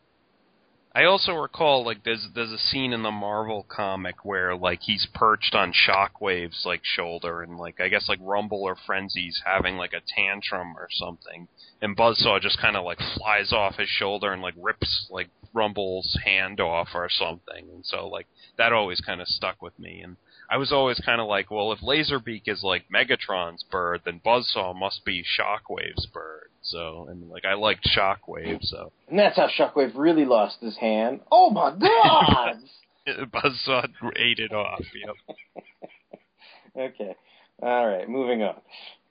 I 0.96 1.04
also 1.04 1.34
recall 1.34 1.84
like 1.84 2.04
there's 2.04 2.26
there's 2.34 2.52
a 2.52 2.56
scene 2.56 2.94
in 2.94 3.02
the 3.02 3.10
Marvel 3.10 3.66
comic 3.68 4.24
where 4.24 4.56
like 4.56 4.80
he's 4.80 5.06
perched 5.12 5.54
on 5.54 5.74
Shockwave's 5.74 6.64
like 6.64 6.80
shoulder 6.84 7.42
and 7.42 7.58
like 7.58 7.82
I 7.82 7.88
guess 7.88 8.08
like 8.08 8.18
Rumble 8.22 8.62
or 8.62 8.76
Frenzy's 8.76 9.42
having 9.44 9.76
like 9.76 9.92
a 9.92 10.00
tantrum 10.16 10.74
or 10.74 10.88
something, 10.90 11.48
and 11.82 11.94
Buzzsaw 11.94 12.40
just 12.40 12.58
kind 12.58 12.76
of 12.76 12.84
like 12.86 12.96
flies 13.14 13.52
off 13.52 13.76
his 13.76 13.90
shoulder 13.90 14.32
and 14.32 14.40
like 14.40 14.54
rips 14.56 15.08
like 15.10 15.28
Rumble's 15.52 16.18
hand 16.24 16.60
off 16.60 16.88
or 16.94 17.10
something, 17.10 17.68
and 17.74 17.84
so 17.84 18.08
like 18.08 18.26
that 18.56 18.72
always 18.72 19.02
kind 19.02 19.20
of 19.20 19.28
stuck 19.28 19.60
with 19.60 19.78
me, 19.78 20.00
and 20.00 20.16
I 20.48 20.56
was 20.56 20.72
always 20.72 20.98
kind 21.00 21.20
of 21.20 21.26
like, 21.26 21.50
well, 21.50 21.72
if 21.72 21.80
Laserbeak 21.80 22.44
is 22.46 22.62
like 22.62 22.86
Megatron's 22.88 23.64
bird, 23.64 24.00
then 24.06 24.22
Buzzsaw 24.24 24.74
must 24.74 25.04
be 25.04 25.22
Shockwave's 25.22 26.06
bird. 26.06 26.48
So 26.66 27.06
and 27.08 27.30
like 27.30 27.44
I 27.44 27.54
liked 27.54 27.88
Shockwave, 27.96 28.58
so. 28.62 28.92
and 29.08 29.18
that's 29.18 29.36
how 29.36 29.48
Shockwave 29.48 29.92
really 29.94 30.24
lost 30.24 30.56
his 30.60 30.76
hand. 30.76 31.20
Oh 31.30 31.50
my 31.50 31.70
god! 31.70 32.56
Buzzsaw 33.32 33.86
ate 34.16 34.40
it 34.40 34.52
off. 34.52 34.82
Yep. 34.94 35.36
okay. 36.76 37.16
All 37.62 37.86
right, 37.86 38.08
moving 38.08 38.42
on. 38.42 38.56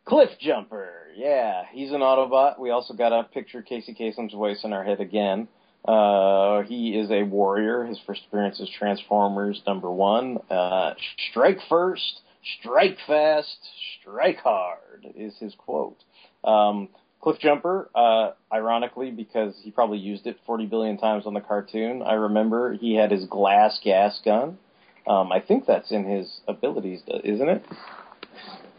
Cliff 0.06 0.30
Jumper. 0.39 1.08
Yeah, 1.16 1.64
he's 1.72 1.91
an 1.91 2.01
Autobot. 2.01 2.60
We 2.60 2.70
also 2.70 2.93
got 2.93 3.12
a 3.12 3.24
picture 3.24 3.60
of 3.60 3.66
Casey 3.66 3.93
Kasem's 3.93 4.34
voice 4.34 4.64
in 4.64 4.74
our 4.74 4.84
head 4.84 4.99
again. 4.99 5.47
Uh, 5.88 6.62
he 6.64 6.97
is 6.97 7.10
a 7.12 7.24
warrior. 7.24 7.86
His 7.86 7.99
first 8.06 8.22
appearance 8.28 8.60
is 8.60 8.70
Transformers 8.78 9.62
number 9.66 9.89
one. 9.89 10.39
Uh, 10.49 10.93
strike 11.30 11.60
first, 11.70 12.22
strike 12.60 12.97
fast, 13.08 13.58
strike 14.01 14.38
hard 14.38 15.06
is 15.16 15.34
his 15.39 15.53
quote. 15.56 15.97
Um, 16.43 16.89
Cliff 17.26 17.40
Jumper, 17.40 17.90
uh, 17.96 18.34
ironically, 18.54 19.10
because 19.10 19.56
he 19.64 19.72
probably 19.72 19.98
used 19.98 20.28
it 20.28 20.38
40 20.46 20.68
billion 20.68 20.96
times 21.00 21.26
on 21.26 21.34
the 21.34 21.42
cartoon, 21.42 22.04
I 22.04 22.14
remember 22.14 22.74
he 22.74 22.94
had 22.94 23.10
his 23.10 23.26
glass 23.26 23.80
gas 23.84 24.22
gun. 24.24 24.60
Um, 25.08 25.32
I 25.32 25.39
think 25.39 25.66
that's 25.66 25.92
in 25.92 26.06
his 26.06 26.42
abilities, 26.47 27.02
isn't 27.24 27.50
it? 27.50 27.66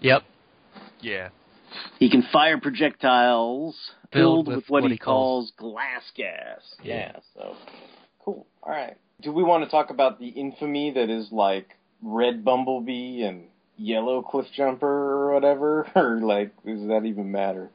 Yep. 0.01 0.23
Yeah. 1.01 1.31
He 1.98 2.09
can 2.09 2.23
fire 2.32 2.60
projectiles 2.60 3.74
Filled 4.12 4.47
filled 4.47 4.47
with, 4.47 4.56
with 4.59 4.64
what, 4.68 4.82
what 4.82 4.90
he 4.93 4.94
he 4.94 4.98
calls- 4.98 5.52
calls 5.59 5.74
glass 5.74 6.02
gas. 6.16 6.60
Yeah. 6.85 7.16
So 7.35 7.56
cool. 8.24 8.47
All 8.62 8.70
right. 8.70 8.97
Do 9.23 9.32
we 9.32 9.43
want 9.43 9.64
to 9.64 9.70
talk 9.70 9.90
about 9.90 10.20
the 10.20 10.28
infamy 10.28 10.93
that 10.93 11.10
is 11.10 11.32
like 11.32 11.70
red 12.01 12.44
Bumblebee 12.44 13.23
and 13.23 13.47
yellow 13.77 14.23
Cliff 14.23 14.47
Jumper 14.56 14.86
or 14.86 15.35
whatever, 15.35 15.89
or 15.97 16.20
like 16.20 16.52
does 16.64 16.86
that 16.86 17.06
even 17.06 17.32
matter? 17.32 17.70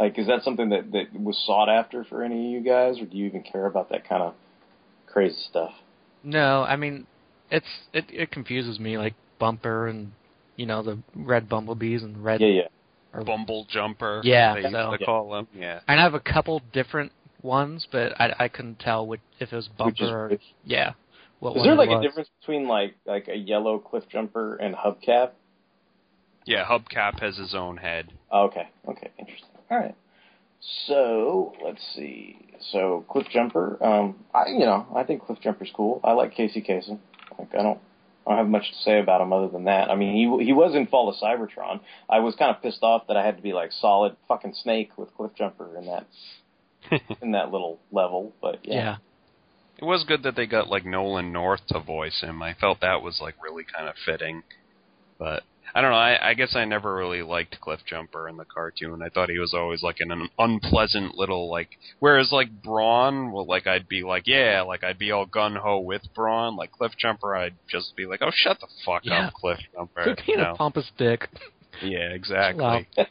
Like, 0.00 0.18
is 0.18 0.28
that 0.28 0.42
something 0.42 0.70
that 0.70 0.92
that 0.92 1.12
was 1.12 1.38
sought 1.46 1.68
after 1.68 2.04
for 2.04 2.24
any 2.24 2.46
of 2.46 2.50
you 2.52 2.60
guys, 2.62 2.98
or 2.98 3.04
do 3.04 3.18
you 3.18 3.26
even 3.26 3.42
care 3.42 3.66
about 3.66 3.90
that 3.90 4.08
kind 4.08 4.22
of 4.22 4.34
crazy 5.06 5.36
stuff? 5.50 5.72
No, 6.24 6.62
I 6.62 6.76
mean, 6.76 7.06
it's 7.50 7.66
it 7.92 8.06
it 8.08 8.30
confuses 8.30 8.80
me 8.80 8.96
like 8.96 9.12
bumper 9.38 9.88
and 9.88 10.12
you 10.56 10.64
know 10.64 10.82
the 10.82 10.98
red 11.14 11.50
bumblebees 11.50 12.02
and 12.02 12.24
red 12.24 12.40
Yeah, 12.40 12.46
yeah. 12.46 12.68
Or- 13.12 13.24
Bumble 13.24 13.66
Jumper. 13.68 14.22
Yeah, 14.24 14.54
they 14.54 14.62
used 14.62 14.72
so- 14.72 14.96
to 14.96 15.04
call 15.04 15.30
them 15.30 15.48
Yeah. 15.54 15.80
And 15.86 16.00
I 16.00 16.02
have 16.02 16.14
a 16.14 16.20
couple 16.20 16.62
different 16.72 17.12
ones, 17.42 17.86
but 17.92 18.18
I 18.18 18.34
I 18.38 18.48
couldn't 18.48 18.78
tell 18.78 19.06
which, 19.06 19.20
if 19.38 19.52
it 19.52 19.56
was 19.56 19.68
Which 19.84 20.00
is 20.00 20.08
bumper 20.08 20.26
or 20.32 20.38
yeah. 20.64 20.92
What 21.40 21.50
Is 21.50 21.56
one 21.56 21.66
there 21.66 21.74
like 21.76 21.90
a 21.90 22.00
difference 22.00 22.30
between 22.40 22.66
like 22.66 22.94
like 23.04 23.28
a 23.28 23.36
yellow 23.36 23.78
cliff 23.78 24.04
jumper 24.08 24.56
and 24.56 24.74
hubcap? 24.74 25.32
Yeah, 26.46 26.64
Hubcap 26.64 27.20
has 27.20 27.36
his 27.36 27.54
own 27.54 27.76
head. 27.76 28.14
Oh, 28.30 28.44
okay, 28.44 28.70
okay, 28.88 29.10
interesting. 29.18 29.49
All 29.70 29.78
right. 29.78 29.94
So 30.86 31.54
let's 31.64 31.82
see. 31.94 32.36
So 32.72 33.04
cliff 33.08 33.26
jumper, 33.32 33.82
um, 33.82 34.16
I 34.34 34.48
you 34.48 34.60
know 34.60 34.86
I 34.94 35.04
think 35.04 35.22
cliff 35.22 35.38
jumper's 35.40 35.70
cool. 35.74 36.00
I 36.04 36.12
like 36.12 36.34
Casey 36.34 36.60
Kasem. 36.62 36.98
Like 37.38 37.54
I 37.54 37.62
don't. 37.62 37.80
I 38.26 38.32
don't 38.32 38.38
have 38.38 38.48
much 38.48 38.70
to 38.70 38.76
say 38.84 39.00
about 39.00 39.22
him 39.22 39.32
other 39.32 39.48
than 39.48 39.64
that. 39.64 39.90
I 39.90 39.96
mean, 39.96 40.14
he 40.14 40.44
he 40.44 40.52
was 40.52 40.74
in 40.74 40.86
Fall 40.86 41.08
of 41.08 41.16
Cybertron. 41.16 41.80
I 42.08 42.20
was 42.20 42.36
kind 42.36 42.54
of 42.54 42.62
pissed 42.62 42.82
off 42.82 43.06
that 43.08 43.16
I 43.16 43.24
had 43.24 43.38
to 43.38 43.42
be 43.42 43.54
like 43.54 43.72
solid 43.72 44.14
fucking 44.28 44.54
Snake 44.62 44.90
with 44.98 45.12
Cliff 45.16 45.32
Jumper 45.36 45.76
in 45.78 45.86
that 45.86 46.06
in 47.22 47.32
that 47.32 47.50
little 47.50 47.80
level. 47.90 48.34
But 48.42 48.60
yeah, 48.62 48.74
yeah. 48.74 48.96
It 49.78 49.84
was 49.86 50.04
good 50.06 50.24
that 50.24 50.36
they 50.36 50.46
got 50.46 50.68
like 50.68 50.84
Nolan 50.84 51.32
North 51.32 51.66
to 51.68 51.80
voice 51.80 52.20
him. 52.20 52.42
I 52.42 52.52
felt 52.52 52.82
that 52.82 53.00
was 53.00 53.18
like 53.22 53.42
really 53.42 53.64
kind 53.64 53.88
of 53.88 53.94
fitting. 54.04 54.42
But 55.18 55.42
I 55.74 55.80
don't 55.80 55.90
know. 55.90 55.96
I, 55.96 56.30
I 56.30 56.34
guess 56.34 56.54
I 56.56 56.64
never 56.64 56.94
really 56.94 57.22
liked 57.22 57.60
Cliff 57.60 57.80
Jumper 57.86 58.28
in 58.28 58.36
the 58.36 58.44
cartoon. 58.44 59.02
I 59.02 59.08
thought 59.08 59.30
he 59.30 59.38
was 59.38 59.54
always 59.54 59.82
like 59.82 59.96
an 60.00 60.28
unpleasant 60.38 61.14
little 61.16 61.50
like. 61.50 61.70
Whereas 62.00 62.30
like 62.32 62.48
Brawn, 62.62 63.32
well, 63.32 63.46
like 63.46 63.66
I'd 63.66 63.88
be 63.88 64.02
like, 64.02 64.24
yeah, 64.26 64.62
like 64.62 64.82
I'd 64.82 64.98
be 64.98 65.10
all 65.12 65.26
gun 65.26 65.54
ho 65.56 65.78
with 65.80 66.02
Brawn. 66.14 66.56
Like 66.56 66.72
Cliff 66.72 66.92
Jumper, 66.98 67.36
I'd 67.36 67.54
just 67.70 67.94
be 67.96 68.06
like, 68.06 68.20
oh, 68.22 68.30
shut 68.34 68.58
the 68.60 68.66
fuck 68.84 69.02
Yeah. 69.04 69.26
up, 69.28 69.34
Cliff 69.34 69.58
Jumper. 69.74 70.02
Quit 70.02 70.20
being 70.26 70.38
you 70.40 70.44
a 70.44 70.54
pompous 70.56 70.90
dick. 70.98 71.28
Yeah, 71.82 72.10
exactly. 72.10 72.62
Wow. 72.64 72.80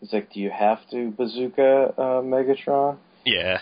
he's 0.00 0.12
like, 0.12 0.32
do 0.32 0.40
you 0.40 0.50
have 0.50 0.78
to 0.90 1.10
bazooka 1.12 1.94
uh, 1.96 2.02
Megatron? 2.22 2.98
Yeah. 3.24 3.58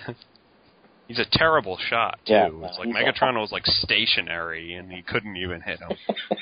He's 1.08 1.18
a 1.18 1.26
terrible 1.30 1.78
shot 1.88 2.18
too. 2.26 2.32
Yeah, 2.32 2.48
it's 2.62 2.78
like 2.78 2.88
he's 2.88 2.96
Megatron 2.96 3.38
was 3.40 3.52
like 3.52 3.64
stationary 3.66 4.74
and 4.74 4.90
he 4.90 5.02
couldn't 5.02 5.36
even 5.36 5.60
hit 5.60 5.78
him. 5.78 5.90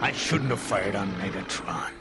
I 0.00 0.12
shouldn't 0.12 0.50
have 0.50 0.60
fired 0.60 0.94
on 0.94 1.10
Megatron. 1.14 1.92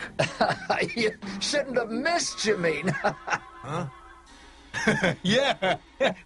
you 0.95 1.11
shouldn't 1.39 1.77
have 1.77 1.89
missed, 1.89 2.45
you 2.45 2.57
mean? 2.57 2.88
huh? 3.03 3.88
yeah, 5.23 5.77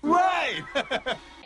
right. 0.01 0.63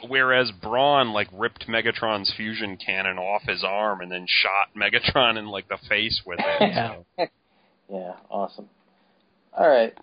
Whereas 0.07 0.51
Brawn 0.51 1.11
like 1.11 1.27
ripped 1.33 1.67
Megatron's 1.67 2.33
fusion 2.35 2.77
cannon 2.77 3.17
off 3.17 3.43
his 3.43 3.63
arm 3.63 4.01
and 4.01 4.11
then 4.11 4.25
shot 4.27 4.69
Megatron 4.75 5.37
in 5.37 5.47
like 5.47 5.67
the 5.67 5.77
face 5.89 6.21
with 6.25 6.39
it. 6.39 6.61
Yeah. 6.61 6.95
So. 7.17 7.27
Yeah, 7.89 8.13
awesome. 8.29 8.69
All 9.57 9.67
right. 9.67 9.93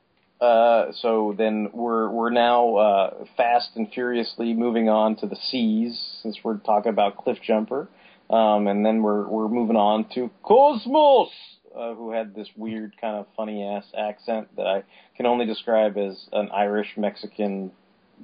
Uh, 0.41 0.93
so 0.93 1.35
then 1.37 1.69
we're 1.73 2.09
we're 2.09 2.31
now 2.31 2.77
uh, 2.77 3.25
fast 3.37 3.71
and 3.77 3.93
furiously 3.93 4.55
moving 4.55 4.89
on 4.89 5.17
to 5.17 5.27
the 5.27 5.37
C's 5.37 5.99
since 6.23 6.39
we're 6.43 6.57
talking 6.59 6.91
about 6.91 7.19
Cliff 7.19 7.39
Jumper, 7.43 7.89
um, 8.31 8.69
and 8.69 8.87
then 8.87 9.03
we're 9.03 9.27
we're 9.27 9.49
moving 9.49 9.77
on 9.77 10.07
to 10.15 10.31
Cosmos, 10.43 11.31
uh, 11.77 11.95
who 11.95 12.13
had 12.13 12.35
this 12.35 12.49
weird 12.57 12.95
kind 13.01 13.17
of 13.17 13.27
funny 13.37 13.65
ass 13.65 13.85
accent 13.97 14.49
that 14.57 14.67
I 14.67 14.85
can 15.17 15.27
only 15.27 15.47
describe 15.47 15.99
as 15.99 16.29
an 16.33 16.49
Irish 16.53 16.95
Mexican 16.97 17.73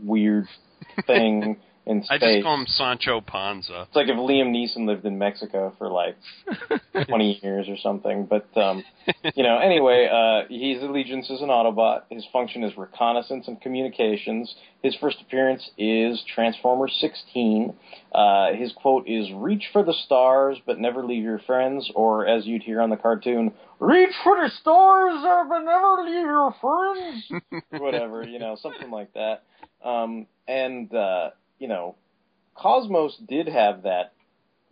weird 0.03 0.47
thing 1.07 1.57
in 1.87 2.03
space. 2.03 2.19
I 2.23 2.33
just 2.35 2.43
call 2.45 2.59
him 2.59 2.67
Sancho 2.67 3.21
Panza. 3.21 3.87
It's 3.87 3.97
like 3.97 4.09
if 4.09 4.17
Liam 4.17 4.51
Neeson 4.51 4.87
lived 4.87 5.05
in 5.05 5.19
Mexico 5.19 5.73
for 5.79 5.89
like 5.89 6.17
20 7.07 7.41
years 7.43 7.69
or 7.69 7.77
something. 7.77 8.27
But, 8.27 8.49
um, 8.57 8.85
you 9.35 9.45
know, 9.45 9.59
anyway, 9.59 10.09
uh, 10.13 10.49
his 10.53 10.83
allegiance 10.83 11.31
is 11.31 11.41
an 11.41 11.49
Autobot. 11.49 12.03
His 12.11 12.27
function 12.33 12.65
is 12.65 12.77
reconnaissance 12.77 13.47
and 13.47 13.61
communications. 13.61 14.53
His 14.83 14.97
first 15.01 15.19
appearance 15.21 15.71
is 15.79 16.23
Transformer 16.35 16.89
16. 16.89 17.73
Uh, 18.13 18.53
his 18.55 18.73
quote 18.73 19.09
is, 19.09 19.31
reach 19.35 19.65
for 19.73 19.85
the 19.85 19.95
stars, 20.05 20.59
but 20.67 20.79
never 20.81 21.05
leave 21.05 21.23
your 21.23 21.39
friends. 21.41 21.91
Or, 21.95 22.27
as 22.27 22.47
you'd 22.47 22.63
hear 22.63 22.81
on 22.81 22.91
the 22.91 22.97
cartoon, 22.97 23.53
reach 23.79 24.15
for 24.25 24.37
the 24.37 24.51
stars, 24.61 25.25
uh, 25.25 25.45
but 25.49 25.61
never 25.61 26.03
leave 26.03 26.27
your 26.27 26.55
friends. 26.61 27.63
Whatever, 27.81 28.25
you 28.25 28.41
know, 28.41 28.57
something 28.61 28.91
like 28.91 29.13
that. 29.15 29.45
Um, 29.85 30.27
and, 30.49 30.93
uh, 30.93 31.31
you 31.59 31.69
know, 31.69 31.95
Cosmos 32.55 33.16
did 33.28 33.49
have 33.49 33.83
that 33.83 34.12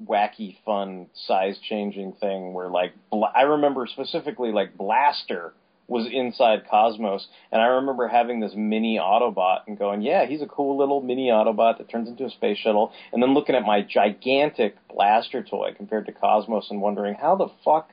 wacky, 0.02 0.56
fun, 0.64 1.06
size 1.14 1.58
changing 1.58 2.12
thing 2.14 2.52
where, 2.52 2.68
like, 2.68 2.92
Bla- 3.10 3.32
I 3.34 3.42
remember 3.42 3.86
specifically, 3.86 4.52
like, 4.52 4.76
Blaster 4.76 5.54
was 5.86 6.08
inside 6.10 6.66
Cosmos, 6.68 7.28
and 7.52 7.60
I 7.60 7.66
remember 7.66 8.08
having 8.08 8.40
this 8.40 8.54
mini 8.56 8.98
Autobot 8.98 9.60
and 9.66 9.78
going, 9.78 10.00
yeah, 10.00 10.24
he's 10.24 10.40
a 10.40 10.46
cool 10.46 10.78
little 10.78 11.02
mini 11.02 11.28
Autobot 11.28 11.78
that 11.78 11.90
turns 11.90 12.08
into 12.08 12.24
a 12.24 12.30
space 12.30 12.58
shuttle, 12.58 12.92
and 13.12 13.22
then 13.22 13.34
looking 13.34 13.54
at 13.54 13.62
my 13.66 13.82
gigantic 13.82 14.76
Blaster 14.88 15.42
toy 15.42 15.74
compared 15.76 16.06
to 16.06 16.12
Cosmos 16.12 16.70
and 16.70 16.80
wondering, 16.80 17.14
how 17.14 17.36
the 17.36 17.48
fuck 17.64 17.90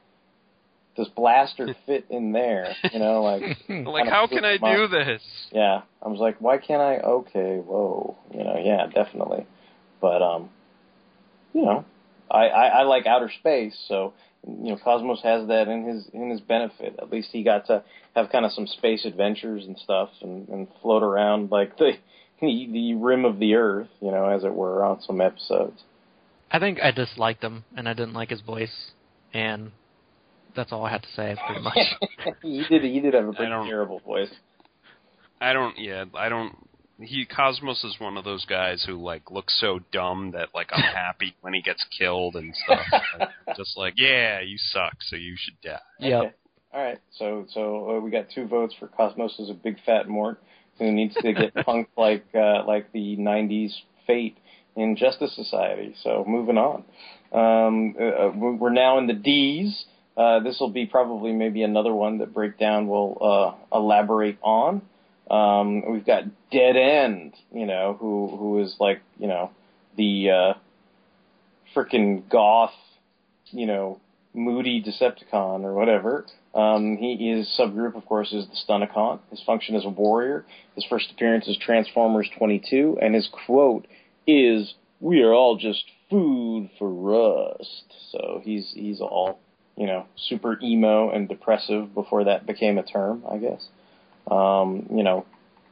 does 0.95 1.07
Blaster 1.09 1.76
fit 1.85 2.05
in 2.09 2.31
there? 2.31 2.76
You 2.91 2.99
know, 2.99 3.23
like, 3.23 3.43
Like, 3.69 4.07
how 4.07 4.27
can 4.27 4.45
I 4.45 4.57
my 4.59 4.76
do 4.76 4.88
mind. 4.88 4.93
this? 4.93 5.22
Yeah, 5.51 5.81
I 6.01 6.09
was 6.09 6.19
like, 6.19 6.39
why 6.39 6.57
can't 6.57 6.81
I? 6.81 6.97
Okay, 6.97 7.57
whoa, 7.57 8.18
you 8.34 8.43
know, 8.43 8.61
yeah, 8.63 8.88
definitely. 8.88 9.45
But 9.99 10.22
um, 10.22 10.49
you 11.53 11.63
know, 11.63 11.85
I, 12.30 12.47
I 12.47 12.68
I 12.68 12.84
like 12.84 13.05
outer 13.05 13.31
space, 13.39 13.77
so 13.88 14.13
you 14.47 14.72
know, 14.72 14.77
Cosmos 14.84 15.22
has 15.22 15.47
that 15.47 15.68
in 15.68 15.85
his 15.85 16.07
in 16.13 16.30
his 16.30 16.41
benefit. 16.41 16.95
At 16.99 17.11
least 17.11 17.30
he 17.31 17.43
got 17.43 17.68
to 17.68 17.84
have 18.15 18.31
kind 18.31 18.45
of 18.45 18.51
some 18.51 18.68
space 18.68 19.05
adventures 19.05 19.65
and 19.65 19.77
stuff, 19.77 20.09
and 20.22 20.47
and 20.49 20.68
float 20.81 21.03
around 21.03 21.51
like 21.51 21.77
the 21.77 21.91
the, 22.41 22.69
the 22.72 22.93
rim 22.95 23.26
of 23.26 23.38
the 23.39 23.55
Earth, 23.55 23.89
you 24.01 24.11
know, 24.11 24.26
as 24.27 24.43
it 24.43 24.53
were, 24.53 24.84
on 24.84 25.01
some 25.01 25.22
episodes. 25.22 25.84
I 26.49 26.59
think 26.59 26.80
I 26.81 26.91
disliked 26.91 27.43
him, 27.43 27.63
and 27.77 27.88
I 27.88 27.93
didn't 27.93 28.13
like 28.13 28.30
his 28.30 28.41
voice, 28.41 28.91
and 29.34 29.72
that's 30.56 30.72
all 30.72 30.86
I 30.86 30.91
had 30.91 31.03
to 31.03 31.10
say, 31.15 31.36
pretty 31.45 31.61
much. 31.61 31.78
he 32.41 32.64
did 32.69 32.84
he 32.84 32.99
did 32.99 33.14
have 33.14 33.28
a 33.28 33.34
pretty 33.34 33.49
don't- 33.49 33.68
terrible 33.68 33.99
voice. 33.99 34.32
I 35.40 35.53
don't. 35.53 35.78
Yeah, 35.80 36.06
I 36.14 36.30
don't. 36.30 36.56
He 36.99 37.26
Cosmos 37.26 37.84
is 37.84 37.95
one 37.99 38.15
of 38.15 38.23
those 38.23 38.45
guys 38.45 38.84
who 38.86 39.02
like 39.02 39.32
looks 39.32 39.60
so 39.60 39.80
dumb 39.91 40.32
that 40.32 40.49
like 40.53 40.69
I'm 40.72 40.84
happy 40.84 41.36
when 41.41 41.53
he 41.53 41.61
gets 41.64 41.84
killed 41.98 42.36
and 42.36 42.53
stuff. 42.64 42.86
Like, 43.19 43.30
just 43.57 43.76
like, 43.76 43.95
yeah, 43.98 44.40
you 44.41 44.57
suck, 44.57 44.98
so 44.99 45.15
you 45.15 45.36
should 45.36 45.60
die. 45.61 45.80
Yep. 45.99 46.22
Okay. 46.22 46.32
All 46.73 46.84
right. 46.84 46.99
So 47.18 47.48
so 47.53 47.98
uh, 47.98 47.99
we 47.99 48.11
got 48.11 48.28
two 48.34 48.45
votes 48.48 48.76
for 48.80 48.88
Cosmos 48.88 49.40
as 49.41 49.49
a 49.49 49.53
big 49.56 49.78
fat 49.84 50.07
mort 50.07 50.41
who 50.78 50.91
needs 50.91 51.15
to 51.15 51.34
get 51.34 51.53
punked 51.68 51.88
like 51.98 52.26
uh, 52.36 52.64
like 52.68 52.91
the 52.91 53.18
'90s 53.18 53.72
Fate 54.06 54.38
in 54.76 54.95
Justice 54.95 55.36
Society. 55.36 55.95
So 56.03 56.23
moving 56.28 56.57
on. 56.57 56.84
Um, 57.34 57.95
uh, 57.99 58.28
uh, 58.28 58.32
we're 58.36 58.69
now 58.72 58.98
in 58.99 59.07
the 59.07 59.14
D's. 59.14 59.86
Uh, 60.22 60.39
this 60.39 60.60
will 60.60 60.69
be 60.69 60.85
probably 60.85 61.31
maybe 61.31 61.64
another 61.64 61.91
one 61.91 62.19
that 62.19 62.31
Breakdown 62.31 62.88
will 62.88 63.18
uh, 63.73 63.76
elaborate 63.76 64.38
on. 64.43 64.84
Um, 65.31 65.91
we've 65.91 66.06
got 66.06 66.26
Dead 66.52 66.76
End, 66.77 67.34
you 67.52 67.65
know, 67.65 67.98
who 67.99 68.27
who 68.38 68.61
is 68.61 68.76
like 68.80 69.02
you 69.18 69.27
know 69.27 69.49
the 69.98 70.30
uh, 70.30 70.53
frickin' 71.76 72.30
goth, 72.30 72.73
you 73.45 73.65
know, 73.65 73.99
moody 74.35 74.84
Decepticon 74.84 75.64
or 75.64 75.73
whatever. 75.73 76.27
Um, 76.53 76.98
he 76.98 77.34
his 77.35 77.48
subgroup, 77.60 77.95
of 77.95 78.06
course, 78.06 78.31
is 78.31 78.45
the 78.45 78.73
Stunticon. 78.73 79.22
His 79.31 79.41
function 79.43 79.73
is 79.73 79.85
a 79.85 79.89
warrior. 79.89 80.45
His 80.76 80.85
first 80.88 81.10
appearance 81.11 81.48
is 81.48 81.57
Transformers 81.57 82.30
22, 82.38 82.99
and 83.02 83.15
his 83.15 83.27
quote 83.48 83.88
is, 84.27 84.76
"We 84.99 85.23
are 85.23 85.34
all 85.34 85.57
just 85.57 85.84
food 86.11 86.69
for 86.77 86.89
rust." 86.89 87.85
So 88.11 88.41
he's 88.43 88.72
he's 88.76 89.02
all 89.02 89.39
you 89.81 89.87
know 89.87 90.05
super 90.15 90.59
emo 90.61 91.09
and 91.09 91.27
depressive 91.27 91.91
before 91.95 92.25
that 92.25 92.45
became 92.45 92.77
a 92.77 92.83
term, 92.83 93.23
I 93.27 93.37
guess. 93.37 93.67
Um, 94.29 94.85
you 94.95 95.01
know, 95.01 95.25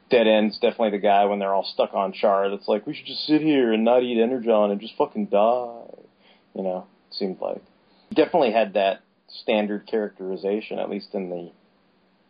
Dead 0.09 0.25
End's 0.25 0.55
definitely 0.57 0.89
the 0.89 0.97
guy 0.97 1.25
when 1.25 1.37
they're 1.37 1.53
all 1.53 1.63
stuck 1.63 1.93
on 1.93 2.11
Char 2.11 2.49
that's 2.49 2.67
like, 2.67 2.87
we 2.87 2.95
should 2.95 3.05
just 3.05 3.27
sit 3.27 3.39
here 3.39 3.71
and 3.71 3.85
not 3.85 4.01
eat 4.01 4.19
Energon 4.19 4.71
and 4.71 4.81
just 4.81 4.95
fucking 4.97 5.27
die. 5.27 5.83
You 6.55 6.63
know, 6.63 6.87
seemed 7.11 7.39
like. 7.39 7.61
Definitely 8.11 8.51
had 8.51 8.73
that 8.73 9.01
standard 9.27 9.85
characterization, 9.85 10.79
at 10.79 10.89
least 10.89 11.13
in 11.13 11.29
the 11.29 11.51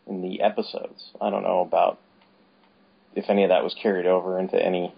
in 0.06 0.22
the 0.22 0.42
episodes. 0.42 1.12
I 1.22 1.30
don't 1.30 1.44
know 1.44 1.62
about 1.62 1.98
if 3.16 3.30
any 3.30 3.44
of 3.44 3.50
that 3.52 3.64
was 3.64 3.74
carried 3.82 4.06
over 4.06 4.38
into 4.38 4.62
any 4.62 4.94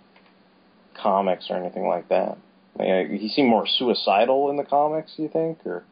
comics 0.95 1.45
or 1.51 1.57
anything 1.57 1.85
like 1.85 2.09
that. 2.09 2.39
I 2.79 2.83
mean, 2.83 3.19
he 3.19 3.29
seemed 3.29 3.49
more 3.49 3.67
suicidal 3.67 4.49
in 4.49 4.57
the 4.57 4.63
comics, 4.63 5.13
you 5.17 5.27
think, 5.27 5.63
or 5.63 5.83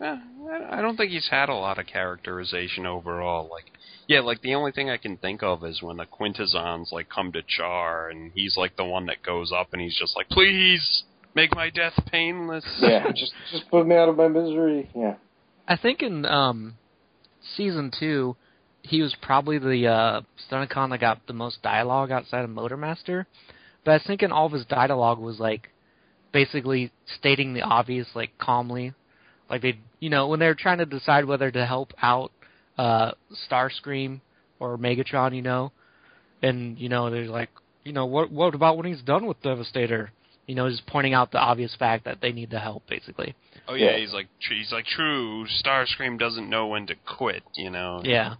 Eh, 0.00 0.16
I 0.50 0.78
I 0.78 0.82
don't 0.82 0.96
think 0.96 1.10
he's 1.10 1.28
had 1.30 1.48
a 1.48 1.54
lot 1.54 1.78
of 1.78 1.86
characterization 1.86 2.86
overall. 2.86 3.48
Like, 3.50 3.66
yeah, 4.06 4.20
like 4.20 4.40
the 4.40 4.54
only 4.54 4.72
thing 4.72 4.88
I 4.88 4.96
can 4.96 5.16
think 5.16 5.42
of 5.42 5.64
is 5.64 5.82
when 5.82 5.98
the 5.98 6.06
Quintessons 6.06 6.90
like 6.90 7.08
come 7.10 7.32
to 7.32 7.42
Char, 7.46 8.08
and 8.08 8.32
he's 8.34 8.56
like 8.56 8.76
the 8.76 8.84
one 8.84 9.06
that 9.06 9.22
goes 9.22 9.52
up, 9.52 9.68
and 9.72 9.82
he's 9.82 9.98
just 9.98 10.16
like, 10.16 10.28
"Please 10.28 11.04
make 11.34 11.54
my 11.54 11.70
death 11.70 11.94
painless." 12.10 12.64
yeah, 12.80 13.10
just 13.10 13.32
just 13.52 13.70
put 13.70 13.86
me 13.86 13.94
out 13.96 14.08
of 14.08 14.16
my 14.16 14.28
misery. 14.28 14.90
Yeah. 14.94 15.16
I 15.68 15.76
think 15.76 16.02
in 16.02 16.24
um 16.24 16.74
season 17.56 17.92
two, 17.98 18.36
he 18.82 19.02
was 19.02 19.14
probably 19.20 19.58
the 19.58 19.86
uh, 19.86 20.20
Stunticon 20.48 20.90
that 20.90 21.00
got 21.00 21.26
the 21.26 21.32
most 21.32 21.62
dialogue 21.62 22.10
outside 22.10 22.44
of 22.44 22.50
Motormaster. 22.50 23.26
But 23.84 23.90
I 23.90 23.94
was 23.94 24.02
thinking 24.06 24.32
all 24.32 24.46
of 24.46 24.52
his 24.52 24.66
dialogue 24.66 25.18
was 25.18 25.38
like 25.38 25.68
basically 26.32 26.92
stating 27.18 27.54
the 27.54 27.62
obvious, 27.62 28.08
like 28.14 28.36
calmly, 28.38 28.94
like 29.50 29.62
they, 29.62 29.78
you 29.98 30.08
know, 30.08 30.28
when 30.28 30.38
they're 30.38 30.54
trying 30.54 30.78
to 30.78 30.86
decide 30.86 31.24
whether 31.24 31.50
to 31.50 31.66
help 31.66 31.92
out 32.00 32.30
uh, 32.78 33.12
Starscream 33.50 34.20
or 34.60 34.78
Megatron, 34.78 35.34
you 35.34 35.42
know, 35.42 35.72
and 36.40 36.78
you 36.78 36.88
know 36.88 37.10
they're 37.10 37.26
like, 37.26 37.50
you 37.84 37.92
know, 37.92 38.06
what 38.06 38.30
what 38.30 38.54
about 38.54 38.76
when 38.76 38.86
he's 38.86 39.02
done 39.02 39.26
with 39.26 39.42
Devastator? 39.42 40.12
You 40.46 40.54
know, 40.54 40.68
just 40.68 40.86
pointing 40.86 41.14
out 41.14 41.32
the 41.32 41.38
obvious 41.38 41.74
fact 41.78 42.04
that 42.06 42.20
they 42.22 42.32
need 42.32 42.50
the 42.50 42.60
help, 42.60 42.84
basically. 42.88 43.34
Oh 43.68 43.74
yeah, 43.74 43.96
he's 43.98 44.12
like 44.12 44.28
he's 44.48 44.72
like 44.72 44.86
true. 44.86 45.46
Starscream 45.64 46.18
doesn't 46.18 46.48
know 46.48 46.68
when 46.68 46.86
to 46.86 46.94
quit. 47.06 47.42
You 47.54 47.70
know. 47.70 48.00
Yeah. 48.04 48.34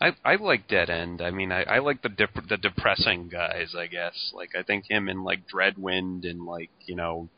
I 0.00 0.12
I 0.24 0.36
like 0.36 0.68
Dead 0.68 0.90
End. 0.90 1.20
I 1.20 1.30
mean, 1.32 1.50
I 1.50 1.62
I 1.64 1.78
like 1.78 2.02
the 2.02 2.08
dep- 2.08 2.48
the 2.48 2.56
depressing 2.56 3.28
guys. 3.28 3.74
I 3.76 3.88
guess 3.88 4.32
like 4.32 4.50
I 4.56 4.62
think 4.62 4.84
him 4.88 5.08
and 5.08 5.24
like 5.24 5.40
Dreadwind 5.52 6.28
and 6.28 6.44
like 6.44 6.70
you 6.86 6.94
know 6.94 7.28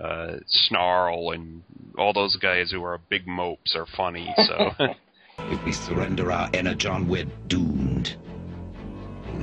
uh 0.00 0.36
Snarl 0.46 1.32
and 1.32 1.62
all 1.98 2.12
those 2.12 2.36
guys 2.36 2.70
who 2.70 2.84
are 2.84 2.98
big 3.08 3.26
mopes 3.26 3.74
are 3.76 3.86
funny. 3.96 4.32
So 4.46 4.70
If 5.50 5.64
we 5.64 5.72
surrender 5.72 6.30
our 6.30 6.50
energon, 6.52 7.08
we're 7.08 7.24
doomed. 7.46 8.16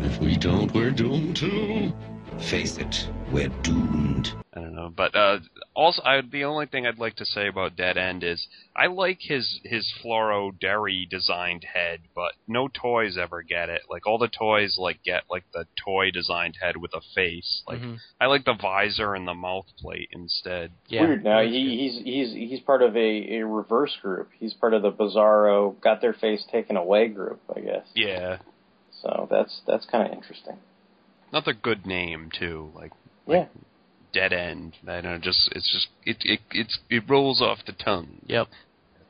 If 0.01 0.19
we 0.19 0.37
don't, 0.37 0.71
we're 0.73 0.91
doomed 0.91 1.37
too. 1.37 1.91
Face 2.39 2.77
it, 2.77 3.09
we're 3.31 3.49
doomed. 3.63 4.29
I 4.53 4.59
don't 4.61 4.75
know, 4.75 4.91
but 4.95 5.15
uh, 5.15 5.39
also 5.73 6.01
I, 6.03 6.21
the 6.21 6.43
only 6.45 6.65
thing 6.67 6.85
I'd 6.85 6.99
like 6.99 7.15
to 7.17 7.25
say 7.25 7.47
about 7.47 7.75
Dead 7.75 7.97
End 7.97 8.23
is 8.23 8.47
I 8.75 8.85
like 8.87 9.17
his 9.21 9.59
his 9.63 9.91
Floro 10.01 10.51
Dery 10.57 11.09
designed 11.09 11.65
head, 11.73 12.01
but 12.13 12.33
no 12.47 12.67
toys 12.69 13.17
ever 13.17 13.41
get 13.41 13.69
it. 13.69 13.81
Like 13.89 14.05
all 14.07 14.17
the 14.17 14.27
toys 14.29 14.77
like 14.77 15.03
get 15.03 15.23
like 15.29 15.43
the 15.53 15.65
toy 15.83 16.11
designed 16.11 16.57
head 16.61 16.77
with 16.77 16.93
a 16.93 17.01
face. 17.15 17.63
Like 17.67 17.79
Mhm. 17.79 17.97
I 18.21 18.27
like 18.27 18.45
the 18.45 18.53
visor 18.61 19.15
and 19.15 19.27
the 19.27 19.33
mouth 19.33 19.65
plate 19.79 20.09
instead. 20.11 20.71
Yeah. 20.87 21.01
Weird. 21.07 21.23
Now 21.23 21.41
he, 21.41 21.77
he's 21.89 22.03
he's 22.03 22.31
he's 22.49 22.59
part 22.61 22.81
of 22.81 22.95
a, 22.95 23.39
a 23.39 23.45
reverse 23.45 23.97
group. 24.01 24.29
He's 24.39 24.53
part 24.53 24.73
of 24.73 24.83
the 24.83 24.91
Bizarro 24.91 25.79
got 25.81 25.99
their 25.99 26.13
face 26.13 26.45
taken 26.51 26.77
away 26.77 27.07
group, 27.07 27.41
I 27.53 27.59
guess. 27.59 27.87
Yeah, 27.95 28.37
So 29.01 29.27
that's 29.31 29.61
that's 29.67 29.85
kind 29.85 30.07
of 30.07 30.13
interesting. 30.13 30.57
Another 31.31 31.53
good 31.53 31.85
name 31.85 32.29
too. 32.37 32.71
Like 32.75 32.91
Yeah. 33.27 33.47
Dead 34.13 34.31
End. 34.31 34.75
I 34.87 35.01
don't 35.01 35.03
know. 35.03 35.17
Just 35.17 35.49
it's 35.53 35.71
just 35.71 35.87
it 36.05 36.17
it 36.23 36.39
it's 36.51 36.79
it 36.89 37.03
rolls 37.09 37.41
off 37.41 37.59
the 37.65 37.73
tongue. 37.73 38.21
Yep. 38.27 38.47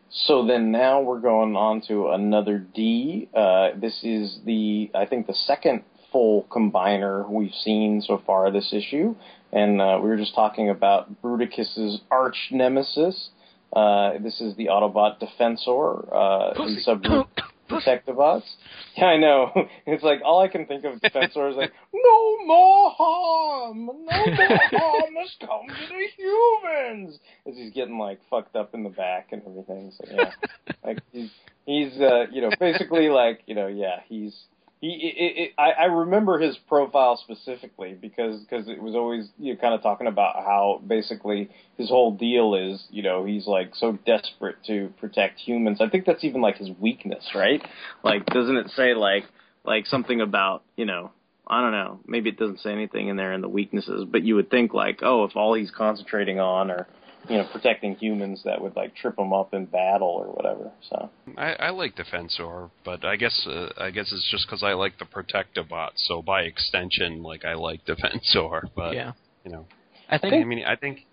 So 0.10 0.46
then 0.46 0.72
now 0.72 1.02
we're 1.02 1.20
going 1.20 1.56
on 1.56 1.82
to 1.88 2.10
another 2.10 2.58
D. 2.58 3.30
Uh, 3.34 3.70
this 3.76 4.04
is 4.04 4.40
the 4.46 4.90
I 4.96 5.06
think 5.06 5.28
the 5.28 5.34
second 5.34 5.84
full 6.12 6.48
combiner 6.50 7.30
we've 7.30 7.54
seen 7.54 8.02
so 8.02 8.22
far 8.26 8.50
this 8.50 8.74
issue, 8.74 9.16
and 9.52 9.82
uh, 9.82 10.00
we 10.02 10.10
were 10.10 10.18
just 10.18 10.34
talking 10.34 10.70
about 10.70 11.22
Bruticus's 11.22 12.00
arch 12.10 12.48
nemesis. 12.52 13.30
Uh, 13.74 14.18
this 14.20 14.40
is 14.40 14.56
the 14.56 14.68
Autobot 14.68 15.20
Defensor, 15.20 16.08
uh, 16.14 16.54
the 17.70 17.76
subgroup 17.76 18.04
Protectobots. 18.06 18.44
Yeah, 18.98 19.06
I 19.06 19.18
know. 19.18 19.52
It's 19.86 20.04
like 20.04 20.20
all 20.24 20.42
I 20.42 20.48
can 20.48 20.66
think 20.66 20.86
of 20.86 20.94
Defensor 21.02 21.50
is 21.50 21.58
like, 21.58 21.72
no 21.94 22.46
more 22.46 22.92
harm, 22.92 23.86
no 23.86 23.94
more 23.94 24.60
harm 24.72 25.16
has 25.18 25.36
come 25.40 25.68
to 25.68 25.88
the 25.90 26.08
humans. 26.18 27.20
As 27.48 27.56
he's 27.56 27.74
getting 27.74 27.98
like 27.98 28.20
fucked 28.30 28.56
up 28.56 28.74
in 28.74 28.84
the 28.84 28.90
back 28.90 29.30
and 29.32 29.42
everything. 29.48 29.92
So 29.98 30.06
yeah, 30.12 30.32
like 30.84 31.00
he's 31.12 31.30
he's 31.66 32.00
uh, 32.00 32.26
you 32.32 32.42
know 32.42 32.52
basically 32.60 33.10
like 33.10 33.42
you 33.48 33.56
know 33.56 33.68
yeah 33.68 34.00
he's 34.08 34.34
he 34.86 35.14
it, 35.18 35.38
it, 35.38 35.52
I, 35.58 35.72
I 35.72 35.86
remember 35.86 36.40
his 36.40 36.58
profile 36.68 37.18
specifically 37.18 37.94
because 38.00 38.42
because 38.42 38.68
it 38.68 38.82
was 38.82 38.94
always 38.94 39.30
you 39.40 39.54
know, 39.54 39.60
kind 39.60 39.74
of 39.74 39.82
talking 39.82 40.08
about 40.08 40.36
how 40.36 40.82
basically 40.86 41.50
his 41.78 41.90
whole 41.90 42.12
deal 42.12 42.56
is 42.56 42.84
you 42.92 43.02
know 43.02 43.26
he's 43.26 43.48
like 43.48 43.72
so 43.76 43.98
desperate 44.06 44.58
to 44.68 44.94
protect 45.00 45.40
humans. 45.40 45.80
I 45.82 45.90
think 45.90 46.06
that's 46.06 46.24
even 46.24 46.42
like 46.42 46.58
his 46.58 46.70
weakness, 46.80 47.32
right? 47.34 47.62
Like 48.04 48.26
doesn't 48.28 48.58
it 48.58 48.70
say 48.76 48.94
like 48.94 49.24
like 49.64 49.88
something 49.88 50.22
about 50.22 50.64
you 50.76 50.86
know 50.86 51.12
I 51.48 51.62
don't 51.62 51.72
know 51.72 52.00
maybe 52.06 52.30
it 52.30 52.38
doesn't 52.38 52.60
say 52.60 52.72
anything 52.72 53.08
in 53.08 53.16
there 53.16 53.34
in 53.34 53.42
the 53.42 53.50
weaknesses, 53.50 54.06
but 54.10 54.24
you 54.24 54.36
would 54.36 54.52
think 54.52 54.74
like 54.74 55.00
oh 55.02 55.24
if 55.24 55.36
all 55.36 55.56
he's 55.56 55.72
concentrating 55.72 56.40
on 56.40 56.70
are 56.70 56.88
you 57.30 57.38
know 57.38 57.48
protecting 57.52 57.96
humans 57.96 58.42
that 58.46 58.62
would 58.62 58.76
like 58.76 58.96
trip 58.96 59.18
him 59.18 59.34
up 59.34 59.54
in 59.54 59.66
battle 59.66 60.08
or 60.08 60.28
whatever. 60.34 60.72
So 60.90 61.10
I, 61.38 61.54
I 61.54 61.70
like 61.72 61.96
Defensor, 61.96 62.70
but 62.84 63.04
I 63.06 63.16
guess 63.16 63.48
uh, 63.48 63.70
I 63.78 63.92
guess 63.92 64.12
it's 64.12 64.30
just 64.32 64.48
because 64.48 64.64
I 64.64 64.74
like 64.74 65.00
the 65.00 65.06
Protectobot. 65.06 65.92
So 65.96 66.22
by 66.22 66.42
extension, 66.42 67.24
like 67.24 67.46
I 67.46 67.54
like 67.54 67.86
Defensor. 67.88 68.70
But 68.76 68.94
Yeah. 68.94 69.14
you 69.44 69.52
know, 69.52 69.66
I 70.10 70.18
think. 70.18 70.34
I 70.34 70.44
mean, 70.44 70.64
I 70.66 70.76
think 70.76 71.06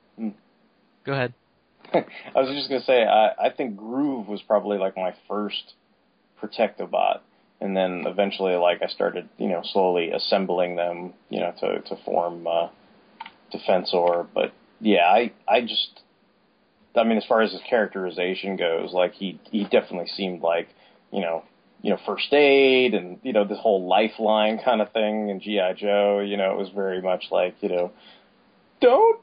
Go 1.05 1.13
ahead. 1.13 1.35
I 1.95 2.41
was 2.41 2.49
just 2.55 2.69
gonna 2.69 2.83
say 2.83 3.05
I, 3.05 3.47
I 3.47 3.51
think 3.51 3.77
Groove 3.77 4.29
was 4.29 4.41
probably 4.43 4.79
like 4.79 4.97
my 4.97 5.15
first 5.29 5.75
Protectobot, 6.41 7.21
and 7.61 7.77
then 7.77 8.05
eventually 8.07 8.55
like 8.55 8.83
I 8.83 8.87
started 8.87 9.29
you 9.39 9.49
know 9.49 9.63
slowly 9.65 10.11
assembling 10.11 10.77
them 10.77 11.15
you 11.29 11.41
know 11.41 11.53
to 11.61 11.81
to 11.81 11.97
form 12.05 12.47
uh, 12.47 12.69
Defensor. 13.53 14.27
But 14.33 14.53
yeah, 14.83 15.07
I 15.07 15.33
I 15.49 15.63
just 15.63 16.01
I 16.95 17.05
mean 17.05 17.17
as 17.17 17.25
far 17.25 17.41
as 17.41 17.53
his 17.53 17.61
characterization 17.69 18.57
goes, 18.57 18.93
like 18.93 19.15
he 19.15 19.41
he 19.51 19.65
definitely 19.65 20.09
seemed 20.09 20.43
like 20.43 20.69
you 21.13 21.21
know 21.21 21.45
you 21.81 21.91
know 21.91 21.99
first 22.05 22.33
aid 22.33 22.95
and 22.95 23.19
you 23.23 23.33
know 23.33 23.45
this 23.45 23.59
whole 23.59 23.89
lifeline 23.89 24.59
kind 24.63 24.83
of 24.83 24.93
thing 24.93 25.31
and 25.31 25.41
GI 25.41 25.75
Joe. 25.79 26.21
You 26.21 26.37
know 26.37 26.53
it 26.53 26.59
was 26.59 26.69
very 26.75 27.01
much 27.01 27.27
like 27.31 27.55
you 27.61 27.69
know 27.69 27.93
don't 28.81 29.21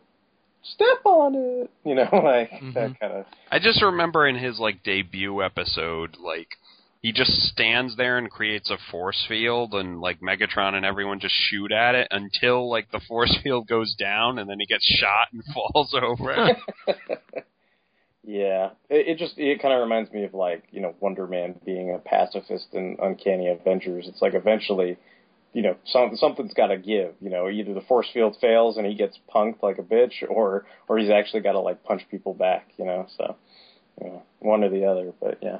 step 0.63 1.05
on 1.05 1.35
it. 1.35 1.69
You 1.85 1.95
know, 1.95 2.03
like 2.11 2.51
that 2.51 2.61
mm-hmm. 2.61 2.93
kind 2.99 3.13
of. 3.13 3.25
I 3.49 3.57
just 3.57 3.81
remember 3.81 4.27
in 4.27 4.35
his 4.35 4.59
like 4.59 4.83
debut 4.83 5.41
episode, 5.41 6.17
like 6.19 6.49
he 7.01 7.11
just 7.13 7.31
stands 7.47 7.95
there 7.95 8.17
and 8.17 8.29
creates 8.29 8.69
a 8.69 8.77
force 8.91 9.25
field, 9.27 9.73
and 9.73 10.01
like 10.01 10.19
Megatron 10.19 10.73
and 10.73 10.85
everyone 10.85 11.19
just 11.19 11.35
shoot 11.49 11.71
at 11.71 11.95
it 11.95 12.07
until 12.11 12.69
like 12.69 12.91
the 12.91 13.01
force 13.07 13.37
field 13.43 13.67
goes 13.67 13.95
down, 13.95 14.39
and 14.39 14.49
then 14.49 14.59
he 14.59 14.65
gets 14.65 14.85
shot 14.85 15.27
and 15.31 15.43
falls 15.53 15.93
over. 15.93 16.55
Yeah, 18.29 18.71
it, 18.91 19.07
it 19.07 19.17
just 19.17 19.39
it 19.39 19.59
kind 19.59 19.73
of 19.73 19.81
reminds 19.81 20.11
me 20.11 20.23
of 20.23 20.35
like 20.35 20.63
you 20.71 20.81
know 20.81 20.93
Wonder 20.99 21.25
Man 21.25 21.55
being 21.65 21.91
a 21.91 21.97
pacifist 21.97 22.67
in 22.73 22.97
Uncanny 23.01 23.47
Avengers. 23.47 24.05
It's 24.07 24.21
like 24.21 24.35
eventually, 24.35 24.97
you 25.51 25.63
know, 25.63 25.75
some, 25.85 26.11
something's 26.15 26.53
got 26.53 26.67
to 26.67 26.77
give. 26.77 27.15
You 27.21 27.31
know, 27.31 27.49
either 27.49 27.73
the 27.73 27.81
force 27.81 28.07
field 28.13 28.37
fails 28.39 28.77
and 28.77 28.85
he 28.85 28.93
gets 28.93 29.17
punked 29.33 29.63
like 29.63 29.79
a 29.79 29.81
bitch, 29.81 30.21
or 30.29 30.65
or 30.87 30.99
he's 30.99 31.09
actually 31.09 31.39
got 31.41 31.53
to 31.53 31.59
like 31.59 31.83
punch 31.83 32.03
people 32.11 32.35
back. 32.35 32.67
You 32.77 32.85
know, 32.85 33.07
so 33.17 33.35
you 33.99 34.09
know, 34.09 34.23
one 34.39 34.63
or 34.63 34.69
the 34.69 34.85
other. 34.85 35.11
But 35.19 35.39
yeah. 35.41 35.57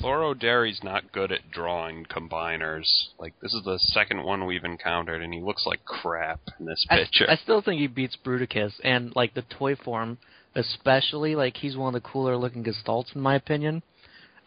Floro 0.00 0.38
Dery's 0.38 0.80
not 0.82 1.12
good 1.12 1.32
at 1.32 1.50
drawing 1.50 2.04
combiners. 2.06 2.86
Like 3.18 3.34
this 3.40 3.52
is 3.52 3.64
the 3.64 3.78
second 3.78 4.22
one 4.22 4.46
we've 4.46 4.64
encountered, 4.64 5.22
and 5.22 5.34
he 5.34 5.40
looks 5.40 5.66
like 5.66 5.84
crap 5.84 6.40
in 6.58 6.66
this 6.66 6.84
I, 6.88 6.98
picture. 6.98 7.26
I 7.28 7.36
still 7.36 7.60
think 7.60 7.80
he 7.80 7.86
beats 7.86 8.16
Bruticus, 8.24 8.72
and 8.82 9.14
like 9.14 9.34
the 9.34 9.42
toy 9.42 9.76
form, 9.76 10.18
especially 10.54 11.34
like 11.34 11.56
he's 11.56 11.76
one 11.76 11.94
of 11.94 12.02
the 12.02 12.08
cooler 12.08 12.36
looking 12.36 12.64
gestalts 12.64 13.14
in 13.14 13.20
my 13.20 13.36
opinion. 13.36 13.82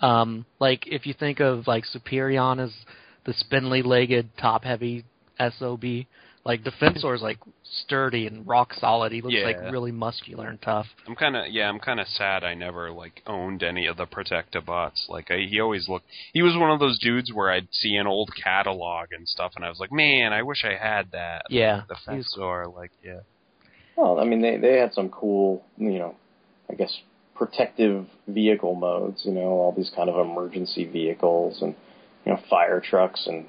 Um, 0.02 0.46
like 0.60 0.88
if 0.88 1.06
you 1.06 1.14
think 1.14 1.40
of 1.40 1.68
like 1.68 1.84
Superion 1.86 2.60
as 2.60 2.74
the 3.26 3.34
spindly 3.34 3.82
legged, 3.82 4.30
top 4.38 4.64
heavy 4.64 5.06
SOB, 5.40 5.84
like 6.46 6.64
Defensor 6.64 7.16
is 7.16 7.24
like 7.24 7.40
sturdy 7.64 8.28
and 8.28 8.48
rock 8.48 8.74
solid. 8.76 9.12
He 9.12 9.22
looks 9.22 9.36
like 9.44 9.60
really 9.72 9.92
muscular 9.92 10.48
and 10.48 10.62
tough. 10.62 10.86
I'm 11.08 11.16
kind 11.16 11.36
of 11.36 11.48
yeah, 11.50 11.68
I'm 11.68 11.80
kind 11.80 12.00
of 12.00 12.08
sad 12.08 12.44
I 12.44 12.54
never 12.54 12.92
like 12.92 13.24
owned 13.26 13.64
any 13.64 13.88
of 13.88 13.98
the 13.98 14.06
Protectobots. 14.06 15.10
Like 15.10 15.32
I, 15.32 15.48
he 15.50 15.60
always 15.60 15.90
looked, 15.90 16.06
he 16.34 16.44
was 16.44 16.56
one 16.56 16.70
of 16.70 16.80
those 16.80 17.00
dudes 17.00 17.34
where 17.34 17.52
I'd 17.52 17.68
see 17.72 17.96
an 17.96 18.06
old 18.06 18.30
catalog 18.42 19.12
and 19.12 19.28
stuff, 19.28 19.54
and 19.56 19.66
I 19.66 19.70
was 19.70 19.80
like, 19.80 19.92
man, 19.92 20.34
I 20.34 20.44
wish 20.44 20.64
I 20.64 20.76
had 20.76 21.12
that. 21.14 21.46
Yeah, 21.50 21.82
the 21.90 21.96
he 21.96 22.22
Defensor, 22.22 22.74
like 22.74 22.92
yeah. 23.04 23.22
Well, 23.98 24.20
I 24.20 24.24
mean, 24.24 24.42
they 24.42 24.58
they 24.58 24.78
had 24.78 24.94
some 24.94 25.10
cool, 25.10 25.64
you 25.78 25.98
know, 25.98 26.16
I 26.70 26.76
guess 26.76 26.96
protective 27.34 28.06
vehicle 28.28 28.76
modes. 28.76 29.24
You 29.26 29.32
know, 29.32 29.50
all 29.50 29.74
these 29.76 29.92
kind 29.96 30.12
of 30.12 30.24
emergency 30.24 30.86
vehicles 30.86 31.64
and 31.64 31.74
you 32.24 32.34
know 32.34 32.40
fire 32.52 32.80
trucks 32.80 33.26
and 33.26 33.48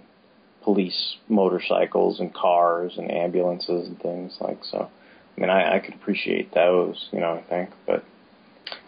police 0.66 1.16
motorcycles 1.28 2.18
and 2.18 2.34
cars 2.34 2.94
and 2.98 3.08
ambulances 3.08 3.86
and 3.86 4.00
things 4.00 4.36
like 4.40 4.58
so. 4.64 4.90
I 5.36 5.40
mean, 5.40 5.48
I, 5.48 5.76
I 5.76 5.78
could 5.78 5.94
appreciate 5.94 6.52
those, 6.52 7.08
you 7.12 7.20
know, 7.20 7.34
I 7.34 7.48
think, 7.48 7.70
but 7.86 8.04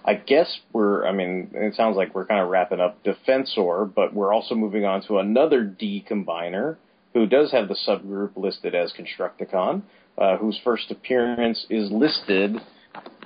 I 0.05 0.15
guess 0.15 0.59
we're, 0.73 1.07
I 1.07 1.13
mean, 1.13 1.53
it 1.55 1.77
sounds 1.77 1.97
like 1.97 2.17
we're 2.17 2.27
kind 2.27 2.41
of 2.41 2.49
wrapping 2.49 2.81
up 2.81 3.05
Defensor, 3.05 3.95
but 3.95 4.13
we're 4.13 4.35
also 4.35 4.57
moving 4.57 4.85
on 4.85 5.03
to 5.07 5.19
another 5.19 5.63
D 5.63 6.05
combiner 6.11 6.79
who 7.15 7.27
does 7.27 7.53
have 7.53 7.69
the 7.69 7.79
subgroup 7.87 8.31
listed 8.37 8.75
as 8.75 8.93
Constructicon, 8.93 9.83
uh, 10.19 10.37
whose 10.37 10.59
first 10.65 10.91
appearance 10.91 11.65
is 11.71 11.93
listed, 11.93 12.57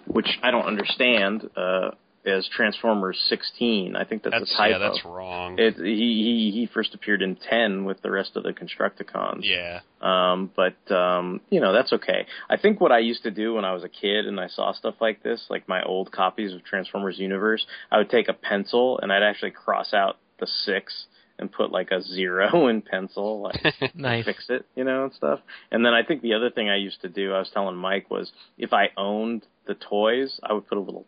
which 0.07 0.39
I 0.43 0.51
don't 0.51 0.67
understand, 0.67 1.49
uh, 1.57 1.93
as 2.25 2.49
Transformers 2.49 3.19
16. 3.29 3.97
I 3.97 4.05
think 4.05 4.23
that's, 4.23 4.37
That's 4.39 4.53
a 4.55 4.57
typo. 4.57 4.71
yeah, 4.71 4.79
that's 4.79 5.05
wrong. 5.05 5.59
It, 5.59 5.75
he, 5.77 6.51
he 6.53 6.61
he 6.61 6.69
first 6.73 6.95
appeared 6.95 7.21
in 7.23 7.37
10 7.37 7.85
with 7.85 8.01
the 8.03 8.11
rest 8.11 8.37
of 8.37 8.45
the 8.45 8.53
Constructicons. 8.53 9.41
yeah. 9.43 9.81
Um, 10.01 10.51
but 10.55 10.95
um, 10.95 11.41
you 11.51 11.61
know 11.61 11.73
that's 11.73 11.93
okay. 11.93 12.27
I 12.51 12.57
think 12.57 12.81
what 12.81 12.93
I 12.93 12.99
used 13.01 13.23
to 13.25 13.31
do 13.31 13.55
when 13.55 13.65
I 13.65 13.73
was 13.73 13.85
a 13.85 13.89
kid 13.89 14.27
and 14.27 14.39
I 14.41 14.49
saw 14.49 14.73
stuff 14.73 14.95
like 15.01 15.23
this, 15.23 15.47
like 15.51 15.69
my 15.69 15.83
old 15.83 16.11
copies 16.13 16.53
of 16.53 16.65
Transformers 16.65 17.19
Universe, 17.19 17.67
I 17.91 17.99
would 17.99 18.11
take 18.11 18.29
a 18.29 18.33
pencil 18.35 18.99
and 19.01 19.13
I'd 19.13 19.23
actually 19.23 19.53
cross 19.53 19.93
out 19.95 20.19
the 20.41 20.47
six 20.47 21.07
and 21.39 21.51
put 21.51 21.73
like 21.73 21.91
a 21.91 22.03
zero 22.03 22.67
in 22.69 22.83
pencil, 22.83 23.43
like 23.43 23.61
Nice. 23.95 24.25
fix 24.25 24.47
it, 24.49 24.65
you 24.77 24.85
know, 24.85 25.05
and 25.05 25.13
stuff. 25.13 25.41
And 25.71 25.85
then 25.85 25.93
I 25.95 26.03
think 26.05 26.23
the 26.23 26.35
other 26.35 26.51
thing 26.51 26.69
I 26.69 26.77
used 26.77 27.01
to 27.03 27.09
do, 27.09 27.33
I 27.33 27.39
was 27.41 27.51
telling 27.53 27.75
Mike, 27.77 28.11
was 28.11 28.31
if 28.59 28.73
I 28.73 28.91
owned 28.97 29.45
the 29.67 29.75
toys, 29.75 30.39
I 30.43 30.53
would 30.53 30.67
put 30.69 30.79
a 30.79 30.81
little 30.81 31.07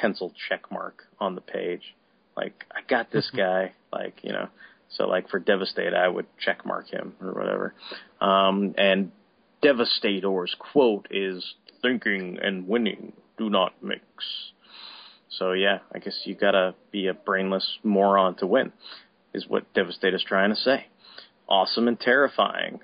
pencil 0.00 0.32
check 0.48 0.70
mark 0.70 1.04
on 1.18 1.34
the 1.34 1.40
page, 1.40 1.94
like 2.36 2.64
I 2.70 2.80
got 2.88 3.10
this 3.10 3.30
guy, 3.36 3.72
like 3.92 4.20
you 4.22 4.32
know. 4.32 4.48
So 4.90 5.06
like 5.06 5.28
for 5.28 5.38
Devastate, 5.38 5.92
I 5.92 6.08
would 6.08 6.26
check 6.38 6.64
mark 6.64 6.88
him 6.88 7.14
or 7.20 7.34
whatever. 7.34 7.74
Um, 8.20 8.74
and 8.78 9.12
Devastator's 9.60 10.54
quote 10.58 11.08
is 11.10 11.54
"Thinking 11.82 12.38
and 12.40 12.66
winning 12.66 13.12
do 13.36 13.50
not 13.50 13.82
mix." 13.82 14.02
So 15.30 15.52
yeah, 15.52 15.78
I 15.94 15.98
guess 15.98 16.18
you 16.24 16.34
gotta 16.34 16.74
be 16.90 17.08
a 17.08 17.14
brainless 17.14 17.78
moron 17.82 18.36
to 18.36 18.46
win, 18.46 18.72
is 19.34 19.46
what 19.46 19.72
Devastator's 19.74 20.24
trying 20.24 20.50
to 20.50 20.56
say. 20.56 20.86
Awesome 21.48 21.88
and 21.88 21.98
terrifying. 21.98 22.78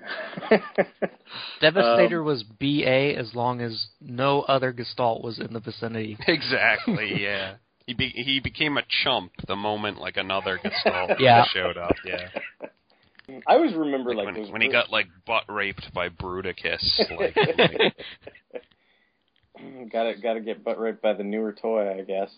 Devastator 1.61 2.21
Um, 2.21 2.25
was 2.25 2.43
BA 2.43 3.15
as 3.15 3.35
long 3.35 3.61
as 3.61 3.87
no 4.01 4.41
other 4.41 4.71
Gestalt 4.71 5.23
was 5.23 5.39
in 5.39 5.53
the 5.53 5.59
vicinity. 5.59 6.17
Exactly. 6.27 7.21
Yeah. 7.21 7.55
He 7.85 7.93
be, 7.93 8.09
he 8.09 8.39
became 8.39 8.77
a 8.77 8.81
chump 9.03 9.31
the 9.47 9.55
moment 9.55 9.99
like 9.99 10.17
another 10.17 10.59
Gestalt 10.61 11.11
Yeah. 11.19 11.45
showed 11.53 11.77
up. 11.77 11.95
Yeah. 12.03 12.29
I 13.47 13.53
always 13.53 13.73
remember 13.75 14.15
like, 14.15 14.25
when, 14.25 14.35
those 14.35 14.51
when 14.51 14.61
he 14.61 14.71
got 14.71 14.89
like 14.91 15.07
butt 15.27 15.43
raped 15.47 15.93
by 15.93 16.09
Bruticus. 16.09 16.99
Like, 17.17 17.35
like 17.35 17.93
gotta 19.91 20.15
gotta 20.21 20.41
get 20.41 20.63
butt 20.63 20.79
raped 20.79 21.01
by 21.01 21.13
the 21.13 21.23
newer 21.23 21.53
toy, 21.53 21.97
I 21.99 22.01
guess. 22.01 22.29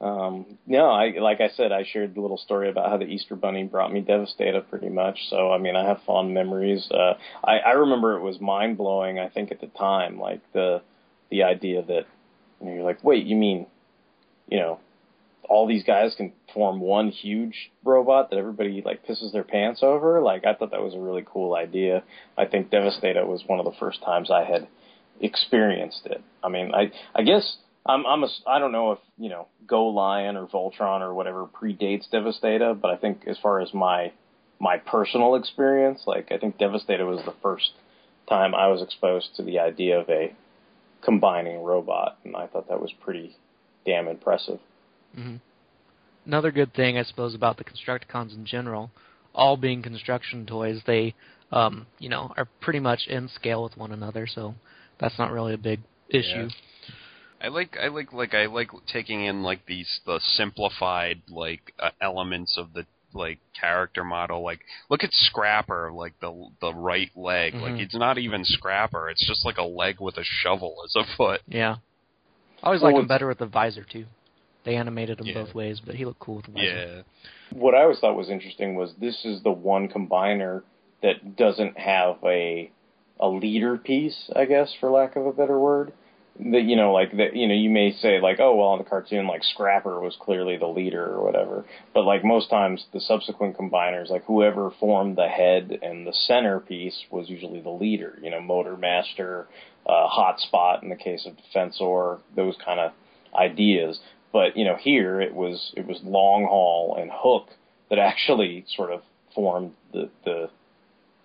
Um, 0.00 0.58
no, 0.66 0.90
I 0.90 1.18
like 1.18 1.40
I 1.40 1.48
said, 1.56 1.72
I 1.72 1.84
shared 1.90 2.14
the 2.14 2.20
little 2.20 2.36
story 2.36 2.68
about 2.68 2.90
how 2.90 2.98
the 2.98 3.06
Easter 3.06 3.34
Bunny 3.34 3.64
brought 3.64 3.92
me 3.92 4.00
Devastator 4.00 4.60
pretty 4.60 4.90
much. 4.90 5.18
So 5.30 5.50
I 5.50 5.58
mean, 5.58 5.74
I 5.74 5.86
have 5.86 6.00
fond 6.06 6.34
memories. 6.34 6.86
Uh, 6.90 7.14
I, 7.42 7.58
I 7.58 7.70
remember 7.72 8.16
it 8.16 8.22
was 8.22 8.38
mind 8.38 8.76
blowing. 8.76 9.18
I 9.18 9.28
think 9.28 9.52
at 9.52 9.60
the 9.60 9.68
time, 9.68 10.18
like 10.18 10.40
the 10.52 10.82
the 11.30 11.44
idea 11.44 11.82
that 11.82 12.06
you 12.60 12.66
know, 12.66 12.74
you're 12.74 12.84
like, 12.84 13.02
wait, 13.02 13.24
you 13.26 13.36
mean, 13.36 13.66
you 14.48 14.58
know, 14.58 14.80
all 15.48 15.66
these 15.66 15.84
guys 15.84 16.14
can 16.14 16.32
form 16.52 16.80
one 16.80 17.08
huge 17.08 17.70
robot 17.82 18.28
that 18.30 18.38
everybody 18.38 18.82
like 18.84 19.06
pisses 19.06 19.32
their 19.32 19.44
pants 19.44 19.80
over? 19.82 20.20
Like 20.20 20.44
I 20.44 20.52
thought 20.52 20.72
that 20.72 20.82
was 20.82 20.94
a 20.94 21.00
really 21.00 21.24
cool 21.24 21.54
idea. 21.54 22.02
I 22.36 22.44
think 22.44 22.70
Devastator 22.70 23.24
was 23.24 23.44
one 23.46 23.60
of 23.60 23.64
the 23.64 23.78
first 23.78 24.02
times 24.02 24.30
I 24.30 24.44
had 24.44 24.68
experienced 25.20 26.02
it. 26.04 26.22
I 26.44 26.50
mean, 26.50 26.74
I 26.74 26.92
I 27.14 27.22
guess 27.22 27.56
I'm 27.88 28.06
I'm 28.06 28.24
a 28.24 28.28
I 28.46 28.58
don't 28.58 28.72
know 28.72 28.92
if 28.92 28.98
you 29.18 29.28
know 29.28 29.48
Go 29.66 29.86
Lion 29.88 30.36
or 30.36 30.46
Voltron 30.46 31.00
or 31.00 31.14
whatever 31.14 31.46
predates 31.46 32.10
Devastator, 32.10 32.74
but 32.74 32.90
I 32.90 32.96
think 32.96 33.24
as 33.26 33.38
far 33.38 33.60
as 33.60 33.72
my 33.72 34.12
my 34.58 34.78
personal 34.78 35.34
experience, 35.34 36.02
like 36.06 36.32
I 36.32 36.38
think 36.38 36.58
Devastator 36.58 37.06
was 37.06 37.24
the 37.24 37.34
first 37.42 37.72
time 38.28 38.54
I 38.54 38.68
was 38.68 38.82
exposed 38.82 39.36
to 39.36 39.42
the 39.42 39.58
idea 39.58 40.00
of 40.00 40.08
a 40.08 40.34
combining 41.02 41.62
robot, 41.62 42.18
and 42.24 42.34
I 42.34 42.46
thought 42.46 42.68
that 42.68 42.80
was 42.80 42.92
pretty 43.00 43.36
damn 43.84 44.08
impressive. 44.08 44.58
hmm 45.14 45.36
Another 46.24 46.50
good 46.50 46.74
thing, 46.74 46.98
I 46.98 47.04
suppose, 47.04 47.36
about 47.36 47.56
the 47.56 47.62
Constructicons 47.62 48.34
in 48.34 48.44
general, 48.44 48.90
all 49.32 49.56
being 49.56 49.80
construction 49.80 50.44
toys, 50.44 50.80
they, 50.84 51.14
um, 51.52 51.86
you 52.00 52.08
know, 52.08 52.34
are 52.36 52.48
pretty 52.60 52.80
much 52.80 53.06
in 53.06 53.28
scale 53.28 53.62
with 53.62 53.76
one 53.76 53.92
another, 53.92 54.26
so 54.26 54.56
that's 54.98 55.16
not 55.20 55.30
really 55.30 55.54
a 55.54 55.58
big 55.58 55.78
issue. 56.08 56.48
I 57.42 57.48
like 57.48 57.76
I 57.82 57.88
like 57.88 58.12
like 58.12 58.34
I 58.34 58.46
like 58.46 58.70
taking 58.86 59.24
in 59.24 59.42
like 59.42 59.66
these 59.66 60.00
the 60.06 60.20
simplified 60.20 61.22
like 61.28 61.72
uh, 61.78 61.90
elements 62.00 62.56
of 62.58 62.72
the 62.72 62.86
like 63.12 63.38
character 63.58 64.04
model. 64.04 64.42
Like 64.42 64.60
look 64.88 65.04
at 65.04 65.10
Scrapper, 65.12 65.90
like 65.92 66.18
the 66.20 66.48
the 66.60 66.72
right 66.74 67.10
leg. 67.16 67.54
Like 67.54 67.74
Mhm. 67.74 67.80
it's 67.80 67.94
not 67.94 68.18
even 68.18 68.44
Scrapper. 68.44 69.08
It's 69.10 69.26
just 69.26 69.44
like 69.44 69.58
a 69.58 69.62
leg 69.64 70.00
with 70.00 70.16
a 70.16 70.24
shovel 70.24 70.76
as 70.84 70.94
a 70.96 71.04
foot. 71.16 71.42
Yeah. 71.46 71.76
I 72.62 72.66
always 72.66 72.80
Well, 72.80 72.92
like 72.92 72.98
him 72.98 73.04
it's- 73.04 73.08
better 73.08 73.26
with 73.28 73.38
the 73.38 73.46
visor 73.46 73.84
too. 73.84 74.06
They 74.64 74.74
animated 74.76 75.20
him 75.20 75.26
Yeah. 75.26 75.34
both 75.34 75.54
ways, 75.54 75.80
but 75.80 75.94
he 75.94 76.04
looked 76.04 76.18
cool 76.18 76.36
with 76.36 76.46
the 76.46 76.52
visor. 76.52 76.66
Yeah. 76.66 77.02
What 77.58 77.74
I 77.74 77.82
always 77.82 78.00
thought 78.00 78.16
was 78.16 78.30
interesting 78.30 78.74
was 78.74 78.94
this 78.96 79.24
is 79.24 79.42
the 79.42 79.52
one 79.52 79.88
combiner 79.88 80.62
that 81.02 81.36
doesn't 81.36 81.78
have 81.78 82.16
a 82.24 82.70
a 83.20 83.28
leader 83.28 83.78
piece, 83.78 84.30
I 84.34 84.44
guess, 84.44 84.74
for 84.74 84.90
lack 84.90 85.16
of 85.16 85.24
a 85.26 85.32
better 85.32 85.58
word. 85.58 85.92
That 86.38 86.64
you 86.64 86.76
know, 86.76 86.92
like 86.92 87.16
that 87.16 87.34
you 87.34 87.48
know, 87.48 87.54
you 87.54 87.70
may 87.70 87.92
say 87.92 88.20
like, 88.20 88.40
oh 88.40 88.56
well, 88.56 88.74
in 88.74 88.78
the 88.78 88.88
cartoon, 88.88 89.26
like 89.26 89.42
Scrapper 89.42 90.00
was 90.00 90.16
clearly 90.20 90.56
the 90.56 90.66
leader 90.66 91.04
or 91.04 91.24
whatever. 91.24 91.64
But 91.94 92.04
like 92.04 92.24
most 92.24 92.50
times, 92.50 92.84
the 92.92 93.00
subsequent 93.00 93.56
combiners, 93.56 94.10
like 94.10 94.24
whoever 94.24 94.70
formed 94.78 95.16
the 95.16 95.28
head 95.28 95.78
and 95.82 96.06
the 96.06 96.12
centerpiece 96.12 97.04
was 97.10 97.30
usually 97.30 97.60
the 97.60 97.70
leader. 97.70 98.18
You 98.22 98.30
know, 98.30 98.40
Motor 98.40 98.76
Master, 98.76 99.46
uh, 99.86 100.08
Hotspot 100.08 100.82
in 100.82 100.90
the 100.90 100.96
case 100.96 101.26
of 101.26 101.36
Defensor, 101.36 102.20
those 102.34 102.56
kind 102.62 102.80
of 102.80 102.92
ideas. 103.34 103.98
But 104.32 104.56
you 104.56 104.64
know, 104.64 104.76
here 104.76 105.20
it 105.20 105.34
was 105.34 105.72
it 105.76 105.86
was 105.86 106.00
Long 106.02 106.44
Haul 106.44 106.96
and 107.00 107.10
Hook 107.12 107.48
that 107.88 107.98
actually 107.98 108.66
sort 108.68 108.92
of 108.92 109.00
formed 109.34 109.72
the 109.92 110.10
the 110.24 110.50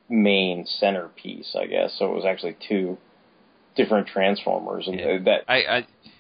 main 0.08 0.66
centerpiece, 0.66 1.56
I 1.60 1.66
guess. 1.66 1.96
So 1.98 2.06
it 2.06 2.16
was 2.16 2.26
actually 2.26 2.56
two 2.68 2.98
different 3.76 4.08
transformers, 4.08 4.88
and 4.88 5.00
Yeah. 5.00 5.18
that 5.26 5.44
I 5.48 5.56
I 5.64 5.78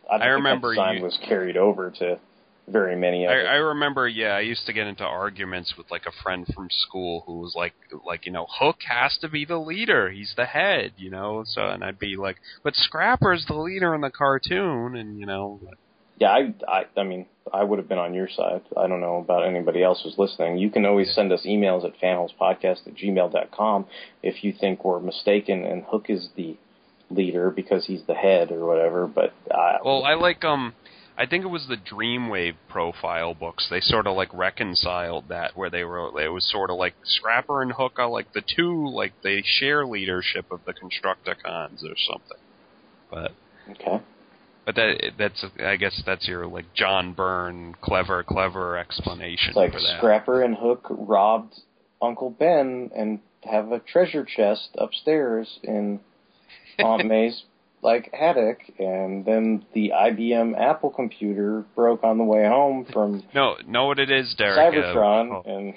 I, 0.09 0.15
I 0.17 0.25
remember 0.27 0.75
that 0.75 0.95
you- 0.95 1.03
was 1.03 1.17
carried 1.17 1.57
over 1.57 1.91
to 1.99 2.19
very 2.67 2.95
many 2.95 3.27
I. 3.27 3.31
I 3.31 3.55
remember, 3.55 4.07
yeah, 4.07 4.35
I 4.35 4.41
used 4.41 4.65
to 4.67 4.73
get 4.73 4.87
into 4.87 5.03
arguments 5.03 5.73
with 5.77 5.89
like 5.91 6.05
a 6.05 6.11
friend 6.23 6.45
from 6.53 6.69
school 6.69 7.23
who 7.25 7.39
was 7.39 7.53
like, 7.55 7.73
like 8.05 8.25
you 8.25 8.31
know, 8.31 8.45
Hook 8.49 8.77
has 8.87 9.17
to 9.21 9.27
be 9.27 9.45
the 9.45 9.57
leader. 9.57 10.09
He's 10.09 10.33
the 10.37 10.45
head, 10.45 10.93
you 10.97 11.09
know. 11.09 11.43
So, 11.45 11.67
and 11.67 11.83
I'd 11.83 11.99
be 11.99 12.15
like, 12.15 12.37
but 12.63 12.75
Scrapper's 12.75 13.45
the 13.47 13.55
leader 13.55 13.93
in 13.95 14.01
the 14.01 14.11
cartoon, 14.11 14.95
and 14.95 15.19
you 15.19 15.25
know, 15.25 15.59
Yeah, 16.19 16.29
I, 16.29 16.53
I, 16.67 16.85
I 16.95 17.03
mean, 17.03 17.25
I 17.51 17.63
would 17.63 17.79
have 17.79 17.89
been 17.89 17.97
on 17.97 18.13
your 18.13 18.29
side. 18.29 18.61
I 18.77 18.87
don't 18.87 19.01
know 19.01 19.17
about 19.17 19.45
anybody 19.45 19.81
else 19.83 20.01
who's 20.03 20.17
listening. 20.17 20.57
You 20.57 20.69
can 20.69 20.85
always 20.85 21.13
send 21.13 21.31
us 21.33 21.45
emails 21.45 21.83
at 21.83 21.99
fanholespodcast 21.99 22.87
at 22.87 22.93
gmail 22.95 23.31
dot 23.33 23.51
com 23.51 23.87
if 24.21 24.43
you 24.43 24.53
think 24.53 24.85
we're 24.85 24.99
mistaken 24.99 25.65
and 25.65 25.83
Hook 25.83 26.05
is 26.09 26.29
the 26.35 26.57
leader 27.13 27.49
because 27.49 27.85
he's 27.85 28.03
the 28.07 28.13
head 28.13 28.51
or 28.51 28.65
whatever. 28.65 29.07
But 29.07 29.33
uh, 29.49 29.77
well, 29.83 30.03
I 30.03 30.13
like 30.13 30.43
um. 30.43 30.73
I 31.17 31.27
think 31.27 31.43
it 31.43 31.49
was 31.49 31.67
the 31.67 31.77
Dreamwave 31.77 32.55
profile 32.67 33.35
books. 33.35 33.67
They 33.69 33.81
sort 33.81 34.07
of 34.07 34.15
like 34.15 34.33
reconciled 34.33 35.25
that, 35.27 35.55
where 35.55 35.69
they 35.69 35.83
were. 35.83 36.19
It 36.19 36.29
was 36.29 36.49
sort 36.49 36.71
of 36.71 36.77
like 36.77 36.95
Scrapper 37.03 37.61
and 37.61 37.71
Hook 37.71 37.93
are 37.97 38.09
like 38.09 38.33
the 38.33 38.41
two, 38.41 38.89
like 38.89 39.13
they 39.21 39.43
share 39.45 39.85
leadership 39.85 40.45
of 40.51 40.61
the 40.65 40.73
Constructicons 40.73 41.83
or 41.83 41.95
something. 42.09 42.37
But 43.11 43.31
okay. 43.71 44.03
But 44.65 44.75
that 44.75 45.11
that's 45.17 45.45
I 45.63 45.75
guess 45.75 46.01
that's 46.05 46.27
your 46.27 46.47
like 46.47 46.73
John 46.73 47.13
Byrne 47.13 47.75
clever 47.81 48.23
clever 48.23 48.77
explanation 48.77 49.49
It's 49.49 49.57
like 49.57 49.73
for 49.73 49.81
that. 49.81 49.97
Scrapper 49.97 50.41
and 50.41 50.55
Hook 50.55 50.87
robbed 50.89 51.53
Uncle 52.01 52.29
Ben 52.29 52.89
and 52.95 53.19
have 53.43 53.71
a 53.71 53.79
treasure 53.79 54.23
chest 54.23 54.69
upstairs 54.77 55.59
in 55.63 55.99
Aunt 56.79 57.05
May's 57.05 57.43
like 57.81 58.13
attic, 58.13 58.73
and 58.77 59.25
then 59.25 59.65
the 59.73 59.91
IBM 59.95 60.59
Apple 60.59 60.91
computer 60.91 61.65
broke 61.75 62.03
on 62.03 62.17
the 62.17 62.23
way 62.23 62.45
home 62.45 62.85
from 62.91 63.23
no, 63.33 63.55
know 63.67 63.85
what 63.85 63.99
it 63.99 64.11
is, 64.11 64.35
Derek. 64.37 64.57
uh, 64.57 64.61
Cybertron, 64.61 65.31
oh. 65.31 65.43
and 65.45 65.73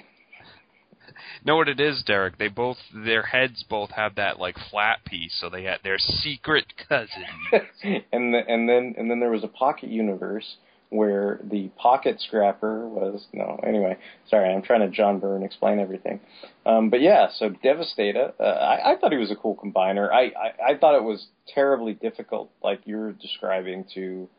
know 1.45 1.55
what 1.55 1.67
it 1.67 1.79
is, 1.79 2.03
Derek. 2.05 2.37
They 2.37 2.47
both 2.47 2.77
their 2.93 3.23
heads 3.23 3.63
both 3.67 3.91
have 3.91 4.15
that 4.15 4.39
like 4.39 4.55
flat 4.69 5.03
piece, 5.05 5.35
so 5.39 5.49
they 5.49 5.63
had 5.63 5.79
their 5.83 5.97
secret 5.97 6.65
cousin. 6.87 7.25
and 8.11 8.33
the, 8.33 8.41
and 8.47 8.69
then 8.69 8.95
and 8.97 9.09
then 9.09 9.19
there 9.19 9.31
was 9.31 9.43
a 9.43 9.49
pocket 9.49 9.89
universe 9.89 10.57
where 10.95 11.39
the 11.43 11.69
pocket 11.77 12.19
scrapper 12.21 12.87
was 12.87 13.27
no 13.33 13.59
anyway 13.65 13.97
sorry 14.29 14.53
i'm 14.53 14.61
trying 14.61 14.81
to 14.81 14.89
john 14.89 15.19
byrne 15.19 15.43
explain 15.43 15.79
everything 15.79 16.19
um 16.65 16.89
but 16.89 17.01
yeah 17.01 17.27
so 17.37 17.49
devastator 17.49 18.33
uh, 18.39 18.43
I, 18.43 18.93
I 18.93 18.97
thought 18.97 19.11
he 19.11 19.17
was 19.17 19.31
a 19.31 19.35
cool 19.35 19.55
combiner 19.55 20.11
I, 20.11 20.23
I 20.25 20.71
i 20.73 20.77
thought 20.77 20.95
it 20.95 21.03
was 21.03 21.27
terribly 21.53 21.93
difficult 21.93 22.51
like 22.63 22.81
you're 22.85 23.11
describing 23.13 23.85
to 23.95 24.29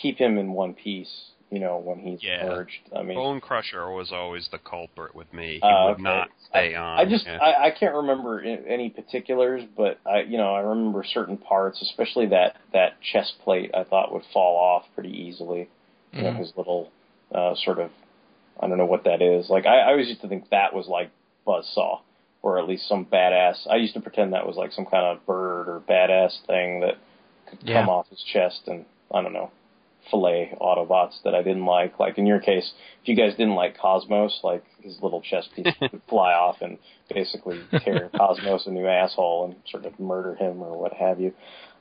keep 0.00 0.18
him 0.18 0.38
in 0.38 0.52
one 0.52 0.74
piece 0.74 1.30
you 1.50 1.60
know 1.60 1.78
when 1.78 1.98
he's 2.00 2.18
Yeah. 2.22 2.44
merged 2.44 2.80
i 2.94 3.02
mean 3.02 3.16
Bone 3.16 3.40
Crusher 3.40 3.88
was 3.90 4.10
always 4.12 4.48
the 4.50 4.58
culprit 4.58 5.14
with 5.14 5.32
me. 5.32 5.60
He 5.62 5.62
Uh, 5.62 5.84
would 5.84 5.92
okay. 5.94 6.02
not 6.02 6.28
stay 6.50 6.74
on. 6.74 6.98
I 6.98 7.04
just 7.08 7.24
yeah. 7.24 7.38
I, 7.38 7.66
I 7.66 7.70
can't 7.70 7.94
remember 7.94 8.40
any 8.40 8.90
particulars, 8.90 9.62
but 9.76 10.00
I 10.04 10.22
you 10.22 10.38
know 10.38 10.52
I 10.54 10.60
remember 10.60 11.04
certain 11.04 11.36
parts, 11.38 11.80
especially 11.82 12.26
that 12.26 12.56
that 12.72 13.00
chest 13.12 13.34
plate. 13.44 13.70
I 13.74 13.84
thought 13.84 14.12
would 14.12 14.24
fall 14.32 14.56
off 14.56 14.86
pretty 14.94 15.10
easily. 15.16 15.68
You 16.16 16.24
know, 16.24 16.32
Mhm. 16.32 16.38
his 16.38 16.52
little 16.56 16.90
uh, 17.34 17.54
sort 17.56 17.78
of 17.78 17.90
I 18.60 18.66
don't 18.68 18.78
know 18.78 18.86
what 18.86 19.04
that 19.04 19.20
is. 19.22 19.50
Like 19.50 19.66
I, 19.66 19.80
I 19.80 19.90
always 19.90 20.08
used 20.08 20.22
to 20.22 20.28
think 20.28 20.48
that 20.50 20.74
was 20.74 20.88
like 20.88 21.10
Buzzsaw, 21.46 22.00
or 22.42 22.58
at 22.58 22.66
least 22.68 22.88
some 22.88 23.04
badass. 23.04 23.66
I 23.70 23.76
used 23.76 23.94
to 23.94 24.00
pretend 24.00 24.32
that 24.32 24.46
was 24.46 24.56
like 24.56 24.72
some 24.72 24.86
kind 24.86 25.04
of 25.04 25.24
bird 25.26 25.68
or 25.68 25.80
badass 25.88 26.44
thing 26.46 26.80
that 26.80 26.96
could 27.48 27.58
Yeah. 27.62 27.80
come 27.80 27.88
off 27.88 28.08
his 28.08 28.22
chest 28.22 28.62
and 28.66 28.84
I 29.12 29.22
don't 29.22 29.32
know 29.32 29.50
fillet 30.10 30.56
Autobots 30.60 31.20
that 31.24 31.34
I 31.34 31.42
didn't 31.42 31.66
like. 31.66 31.98
Like 31.98 32.16
in 32.16 32.26
your 32.26 32.38
case, 32.38 32.72
if 33.02 33.08
you 33.08 33.16
guys 33.16 33.32
didn't 33.32 33.56
like 33.56 33.76
Cosmos, 33.76 34.40
like 34.44 34.64
his 34.80 34.96
little 35.02 35.20
chest 35.20 35.50
piece 35.54 35.66
would 35.80 36.02
fly 36.08 36.32
off 36.32 36.58
and 36.60 36.78
basically 37.12 37.60
tear 37.84 38.10
Cosmos 38.16 38.66
a 38.66 38.70
new 38.70 38.86
asshole 38.86 39.46
and 39.46 39.56
sort 39.68 39.84
of 39.84 39.98
murder 39.98 40.34
him 40.36 40.62
or 40.62 40.78
what 40.80 40.92
have 40.92 41.20
you. 41.20 41.32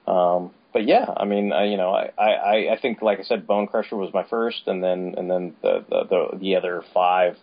Um, 0.07 0.51
but 0.73 0.85
yeah, 0.85 1.05
I 1.15 1.25
mean, 1.25 1.53
I, 1.53 1.65
you 1.65 1.77
know, 1.77 1.91
I, 1.91 2.11
I, 2.17 2.73
I 2.73 2.77
think, 2.81 3.01
like 3.01 3.19
I 3.19 3.23
said, 3.23 3.47
Bone 3.47 3.67
Crusher 3.67 3.95
was 3.95 4.13
my 4.13 4.23
first, 4.23 4.67
and 4.67 4.83
then 4.83 5.15
and 5.17 5.31
then 5.31 5.55
the 5.61 5.85
the 5.89 6.03
the, 6.03 6.37
the 6.37 6.55
other 6.57 6.83
five 6.93 7.37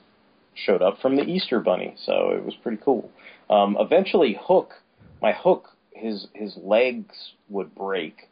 showed 0.55 0.83
up 0.83 1.01
from 1.01 1.17
the 1.17 1.23
Easter 1.23 1.59
Bunny, 1.61 1.95
so 2.05 2.31
it 2.31 2.45
was 2.45 2.55
pretty 2.63 2.79
cool. 2.85 3.11
Um, 3.49 3.77
eventually, 3.81 4.39
Hook, 4.39 4.75
my 5.23 5.33
Hook, 5.33 5.71
his 5.93 6.27
his 6.35 6.57
legs 6.63 7.33
would 7.49 7.75
break. 7.75 8.29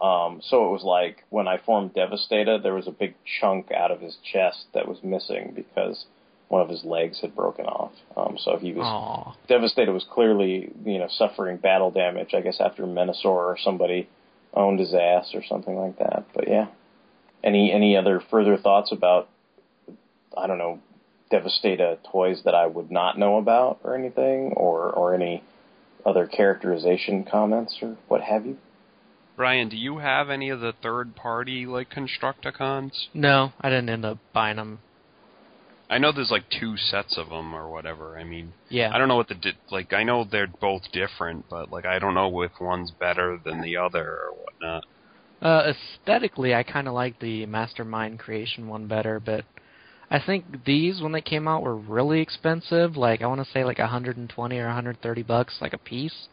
Um, 0.00 0.40
so 0.42 0.66
it 0.66 0.70
was 0.70 0.82
like 0.82 1.24
when 1.28 1.46
I 1.46 1.58
formed 1.58 1.94
Devastator, 1.94 2.58
there 2.58 2.74
was 2.74 2.88
a 2.88 2.92
big 2.92 3.14
chunk 3.40 3.70
out 3.70 3.90
of 3.90 4.00
his 4.00 4.16
chest 4.32 4.64
that 4.74 4.88
was 4.88 4.98
missing 5.04 5.52
because 5.54 6.06
one 6.50 6.60
of 6.60 6.68
his 6.68 6.84
legs 6.84 7.20
had 7.20 7.34
broken 7.34 7.64
off. 7.64 7.92
Um, 8.16 8.36
so 8.36 8.58
he 8.58 8.72
was 8.72 8.84
Aw. 8.84 9.36
Devastator 9.46 9.92
was 9.92 10.04
clearly, 10.10 10.72
you 10.84 10.98
know, 10.98 11.06
suffering 11.08 11.56
battle 11.58 11.92
damage. 11.92 12.34
I 12.34 12.40
guess 12.40 12.60
after 12.60 12.82
Menasor 12.82 13.24
or 13.24 13.56
somebody 13.62 14.08
owned 14.52 14.80
his 14.80 14.92
ass 14.92 15.30
or 15.32 15.44
something 15.48 15.76
like 15.76 15.98
that. 16.00 16.26
But 16.34 16.48
yeah, 16.48 16.66
any 17.44 17.72
any 17.72 17.96
other 17.96 18.20
further 18.30 18.56
thoughts 18.56 18.90
about, 18.90 19.28
I 20.36 20.48
don't 20.48 20.58
know, 20.58 20.80
Devastator 21.30 21.98
toys 22.10 22.42
that 22.44 22.54
I 22.56 22.66
would 22.66 22.90
not 22.90 23.16
know 23.16 23.38
about 23.38 23.78
or 23.84 23.94
anything, 23.94 24.52
or 24.56 24.90
or 24.90 25.14
any 25.14 25.44
other 26.04 26.26
characterization 26.26 27.22
comments 27.30 27.78
or 27.80 27.96
what 28.08 28.22
have 28.22 28.44
you? 28.44 28.58
Brian, 29.36 29.68
do 29.68 29.76
you 29.76 29.98
have 29.98 30.30
any 30.30 30.48
of 30.50 30.58
the 30.58 30.74
third 30.82 31.14
party 31.14 31.64
like 31.64 31.90
Constructicons? 31.90 32.90
No, 33.14 33.52
I 33.60 33.70
didn't 33.70 33.88
end 33.88 34.04
up 34.04 34.18
buying 34.32 34.56
them. 34.56 34.80
I 35.90 35.98
know 35.98 36.12
there's 36.12 36.30
like 36.30 36.44
two 36.48 36.76
sets 36.76 37.18
of 37.18 37.28
them 37.28 37.52
or 37.52 37.68
whatever. 37.68 38.16
I 38.16 38.22
mean, 38.24 38.52
Yeah. 38.68 38.90
I 38.94 38.98
don't 38.98 39.08
know 39.08 39.16
what 39.16 39.28
the 39.28 39.34
di- 39.34 39.58
like. 39.70 39.92
I 39.92 40.04
know 40.04 40.24
they're 40.24 40.46
both 40.46 40.82
different, 40.92 41.46
but 41.50 41.70
like 41.72 41.84
I 41.84 41.98
don't 41.98 42.14
know 42.14 42.42
if 42.42 42.52
one's 42.60 42.92
better 42.92 43.38
than 43.44 43.60
the 43.60 43.76
other 43.76 44.04
or 44.06 44.30
whatnot. 44.32 44.84
Uh, 45.42 45.72
aesthetically, 45.72 46.54
I 46.54 46.62
kind 46.62 46.86
of 46.86 46.94
like 46.94 47.18
the 47.18 47.44
Mastermind 47.46 48.18
Creation 48.20 48.68
one 48.68 48.86
better, 48.86 49.18
but 49.18 49.44
I 50.10 50.20
think 50.24 50.64
these 50.64 51.00
when 51.00 51.12
they 51.12 51.20
came 51.22 51.48
out 51.48 51.62
were 51.62 51.76
really 51.76 52.20
expensive. 52.20 52.96
Like 52.96 53.20
I 53.20 53.26
want 53.26 53.44
to 53.44 53.52
say 53.52 53.64
like 53.64 53.78
120 53.78 54.58
or 54.58 54.66
130 54.66 55.22
bucks 55.22 55.58
like 55.60 55.72
a 55.72 55.78
piece. 55.78 56.28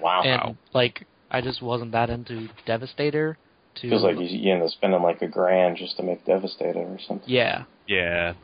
Wow. 0.00 0.22
And 0.22 0.56
like 0.72 1.06
I 1.30 1.40
just 1.42 1.60
wasn't 1.60 1.92
that 1.92 2.08
into 2.08 2.48
Devastator. 2.66 3.36
To 3.76 3.88
Feels 3.88 4.02
like 4.02 4.18
you, 4.18 4.26
you 4.26 4.52
end 4.52 4.62
up 4.62 4.68
spending 4.70 5.02
like 5.02 5.22
a 5.22 5.28
grand 5.28 5.78
just 5.78 5.96
to 5.96 6.02
make 6.02 6.24
Devastator 6.26 6.80
or 6.80 6.98
something. 7.06 7.28
yeah, 7.28 7.64
Yeah, 7.86 8.34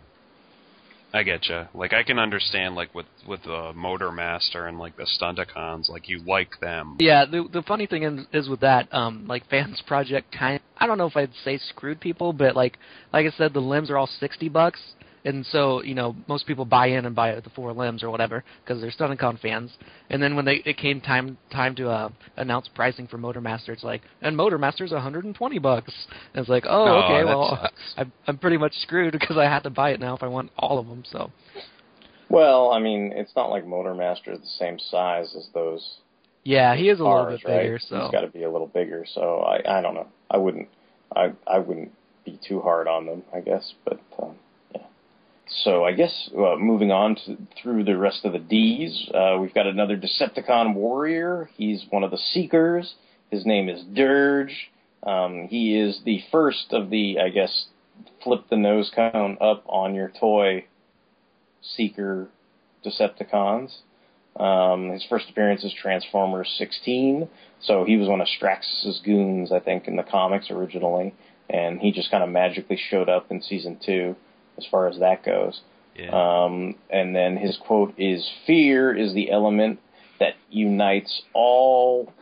I 1.13 1.23
get 1.23 1.49
you. 1.49 1.67
Like 1.75 1.93
I 1.93 2.03
can 2.03 2.19
understand 2.19 2.75
like 2.75 2.95
with 2.95 3.07
with 3.27 3.43
the 3.43 3.73
Motor 3.75 4.13
Master 4.13 4.67
and 4.67 4.79
like 4.79 4.97
the 4.97 5.07
Stunticons, 5.19 5.89
like 5.89 6.09
you 6.09 6.19
like 6.19 6.61
them. 6.61 6.97
Yeah, 7.01 7.25
the 7.25 7.49
the 7.51 7.63
funny 7.63 7.87
thing 7.87 8.03
is, 8.03 8.27
is 8.33 8.49
with 8.49 8.61
that, 8.61 8.93
um, 8.93 9.27
like 9.27 9.49
Fans 9.49 9.83
Project 9.87 10.31
kind 10.33 10.57
Of, 10.57 10.63
I 10.77 10.87
don't 10.87 10.99
know 10.99 11.07
if 11.07 11.17
I'd 11.17 11.33
say 11.45 11.59
screwed 11.59 12.01
people, 12.01 12.33
but 12.33 12.55
like 12.55 12.79
like 13.13 13.27
I 13.27 13.37
said, 13.37 13.55
the 13.55 13.61
limbs 13.61 13.91
are 13.91 13.97
all 13.97 14.09
sixty 14.21 14.49
bucks, 14.49 14.81
and 15.25 15.45
so 15.47 15.83
you 15.83 15.95
know 15.95 16.17
most 16.29 16.47
people 16.47 16.65
buy 16.65 16.87
in 16.89 17.07
and 17.07 17.15
buy 17.15 17.31
at 17.31 17.45
the 17.45 17.51
four 17.51 17.73
limbs 17.73 18.03
or 18.03 18.11
whatever 18.11 18.45
because 18.65 18.81
they're 18.81 18.91
Stunticon 18.91 19.39
fans. 19.41 19.71
And 20.11 20.23
then 20.23 20.37
when 20.37 20.45
they 20.45 20.63
it 20.65 20.77
came 20.77 21.01
time 21.01 21.39
time 21.51 21.75
to 21.77 21.89
uh, 21.91 22.11
announce 22.37 22.69
pricing 22.75 23.07
for 23.07 23.19
Motor 23.19 23.41
Master, 23.41 23.73
it's 23.73 23.85
like 23.85 24.03
and 24.23 24.37
Motor 24.37 24.59
Master's 24.59 24.93
one 24.93 25.03
hundred 25.03 25.25
and 25.25 25.35
twenty 25.35 25.59
bucks. 25.59 25.93
And 26.35 26.41
it's 26.41 26.49
like 26.49 26.65
oh 26.67 26.87
Oh, 26.87 27.03
okay, 27.05 27.25
that 27.25 27.27
well. 27.27 27.71
I'm 27.97 28.13
I'm 28.27 28.39
pretty 28.39 28.57
much 28.57 28.75
screwed 28.75 29.13
because 29.13 29.37
I 29.37 29.45
had 29.45 29.61
to 29.65 29.71
buy 29.71 29.91
it 29.91 30.01
now 30.01 30.17
if 30.17 30.23
I 30.23 30.29
want 30.29 30.51
all 30.59 30.79
of 30.79 30.87
them. 30.87 31.05
So 31.11 31.31
Well, 32.29 32.73
I 32.73 32.79
mean, 32.79 33.13
it's 33.15 33.33
not 33.37 33.51
like 33.51 33.67
Motor 33.67 33.95
Master 33.95 34.33
is 34.33 34.41
the 34.41 34.47
same 34.47 34.79
size 34.79 35.35
as 35.37 35.49
those 35.55 35.99
yeah, 36.49 36.77
he 36.77 36.89
is 36.89 36.99
a 36.99 37.03
little 37.03 37.25
cars, 37.25 37.41
bit 37.41 37.47
bigger. 37.47 37.73
right? 37.75 37.83
So 37.89 38.01
He's 38.01 38.11
got 38.11 38.21
to 38.23 38.29
be 38.29 38.45
a 38.45 38.51
little 38.51 38.69
bigger. 38.69 39.05
So 39.13 39.41
I, 39.41 39.79
I 39.79 39.83
don't 39.83 39.95
know. 39.95 40.07
I 40.31 40.39
wouldn't, 40.39 40.69
I, 41.15 41.33
I 41.47 41.59
wouldn't 41.59 41.93
be 42.25 42.41
too 42.47 42.61
hard 42.61 42.89
on 42.89 43.05
them, 43.05 43.23
I 43.35 43.41
guess. 43.41 43.75
But 43.85 44.01
um, 44.19 44.31
yeah. 44.31 44.48
So 45.51 45.85
I 45.85 45.93
guess 45.93 46.31
uh, 46.37 46.57
moving 46.57 46.91
on 46.91 47.17
to 47.27 47.37
through 47.63 47.85
the 47.85 47.97
rest 47.97 48.25
of 48.25 48.33
the 48.33 48.39
D's, 48.39 49.11
uh, 49.15 49.39
we've 49.41 49.55
got 49.55 49.67
another 49.67 49.97
Decepticon 49.97 50.75
warrior. 50.75 51.49
He's 51.57 51.87
one 51.91 52.05
of 52.05 52.11
the 52.11 52.19
Seekers. 52.19 52.95
His 53.31 53.47
name 53.47 53.69
is 53.69 53.83
Dirge. 53.95 54.71
Um, 55.03 55.49
he 55.49 55.79
is 55.79 56.01
the 56.05 56.21
first 56.31 56.73
of 56.73 56.91
the, 56.91 57.19
I 57.21 57.31
guess, 57.31 57.67
flip 58.23 58.45
the 58.51 58.57
nose 58.57 58.91
cone 58.95 59.39
up 59.41 59.65
on 59.67 59.95
your 59.95 60.13
toy 60.21 60.67
Seeker 61.63 62.29
Decepticons. 62.85 63.75
Um, 64.37 64.91
his 64.91 65.05
first 65.09 65.31
appearance 65.31 65.65
is 65.65 65.75
Transformers 65.75 66.55
16, 66.59 67.29
so 67.61 67.85
he 67.85 67.97
was 67.97 68.09
one 68.09 68.21
of 68.21 68.29
Straxus's 68.29 69.01
goons, 69.05 69.51
I 69.51 69.59
think, 69.59 69.89
in 69.89 69.97
the 69.97 70.05
comics 70.05 70.51
originally, 70.51 71.15
and 71.51 71.81
he 71.81 71.91
just 71.91 72.11
kind 72.11 72.23
of 72.23 72.31
magically 72.31 72.79
showed 72.91 73.09
up 73.09 73.33
in 73.33 73.43
season 73.43 73.81
two, 73.85 74.15
as 74.59 74.67
far 74.71 74.89
as 74.89 74.99
that 74.99 75.25
goes. 75.25 75.61
Yeah. 75.97 76.11
Um, 76.11 76.75
and 76.91 77.15
then 77.15 77.37
his 77.37 77.57
quote 77.57 77.95
is, 77.99 78.29
"Fear 78.47 78.97
is 78.97 79.15
the 79.15 79.31
element 79.31 79.81
that 80.21 80.35
unites 80.51 81.23
all 81.33 82.13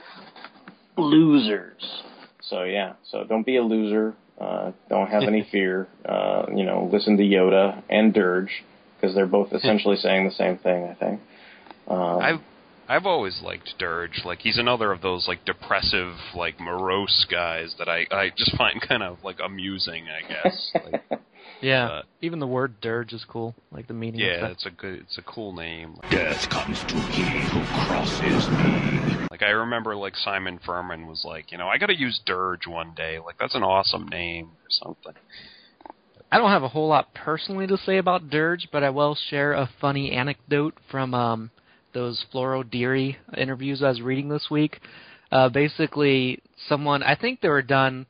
losers." 0.96 2.02
So 2.42 2.62
yeah, 2.62 2.94
so 3.10 3.24
don't 3.24 3.44
be 3.44 3.56
a 3.56 3.62
loser. 3.62 4.14
Uh, 4.40 4.72
don't 4.88 5.08
have 5.08 5.24
any 5.24 5.46
fear. 5.52 5.88
Uh, 6.04 6.46
you 6.54 6.64
know, 6.64 6.88
listen 6.92 7.16
to 7.16 7.22
Yoda 7.22 7.82
and 7.90 8.14
Dirge 8.14 8.64
because 8.96 9.14
they're 9.14 9.26
both 9.26 9.52
essentially 9.52 9.96
saying 9.96 10.26
the 10.26 10.34
same 10.34 10.58
thing. 10.58 10.84
I 10.84 10.94
think. 10.94 11.20
Um, 11.88 12.18
I've 12.20 12.40
I've 12.88 13.06
always 13.06 13.40
liked 13.42 13.74
Dirge. 13.78 14.22
Like 14.24 14.40
he's 14.40 14.58
another 14.58 14.92
of 14.92 15.02
those 15.02 15.26
like 15.26 15.44
depressive, 15.44 16.14
like 16.34 16.60
morose 16.60 17.26
guys 17.30 17.74
that 17.78 17.88
I 17.88 18.06
I 18.10 18.30
just 18.36 18.56
find 18.56 18.80
kind 18.88 19.02
of 19.02 19.18
like 19.24 19.38
amusing. 19.44 20.06
I 20.08 20.28
guess. 20.28 20.72
Like, 20.74 21.20
yeah, 21.60 21.86
uh, 21.86 22.02
even 22.20 22.38
the 22.38 22.46
word 22.46 22.80
dirge 22.80 23.12
is 23.12 23.24
cool, 23.24 23.54
like 23.70 23.86
the 23.86 23.94
meaning. 23.94 24.20
and 24.20 24.30
yeah, 24.30 24.46
it's 24.48 24.66
a 24.66 24.70
good, 24.70 25.00
it's 25.00 25.18
a 25.18 25.22
cool 25.22 25.54
name. 25.54 25.96
Death 26.10 26.48
comes 26.48 26.84
to 26.88 27.04
he 27.06 27.46
who 27.52 27.66
crosses 27.72 28.50
me. 28.50 29.02
Like 29.30 29.42
I 29.42 29.50
remember, 29.50 29.96
like 29.96 30.16
Simon 30.16 30.58
Furman 30.64 31.06
was 31.06 31.24
like, 31.24 31.50
you 31.52 31.58
know, 31.58 31.68
I 31.68 31.78
got 31.78 31.86
to 31.86 31.98
use 31.98 32.20
Dirge 32.26 32.66
one 32.66 32.92
day. 32.94 33.18
Like 33.18 33.36
that's 33.38 33.54
an 33.54 33.62
awesome 33.62 34.08
name 34.08 34.46
or 34.46 34.68
something. 34.68 35.14
I 36.30 36.38
don't 36.38 36.50
have 36.50 36.64
a 36.64 36.68
whole 36.68 36.88
lot 36.88 37.14
personally 37.14 37.66
to 37.68 37.78
say 37.78 37.98
about 37.98 38.30
Dirge, 38.30 38.68
but 38.72 38.82
I 38.82 38.90
will 38.90 39.16
share 39.30 39.52
a 39.52 39.70
funny 39.80 40.12
anecdote 40.12 40.74
from 40.90 41.14
um, 41.14 41.50
those 41.94 42.24
Floro 42.32 42.62
Dery 42.64 43.16
interviews 43.36 43.82
I 43.82 43.88
was 43.88 44.02
reading 44.02 44.28
this 44.28 44.48
week. 44.50 44.80
Uh, 45.30 45.48
basically, 45.48 46.42
someone 46.68 47.02
I 47.02 47.14
think 47.16 47.40
they 47.40 47.48
were 47.48 47.62
done 47.62 48.06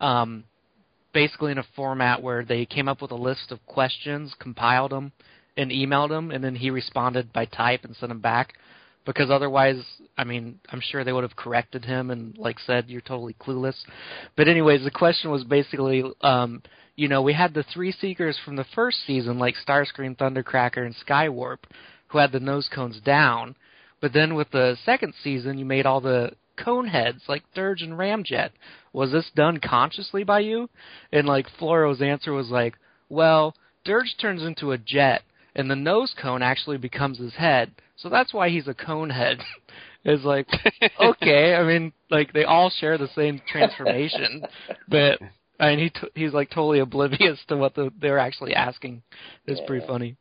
um, 0.00 0.44
basically 1.16 1.50
in 1.50 1.56
a 1.56 1.64
format 1.74 2.22
where 2.22 2.44
they 2.44 2.66
came 2.66 2.88
up 2.88 3.00
with 3.00 3.10
a 3.10 3.14
list 3.14 3.50
of 3.50 3.64
questions, 3.64 4.34
compiled 4.38 4.92
them, 4.92 5.10
and 5.56 5.70
emailed 5.70 6.10
them, 6.10 6.30
and 6.30 6.44
then 6.44 6.54
he 6.54 6.68
responded 6.68 7.32
by 7.32 7.46
type 7.46 7.84
and 7.84 7.96
sent 7.96 8.10
them 8.10 8.20
back. 8.20 8.52
Because 9.06 9.30
otherwise, 9.30 9.82
I 10.18 10.24
mean, 10.24 10.60
I'm 10.68 10.82
sure 10.82 11.04
they 11.04 11.14
would 11.14 11.22
have 11.22 11.34
corrected 11.34 11.86
him 11.86 12.10
and 12.10 12.36
like 12.36 12.58
said 12.58 12.90
you're 12.90 13.00
totally 13.00 13.34
clueless. 13.40 13.76
But 14.36 14.46
anyways, 14.46 14.84
the 14.84 14.90
question 14.90 15.30
was 15.30 15.42
basically, 15.42 16.04
um, 16.20 16.62
you 16.96 17.08
know, 17.08 17.22
we 17.22 17.32
had 17.32 17.54
the 17.54 17.64
three 17.72 17.92
seekers 17.92 18.38
from 18.44 18.56
the 18.56 18.66
first 18.74 18.98
season, 19.06 19.38
like 19.38 19.54
Starscream, 19.66 20.18
Thundercracker, 20.18 20.84
and 20.84 20.94
Skywarp, 21.08 21.60
who 22.08 22.18
had 22.18 22.30
the 22.30 22.40
nose 22.40 22.68
cones 22.74 23.00
down. 23.00 23.56
But 24.02 24.12
then 24.12 24.34
with 24.34 24.50
the 24.50 24.76
second 24.84 25.14
season, 25.24 25.56
you 25.56 25.64
made 25.64 25.86
all 25.86 26.02
the 26.02 26.32
cone 26.56 26.86
heads, 26.86 27.22
like 27.28 27.42
Dirge 27.54 27.82
and 27.82 27.92
Ramjet. 27.94 28.50
Was 28.92 29.12
this 29.12 29.30
done 29.34 29.58
consciously 29.58 30.24
by 30.24 30.40
you? 30.40 30.68
And 31.12 31.26
like 31.26 31.46
Floro's 31.58 32.02
answer 32.02 32.32
was 32.32 32.50
like, 32.50 32.74
well, 33.08 33.54
Dirge 33.84 34.16
turns 34.20 34.42
into 34.42 34.72
a 34.72 34.78
jet, 34.78 35.22
and 35.54 35.70
the 35.70 35.76
nose 35.76 36.14
cone 36.20 36.42
actually 36.42 36.78
becomes 36.78 37.18
his 37.18 37.34
head. 37.34 37.72
So 37.96 38.08
that's 38.08 38.34
why 38.34 38.48
he's 38.48 38.68
a 38.68 38.74
cone 38.74 39.10
head. 39.10 39.38
it's 40.04 40.24
like, 40.24 40.48
okay, 41.00 41.54
I 41.54 41.62
mean, 41.64 41.92
like 42.10 42.32
they 42.32 42.44
all 42.44 42.70
share 42.70 42.98
the 42.98 43.08
same 43.14 43.40
transformation, 43.48 44.42
but 44.88 45.20
I 45.58 45.70
mean, 45.70 45.78
he 45.78 45.90
t- 45.90 46.12
he's 46.14 46.32
like 46.32 46.50
totally 46.50 46.80
oblivious 46.80 47.38
to 47.48 47.56
what 47.56 47.74
the, 47.74 47.90
they're 48.00 48.18
actually 48.18 48.54
asking. 48.54 49.02
It's 49.46 49.60
pretty 49.66 49.86
funny. 49.86 50.16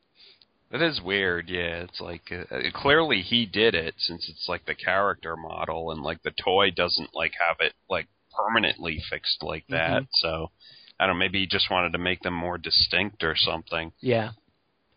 That 0.77 0.85
is 0.85 0.99
weird. 1.01 1.49
Yeah, 1.49 1.83
it's 1.83 2.01
like 2.01 2.29
uh, 2.31 2.53
uh, 2.53 2.61
clearly 2.73 3.21
he 3.21 3.45
did 3.45 3.75
it 3.75 3.93
since 3.97 4.27
it's 4.27 4.49
like 4.49 4.65
the 4.65 4.75
character 4.75 5.37
model, 5.37 5.91
and 5.91 6.01
like 6.03 6.21
the 6.23 6.31
toy 6.31 6.69
doesn't 6.71 7.11
like 7.13 7.31
have 7.39 7.55
it 7.61 7.71
like 7.89 8.07
permanently 8.35 9.01
fixed 9.09 9.41
like 9.41 9.63
that. 9.69 10.01
Mhm. 10.03 10.07
So 10.15 10.51
I 10.99 11.07
don't 11.07 11.15
know, 11.15 11.19
maybe 11.19 11.39
he 11.39 11.47
just 11.47 11.71
wanted 11.71 11.93
to 11.93 11.97
make 11.97 12.19
them 12.23 12.33
more 12.33 12.57
distinct 12.57 13.23
or 13.23 13.37
something. 13.37 13.93
Yeah, 14.01 14.31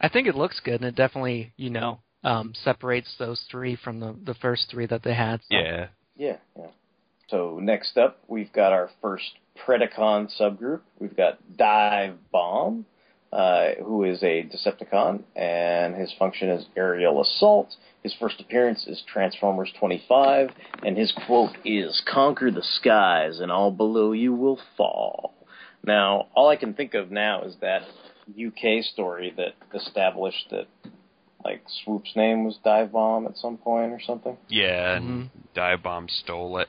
I 0.01 0.09
think 0.09 0.27
it 0.27 0.35
looks 0.35 0.59
good, 0.59 0.81
and 0.81 0.85
it 0.85 0.97
definitely 0.97 1.53
you 1.57 1.71
know 1.71 2.01
um, 2.25 2.55
separates 2.65 3.15
those 3.17 3.41
three 3.49 3.77
from 3.77 4.01
the 4.01 4.17
the 4.25 4.35
first 4.35 4.69
three 4.71 4.87
that 4.87 5.05
they 5.05 5.15
had. 5.15 5.41
So. 5.43 5.57
Yeah. 5.57 5.87
Yeah, 6.17 6.39
yeah. 6.59 6.71
So 7.29 7.61
next 7.63 7.97
up, 7.97 8.19
we've 8.27 8.53
got 8.53 8.73
our 8.73 8.91
first 9.01 9.31
Predacon 9.65 10.29
subgroup. 10.41 10.81
We've 10.99 11.17
got 11.17 11.39
Dive 11.57 12.17
Bomb, 12.33 12.85
uh, 13.33 13.71
who 13.85 14.05
is 14.05 14.23
a 14.23 14.45
Decepticon, 14.45 15.23
and 15.37 15.95
his 15.95 16.13
function 16.19 16.49
is 16.49 16.67
aerial 16.77 17.21
assault. 17.21 17.75
His 18.03 18.15
first 18.19 18.41
appearance 18.41 18.87
is 18.87 19.03
Transformers 19.07 19.73
25, 19.79 20.51
and 20.83 20.97
his 20.97 21.13
quote 21.27 21.57
is 21.65 22.03
"Conquer 22.07 22.51
the 22.51 22.63
skies, 22.63 23.41
and 23.41 23.53
all 23.53 23.71
below 23.71 24.13
you 24.13 24.33
will 24.33 24.59
fall." 24.77 25.35
Now, 25.85 26.29
all 26.35 26.49
I 26.49 26.57
can 26.57 26.75
think 26.75 26.95
of 26.95 27.11
now 27.11 27.43
is 27.43 27.57
that 27.61 27.83
UK 28.29 28.83
story 28.83 29.33
that 29.37 29.55
established 29.75 30.49
that 30.51 30.67
like 31.45 31.63
Swoop's 31.85 32.15
name 32.17 32.45
was 32.45 32.59
Dive 32.65 32.93
Bomb 32.93 33.27
at 33.27 33.37
some 33.37 33.57
point 33.59 33.93
or 33.93 34.01
something. 34.01 34.37
Yeah, 34.49 34.97
and 34.97 35.31
Dive 35.55 35.83
Bomb 35.83 36.09
stole 36.09 36.59
it. 36.59 36.69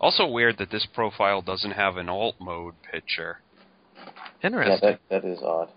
Also 0.00 0.26
weird 0.26 0.58
that 0.58 0.70
this 0.70 0.86
profile 0.94 1.42
doesn't 1.42 1.72
have 1.72 1.96
an 1.96 2.08
alt 2.08 2.36
mode 2.38 2.74
picture. 2.90 3.40
Interesting. 4.42 4.78
Yeah, 4.82 4.96
that 5.10 5.22
that 5.22 5.28
is 5.28 5.40
odd. 5.42 5.68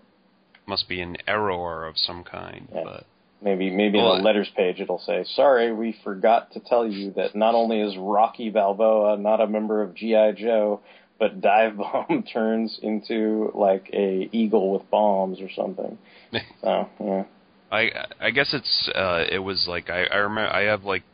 Must 0.66 0.88
be 0.88 1.00
an 1.00 1.16
error 1.26 1.86
of 1.86 1.96
some 1.96 2.22
kind. 2.24 2.68
Yeah. 2.72 2.82
But 2.84 3.06
Maybe 3.42 3.70
maybe 3.70 3.98
Well, 3.98 4.14
in 4.14 4.18
the 4.18 4.24
letters 4.24 4.50
page 4.54 4.80
it'll 4.80 4.98
say, 4.98 5.24
"Sorry, 5.24 5.72
we 5.72 5.92
forgot 6.04 6.52
to 6.52 6.60
tell 6.60 6.86
you 6.86 7.12
that 7.12 7.34
not 7.34 7.54
only 7.54 7.80
is 7.80 7.96
Rocky 7.96 8.50
Balboa 8.50 9.16
not 9.16 9.40
a 9.40 9.46
member 9.46 9.82
of 9.82 9.94
GI 9.94 10.32
Joe, 10.36 10.80
but 11.18 11.40
Dive 11.40 11.78
Bomb 11.78 12.24
turns 12.32 12.78
into 12.82 13.50
like 13.54 13.88
a 13.94 14.28
eagle 14.32 14.72
with 14.72 14.90
bombs 14.90 15.40
or 15.40 15.48
something." 15.50 15.96
so 16.60 16.88
yeah, 17.00 17.24
I 17.72 17.90
I 18.20 18.30
guess 18.30 18.52
it's 18.52 18.90
uh 18.94 19.24
it 19.30 19.38
was 19.38 19.66
like 19.66 19.88
I 19.88 20.04
I 20.04 20.16
remember 20.16 20.52
I 20.52 20.64
have 20.64 20.84
like 20.84 21.04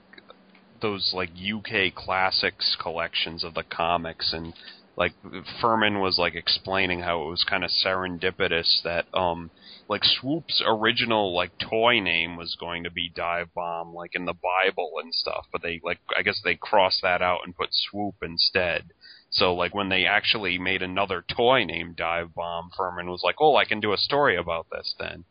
those 0.82 1.12
like 1.14 1.30
UK 1.30 1.94
classics 1.94 2.76
collections 2.80 3.44
of 3.44 3.54
the 3.54 3.62
comics 3.62 4.32
and 4.32 4.52
like 4.96 5.12
Furman 5.60 6.00
was 6.00 6.18
like 6.18 6.34
explaining 6.34 7.00
how 7.00 7.22
it 7.22 7.30
was 7.30 7.44
kind 7.44 7.64
of 7.64 7.70
serendipitous 7.70 8.82
that 8.82 9.06
um 9.14 9.50
like 9.88 10.02
Swoop's 10.04 10.62
original 10.66 11.34
like 11.34 11.52
toy 11.58 12.00
name 12.00 12.36
was 12.36 12.56
going 12.58 12.84
to 12.84 12.90
be 12.90 13.12
Dive 13.14 13.52
Bomb 13.54 13.94
like 13.94 14.14
in 14.14 14.24
the 14.24 14.34
Bible 14.34 14.92
and 15.02 15.14
stuff 15.14 15.46
but 15.52 15.62
they 15.62 15.80
like 15.84 15.98
I 16.16 16.22
guess 16.22 16.40
they 16.42 16.54
crossed 16.54 17.02
that 17.02 17.22
out 17.22 17.40
and 17.44 17.56
put 17.56 17.68
Swoop 17.72 18.16
instead. 18.22 18.90
So 19.30 19.54
like 19.54 19.74
when 19.74 19.88
they 19.88 20.06
actually 20.06 20.58
made 20.58 20.82
another 20.82 21.24
toy 21.28 21.64
named 21.64 21.96
Dive 21.96 22.34
Bomb, 22.34 22.70
Furman 22.76 23.10
was 23.10 23.22
like, 23.22 23.36
"Oh, 23.40 23.56
I 23.56 23.64
can 23.64 23.80
do 23.80 23.92
a 23.92 23.98
story 23.98 24.36
about 24.36 24.66
this 24.70 24.94
then." 24.98 25.24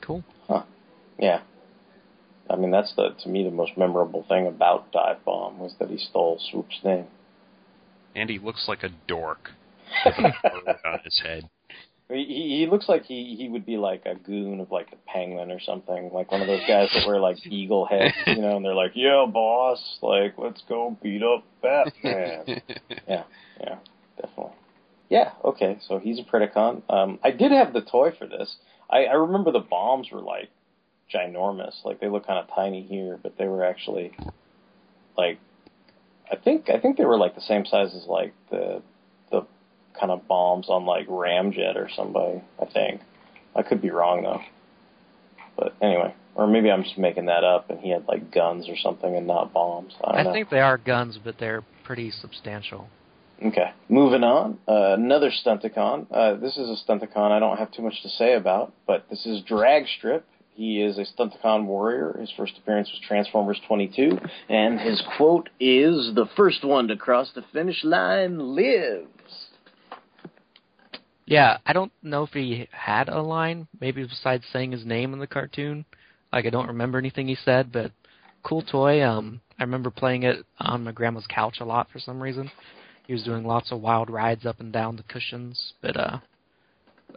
Cool. 0.00 0.24
Huh. 0.48 0.64
Yeah. 1.18 1.40
I 2.48 2.56
mean, 2.56 2.70
that's 2.70 2.92
the 2.96 3.14
to 3.22 3.28
me 3.28 3.44
the 3.44 3.50
most 3.50 3.76
memorable 3.76 4.24
thing 4.28 4.46
about 4.46 4.92
Dive 4.92 5.24
Bomb 5.24 5.58
was 5.58 5.74
that 5.78 5.88
he 5.88 5.96
stole 5.96 6.38
Swoop's 6.50 6.80
name. 6.84 7.06
And 8.14 8.28
he 8.28 8.38
looks 8.38 8.66
like 8.68 8.82
a 8.82 8.90
dork 9.06 9.50
with 10.04 10.14
a 10.18 10.88
on 10.88 11.00
his 11.04 11.20
head. 11.24 11.48
He, 12.08 12.58
he 12.58 12.66
looks 12.68 12.88
like 12.88 13.04
he 13.04 13.36
he 13.38 13.48
would 13.48 13.64
be 13.64 13.76
like 13.76 14.02
a 14.04 14.16
goon 14.16 14.58
of 14.60 14.72
like 14.72 14.90
the 14.90 14.96
Penguin 15.06 15.52
or 15.52 15.60
something, 15.60 16.10
like 16.12 16.32
one 16.32 16.40
of 16.40 16.48
those 16.48 16.66
guys 16.66 16.88
that 16.92 17.06
wear 17.06 17.20
like 17.20 17.36
eagle 17.46 17.86
heads, 17.86 18.14
you 18.26 18.42
know, 18.42 18.56
and 18.56 18.64
they're 18.64 18.74
like, 18.74 18.92
"Yeah, 18.94 19.26
boss, 19.32 19.80
like 20.02 20.34
let's 20.36 20.60
go 20.68 20.96
beat 21.00 21.22
up 21.22 21.44
Batman." 21.62 22.44
yeah, 23.08 23.22
yeah, 23.60 23.76
definitely. 24.20 24.54
Yeah, 25.08 25.32
okay, 25.44 25.78
so 25.86 25.98
he's 25.98 26.18
a 26.18 26.22
Predacon. 26.22 26.82
Um, 26.88 27.20
I 27.22 27.30
did 27.30 27.52
have 27.52 27.72
the 27.72 27.82
toy 27.82 28.12
for 28.16 28.26
this. 28.26 28.56
I, 28.88 29.04
I 29.04 29.12
remember 29.14 29.52
the 29.52 29.60
bombs 29.60 30.08
were 30.10 30.20
like 30.20 30.50
ginormous, 31.14 31.84
like 31.84 32.00
they 32.00 32.08
look 32.08 32.26
kind 32.26 32.38
of 32.38 32.54
tiny 32.54 32.82
here, 32.82 33.18
but 33.22 33.36
they 33.38 33.46
were 33.46 33.64
actually 33.64 34.12
like 35.16 35.38
I 36.30 36.36
think 36.36 36.70
I 36.70 36.78
think 36.78 36.96
they 36.96 37.04
were 37.04 37.18
like 37.18 37.34
the 37.34 37.40
same 37.40 37.64
size 37.66 37.94
as 37.94 38.06
like 38.06 38.32
the 38.50 38.82
the 39.30 39.46
kind 39.98 40.12
of 40.12 40.26
bombs 40.28 40.68
on 40.68 40.86
like 40.86 41.08
Ramjet 41.08 41.76
or 41.76 41.88
somebody. 41.94 42.42
I 42.60 42.66
think 42.66 43.00
I 43.54 43.62
could 43.62 43.82
be 43.82 43.90
wrong 43.90 44.22
though. 44.22 44.40
But 45.56 45.74
anyway, 45.82 46.14
or 46.34 46.46
maybe 46.46 46.70
I'm 46.70 46.84
just 46.84 46.96
making 46.96 47.26
that 47.26 47.44
up, 47.44 47.70
and 47.70 47.80
he 47.80 47.90
had 47.90 48.06
like 48.06 48.32
guns 48.32 48.68
or 48.68 48.76
something 48.76 49.14
and 49.14 49.26
not 49.26 49.52
bombs. 49.52 49.94
I 50.02 50.20
I 50.20 50.32
think 50.32 50.50
they 50.50 50.60
are 50.60 50.78
guns, 50.78 51.18
but 51.22 51.36
they're 51.38 51.64
pretty 51.84 52.10
substantial. 52.10 52.88
Okay, 53.44 53.70
moving 53.88 54.22
on. 54.22 54.58
Uh, 54.68 54.94
another 54.94 55.30
Stunticon. 55.30 56.06
Uh, 56.10 56.34
this 56.34 56.58
is 56.58 56.68
a 56.68 56.76
Stunticon 56.84 57.30
I 57.30 57.38
don't 57.38 57.56
have 57.56 57.72
too 57.72 57.82
much 57.82 58.02
to 58.02 58.08
say 58.10 58.34
about, 58.34 58.72
but 58.86 59.06
this 59.08 59.24
is 59.24 59.42
Dragstrip. 59.42 60.22
He 60.54 60.82
is 60.82 60.98
a 60.98 61.04
Stunticon 61.04 61.64
warrior. 61.64 62.16
His 62.20 62.30
first 62.36 62.58
appearance 62.58 62.90
was 62.90 63.00
Transformers 63.06 63.60
22, 63.66 64.18
and 64.48 64.78
his 64.78 65.02
quote 65.16 65.48
is, 65.58 66.14
"The 66.14 66.26
first 66.36 66.64
one 66.64 66.88
to 66.88 66.96
cross 66.96 67.32
the 67.32 67.42
finish 67.42 67.82
line 67.84 68.38
lives." 68.54 69.50
Yeah, 71.30 71.58
I 71.64 71.72
don't 71.72 71.92
know 72.02 72.24
if 72.24 72.30
he 72.30 72.68
had 72.72 73.08
a 73.08 73.22
line, 73.22 73.68
maybe 73.80 74.02
besides 74.04 74.44
saying 74.52 74.72
his 74.72 74.84
name 74.84 75.12
in 75.12 75.20
the 75.20 75.28
cartoon. 75.28 75.84
Like 76.32 76.44
I 76.44 76.50
don't 76.50 76.66
remember 76.66 76.98
anything 76.98 77.28
he 77.28 77.36
said, 77.36 77.70
but 77.72 77.92
cool 78.42 78.62
toy. 78.62 79.02
Um, 79.02 79.40
I 79.58 79.62
remember 79.62 79.90
playing 79.90 80.24
it 80.24 80.44
on 80.58 80.84
my 80.84 80.92
grandma's 80.92 81.26
couch 81.28 81.58
a 81.60 81.64
lot 81.64 81.88
for 81.92 82.00
some 82.00 82.20
reason. 82.20 82.50
He 83.06 83.12
was 83.12 83.22
doing 83.22 83.44
lots 83.44 83.70
of 83.72 83.80
wild 83.80 84.10
rides 84.10 84.44
up 84.44 84.60
and 84.60 84.72
down 84.72 84.96
the 84.96 85.02
cushions, 85.04 85.72
but 85.80 85.96
uh, 85.96 86.18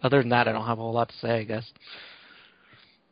other 0.03 0.19
than 0.19 0.29
that, 0.29 0.47
I 0.47 0.51
don't 0.51 0.65
have 0.65 0.79
a 0.79 0.81
whole 0.81 0.93
lot 0.93 1.09
to 1.09 1.15
say. 1.17 1.39
I 1.39 1.43
guess. 1.43 1.65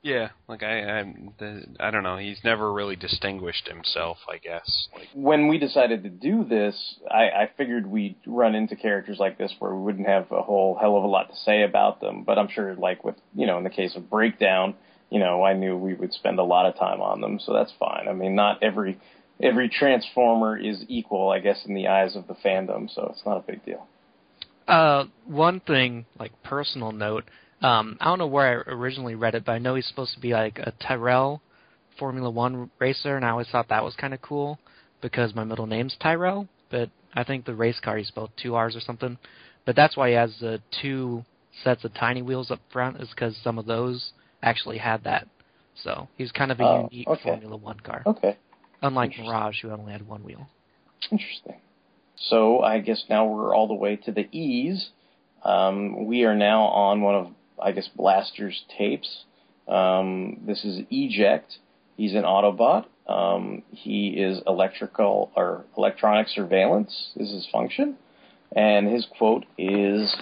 Yeah, 0.04 0.30
like 0.48 0.64
I, 0.64 1.02
I, 1.02 1.14
the, 1.38 1.64
I 1.80 1.92
don't 1.92 2.02
know. 2.02 2.18
He's 2.18 2.40
never 2.44 2.74
really 2.74 2.96
distinguished 2.96 3.68
himself. 3.68 4.18
I 4.32 4.40
guess. 4.40 4.88
Like, 4.96 5.08
when 5.14 5.48
we 5.48 5.60
decided 5.60 6.04
to 6.04 6.10
do 6.10 6.44
this, 6.44 6.76
I, 7.10 7.30
I 7.30 7.50
figured 7.56 7.86
we'd 7.86 8.16
run 8.26 8.56
into 8.56 8.76
characters 8.76 9.18
like 9.20 9.38
this 9.38 9.54
where 9.60 9.76
we 9.76 9.84
wouldn't 9.84 10.08
have 10.08 10.32
a 10.32 10.42
whole 10.42 10.76
hell 10.80 10.98
of 10.98 11.04
a 11.04 11.08
lot 11.08 11.30
to 11.30 11.36
say 11.36 11.62
about 11.62 12.02
them. 12.02 12.24
But 12.24 12.40
I'm 12.40 12.50
sure, 12.50 12.74
like 12.76 13.04
with 13.04 13.16
you 13.36 13.46
know, 13.46 13.60
in 13.60 13.64
the 13.64 13.70
case 13.70 13.96
of 13.96 14.10
Breakdown, 14.10 14.74
you 15.12 15.20
know, 15.20 15.44
I 15.44 15.54
knew 15.54 15.78
we 15.78 15.94
would 15.94 16.14
spend 16.14 16.40
a 16.40 16.44
lot 16.44 16.66
of 16.66 16.76
time 16.80 17.00
on 17.02 17.22
them, 17.22 17.40
so 17.40 17.54
that's 17.54 17.74
fine. 17.80 18.08
I 18.08 18.14
mean, 18.14 18.34
not 18.34 18.64
every 18.64 18.98
every 19.40 19.70
Transformer 19.70 20.58
is 20.58 20.84
equal, 20.88 21.30
I 21.30 21.40
guess, 21.40 21.64
in 21.66 21.76
the 21.76 21.88
eyes 21.88 22.16
of 22.16 22.28
the 22.28 22.34
fandom, 22.34 22.94
so 22.94 23.12
it's 23.14 23.26
not 23.26 23.38
a 23.38 23.42
big 23.42 23.64
deal. 23.66 23.88
Uh, 24.68 25.06
one 25.26 25.60
thing, 25.60 26.06
like 26.18 26.32
personal 26.44 26.92
note, 26.92 27.26
um, 27.62 27.98
I 28.00 28.06
don't 28.06 28.20
know 28.20 28.28
where 28.28 28.66
I 28.68 28.72
originally 28.72 29.16
read 29.16 29.36
it, 29.36 29.46
but 29.46 29.54
I 29.54 29.60
know 29.60 29.76
he's 29.76 29.88
supposed 29.88 30.14
to 30.16 30.20
be 30.20 30.34
like 30.34 30.60
a 30.60 30.74
Tyrrell 30.86 31.42
Formula 32.00 32.30
One 32.30 32.70
racer, 32.80 33.16
and 33.16 33.26
I 33.26 33.30
always 33.30 33.48
thought 33.52 33.70
that 33.70 33.84
was 33.84 33.96
kind 33.96 34.14
of 34.14 34.22
cool 34.22 34.58
because 35.02 35.36
my 35.36 35.44
middle 35.44 35.68
name's 35.68 35.96
Tyrell, 36.02 36.48
but 36.70 36.90
I 37.14 37.24
think 37.24 37.46
the 37.46 37.56
race 37.56 37.80
car 37.80 37.98
he 37.98 38.04
spelled 38.04 38.32
two 38.42 38.56
R's 38.56 38.76
or 38.76 38.80
something. 38.82 39.18
But 39.66 39.76
that's 39.76 39.96
why 39.96 40.10
he 40.10 40.16
has 40.16 40.36
the 40.40 40.62
two 40.82 41.24
sets 41.64 41.84
of 41.84 41.94
tiny 41.94 42.22
wheels 42.22 42.50
up 42.50 42.60
front, 42.72 43.00
is 43.02 43.10
because 43.10 43.36
some 43.44 43.58
of 43.60 43.66
those 43.66 44.12
actually 44.42 44.78
had 44.80 45.04
that. 45.04 45.28
So 45.84 46.08
he's 46.18 46.32
kind 46.32 46.52
of 46.52 46.60
a 46.60 46.64
Oh, 46.64 46.90
unique 46.92 47.08
okay. 47.08 47.22
Formula 47.24 47.56
One 47.58 47.80
car, 47.80 48.04
Okay, 48.06 48.38
unlike 48.82 49.12
Mirage, 49.20 49.62
who 49.62 49.70
only 49.72 49.92
had 49.92 50.08
one 50.08 50.24
wheel. 50.24 50.48
interesting. 51.12 51.56
So 52.16 52.62
I 52.62 52.80
guess 52.80 53.04
now 53.10 53.26
we're 53.26 53.56
all 53.56 53.68
the 53.68 53.74
way 53.74 53.96
to 53.98 54.12
the 54.12 54.28
E's. 54.36 54.90
Um, 55.44 56.06
we 56.06 56.24
are 56.24 56.36
now 56.36 56.64
on 56.64 57.02
one 57.02 57.16
of, 57.16 57.28
I 57.62 57.72
guess, 57.72 57.90
Blaster's 57.96 58.64
tapes. 58.78 59.26
Um, 59.68 60.42
this 60.46 60.64
is 60.64 60.82
Eject. 60.90 61.58
He's 61.98 62.14
an 62.14 62.24
Autobot. 62.24 62.86
Um, 63.08 63.64
he 63.72 64.10
is 64.10 64.42
electrical 64.48 65.32
or 65.36 65.66
electronic 65.78 66.28
surveillance 66.28 67.12
is 67.16 67.32
his 67.32 67.48
function, 67.52 67.98
and 68.56 68.88
his 68.88 69.06
quote 69.18 69.46
is, 69.58 70.16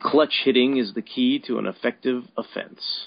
"Clutch 0.00 0.42
hitting 0.44 0.76
is 0.78 0.94
the 0.94 1.02
key 1.02 1.38
to 1.46 1.58
an 1.58 1.66
effective 1.66 2.24
offense." 2.36 3.06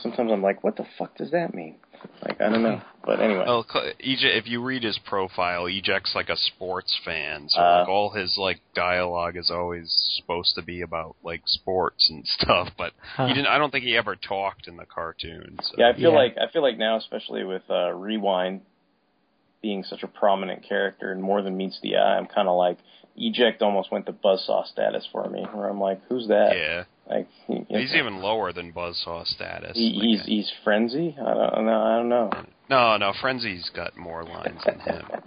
Sometimes 0.00 0.30
I'm 0.32 0.42
like, 0.42 0.64
what 0.64 0.76
the 0.76 0.86
fuck 0.98 1.16
does 1.16 1.30
that 1.32 1.54
mean? 1.54 1.76
Like, 2.22 2.40
I 2.40 2.48
don't 2.50 2.62
know. 2.62 2.80
But 3.04 3.20
anyway. 3.20 3.44
well, 3.46 3.64
Cl- 3.70 3.92
Eject, 3.98 4.36
if 4.36 4.46
you 4.46 4.62
read 4.62 4.82
his 4.82 4.98
profile, 5.06 5.66
Eject's 5.66 6.14
like 6.14 6.28
a 6.28 6.36
sports 6.36 6.98
fan, 7.04 7.48
so 7.48 7.60
Uh. 7.60 7.78
like 7.80 7.88
all 7.88 8.10
his 8.10 8.36
like 8.38 8.60
dialogue 8.74 9.36
is 9.36 9.50
always 9.50 9.90
supposed 10.20 10.54
to 10.56 10.62
be 10.62 10.82
about 10.82 11.16
like 11.22 11.40
sports 11.46 12.08
and 12.10 12.26
stuff. 12.38 12.68
But 12.76 12.92
Huh. 13.16 13.26
he 13.28 13.34
didn't. 13.34 13.46
I 13.48 13.58
don't 13.58 13.70
think 13.70 13.84
he 13.84 13.96
ever 13.96 14.16
talked 14.16 14.68
in 14.68 14.76
the 14.76 14.84
cartoon. 14.86 15.58
So. 15.62 15.74
Yeah, 15.78 15.88
I 15.88 15.92
feel 15.94 16.10
Yeah. 16.12 16.16
like 16.18 16.36
I 16.38 16.50
feel 16.52 16.62
like 16.62 16.76
now, 16.78 16.96
especially 16.96 17.44
with 17.44 17.62
uh, 17.70 17.92
Rewind 17.92 18.60
being 19.62 19.82
such 19.84 20.02
a 20.02 20.06
prominent 20.08 20.62
character 20.66 21.12
and 21.12 21.22
more 21.22 21.42
than 21.42 21.56
meets 21.56 21.78
the 21.82 21.96
eye, 21.96 22.16
I'm 22.16 22.26
kind 22.26 22.48
of 22.48 22.56
like 22.56 22.78
Eject 23.16 23.60
almost 23.60 23.90
went 23.92 24.06
to 24.06 24.12
buzzsaw 24.12 24.66
status 24.66 25.06
for 25.12 25.28
me, 25.28 25.42
where 25.52 25.68
I'm 25.68 25.80
like, 25.80 26.00
who's 26.08 26.28
that? 26.28 26.52
Yeah. 26.56 26.84
Like 27.10 27.28
he, 27.46 27.64
He's 27.68 27.94
even 27.94 28.20
lower 28.20 28.52
than 28.52 28.72
Buzzsaw 28.72 29.26
status. 29.26 29.72
he, 29.74 29.92
Like, 29.92 30.02
he's 30.02 30.26
he's 30.26 30.52
frenzy. 30.62 31.16
I 31.20 31.34
don't 31.34 31.66
know. 31.66 31.82
I 31.82 31.96
don't 31.96 32.08
know. 32.08 32.30
No, 32.68 32.96
no, 32.96 33.12
Frenzy's 33.20 33.68
got 33.74 33.96
more 33.96 34.22
lines 34.22 34.60
than 34.64 34.78
him. 34.80 35.06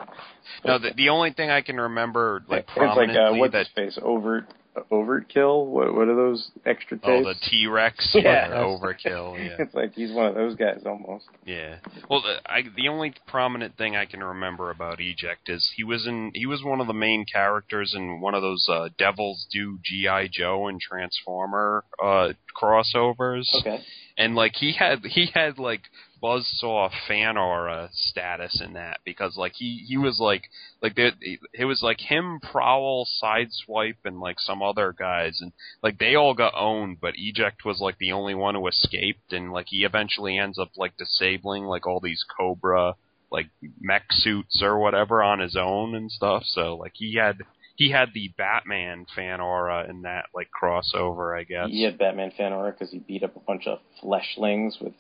No, 0.66 0.78
the 0.80 0.92
the 0.96 1.10
only 1.10 1.32
thing 1.34 1.50
I 1.50 1.62
can 1.62 1.78
remember 1.78 2.44
like 2.48 2.68
it's 2.76 2.78
like 2.78 3.10
uh, 3.10 3.34
what's 3.34 3.54
that 3.54 3.68
his 3.68 3.96
face? 3.96 4.00
Overt, 4.02 4.46
overt 4.92 5.30
kill. 5.30 5.66
What 5.66 5.94
what 5.94 6.08
are 6.08 6.16
those 6.16 6.50
extra 6.66 6.98
tapes? 6.98 7.08
oh 7.10 7.24
the 7.24 7.36
T 7.50 7.68
Rex 7.68 8.12
Yeah. 8.16 8.50
overkill. 8.50 9.38
Yeah, 9.44 9.56
it's 9.60 9.74
like 9.74 9.94
he's 9.94 10.12
one 10.12 10.28
of 10.28 10.36
those 10.36 10.56
guys 10.56 10.82
almost. 10.86 11.26
yeah. 11.46 11.78
Well, 12.10 12.22
the, 12.22 12.38
I 12.50 12.64
the 12.76 12.88
only 12.90 13.14
prominent 13.28 13.78
thing 13.78 13.96
I 13.96 14.06
can 14.06 14.24
remember 14.24 14.70
about 14.72 15.00
Eject 15.00 15.50
is 15.50 15.72
he 15.76 15.84
was 15.84 16.06
in 16.08 16.32
he 16.34 16.46
was 16.46 16.64
one 16.64 16.82
of 16.82 16.88
the 16.88 16.94
main 16.94 17.26
characters 17.32 17.94
in 17.96 18.20
one 18.22 18.34
of 18.36 18.42
those 18.42 18.68
uh, 18.70 18.90
Devil's 18.98 19.46
Due 19.52 19.80
GI 19.84 20.30
Joe 20.32 20.68
and 20.68 20.80
Transformer 20.80 21.84
uh, 22.04 22.30
crossovers. 22.62 23.48
Okay. 23.60 23.80
and 24.18 24.36
like 24.36 24.54
he 24.56 24.74
had 24.74 25.00
he 25.06 25.30
had 25.34 25.58
like 25.60 25.82
buzzsaw 26.24 26.90
fan 27.08 27.38
aura 27.38 27.90
status 27.92 28.62
in 28.62 28.74
that 28.74 29.00
because 29.04 29.36
like 29.36 29.52
he 29.56 29.84
he 29.88 29.98
was 29.98 30.20
like 30.20 30.44
like 30.82 30.96
there 30.96 31.12
it 31.54 31.66
was 31.66 31.82
like 31.84 32.00
him 32.00 32.40
prowl 32.40 33.06
sideswipe 33.22 33.98
and 34.06 34.20
like 34.22 34.40
some 34.40 34.64
other 34.64 34.96
guys 34.98 35.40
and 35.42 35.52
like 35.82 35.98
they 35.98 36.16
all 36.16 36.34
got 36.34 36.54
owned 36.56 36.98
but 37.02 37.14
eject 37.18 37.66
was 37.66 37.82
like 37.82 37.98
the 37.98 38.14
only 38.14 38.34
one 38.34 38.56
who 38.56 38.66
escaped 38.68 39.34
and 39.34 39.52
like 39.52 39.68
he 39.68 39.84
eventually 39.84 40.38
ends 40.38 40.58
up 40.58 40.70
like 40.78 40.96
disabling 40.98 41.66
like 41.66 41.86
all 41.86 42.00
these 42.00 42.24
cobra 42.38 42.96
like 43.30 43.50
mech 43.82 44.06
suits 44.12 44.62
or 44.64 44.80
whatever 44.80 45.22
on 45.22 45.40
his 45.40 45.58
own 45.58 45.94
and 45.94 46.10
stuff 46.10 46.44
so 46.46 46.78
like 46.78 46.94
he 46.96 47.16
had 47.16 47.40
he 47.76 47.90
had 47.92 48.10
the 48.14 48.32
batman 48.38 49.06
fan 49.14 49.42
aura 49.42 49.86
in 49.90 50.04
that 50.04 50.26
like 50.34 50.48
crossover 50.62 51.38
i 51.38 51.44
guess. 51.44 51.68
He 51.70 51.84
had 51.84 51.98
Batman 51.98 52.32
fan 52.38 52.54
aura 52.54 52.72
because 52.72 52.92
he 52.92 53.00
beat 53.00 53.24
up 53.24 53.36
a 53.36 53.40
bunch 53.40 53.68
of 53.68 53.80
fleshlings 54.02 54.80
with 54.80 54.94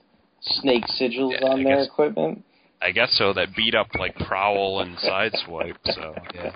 snake 0.43 0.83
sigils 0.99 1.31
Yeah, 1.39 1.47
on 1.47 1.59
I 1.59 1.63
their 1.63 1.77
guess- 1.77 1.87
equipment. 1.87 2.43
I 2.81 2.91
guess 2.91 3.15
so. 3.17 3.31
That 3.31 3.55
beat 3.55 3.75
up 3.75 3.87
like 3.97 4.13
Prowl 4.27 4.81
and 4.81 4.97
Sideswipe. 4.97 5.77
So 5.85 6.15
yeah, 6.35 6.51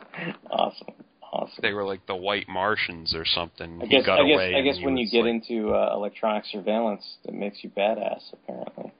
Awesome, 0.51 0.87
awesome. 1.31 1.59
they 1.61 1.71
were 1.71 1.85
like 1.85 2.05
the 2.05 2.17
White 2.17 2.49
Martians 2.49 3.15
or 3.15 3.23
something. 3.23 3.79
I 3.81 3.85
he 3.85 3.91
guess 3.91 4.05
got 4.05 4.19
I 4.19 4.27
guess 4.27 4.35
away. 4.35 4.55
I 4.55 4.61
guess 4.61 4.77
when 4.83 4.97
you 4.97 5.09
get 5.09 5.23
like- 5.23 5.29
into 5.49 5.73
uh, 5.73 5.91
electronic 5.93 6.43
surveillance, 6.45 7.03
it 7.23 7.33
makes 7.33 7.63
you 7.63 7.69
badass. 7.69 8.21
Apparently, 8.33 8.91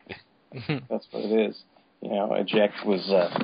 that's 0.90 1.06
what 1.12 1.26
it 1.26 1.50
is. 1.50 1.60
You 2.02 2.12
know, 2.12 2.34
Eject 2.36 2.76
was 2.86 3.10
uh, 3.10 3.38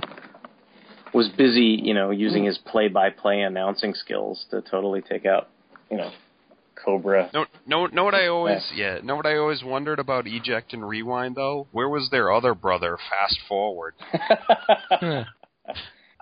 was 1.13 1.27
busy, 1.37 1.77
you 1.83 1.93
know, 1.93 2.09
using 2.11 2.45
his 2.45 2.57
play-by-play 2.59 3.41
announcing 3.41 3.93
skills 3.95 4.45
to 4.51 4.61
totally 4.61 5.01
take 5.01 5.25
out, 5.25 5.49
you 5.91 5.97
know, 5.97 6.09
Cobra. 6.83 7.29
No, 7.33 7.45
no, 7.65 7.87
know 7.87 8.03
what 8.03 8.15
I 8.15 8.27
always, 8.27 8.63
yeah, 8.75 8.99
know 9.03 9.15
what 9.15 9.25
I 9.25 9.37
always 9.37 9.63
wondered 9.63 9.99
about 9.99 10.27
eject 10.27 10.73
and 10.73 10.87
rewind 10.87 11.35
though. 11.35 11.67
Where 11.71 11.89
was 11.89 12.09
their 12.11 12.31
other 12.31 12.53
brother, 12.53 12.97
Fast 13.09 13.39
Forward? 13.47 13.93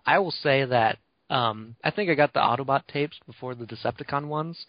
I 0.05 0.19
will 0.19 0.31
say 0.31 0.65
that 0.65 0.97
um, 1.29 1.75
I 1.83 1.91
think 1.91 2.09
I 2.09 2.15
got 2.15 2.33
the 2.33 2.39
Autobot 2.39 2.85
tapes 2.87 3.17
before 3.25 3.55
the 3.55 3.65
Decepticon 3.65 4.27
ones, 4.27 4.65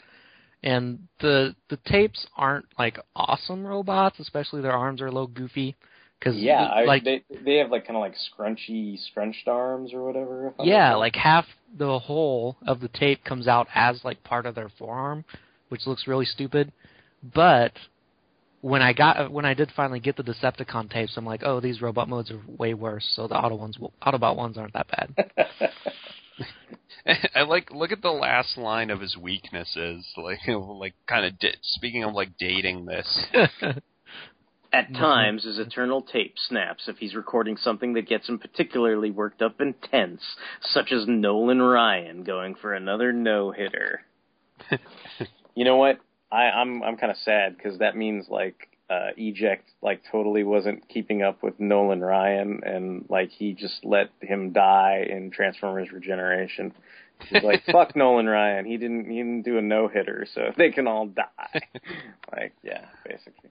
and 0.62 1.08
the 1.20 1.54
the 1.68 1.78
tapes 1.86 2.26
aren't 2.36 2.66
like 2.78 2.98
awesome 3.16 3.66
robots, 3.66 4.20
especially 4.20 4.62
their 4.62 4.72
arms 4.72 5.00
are 5.00 5.08
a 5.08 5.12
little 5.12 5.26
goofy. 5.26 5.74
Cause 6.22 6.36
yeah, 6.36 6.62
I, 6.62 6.84
like 6.84 7.02
they 7.02 7.24
they 7.44 7.56
have 7.56 7.70
like 7.70 7.84
kind 7.84 7.96
of 7.96 8.00
like 8.00 8.14
scrunchy, 8.14 8.96
scrunched 9.10 9.48
arms 9.48 9.92
or 9.92 10.04
whatever. 10.04 10.54
if 10.56 10.64
yeah, 10.64 10.94
like 10.94 11.16
half 11.16 11.46
the 11.76 11.98
whole 11.98 12.56
of 12.64 12.78
the 12.78 12.88
tape 12.88 13.24
comes 13.24 13.48
out 13.48 13.66
as 13.74 14.00
like 14.04 14.22
part 14.22 14.46
of 14.46 14.54
their 14.54 14.70
forearm, 14.78 15.24
which 15.72 15.86
looks 15.86 16.06
really 16.06 16.26
stupid. 16.26 16.70
But 17.34 17.72
when 18.60 18.82
I 18.82 18.92
got 18.92 19.32
when 19.32 19.46
I 19.46 19.54
did 19.54 19.72
finally 19.74 20.00
get 20.00 20.18
the 20.18 20.22
Decepticon 20.22 20.90
tapes, 20.90 21.14
I'm 21.16 21.24
like, 21.24 21.40
oh, 21.44 21.60
these 21.60 21.80
robot 21.80 22.10
modes 22.10 22.30
are 22.30 22.40
way 22.46 22.74
worse. 22.74 23.10
So 23.16 23.26
the 23.26 23.34
Auto 23.36 23.56
ones, 23.56 23.78
Autobot 24.06 24.36
ones 24.36 24.58
aren't 24.58 24.74
that 24.74 24.86
bad. 24.88 25.70
I 27.34 27.40
like 27.42 27.70
look 27.72 27.90
at 27.90 28.02
the 28.02 28.10
last 28.10 28.58
line 28.58 28.90
of 28.90 29.00
his 29.00 29.16
weaknesses, 29.16 30.06
like 30.18 30.40
like 30.46 30.92
kind 31.08 31.24
of 31.24 31.38
di- 31.38 31.56
speaking 31.62 32.04
of 32.04 32.12
like 32.12 32.36
dating 32.38 32.84
this. 32.84 33.24
At 34.74 34.88
Mm-hmm. 34.90 34.94
times, 34.94 35.44
his 35.44 35.58
eternal 35.58 36.00
tape 36.02 36.34
snaps 36.48 36.84
if 36.88 36.96
he's 36.98 37.14
recording 37.14 37.56
something 37.56 37.94
that 37.94 38.08
gets 38.08 38.28
him 38.28 38.38
particularly 38.38 39.10
worked 39.10 39.40
up 39.42 39.60
and 39.60 39.74
tense, 39.90 40.22
such 40.62 40.92
as 40.92 41.06
Nolan 41.06 41.60
Ryan 41.62 42.24
going 42.24 42.54
for 42.54 42.74
another 42.74 43.12
no 43.12 43.50
hitter. 43.52 44.02
You 45.54 45.64
know 45.64 45.76
what? 45.76 46.00
I, 46.30 46.44
I'm 46.44 46.82
I'm 46.82 46.96
kind 46.96 47.10
of 47.10 47.18
sad 47.18 47.56
because 47.56 47.78
that 47.78 47.96
means 47.96 48.26
like 48.28 48.68
uh, 48.88 49.10
Eject 49.16 49.68
like 49.82 50.02
totally 50.10 50.44
wasn't 50.44 50.88
keeping 50.88 51.22
up 51.22 51.42
with 51.42 51.58
Nolan 51.60 52.00
Ryan 52.00 52.60
and 52.64 53.04
like 53.08 53.30
he 53.30 53.52
just 53.52 53.84
let 53.84 54.10
him 54.20 54.52
die 54.52 55.06
in 55.08 55.30
Transformers 55.30 55.92
Regeneration. 55.92 56.72
He's 57.28 57.42
like 57.42 57.64
fuck 57.70 57.94
Nolan 57.96 58.26
Ryan. 58.26 58.64
He 58.64 58.76
didn't 58.78 59.10
he 59.10 59.18
didn't 59.18 59.42
do 59.42 59.58
a 59.58 59.62
no 59.62 59.88
hitter, 59.88 60.26
so 60.34 60.52
they 60.56 60.70
can 60.70 60.86
all 60.86 61.06
die. 61.06 61.26
like 62.32 62.54
yeah, 62.62 62.86
basically. 63.06 63.50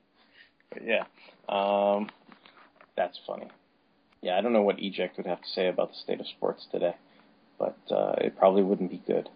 But 0.72 0.84
yeah, 0.86 1.04
um, 1.50 2.10
that's 2.98 3.20
funny. 3.28 3.50
Yeah, 4.22 4.38
I 4.38 4.42
don't 4.42 4.54
know 4.54 4.62
what 4.62 4.78
Eject 4.80 5.18
would 5.18 5.26
have 5.26 5.42
to 5.42 5.50
say 5.50 5.68
about 5.68 5.92
the 5.92 5.98
state 5.98 6.20
of 6.20 6.28
sports 6.28 6.68
today, 6.72 6.96
but 7.58 7.78
uh, 7.90 8.14
it 8.20 8.38
probably 8.38 8.64
wouldn't 8.64 8.92
be 8.92 9.02
good. 9.06 9.30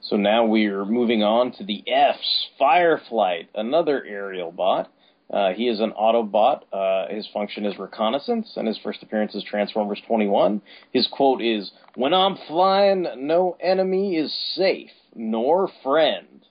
So 0.00 0.16
now 0.16 0.44
we're 0.44 0.84
moving 0.84 1.22
on 1.22 1.52
to 1.52 1.64
the 1.64 1.82
F's. 1.86 2.48
Fireflight, 2.60 3.48
another 3.54 4.04
Aerialbot. 4.08 4.86
Uh, 5.30 5.52
he 5.52 5.68
is 5.68 5.80
an 5.80 5.92
Autobot. 5.92 6.62
Uh, 6.72 7.12
his 7.12 7.28
function 7.34 7.66
is 7.66 7.78
reconnaissance, 7.78 8.52
and 8.56 8.66
his 8.66 8.78
first 8.78 9.02
appearance 9.02 9.34
is 9.34 9.44
Transformers 9.44 10.00
21. 10.06 10.62
His 10.92 11.06
quote 11.12 11.42
is, 11.42 11.70
When 11.96 12.14
I'm 12.14 12.36
flying, 12.46 13.06
no 13.18 13.56
enemy 13.60 14.16
is 14.16 14.34
safe, 14.54 14.90
nor 15.14 15.68
friend. 15.82 16.46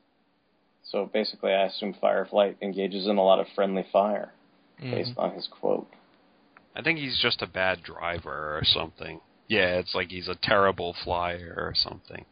So 0.84 1.10
basically, 1.12 1.52
I 1.52 1.66
assume 1.66 1.96
Fireflight 2.02 2.58
engages 2.62 3.08
in 3.08 3.18
a 3.18 3.24
lot 3.24 3.40
of 3.40 3.48
friendly 3.56 3.86
fire, 3.92 4.32
based 4.80 5.14
on 5.18 5.34
his 5.34 5.48
quote. 5.60 5.88
I 6.76 6.82
think 6.84 7.00
he's 7.00 7.20
just 7.20 7.42
a 7.42 7.48
bad 7.48 7.82
driver 7.82 8.56
or 8.58 8.62
something. 8.64 9.20
Yeah, 9.48 9.80
it's 9.80 9.96
like 9.96 10.10
he's 10.10 10.28
a 10.28 10.38
terrible 10.42 10.96
flyer 11.04 11.56
or 11.58 11.74
something. 11.76 12.26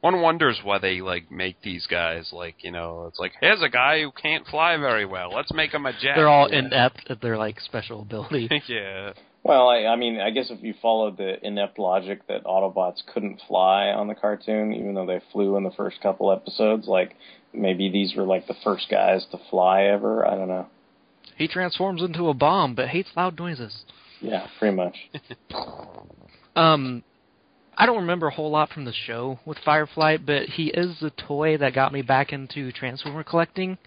One 0.00 0.20
wonders 0.20 0.60
why 0.62 0.78
they 0.78 1.00
like 1.00 1.30
make 1.30 1.60
these 1.62 1.86
guys 1.86 2.30
like 2.32 2.62
you 2.62 2.70
know 2.70 3.06
it's 3.08 3.18
like 3.18 3.32
here's 3.40 3.62
a 3.62 3.68
guy 3.68 4.00
who 4.02 4.12
can't 4.12 4.46
fly 4.46 4.76
very 4.76 5.04
well. 5.04 5.30
Let's 5.34 5.52
make 5.52 5.72
him 5.72 5.86
a 5.86 5.92
jet. 5.92 6.12
They're 6.14 6.28
all 6.28 6.46
inept 6.46 7.10
at 7.10 7.20
their 7.20 7.36
like 7.36 7.58
special 7.60 8.02
ability. 8.02 8.48
yeah. 8.68 9.12
Well, 9.42 9.68
I, 9.68 9.84
I 9.86 9.96
mean, 9.96 10.20
I 10.20 10.30
guess 10.30 10.50
if 10.50 10.62
you 10.62 10.74
followed 10.82 11.16
the 11.16 11.44
inept 11.44 11.78
logic 11.78 12.26
that 12.26 12.44
Autobots 12.44 12.98
couldn't 13.12 13.40
fly 13.48 13.86
on 13.86 14.08
the 14.08 14.14
cartoon, 14.14 14.72
even 14.72 14.94
though 14.94 15.06
they 15.06 15.20
flew 15.32 15.56
in 15.56 15.64
the 15.64 15.70
first 15.70 16.00
couple 16.00 16.30
episodes, 16.32 16.86
like 16.86 17.14
maybe 17.52 17.88
these 17.90 18.14
were 18.14 18.24
like 18.24 18.46
the 18.46 18.56
first 18.62 18.88
guys 18.90 19.26
to 19.30 19.38
fly 19.50 19.84
ever. 19.84 20.26
I 20.26 20.34
don't 20.34 20.48
know. 20.48 20.66
He 21.36 21.48
transforms 21.48 22.02
into 22.02 22.28
a 22.28 22.34
bomb, 22.34 22.74
but 22.74 22.88
hates 22.88 23.10
loud 23.16 23.38
noises. 23.38 23.84
Yeah, 24.20 24.46
pretty 24.58 24.76
much. 24.76 24.96
Um, 26.56 27.04
I 27.80 27.86
don't 27.86 27.98
remember 28.00 28.26
a 28.26 28.34
whole 28.34 28.50
lot 28.50 28.70
from 28.70 28.84
the 28.84 28.92
show 28.92 29.38
with 29.44 29.56
Firefly, 29.64 30.16
but 30.16 30.48
he 30.48 30.66
is 30.66 30.98
the 30.98 31.10
toy 31.10 31.56
that 31.58 31.74
got 31.74 31.92
me 31.92 32.02
back 32.02 32.32
into 32.32 32.72
Transformer 32.72 33.22
collecting. 33.22 33.78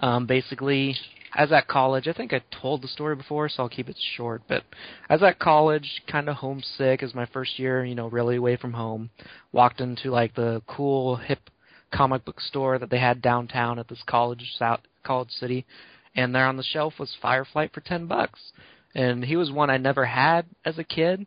Um, 0.00 0.24
basically, 0.24 0.96
as 1.34 1.52
at 1.52 1.68
college, 1.68 2.08
I 2.08 2.14
think 2.14 2.32
I 2.32 2.40
told 2.62 2.80
the 2.80 2.88
story 2.88 3.14
before, 3.14 3.50
so 3.50 3.62
I'll 3.62 3.68
keep 3.68 3.90
it 3.90 3.96
short. 4.16 4.40
But 4.48 4.64
as 5.10 5.22
at 5.22 5.38
college, 5.38 6.02
kind 6.10 6.30
of 6.30 6.36
homesick, 6.36 7.02
as 7.02 7.14
my 7.14 7.26
first 7.26 7.58
year, 7.58 7.84
you 7.84 7.94
know, 7.94 8.08
really 8.08 8.36
away 8.36 8.56
from 8.56 8.72
home, 8.72 9.10
walked 9.52 9.82
into 9.82 10.10
like 10.10 10.34
the 10.34 10.62
cool 10.66 11.16
hip 11.16 11.50
comic 11.92 12.24
book 12.24 12.40
store 12.40 12.78
that 12.78 12.88
they 12.88 12.98
had 12.98 13.20
downtown 13.20 13.78
at 13.78 13.88
this 13.88 14.02
college 14.06 14.54
south 14.58 14.80
college 15.02 15.30
city, 15.30 15.66
and 16.14 16.34
there 16.34 16.46
on 16.46 16.56
the 16.56 16.62
shelf 16.62 16.94
was 16.98 17.14
Fireflight 17.22 17.74
for 17.74 17.82
ten 17.82 18.06
bucks, 18.06 18.40
and 18.94 19.22
he 19.22 19.36
was 19.36 19.50
one 19.50 19.68
I 19.68 19.76
never 19.76 20.06
had 20.06 20.46
as 20.64 20.78
a 20.78 20.84
kid. 20.84 21.26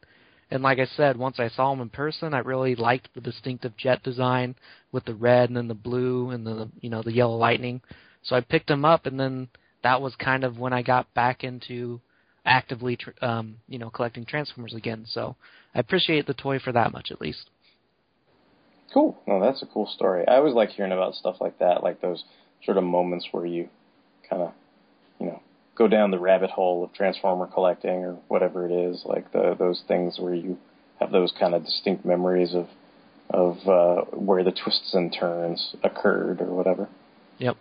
And 0.51 0.63
like 0.63 0.79
I 0.79 0.85
said, 0.85 1.17
once 1.17 1.39
I 1.39 1.49
saw 1.49 1.71
him 1.71 1.81
in 1.81 1.89
person, 1.89 2.33
I 2.33 2.39
really 2.39 2.75
liked 2.75 3.09
the 3.13 3.21
distinctive 3.21 3.77
jet 3.77 4.01
design 4.03 4.55
with 4.91 5.05
the 5.05 5.13
red 5.13 5.49
and 5.49 5.57
then 5.57 5.67
the 5.67 5.75
blue 5.75 6.31
and 6.31 6.45
the 6.45 6.69
you 6.81 6.89
know 6.89 7.03
the 7.03 7.13
yellow 7.13 7.37
lightning. 7.37 7.81
So 8.23 8.35
I 8.35 8.41
picked 8.41 8.69
him 8.69 8.83
up, 8.83 9.05
and 9.05 9.19
then 9.19 9.49
that 9.83 10.01
was 10.01 10.15
kind 10.15 10.43
of 10.43 10.57
when 10.57 10.73
I 10.73 10.81
got 10.81 11.13
back 11.13 11.43
into 11.43 12.01
actively 12.45 12.97
um, 13.21 13.57
you 13.67 13.77
know 13.77 13.89
collecting 13.89 14.25
Transformers 14.25 14.73
again. 14.73 15.05
So 15.07 15.35
I 15.75 15.79
appreciate 15.79 16.25
the 16.25 16.33
toy 16.33 16.59
for 16.59 16.71
that 16.71 16.91
much 16.91 17.11
at 17.11 17.21
least. 17.21 17.49
Cool. 18.93 19.17
No, 19.27 19.39
that's 19.39 19.61
a 19.61 19.67
cool 19.67 19.85
story. 19.85 20.27
I 20.27 20.37
always 20.37 20.55
like 20.55 20.69
hearing 20.69 20.91
about 20.91 21.13
stuff 21.13 21.35
like 21.39 21.59
that, 21.59 21.83
like 21.83 22.01
those 22.01 22.23
sort 22.65 22.77
of 22.77 22.83
moments 22.83 23.27
where 23.31 23.45
you 23.45 23.69
kind 24.27 24.41
of, 24.41 24.53
you 25.19 25.27
know, 25.27 25.41
go 25.79 25.87
down 25.87 26.11
the 26.11 26.19
rabbit 26.19 26.51
hole 26.51 26.83
of 26.83 26.93
Transformer 26.93 27.47
collecting 27.47 28.03
or 28.03 28.13
whatever 28.27 28.69
it 28.69 28.71
is, 28.71 29.01
like 29.05 29.31
the 29.31 29.55
those 29.57 29.81
things 29.87 30.19
where 30.19 30.35
you 30.35 30.59
have 30.99 31.11
those 31.11 31.33
kind 31.39 31.55
of 31.55 31.65
distinct 31.65 32.05
memories 32.05 32.53
of 32.53 32.67
of 33.31 33.57
uh, 33.67 34.01
where 34.11 34.43
the 34.43 34.51
twists 34.51 34.93
and 34.93 35.15
turns 35.17 35.75
occurred 35.83 36.41
or 36.41 36.53
whatever. 36.53 36.89
Yep. 37.39 37.55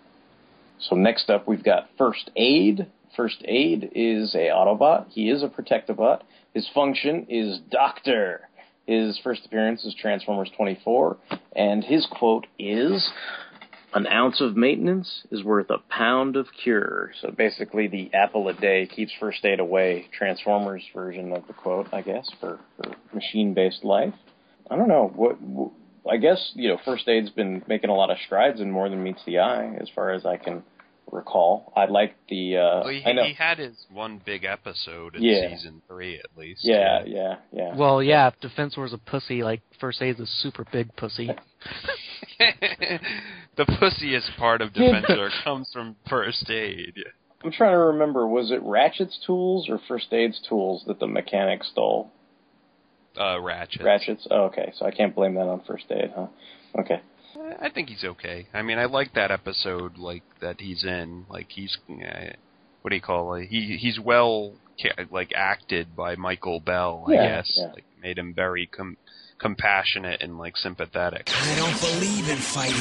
So 0.80 0.96
next 0.96 1.30
up, 1.30 1.46
we've 1.46 1.64
got 1.64 1.88
First 1.96 2.30
Aid. 2.36 2.86
First 3.16 3.42
Aid 3.44 3.92
is 3.94 4.34
a 4.34 4.48
Autobot. 4.48 5.08
He 5.08 5.30
is 5.30 5.42
a 5.42 5.48
Protectobot. 5.48 6.22
His 6.54 6.68
function 6.74 7.26
is 7.28 7.60
Doctor. 7.70 8.48
His 8.86 9.20
first 9.22 9.44
appearance 9.44 9.84
is 9.84 9.94
Transformers 9.94 10.50
24, 10.56 11.18
and 11.54 11.84
his 11.84 12.06
quote 12.10 12.46
is, 12.58 13.10
"An 13.94 14.06
ounce 14.06 14.40
of 14.40 14.56
maintenance 14.56 15.22
is 15.30 15.42
worth 15.42 15.70
a 15.70 15.78
pound 15.90 16.36
of 16.36 16.46
cure." 16.62 17.12
So 17.20 17.30
basically, 17.30 17.86
the 17.88 18.10
apple 18.14 18.48
a 18.48 18.54
day 18.54 18.86
keeps 18.86 19.12
First 19.20 19.44
Aid 19.44 19.60
away. 19.60 20.06
Transformers 20.16 20.82
version 20.94 21.32
of 21.32 21.46
the 21.46 21.52
quote, 21.54 21.88
I 21.92 22.02
guess, 22.02 22.28
for, 22.40 22.58
for 22.76 22.92
machine-based 23.14 23.84
life. 23.84 24.14
I 24.70 24.76
don't 24.76 24.88
know 24.88 25.10
what. 25.14 25.40
what 25.40 25.70
I 26.10 26.16
guess 26.16 26.52
you 26.54 26.68
know, 26.68 26.78
First 26.86 27.06
Aid's 27.08 27.28
been 27.30 27.62
making 27.66 27.90
a 27.90 27.94
lot 27.94 28.10
of 28.10 28.16
strides 28.24 28.60
in 28.60 28.70
more 28.70 28.88
than 28.88 29.02
meets 29.02 29.22
the 29.26 29.40
eye, 29.40 29.74
as 29.80 29.88
far 29.94 30.10
as 30.12 30.24
I 30.24 30.38
can 30.38 30.62
recall. 31.12 31.70
I 31.76 31.84
like 31.86 32.14
the. 32.30 32.56
Uh, 32.56 32.80
Well, 32.84 32.88
he, 32.88 33.04
I 33.04 33.12
know. 33.12 33.24
he 33.24 33.34
had 33.34 33.58
his 33.58 33.76
one 33.92 34.20
big 34.24 34.44
episode 34.44 35.16
in 35.16 35.22
Yeah. 35.22 35.50
season 35.50 35.82
three, 35.86 36.18
at 36.18 36.26
least. 36.36 36.60
yeah, 36.64 37.02
yeah, 37.06 37.36
yeah. 37.52 37.74
Well, 37.76 38.02
yeah, 38.02 38.28
if 38.28 38.40
Defense 38.40 38.76
was 38.76 38.92
a 38.94 38.98
pussy, 38.98 39.42
like 39.42 39.60
First 39.80 40.00
Aid's 40.00 40.20
a 40.20 40.26
super 40.26 40.64
big 40.72 40.94
pussy. 40.96 41.30
the 43.58 43.64
pussiest 43.64 44.34
part 44.38 44.62
of 44.62 44.72
Defensor 44.72 45.28
comes 45.44 45.68
from 45.72 45.96
First 46.08 46.48
Aid. 46.50 46.94
I'm 47.44 47.52
trying 47.52 47.72
to 47.72 47.78
remember. 47.78 48.26
Was 48.26 48.50
it 48.50 48.62
Ratchet's 48.62 49.18
tools 49.26 49.68
or 49.68 49.78
First 49.86 50.12
Aid's 50.12 50.40
tools 50.48 50.84
that 50.86 50.98
the 50.98 51.06
mechanic 51.06 51.62
stole? 51.64 52.10
Uh, 53.20 53.38
Ratchet. 53.40 53.82
Ratchet's. 53.82 54.26
Oh, 54.30 54.44
okay, 54.44 54.72
so 54.76 54.86
I 54.86 54.90
can't 54.90 55.14
blame 55.14 55.34
that 55.34 55.48
on 55.48 55.60
First 55.66 55.84
Aid, 55.90 56.12
huh? 56.16 56.28
Okay. 56.78 57.00
I 57.60 57.68
think 57.70 57.88
he's 57.88 58.04
okay. 58.04 58.46
I 58.52 58.62
mean, 58.62 58.78
I 58.78 58.86
like 58.86 59.14
that 59.14 59.30
episode, 59.30 59.98
like 59.98 60.22
that 60.40 60.60
he's 60.60 60.84
in. 60.84 61.26
Like 61.30 61.46
he's, 61.50 61.76
uh, 61.88 62.30
what 62.82 62.90
do 62.90 62.96
you 62.96 63.02
call 63.02 63.34
it? 63.34 63.46
He 63.48 63.76
he's 63.80 63.98
well, 64.00 64.54
like 65.10 65.32
acted 65.36 65.94
by 65.94 66.16
Michael 66.16 66.58
Bell. 66.60 67.04
I 67.08 67.12
Yeah, 67.12 67.36
guess 67.36 67.52
yeah. 67.56 67.72
like 67.74 67.84
made 68.02 68.18
him 68.18 68.34
very 68.34 68.66
com- 68.66 68.96
compassionate 69.38 70.22
and 70.22 70.38
like 70.38 70.56
sympathetic. 70.56 71.30
I 71.32 71.54
don't 71.56 71.80
believe 71.80 72.28
in 72.28 72.36
fighting. 72.36 72.76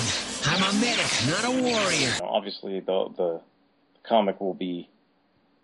I'm 0.46 0.64
a 0.64 0.80
medic, 0.80 1.06
not 1.28 1.46
a 1.46 1.62
warrior. 1.62 2.14
Obviously, 2.24 2.80
the 2.80 3.10
the 3.16 3.42
comic 4.08 4.40
will 4.40 4.54
be, 4.54 4.90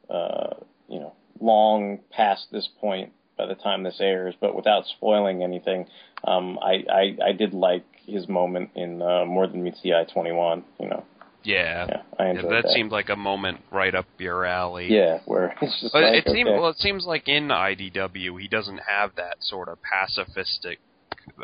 uh, 0.09 0.55
you 0.87 0.99
know, 0.99 1.13
long 1.39 1.99
past 2.11 2.47
this 2.51 2.67
point 2.79 3.11
by 3.37 3.45
the 3.45 3.55
time 3.55 3.83
this 3.83 3.99
airs. 3.99 4.35
But 4.39 4.55
without 4.55 4.85
spoiling 4.85 5.43
anything, 5.43 5.87
um, 6.23 6.59
I, 6.59 6.83
I 6.89 7.17
I 7.29 7.31
did 7.31 7.53
like 7.53 7.85
his 8.05 8.27
moment 8.27 8.71
in 8.75 9.01
uh, 9.01 9.25
More 9.25 9.47
Than 9.47 9.63
Meets 9.63 9.81
the 9.81 9.93
Eye 9.93 10.05
21. 10.11 10.63
You 10.79 10.89
know, 10.89 11.05
Yeah, 11.43 11.85
yeah, 11.89 12.01
I 12.19 12.29
enjoyed 12.29 12.51
that, 12.51 12.63
that. 12.63 12.71
seemed 12.71 12.91
like 12.91 13.09
a 13.09 13.15
moment 13.15 13.59
right 13.71 13.93
up 13.93 14.05
your 14.17 14.45
alley. 14.45 14.87
yeah, 14.89 15.19
where 15.25 15.53
it's 15.61 15.81
just 15.81 15.93
like, 15.93 16.05
it 16.13 16.27
seems 16.31 16.49
well. 16.49 16.69
It 16.69 16.77
seems 16.77 17.05
like 17.05 17.27
in 17.27 17.49
IDW 17.49 18.39
he 18.41 18.47
doesn't 18.47 18.79
have 18.87 19.15
that 19.17 19.37
sort 19.41 19.67
of 19.67 19.77
pacifistic, 19.81 20.77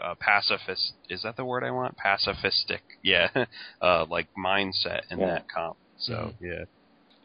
uh, 0.01 0.15
pacifist. 0.19 0.93
Is 1.09 1.23
that 1.23 1.35
the 1.35 1.43
word 1.45 1.63
I 1.63 1.71
want? 1.71 1.95
Pacifistic. 1.97 2.79
Yeah, 3.03 3.27
uh, 3.81 4.05
like 4.09 4.27
mindset 4.37 5.01
in 5.11 5.19
Yeah. 5.19 5.25
that 5.25 5.45
comp. 5.53 5.75
So 5.97 6.31
yeah, 6.39 6.63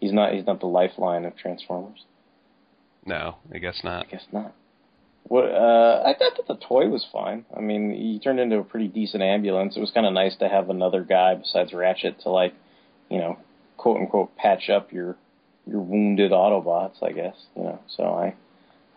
he's 0.01 0.13
not 0.13 0.33
he's 0.33 0.47
not 0.47 0.59
the 0.61 0.67
lifeline 0.67 1.25
of 1.25 1.37
Transformers. 1.37 2.05
no, 3.07 3.37
I 3.55 3.59
guess 3.59 3.81
not. 3.85 4.07
I 4.07 4.11
guess 4.11 4.25
not. 4.33 4.53
What 5.27 5.45
uh, 5.45 6.03
I 6.05 6.13
thought 6.19 6.37
that 6.37 6.47
the 6.49 6.57
toy 6.67 6.89
was 6.89 7.07
fine. 7.11 7.47
I 7.57 7.61
mean, 7.61 7.93
he 7.95 8.19
turned 8.23 8.41
into 8.41 8.59
a 8.59 8.65
pretty 8.65 8.89
decent 8.89 9.23
ambulance. 9.23 9.75
It 9.77 9.81
was 9.81 9.91
kind 9.91 10.07
of 10.07 10.13
nice 10.13 10.37
to 10.37 10.49
have 10.49 10.69
another 10.69 11.03
guy 11.03 11.35
besides 11.35 11.73
Ratchet 11.73 12.21
to 12.23 12.29
like, 12.29 12.53
you 13.15 13.21
know, 13.21 13.39
quote 13.77 13.99
unquote 13.99 14.37
patch 14.37 14.69
up 14.69 14.93
your 14.93 15.17
your 15.67 15.81
wounded 15.81 16.33
Autobots. 16.33 17.01
I 17.01 17.13
guess 17.13 17.37
you 17.57 17.63
know. 17.63 17.79
So 17.97 18.03
I 18.03 18.35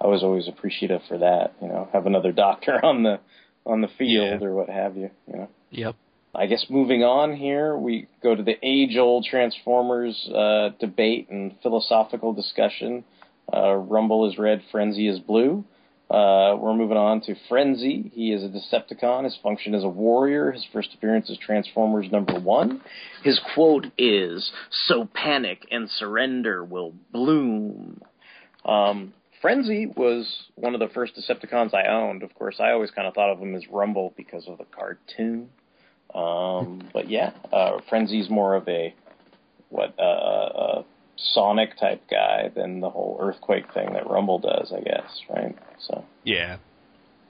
I 0.02 0.08
was 0.08 0.24
always 0.24 0.48
appreciative 0.48 1.02
for 1.08 1.20
that. 1.20 1.54
You 1.62 1.68
know, 1.68 1.88
have 1.94 2.08
another 2.08 2.32
doctor 2.46 2.84
on 2.84 3.04
the 3.04 3.20
on 3.66 3.82
the 3.82 3.90
field 3.98 4.42
or 4.42 4.54
what 4.56 4.70
have 4.70 4.98
you. 4.98 5.12
You 5.28 5.34
know. 5.38 5.50
Yep. 5.70 5.96
I 6.34 6.46
guess 6.46 6.66
moving 6.70 7.04
on 7.04 7.36
here, 7.36 7.76
we 7.78 8.08
go 8.22 8.36
to 8.36 8.44
the 8.44 8.58
age-old 8.62 9.26
Transformers 9.26 10.30
uh, 10.34 10.70
debate 10.80 11.30
and 11.30 11.56
philosophical 11.64 12.34
discussion. 12.34 13.04
Uh, 13.52 13.74
Rumble 13.74 14.30
is 14.30 14.38
red, 14.38 14.62
Frenzy 14.72 15.08
is 15.08 15.20
blue. 15.20 15.64
Uh, 16.10 16.56
we're 16.58 16.74
moving 16.74 16.96
on 16.96 17.20
to 17.22 17.36
Frenzy. 17.50 18.12
He 18.14 18.32
is 18.32 18.42
a 18.42 18.48
Decepticon. 18.48 19.26
His 19.26 19.38
function 19.44 19.74
is 19.74 19.84
a 19.84 19.90
warrior. 19.90 20.52
His 20.52 20.66
first 20.72 20.94
appearance 20.94 21.30
is 21.30 21.38
Transformers 21.38 22.10
number 22.12 22.40
one. 22.40 22.82
His 23.24 23.40
quote 23.54 23.88
is, 23.98 24.52
So 24.88 25.10
panic 25.14 25.68
and 25.70 25.90
surrender 25.90 26.64
will 26.64 26.94
bloom. 27.12 28.02
Um, 28.64 29.14
Frenzy 29.42 29.88
was 29.88 30.46
one 30.56 30.74
of 30.74 30.80
the 30.80 30.88
first 30.94 31.14
Decepticons 31.16 31.74
I 31.74 31.88
owned. 31.88 32.24
Of 32.24 32.34
course, 32.36 32.56
I 32.60 32.72
always 32.72 32.92
kind 32.92 33.08
of 33.08 33.14
thought 33.14 33.32
of 33.32 33.40
him 33.40 33.54
as 33.54 33.64
Rumble 33.70 34.14
because 34.16 34.48
of 34.48 34.58
the 34.58 34.66
cartoon. 34.66 35.50
Um, 36.16 36.90
but 36.94 37.10
yeah, 37.10 37.32
uh, 37.52 37.80
Frenzy's 37.90 38.30
more 38.30 38.56
of 38.56 38.68
a 38.70 38.96
what 39.70 39.94
uh, 40.00 40.04
a 40.04 40.86
Sonic 41.18 41.78
type 41.80 42.04
guy 42.10 42.50
than 42.56 42.80
the 42.80 42.90
whole 42.90 43.18
earthquake 43.20 43.74
thing 43.74 43.94
that 43.94 44.10
Rumble 44.10 44.40
does, 44.40 44.72
I 44.76 44.82
guess, 44.82 45.22
right? 45.30 45.56
So 45.80 46.06
Yeah. 46.24 46.58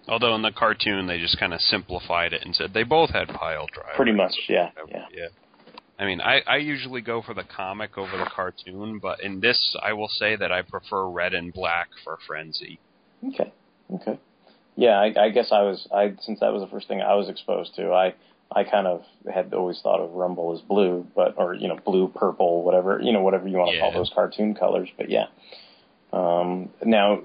Although 0.07 0.35
in 0.35 0.41
the 0.41 0.51
cartoon 0.51 1.07
they 1.07 1.19
just 1.19 1.39
kind 1.39 1.53
of 1.53 1.61
simplified 1.61 2.33
it 2.33 2.43
and 2.45 2.55
said 2.55 2.73
they 2.73 2.83
both 2.83 3.11
had 3.11 3.27
pile 3.27 3.67
drivers. 3.73 3.95
pretty 3.95 4.13
much, 4.13 4.33
yeah, 4.47 4.71
yeah. 4.89 5.05
Yeah. 5.11 5.27
I 5.99 6.05
mean, 6.05 6.21
I, 6.21 6.41
I 6.45 6.57
usually 6.57 7.01
go 7.01 7.21
for 7.23 7.33
the 7.33 7.43
comic 7.43 7.97
over 7.97 8.17
the 8.17 8.29
cartoon, 8.33 8.99
but 8.99 9.21
in 9.21 9.39
this, 9.39 9.75
I 9.81 9.93
will 9.93 10.09
say 10.09 10.35
that 10.35 10.51
I 10.51 10.61
prefer 10.61 11.07
red 11.09 11.33
and 11.33 11.51
black 11.51 11.87
for 12.03 12.19
Frenzy. 12.27 12.79
Okay, 13.25 13.51
okay. 13.95 14.19
Yeah, 14.75 14.99
I, 14.99 15.13
I 15.25 15.29
guess 15.29 15.51
I 15.51 15.63
was 15.63 15.87
I 15.91 16.13
since 16.21 16.39
that 16.41 16.53
was 16.53 16.61
the 16.61 16.67
first 16.67 16.87
thing 16.87 17.01
I 17.01 17.15
was 17.15 17.29
exposed 17.29 17.73
to. 17.75 17.91
I 17.93 18.13
I 18.51 18.63
kind 18.63 18.87
of 18.87 19.03
had 19.31 19.53
always 19.53 19.79
thought 19.81 19.99
of 19.99 20.11
Rumble 20.11 20.53
as 20.53 20.61
blue, 20.61 21.05
but 21.15 21.35
or 21.37 21.53
you 21.53 21.67
know 21.67 21.77
blue, 21.83 22.07
purple, 22.07 22.63
whatever 22.63 22.99
you 23.01 23.11
know 23.11 23.21
whatever 23.21 23.47
you 23.47 23.57
want 23.57 23.73
to 23.73 23.79
call 23.79 23.91
those 23.91 24.11
cartoon 24.13 24.55
colors. 24.55 24.89
But 24.97 25.09
yeah. 25.09 25.25
Um, 26.13 26.69
now, 26.83 27.21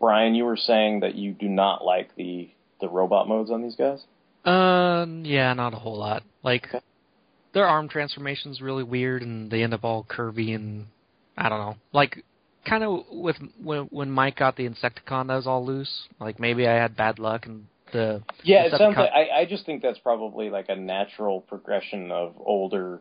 Brian, 0.00 0.34
you 0.34 0.44
were 0.44 0.56
saying 0.56 1.00
that 1.00 1.14
you 1.14 1.32
do 1.32 1.48
not 1.48 1.84
like 1.84 2.14
the 2.16 2.50
the 2.80 2.88
robot 2.88 3.28
modes 3.28 3.50
on 3.50 3.62
these 3.62 3.76
guys. 3.76 4.02
Um, 4.44 5.24
yeah, 5.24 5.52
not 5.54 5.74
a 5.74 5.76
whole 5.76 5.98
lot. 5.98 6.22
Like, 6.42 6.68
their 7.52 7.66
arm 7.66 7.88
transformation's 7.88 8.60
really 8.60 8.84
weird, 8.84 9.22
and 9.22 9.50
they 9.50 9.62
end 9.62 9.74
up 9.74 9.84
all 9.84 10.04
curvy, 10.08 10.54
and 10.54 10.86
I 11.36 11.48
don't 11.48 11.58
know. 11.58 11.76
Like, 11.92 12.22
kind 12.64 12.84
of 12.84 13.04
with 13.10 13.36
when 13.62 13.82
when 13.84 14.10
Mike 14.10 14.36
got 14.36 14.56
the 14.56 14.68
Insecticon, 14.68 15.28
that 15.28 15.36
was 15.36 15.46
all 15.46 15.64
loose. 15.64 16.06
Like 16.20 16.38
maybe 16.38 16.66
I 16.66 16.74
had 16.74 16.96
bad 16.96 17.18
luck, 17.18 17.46
and 17.46 17.66
the 17.92 18.22
Yeah, 18.42 18.64
it 18.64 18.72
sounds 18.72 18.96
like 18.96 19.10
I, 19.12 19.40
I 19.40 19.44
just 19.46 19.66
think 19.66 19.82
that's 19.82 19.98
probably 19.98 20.50
like 20.50 20.68
a 20.68 20.76
natural 20.76 21.40
progression 21.40 22.10
of 22.10 22.34
older 22.38 23.00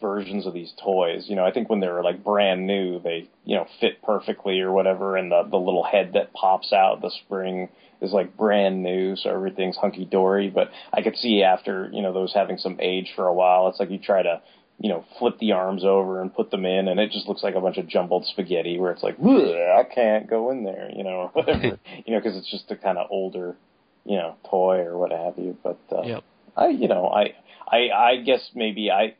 versions 0.00 0.46
of 0.46 0.52
these 0.54 0.72
toys. 0.82 1.26
You 1.28 1.36
know, 1.36 1.44
I 1.44 1.52
think 1.52 1.70
when 1.70 1.80
they 1.80 1.88
were 1.88 2.02
like 2.02 2.22
brand 2.22 2.66
new, 2.66 3.00
they 3.00 3.28
you 3.44 3.56
know 3.56 3.66
fit 3.80 4.02
perfectly 4.02 4.60
or 4.60 4.72
whatever, 4.72 5.16
and 5.16 5.30
the 5.30 5.42
the 5.50 5.56
little 5.56 5.84
head 5.84 6.12
that 6.14 6.32
pops 6.32 6.72
out 6.72 7.00
the 7.00 7.10
spring 7.24 7.68
is 8.00 8.12
like 8.12 8.36
brand 8.36 8.82
new, 8.82 9.16
so 9.16 9.30
everything's 9.30 9.76
hunky 9.76 10.04
dory. 10.04 10.50
But 10.50 10.70
I 10.92 11.02
could 11.02 11.16
see 11.16 11.42
after 11.42 11.88
you 11.92 12.02
know 12.02 12.12
those 12.12 12.32
having 12.34 12.58
some 12.58 12.78
age 12.80 13.12
for 13.16 13.26
a 13.26 13.34
while, 13.34 13.68
it's 13.68 13.80
like 13.80 13.90
you 13.90 13.98
try 13.98 14.22
to 14.22 14.42
you 14.78 14.88
know 14.88 15.04
flip 15.18 15.38
the 15.38 15.52
arms 15.52 15.84
over 15.84 16.20
and 16.20 16.34
put 16.34 16.50
them 16.50 16.64
in, 16.66 16.88
and 16.88 17.00
it 17.00 17.10
just 17.10 17.26
looks 17.26 17.42
like 17.42 17.54
a 17.54 17.60
bunch 17.60 17.78
of 17.78 17.88
jumbled 17.88 18.26
spaghetti 18.26 18.78
where 18.78 18.92
it's 18.92 19.02
like 19.02 19.18
I 19.20 19.84
can't 19.84 20.28
go 20.28 20.50
in 20.50 20.64
there, 20.64 20.90
you 20.94 21.04
know, 21.04 21.10
or 21.10 21.28
whatever, 21.32 21.78
you 22.04 22.14
know, 22.14 22.20
because 22.20 22.36
it's 22.36 22.50
just 22.50 22.70
a 22.70 22.76
kind 22.76 22.98
of 22.98 23.06
older 23.10 23.56
you 24.04 24.16
know 24.16 24.36
toy 24.48 24.80
or 24.80 24.96
what 24.96 25.10
have 25.10 25.36
you. 25.38 25.56
But 25.62 25.78
uh, 25.90 26.02
Yep. 26.02 26.24
I 26.56 26.68
you 26.68 26.88
know 26.88 27.08
I 27.08 27.34
I 27.66 27.90
I 27.90 28.16
guess 28.24 28.50
maybe 28.54 28.90
I 28.90 29.14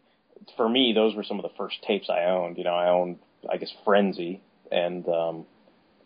for 0.57 0.69
me 0.69 0.93
those 0.95 1.15
were 1.15 1.25
some 1.25 1.39
of 1.39 1.43
the 1.43 1.57
first 1.57 1.77
tapes 1.87 2.09
I 2.09 2.25
owned. 2.25 2.57
You 2.59 2.65
know 2.65 2.75
I 2.75 2.89
owned 2.89 3.19
I 3.51 3.57
guess 3.57 3.73
Frenzy 3.85 4.41
and 4.71 5.09
um 5.09 5.47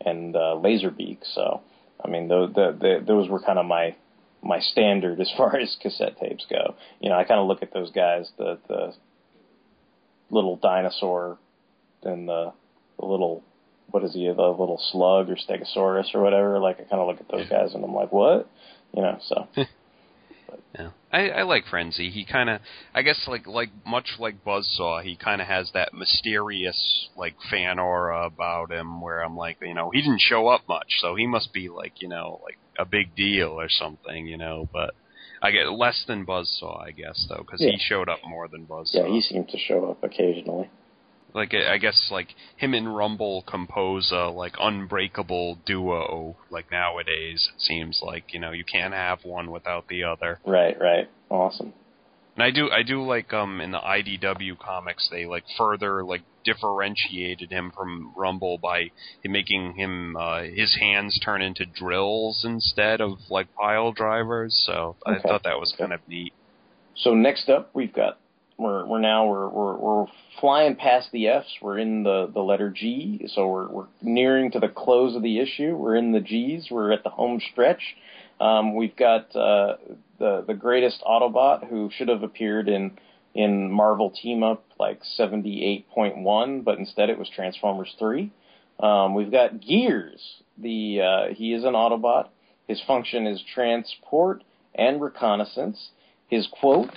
and 0.03 0.35
uh, 0.35 0.55
Laserbeak. 0.57 1.19
So 1.35 1.61
I 2.03 2.09
mean 2.09 2.27
those 2.27 2.53
the, 2.53 2.75
the 2.79 3.03
those 3.05 3.29
were 3.29 3.39
kind 3.39 3.59
of 3.59 3.65
my 3.65 3.95
my 4.41 4.59
standard 4.59 5.21
as 5.21 5.31
far 5.37 5.55
as 5.61 5.77
cassette 5.81 6.17
tapes 6.19 6.45
go. 6.49 6.75
You 6.99 7.09
know 7.09 7.15
I 7.17 7.23
kind 7.23 7.39
of 7.39 7.47
look 7.47 7.61
at 7.61 7.73
those 7.73 7.91
guys 7.91 8.31
the 8.37 8.57
the 8.67 8.93
little 10.31 10.55
dinosaur 10.55 11.37
and 12.03 12.27
the 12.27 12.53
the 12.99 13.05
little 13.05 13.43
what 13.91 14.03
is 14.03 14.13
he 14.13 14.25
the 14.25 14.31
little 14.31 14.81
slug 14.91 15.29
or 15.29 15.35
stegosaurus 15.35 16.15
or 16.15 16.21
whatever 16.21 16.59
like 16.59 16.79
I 16.79 16.83
kind 16.83 17.01
of 17.01 17.07
look 17.07 17.19
at 17.19 17.29
those 17.29 17.47
guys 17.49 17.73
and 17.73 17.83
I'm 17.83 17.93
like 17.93 18.11
what 18.11 18.49
you 18.93 19.01
know 19.01 19.19
so 19.27 19.47
Yeah, 20.77 20.91
I, 21.11 21.29
I 21.29 21.43
like 21.43 21.65
Frenzy. 21.69 22.09
He 22.09 22.25
kind 22.25 22.49
of, 22.49 22.61
I 22.93 23.01
guess, 23.01 23.25
like 23.27 23.45
like 23.45 23.69
much 23.85 24.15
like 24.19 24.43
Buzzsaw, 24.43 25.03
he 25.03 25.15
kind 25.17 25.41
of 25.41 25.47
has 25.47 25.69
that 25.73 25.93
mysterious 25.93 27.09
like 27.17 27.35
fan 27.49 27.77
aura 27.77 28.25
about 28.25 28.71
him, 28.71 29.01
where 29.01 29.19
I'm 29.19 29.35
like, 29.35 29.57
you 29.61 29.73
know, 29.73 29.89
he 29.91 30.01
didn't 30.01 30.21
show 30.21 30.47
up 30.47 30.61
much, 30.67 30.87
so 30.99 31.15
he 31.15 31.27
must 31.27 31.53
be 31.53 31.69
like, 31.69 32.01
you 32.01 32.07
know, 32.07 32.39
like 32.43 32.57
a 32.79 32.85
big 32.85 33.15
deal 33.15 33.59
or 33.59 33.67
something, 33.69 34.27
you 34.27 34.37
know. 34.37 34.67
But 34.71 34.93
I 35.41 35.51
get 35.51 35.71
less 35.71 36.03
than 36.07 36.25
Buzzsaw, 36.25 36.81
I 36.85 36.91
guess, 36.91 37.25
though, 37.27 37.37
because 37.43 37.61
Yeah. 37.61 37.71
he 37.71 37.77
showed 37.79 38.09
up 38.09 38.19
more 38.27 38.47
than 38.47 38.65
Buzzsaw. 38.67 38.93
yeah 38.93 39.07
he 39.07 39.21
seemed 39.21 39.49
to 39.49 39.57
show 39.57 39.89
up 39.89 40.03
occasionally. 40.03 40.69
Like 41.33 41.53
I 41.53 41.73
I 41.73 41.77
guess 41.77 42.09
like 42.11 42.35
him 42.57 42.73
and 42.73 42.93
Rumble 42.95 43.41
compose 43.43 44.11
a 44.11 44.29
like 44.29 44.55
unbreakable 44.59 45.59
duo. 45.65 46.35
Like 46.49 46.69
nowadays, 46.71 47.49
it 47.55 47.61
seems 47.61 48.01
like 48.03 48.33
you 48.33 48.39
know 48.39 48.51
you 48.51 48.65
can't 48.65 48.93
have 48.93 49.23
one 49.23 49.49
without 49.49 49.87
the 49.87 50.03
other. 50.03 50.39
Right, 50.45 50.77
right. 50.79 51.09
Awesome. 51.29 51.73
And 52.35 52.43
I 52.43 52.51
do 52.51 52.69
I 52.69 52.83
do 52.83 53.01
like 53.03 53.31
um 53.33 53.61
in 53.61 53.71
the 53.71 53.79
IDW 53.79 54.59
comics 54.59 55.07
they 55.09 55.25
like 55.25 55.45
further 55.57 56.03
like 56.03 56.21
differentiated 56.43 57.51
him 57.51 57.71
from 57.75 58.13
Rumble 58.15 58.57
by 58.57 58.91
making 59.23 59.73
him 59.73 60.15
uh 60.15 60.43
his 60.43 60.77
hands 60.79 61.19
turn 61.23 61.41
into 61.41 61.65
drills 61.65 62.43
instead 62.45 63.01
of 63.01 63.17
like 63.29 63.53
pile 63.55 63.91
drivers. 63.91 64.61
So 64.65 64.95
I 65.05 65.19
thought 65.19 65.43
that 65.43 65.59
was 65.59 65.73
kind 65.77 65.93
of 65.93 65.99
neat. 66.07 66.33
So 66.95 67.13
next 67.15 67.49
up, 67.49 67.71
we've 67.73 67.93
got 67.93 68.17
we're 68.57 68.85
we're 68.85 68.99
now 68.99 69.25
we're 69.27 69.49
we're, 69.49 69.75
we're 69.75 70.05
flying 70.39 70.75
past 70.75 71.09
the 71.11 71.27
F's. 71.27 71.49
We're 71.61 71.79
in 71.79 72.03
the 72.03 72.29
the 72.31 72.41
letter 72.41 72.69
G. 72.69 73.27
So 73.33 73.47
we're 73.47 73.67
we're 73.69 73.87
nearing 74.01 74.51
to 74.51 74.59
the 74.59 74.67
close 74.67 75.15
of 75.15 75.23
the 75.23 75.39
issue. 75.39 75.75
We're 75.75 75.95
in 75.95 76.11
the 76.11 76.19
G's. 76.19 76.67
We're 76.69 76.91
at 76.91 77.03
the 77.03 77.09
home 77.09 77.41
stretch. 77.51 77.81
Um, 78.39 78.75
we've 78.75 78.95
got 78.95 79.35
uh, 79.35 79.77
the 80.19 80.43
the 80.45 80.53
greatest 80.53 81.01
Autobot 81.01 81.69
who 81.69 81.89
should 81.95 82.07
have 82.07 82.23
appeared 82.23 82.69
in 82.69 82.97
in 83.33 83.71
Marvel 83.71 84.11
Team 84.11 84.43
Up 84.43 84.63
like 84.79 84.99
seventy 85.15 85.63
eight 85.65 85.89
point 85.89 86.17
one, 86.17 86.61
but 86.61 86.77
instead 86.77 87.09
it 87.09 87.17
was 87.17 87.29
Transformers 87.29 87.93
three. 87.97 88.31
Um, 88.79 89.13
we've 89.13 89.31
got 89.31 89.61
Gears. 89.61 90.21
The 90.57 91.01
uh, 91.01 91.33
he 91.33 91.53
is 91.53 91.63
an 91.63 91.73
Autobot. 91.73 92.29
His 92.67 92.81
function 92.87 93.27
is 93.27 93.43
transport 93.53 94.43
and 94.75 95.01
reconnaissance. 95.01 95.89
His 96.27 96.47
quote 96.59 96.89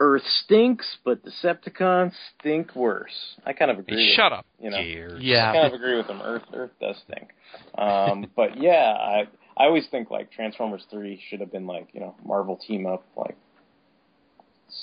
Earth 0.00 0.22
stinks, 0.44 0.98
but 1.04 1.20
Decepticons 1.24 2.12
stink 2.38 2.74
worse. 2.74 3.36
I 3.44 3.52
kind 3.52 3.70
of 3.70 3.78
agree. 3.78 3.96
Hey, 3.96 4.08
with 4.10 4.16
shut 4.16 4.32
him, 4.32 4.38
up, 4.38 4.46
you 4.60 4.70
know. 4.70 4.82
Gears. 4.82 5.22
Yeah. 5.22 5.50
I 5.50 5.54
kind 5.54 5.66
of 5.66 5.72
agree 5.72 5.96
with 5.96 6.06
him. 6.06 6.20
Earth, 6.22 6.44
Earth 6.52 6.70
does 6.80 6.96
stink. 7.06 7.28
Um, 7.76 8.30
but 8.36 8.60
yeah, 8.60 8.92
I 8.92 9.28
I 9.56 9.64
always 9.64 9.86
think 9.90 10.10
like 10.10 10.30
Transformers 10.30 10.84
three 10.90 11.20
should 11.28 11.40
have 11.40 11.50
been 11.50 11.66
like 11.66 11.88
you 11.92 12.00
know 12.00 12.14
Marvel 12.24 12.56
team 12.56 12.86
up 12.86 13.04
like 13.16 13.36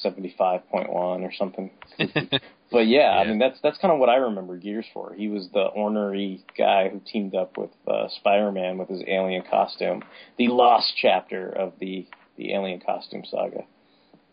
seventy 0.01 0.33
five 0.37 0.67
point 0.69 0.91
one 0.91 1.23
or 1.23 1.31
something. 1.33 1.71
but 2.71 2.87
yeah, 2.87 3.11
I 3.11 3.25
mean 3.25 3.39
that's 3.39 3.59
that's 3.61 3.77
kind 3.77 3.93
of 3.93 3.99
what 3.99 4.09
I 4.09 4.15
remember 4.15 4.57
Gears 4.57 4.85
for. 4.93 5.13
He 5.13 5.27
was 5.27 5.49
the 5.53 5.65
ornery 5.65 6.43
guy 6.57 6.89
who 6.89 7.01
teamed 7.11 7.35
up 7.35 7.57
with 7.57 7.71
uh, 7.87 8.07
Spider 8.09 8.51
Man 8.51 8.77
with 8.77 8.89
his 8.89 9.01
alien 9.07 9.43
costume, 9.49 10.03
the 10.37 10.47
lost 10.47 10.93
chapter 11.01 11.49
of 11.49 11.73
the 11.79 12.07
the 12.37 12.53
alien 12.53 12.81
costume 12.81 13.23
saga. 13.29 13.63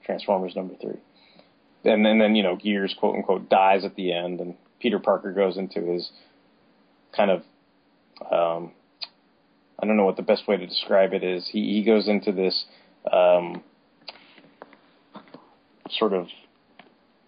Transformers 0.05 0.57
number 0.57 0.75
three. 0.81 0.99
And 1.85 2.05
then, 2.05 2.19
then 2.19 2.35
you 2.35 2.43
know, 2.43 2.57
Gears 2.57 2.95
quote 2.99 3.17
unquote 3.17 3.49
dies 3.49 3.85
at 3.85 3.97
the 3.97 4.13
end, 4.13 4.41
and 4.41 4.55
Peter 4.81 4.99
Parker 4.99 5.33
goes 5.33 5.57
into 5.57 5.81
his 5.81 6.11
kind 7.17 7.31
of 7.31 7.43
um, 8.31 8.73
I 9.83 9.87
don't 9.87 9.97
know 9.97 10.05
what 10.05 10.17
the 10.17 10.23
best 10.23 10.47
way 10.47 10.57
to 10.57 10.67
describe 10.67 11.13
it 11.13 11.25
is. 11.25 11.49
He 11.51 11.75
he 11.75 11.85
goes 11.85 12.09
into 12.09 12.33
this 12.33 12.65
um, 13.13 13.63
sort 15.91 16.13
of 16.13 16.27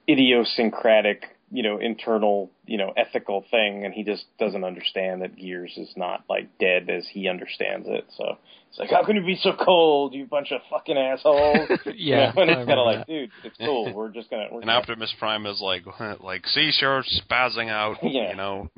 idiosyncratic, 0.09 1.25
you 1.51 1.63
know, 1.63 1.79
internal, 1.79 2.51
you 2.67 2.79
know, 2.79 2.93
ethical 2.97 3.45
thing, 3.51 3.85
and 3.85 3.95
he 3.95 4.03
just 4.03 4.25
doesn't 4.39 4.65
understand 4.65 5.23
that 5.23 5.37
Gears 5.37 5.73
is 5.77 5.93
not 5.97 6.25
like 6.29 6.59
dead 6.59 6.91
as 6.91 7.07
he 7.11 7.29
understands 7.29 7.87
it. 7.89 8.05
So 8.17 8.39
it's 8.71 8.79
like, 8.79 8.91
how 8.91 9.05
can 9.05 9.17
you 9.17 9.25
be 9.25 9.37
so 9.41 9.53
cold, 9.59 10.15
you 10.15 10.27
bunch 10.27 10.51
of 10.53 10.61
fucking 10.71 10.97
assholes? 10.97 11.69
You 11.87 11.93
Yeah, 11.97 12.33
know, 12.35 12.43
and 12.43 12.51
I 12.51 12.55
it's 12.55 12.67
kind 12.67 12.69
remember 12.69 12.81
of 12.81 12.87
like, 12.99 13.07
dude, 13.07 13.31
it's 13.45 13.57
cool. 13.59 13.93
We're 13.95 14.09
just 14.11 14.31
gonna. 14.31 14.47
We're 14.51 14.61
And 14.61 14.67
gonna 14.67 14.79
Optimus 14.79 15.15
Prime 15.19 15.47
is 15.47 15.61
like 15.61 15.83
like 16.21 16.47
see 16.47 16.71
you're 16.81 17.03
spazzing 17.03 17.69
out. 17.71 17.97
Yeah. 18.03 18.31
You 18.31 18.37
know. 18.37 18.71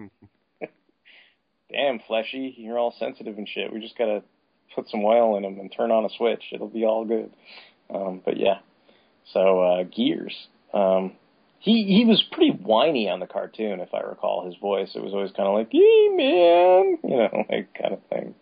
damn 1.70 1.98
fleshy, 2.06 2.54
you're 2.58 2.78
all 2.78 2.94
sensitive 2.98 3.38
and 3.38 3.48
shit. 3.48 3.72
We 3.72 3.80
just 3.80 3.96
gotta 3.98 4.22
put 4.74 4.88
some 4.88 5.04
oil 5.04 5.36
in 5.36 5.42
them 5.42 5.58
and 5.58 5.72
turn 5.74 5.90
on 5.90 6.04
a 6.04 6.08
switch. 6.16 6.42
It'll 6.52 6.68
be 6.68 6.84
all 6.84 7.04
good. 7.04 7.30
Um, 7.92 8.20
but 8.24 8.36
yeah, 8.36 8.58
so 9.32 9.60
uh, 9.60 9.82
Gears. 9.84 10.34
Um, 10.72 11.12
he 11.58 11.84
he 11.84 12.04
was 12.04 12.22
pretty 12.32 12.50
whiny 12.52 13.08
on 13.08 13.20
the 13.20 13.26
cartoon, 13.26 13.80
if 13.80 13.92
I 13.92 14.00
recall 14.00 14.46
his 14.46 14.56
voice. 14.56 14.90
It 14.94 15.02
was 15.02 15.12
always 15.12 15.32
kind 15.32 15.48
of 15.48 15.54
like, 15.54 15.68
"Hey 15.70 16.08
man," 16.12 16.98
you 17.04 17.16
know, 17.16 17.44
like 17.50 17.74
kind 17.74 17.94
of 17.94 18.02
thing. 18.08 18.34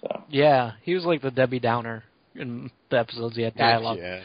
So 0.00 0.22
Yeah, 0.30 0.72
he 0.82 0.94
was 0.94 1.04
like 1.04 1.22
the 1.22 1.30
Debbie 1.30 1.60
Downer 1.60 2.04
in 2.34 2.70
the 2.90 2.98
episodes 2.98 3.36
he 3.36 3.42
had 3.42 3.54
dialogue. 3.54 3.98
Yeah. 3.98 4.22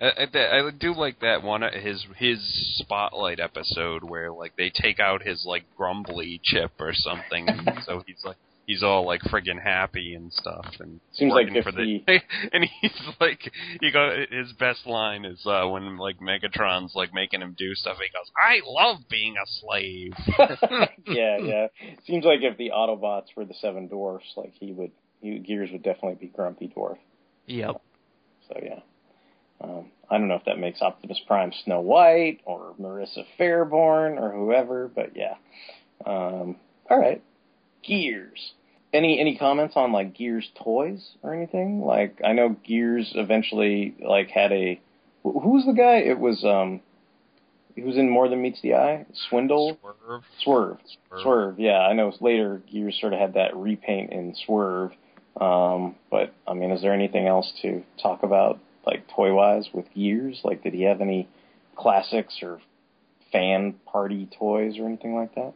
I, 0.00 0.28
I, 0.32 0.68
I 0.68 0.70
do 0.78 0.94
like 0.94 1.20
that 1.20 1.42
one 1.42 1.62
uh, 1.62 1.70
his 1.72 2.04
his 2.16 2.38
spotlight 2.78 3.40
episode 3.40 4.04
where 4.04 4.30
like 4.30 4.54
they 4.56 4.70
take 4.70 5.00
out 5.00 5.26
his 5.26 5.44
like 5.44 5.64
grumbly 5.76 6.40
chip 6.44 6.72
or 6.78 6.92
something, 6.94 7.48
and 7.48 7.80
so 7.86 8.02
he's 8.06 8.22
like 8.24 8.36
he's 8.68 8.82
all 8.82 9.04
like 9.06 9.22
friggin' 9.22 9.60
happy 9.60 10.14
and 10.14 10.32
stuff, 10.32 10.66
and 10.78 11.00
Seems 11.12 11.32
like 11.32 11.46
working 11.46 11.56
if 11.56 11.64
for 11.64 11.72
the 11.72 11.84
he- 11.84 12.04
and 12.52 12.68
he's 12.80 12.92
like 13.18 13.50
you 13.80 13.90
go 13.90 14.24
his 14.30 14.52
best 14.52 14.86
line 14.86 15.24
is 15.24 15.44
uh 15.44 15.66
when 15.66 15.96
like 15.96 16.20
Megatron's 16.20 16.94
like 16.94 17.12
making 17.12 17.40
him 17.40 17.56
do 17.58 17.74
stuff, 17.74 17.96
he 17.96 18.12
goes, 18.12 18.30
"I 18.36 18.60
love 18.64 18.98
being 19.10 19.34
a 19.36 19.46
slave." 19.46 20.12
yeah, 21.08 21.38
yeah. 21.38 21.66
Seems 22.06 22.24
like 22.24 22.40
if 22.42 22.56
the 22.58 22.70
Autobots 22.70 23.34
were 23.34 23.46
the 23.46 23.54
Seven 23.54 23.88
Dwarfs, 23.88 24.34
like 24.36 24.52
he 24.60 24.72
would, 24.72 24.92
he, 25.20 25.38
Gears 25.38 25.70
would 25.72 25.82
definitely 25.82 26.16
be 26.20 26.28
Grumpy 26.28 26.68
Dwarf. 26.68 26.98
Yep. 27.46 27.80
So 28.48 28.60
yeah. 28.62 28.80
Um, 29.60 29.86
I 30.08 30.18
don't 30.18 30.28
know 30.28 30.36
if 30.36 30.44
that 30.44 30.58
makes 30.58 30.80
Optimus 30.80 31.20
Prime 31.26 31.52
Snow 31.64 31.80
White 31.80 32.40
or 32.44 32.74
Marissa 32.80 33.24
Faireborn 33.40 34.20
or 34.20 34.30
whoever, 34.30 34.88
but 34.88 35.16
yeah. 35.16 35.34
Um, 36.06 36.56
all 36.88 36.98
right, 36.98 37.22
Gears. 37.82 38.52
Any 38.92 39.20
any 39.20 39.36
comments 39.36 39.74
on 39.76 39.92
like 39.92 40.14
Gears 40.14 40.48
toys 40.62 41.16
or 41.22 41.34
anything? 41.34 41.82
Like 41.82 42.20
I 42.24 42.32
know 42.32 42.56
Gears 42.66 43.12
eventually 43.14 43.94
like 44.00 44.28
had 44.28 44.50
a 44.52 44.80
wh- 45.22 45.42
who 45.42 45.50
was 45.50 45.66
the 45.66 45.74
guy? 45.74 45.96
It 45.96 46.18
was 46.18 46.42
um, 46.44 46.80
he 47.74 47.82
was 47.82 47.96
in 47.96 48.08
More 48.08 48.28
Than 48.28 48.42
Meets 48.42 48.60
the 48.62 48.74
Eye. 48.74 49.06
Swindle. 49.28 49.78
Swerve. 49.80 50.22
Swerve. 50.42 50.78
Swerve. 51.08 51.22
Swerve. 51.22 51.60
Yeah, 51.60 51.78
I 51.78 51.92
know. 51.92 52.12
Later, 52.20 52.62
Gears 52.70 52.98
sort 53.00 53.12
of 53.12 53.20
had 53.20 53.34
that 53.34 53.54
repaint 53.56 54.12
in 54.12 54.34
Swerve. 54.46 54.92
Um, 55.40 55.94
but 56.10 56.32
I 56.46 56.54
mean, 56.54 56.72
is 56.72 56.82
there 56.82 56.92
anything 56.92 57.28
else 57.28 57.52
to 57.62 57.84
talk 58.02 58.22
about, 58.24 58.58
like 58.84 59.06
toy 59.14 59.32
wise, 59.32 59.68
with 59.72 59.86
Gears? 59.94 60.40
Like, 60.42 60.64
did 60.64 60.74
he 60.74 60.82
have 60.82 61.00
any 61.00 61.28
classics 61.76 62.38
or 62.42 62.58
fan 63.30 63.74
party 63.86 64.28
toys 64.38 64.78
or 64.78 64.86
anything 64.86 65.14
like 65.14 65.34
that? 65.36 65.52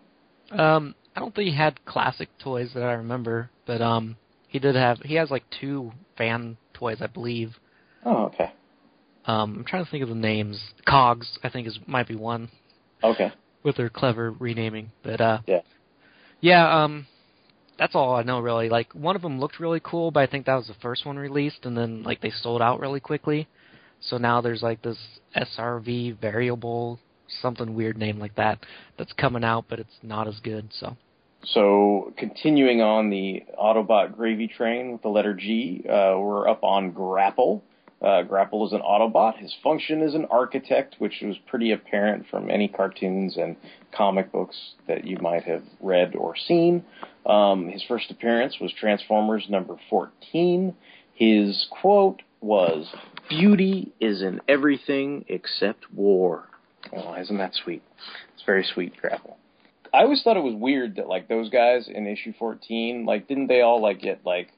Um, 0.57 0.95
I 1.15 1.21
don't 1.21 1.35
think 1.35 1.49
he 1.49 1.57
had 1.57 1.85
classic 1.85 2.29
toys 2.39 2.71
that 2.75 2.83
I 2.83 2.93
remember, 2.93 3.51
but 3.67 3.83
um, 3.83 4.17
he 4.49 4.59
did 4.59 4.75
have. 4.75 4.99
He 5.01 5.15
has 5.17 5.31
like 5.31 5.45
two 5.61 5.93
fan 6.17 6.57
toys, 6.75 6.99
I 7.01 7.07
believe. 7.07 7.51
Oh, 8.05 8.25
okay. 8.25 8.53
Um, 9.27 9.57
I'm 9.59 9.65
trying 9.65 9.85
to 9.85 9.91
think 9.91 10.03
of 10.03 10.09
the 10.09 10.15
names. 10.15 10.61
Cogs, 10.87 11.39
I 11.43 11.49
think 11.49 11.67
is 11.67 11.79
might 11.87 12.09
be 12.09 12.17
one 12.17 12.49
Okay. 13.05 13.33
with 13.63 13.77
their 13.77 13.89
clever 13.89 14.33
renaming. 14.33 14.91
But 15.03 15.21
uh, 15.21 15.39
Yeah. 15.47 15.61
yeah. 16.41 16.83
Um, 16.85 17.07
that's 17.79 17.95
all 17.95 18.15
I 18.15 18.23
know 18.23 18.41
really. 18.41 18.69
Like 18.69 18.93
one 18.95 19.17
of 19.17 19.23
them 19.23 19.39
looked 19.39 19.61
really 19.61 19.81
cool, 19.85 20.11
but 20.11 20.21
I 20.21 20.27
think 20.27 20.47
that 20.47 20.55
was 20.55 20.67
the 20.67 20.75
first 20.75 21.05
one 21.07 21.17
released, 21.17 21.65
and 21.65 21.77
then 21.77 22.03
like 22.03 22.21
they 22.21 22.31
sold 22.31 22.63
out 22.63 22.81
really 22.81 23.01
quickly. 23.01 23.49
So 24.01 24.19
now 24.19 24.41
there's 24.41 24.63
like 24.63 24.83
this 24.83 24.99
SRV 25.37 26.21
variable, 26.21 26.99
something 27.41 27.75
weird 27.75 27.97
name 27.97 28.19
like 28.19 28.35
that, 28.37 28.59
that's 28.99 29.13
coming 29.15 29.45
out, 29.45 29.67
but 29.69 29.79
it's 29.79 29.99
not 30.03 30.29
as 30.29 30.39
good. 30.41 30.69
So 30.79 30.97
So, 31.45 32.13
continuing 32.17 32.81
on 32.81 33.11
the 33.11 33.45
Autobot 33.61 34.17
gravy 34.17 34.47
train 34.49 34.93
with 34.93 35.03
the 35.03 35.09
letter 35.09 35.35
G, 35.35 35.85
uh, 35.89 36.15
we're 36.19 36.49
up 36.49 36.63
on 36.63 36.93
Grapple. 36.93 37.63
Uh, 38.03 38.23
Grapple 38.23 38.67
is 38.67 38.73
an 38.73 38.81
Autobot. 38.81 39.39
His 39.39 39.55
function 39.63 40.03
is 40.03 40.15
an 40.15 40.27
architect, 40.31 40.97
which 40.99 41.21
was 41.23 41.37
pretty 41.47 41.71
apparent 41.71 42.27
from 42.29 42.51
any 42.51 42.67
cartoons 42.67 43.37
and 43.37 43.57
comic 43.97 44.33
books 44.33 44.57
that 44.89 45.05
you 45.05 45.19
might 45.21 45.45
have 45.45 45.63
read 45.81 46.17
or 46.17 46.35
seen. 46.37 46.85
Um, 47.25 47.69
his 47.69 47.85
first 47.87 48.11
appearance 48.11 48.57
was 48.61 48.73
Transformers 48.73 49.47
number 49.49 49.77
14. 49.89 50.75
His 51.15 51.67
quote 51.71 52.23
was, 52.41 52.93
Beauty 53.29 53.93
is 54.01 54.21
in 54.23 54.41
everything 54.49 55.25
except 55.29 55.93
war. 55.93 56.49
Oh, 56.93 57.15
isn't 57.15 57.39
that 57.39 57.55
sweet? 57.55 57.83
It's 58.35 58.45
very 58.45 58.65
sweet, 58.75 58.97
Grapple. 59.01 59.39
I 59.95 60.03
always 60.03 60.23
thought 60.23 60.37
it 60.37 60.43
was 60.43 60.55
weird 60.55 60.97
that 60.97 61.09
like 61.09 61.29
those 61.29 61.51
guys 61.51 61.89
in 61.89 62.07
issue 62.07 62.33
14, 62.39 63.05
like 63.05 63.29
didn't 63.29 63.49
they 63.49 63.61
all 63.61 63.81
like 63.81 64.01
get 64.01 64.25
like 64.25 64.49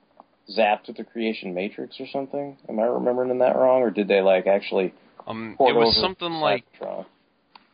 zapped 0.56 0.86
with 0.86 0.96
the 0.96 1.04
creation 1.04 1.54
matrix 1.54 1.98
or 1.98 2.06
something? 2.12 2.56
Am 2.68 2.78
I 2.78 2.84
remembering 2.84 3.36
that 3.38 3.56
wrong, 3.56 3.82
or 3.82 3.90
did 3.90 4.08
they 4.08 4.20
like 4.20 4.46
actually? 4.46 4.94
Um, 5.26 5.56
it 5.58 5.74
was 5.74 5.96
something 6.00 6.30
like 6.30 6.64
Cybertron? 6.80 7.06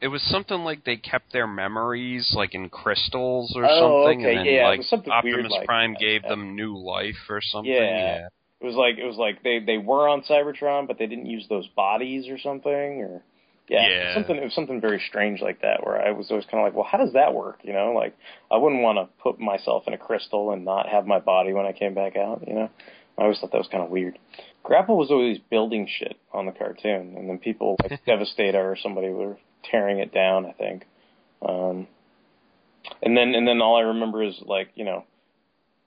it 0.01 0.09
was 0.09 0.23
something 0.23 0.61
like 0.61 0.85
they 0.85 0.97
kept 0.97 1.33
their 1.33 1.47
memories 1.47 2.33
like 2.35 2.55
in 2.55 2.69
crystals 2.71 3.53
or 3.55 3.67
Oh, 3.67 4.05
something, 4.05 4.25
okay, 4.25 4.37
and 4.37 4.47
then 4.47 4.55
yeah, 4.55 4.69
like 4.69 4.83
something 4.85 5.13
weird 5.23 5.41
Optimus 5.41 5.53
like 5.53 5.67
Prime 5.67 5.95
gave 6.01 6.23
yeah. 6.23 6.31
them 6.31 6.57
new 6.57 6.79
life 6.79 7.29
or 7.29 7.41
something. 7.43 7.73
Yeah. 7.73 8.29
It 8.61 8.67
was 8.67 8.75
like 8.75 8.99
it 8.99 9.07
was 9.07 9.17
like 9.17 9.43
they 9.43 9.59
they 9.59 9.79
were 9.79 10.09
on 10.09 10.23
Cybertron, 10.23 10.87
but 10.87 10.99
they 10.99 11.07
didn't 11.07 11.27
use 11.27 11.47
those 11.49 11.67
bodies 11.69 12.29
or 12.29 12.39
something, 12.39 12.71
or 13.03 13.23
Yeah, 13.71 13.89
Yeah. 13.89 14.15
something 14.15 14.37
it 14.37 14.43
was 14.43 14.55
something 14.55 14.81
very 14.81 15.01
strange 15.09 15.41
like 15.41 15.63
that 15.63 15.87
where 15.87 16.01
I 16.01 16.11
was 16.11 16.29
always 16.31 16.45
kind 16.45 16.59
of 16.59 16.65
like, 16.65 16.75
well, 16.75 16.89
how 16.91 16.99
does 16.99 17.13
that 17.13 17.35
work? 17.35 17.61
You 17.63 17.73
know, 17.73 17.93
like 17.93 18.17
I 18.51 18.57
wouldn't 18.57 18.83
want 18.83 18.99
to 18.99 19.23
put 19.23 19.39
myself 19.39 19.85
in 19.87 19.95
a 19.95 19.99
crystal 19.99 20.51
and 20.51 20.65
not 20.65 20.89
have 20.89 21.07
my 21.07 21.21
body 21.21 21.53
when 21.53 21.67
I 21.67 21.73
came 21.73 21.95
back 21.95 22.17
out. 22.17 22.43
You 22.49 22.55
know, 22.55 22.71
I 23.17 23.23
always 23.23 23.39
thought 23.39 23.53
that 23.53 23.59
was 23.59 23.69
kind 23.69 23.85
of 23.85 23.91
weird. 23.91 24.19
Grapple 24.65 24.97
was 24.97 25.13
always 25.13 25.39
building 25.39 25.87
shit 25.89 26.17
on 26.33 26.47
the 26.47 26.53
cartoon, 26.53 27.15
and 27.17 27.29
then 27.29 27.39
people 27.39 27.77
like 27.81 28.05
Devastator 28.07 28.73
or 28.73 28.77
somebody 28.77 29.11
were 29.11 29.39
tearing 29.71 30.01
it 30.01 30.13
down. 30.13 30.47
I 30.47 30.53
think, 30.53 30.85
um, 31.41 31.87
and 33.03 33.17
then 33.17 33.37
and 33.37 33.47
then 33.47 33.63
all 33.63 33.77
I 33.77 33.83
remember 33.83 34.25
is 34.25 34.43
like 34.45 34.71
you 34.75 34.85
know, 34.85 35.05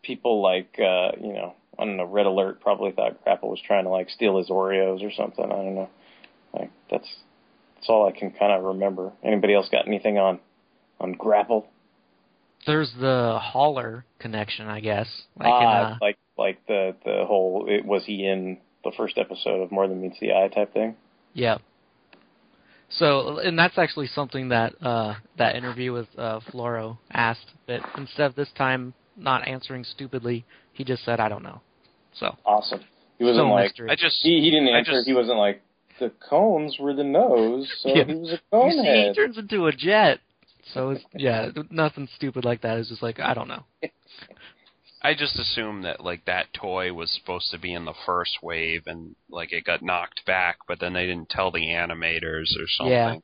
people 0.03 0.41
like 0.41 0.79
uh, 0.79 1.11
you 1.19 1.33
know 1.33 1.53
I 1.77 1.83
don't 1.83 1.97
know 1.97 2.05
Red 2.05 2.27
Alert 2.27 2.61
probably 2.61 2.91
thought 2.91 3.21
Grapple 3.25 3.49
was 3.49 3.59
trying 3.67 3.83
to 3.83 3.89
like 3.89 4.09
steal 4.09 4.37
his 4.37 4.47
Oreos 4.47 5.03
or 5.03 5.11
something. 5.11 5.43
I 5.43 5.49
don't 5.49 5.75
know. 5.75 5.89
Like 6.53 6.71
that's 6.89 7.09
that's 7.83 7.89
all 7.89 8.07
I 8.07 8.17
can 8.17 8.31
kind 8.31 8.53
of 8.53 8.63
remember. 8.63 9.11
Anybody 9.23 9.53
else 9.53 9.67
got 9.69 9.87
anything 9.87 10.17
on 10.17 10.39
on 11.01 11.11
Grapple? 11.13 11.67
There's 12.65 12.93
the 12.97 13.37
Hauler 13.41 14.05
connection, 14.19 14.67
I 14.67 14.79
guess. 14.79 15.07
Like 15.37 15.47
in, 15.47 15.53
Ah, 15.53 15.91
uh, 15.91 15.97
like 16.01 16.17
like 16.37 16.65
the 16.67 16.95
the 17.03 17.25
whole 17.27 17.65
it, 17.67 17.83
was 17.85 18.05
he 18.05 18.25
in 18.25 18.57
the 18.85 18.91
first 18.95 19.17
episode 19.17 19.61
of 19.61 19.71
More 19.71 19.87
Than 19.87 20.01
Meets 20.01 20.17
the 20.21 20.31
Eye 20.31 20.47
type 20.47 20.73
thing. 20.73 20.95
Yeah. 21.33 21.57
So, 22.89 23.39
and 23.39 23.57
that's 23.57 23.77
actually 23.77 24.07
something 24.07 24.49
that 24.49 24.73
uh, 24.81 25.15
that 25.37 25.55
interview 25.55 25.91
with 25.91 26.07
uh, 26.17 26.39
Floro 26.51 26.97
asked. 27.11 27.47
But 27.67 27.81
instead 27.97 28.27
of 28.27 28.35
this 28.35 28.49
time 28.57 28.93
not 29.17 29.45
answering 29.47 29.83
stupidly, 29.83 30.45
he 30.71 30.83
just 30.85 31.03
said, 31.03 31.19
"I 31.19 31.27
don't 31.27 31.43
know." 31.43 31.59
So 32.13 32.37
Awesome. 32.45 32.81
He 33.17 33.25
wasn't 33.25 33.45
So 33.45 33.49
like 33.49 33.63
mystery. 33.71 33.89
I 33.89 33.95
just 33.95 34.19
he 34.21 34.39
he 34.39 34.51
didn't 34.51 34.69
I 34.73 34.77
answer. 34.79 34.91
just- 34.93 35.07
he 35.07 35.13
wasn't 35.13 35.37
like 35.37 35.61
the 36.03 36.11
cones 36.29 36.77
were 36.79 36.93
the 36.93 37.03
nose, 37.03 37.71
so 37.81 37.95
Yeah. 37.95 38.03
he 38.05 38.13
was 38.15 38.29
a 38.29 38.33
you 38.33 38.39
cone 38.51 38.71
see, 38.71 39.07
he 39.07 39.13
turns 39.13 39.37
into 39.37 39.67
a 39.67 39.71
jet. 39.71 40.19
So 40.73 40.91
it's 40.91 41.03
yeah, 41.13 41.49
nothing 41.69 42.07
stupid 42.15 42.45
like 42.45 42.61
that. 42.61 42.77
It's 42.77 42.89
just 42.89 43.03
like 43.03 43.19
I 43.19 43.33
don't 43.33 43.47
know. 43.47 43.63
I 45.01 45.13
just 45.13 45.37
assumed 45.37 45.83
that 45.83 46.03
like 46.03 46.25
that 46.25 46.53
toy 46.53 46.93
was 46.93 47.11
supposed 47.11 47.51
to 47.51 47.59
be 47.59 47.73
in 47.73 47.83
the 47.85 47.93
first 48.05 48.37
wave 48.41 48.83
and 48.85 49.15
like 49.29 49.51
it 49.51 49.65
got 49.65 49.81
knocked 49.81 50.25
back, 50.25 50.59
but 50.67 50.79
then 50.79 50.93
they 50.93 51.05
didn't 51.05 51.29
tell 51.29 51.51
the 51.51 51.59
animators 51.59 52.55
or 52.57 52.67
something. 52.67 52.93
Yeah, 52.93 53.15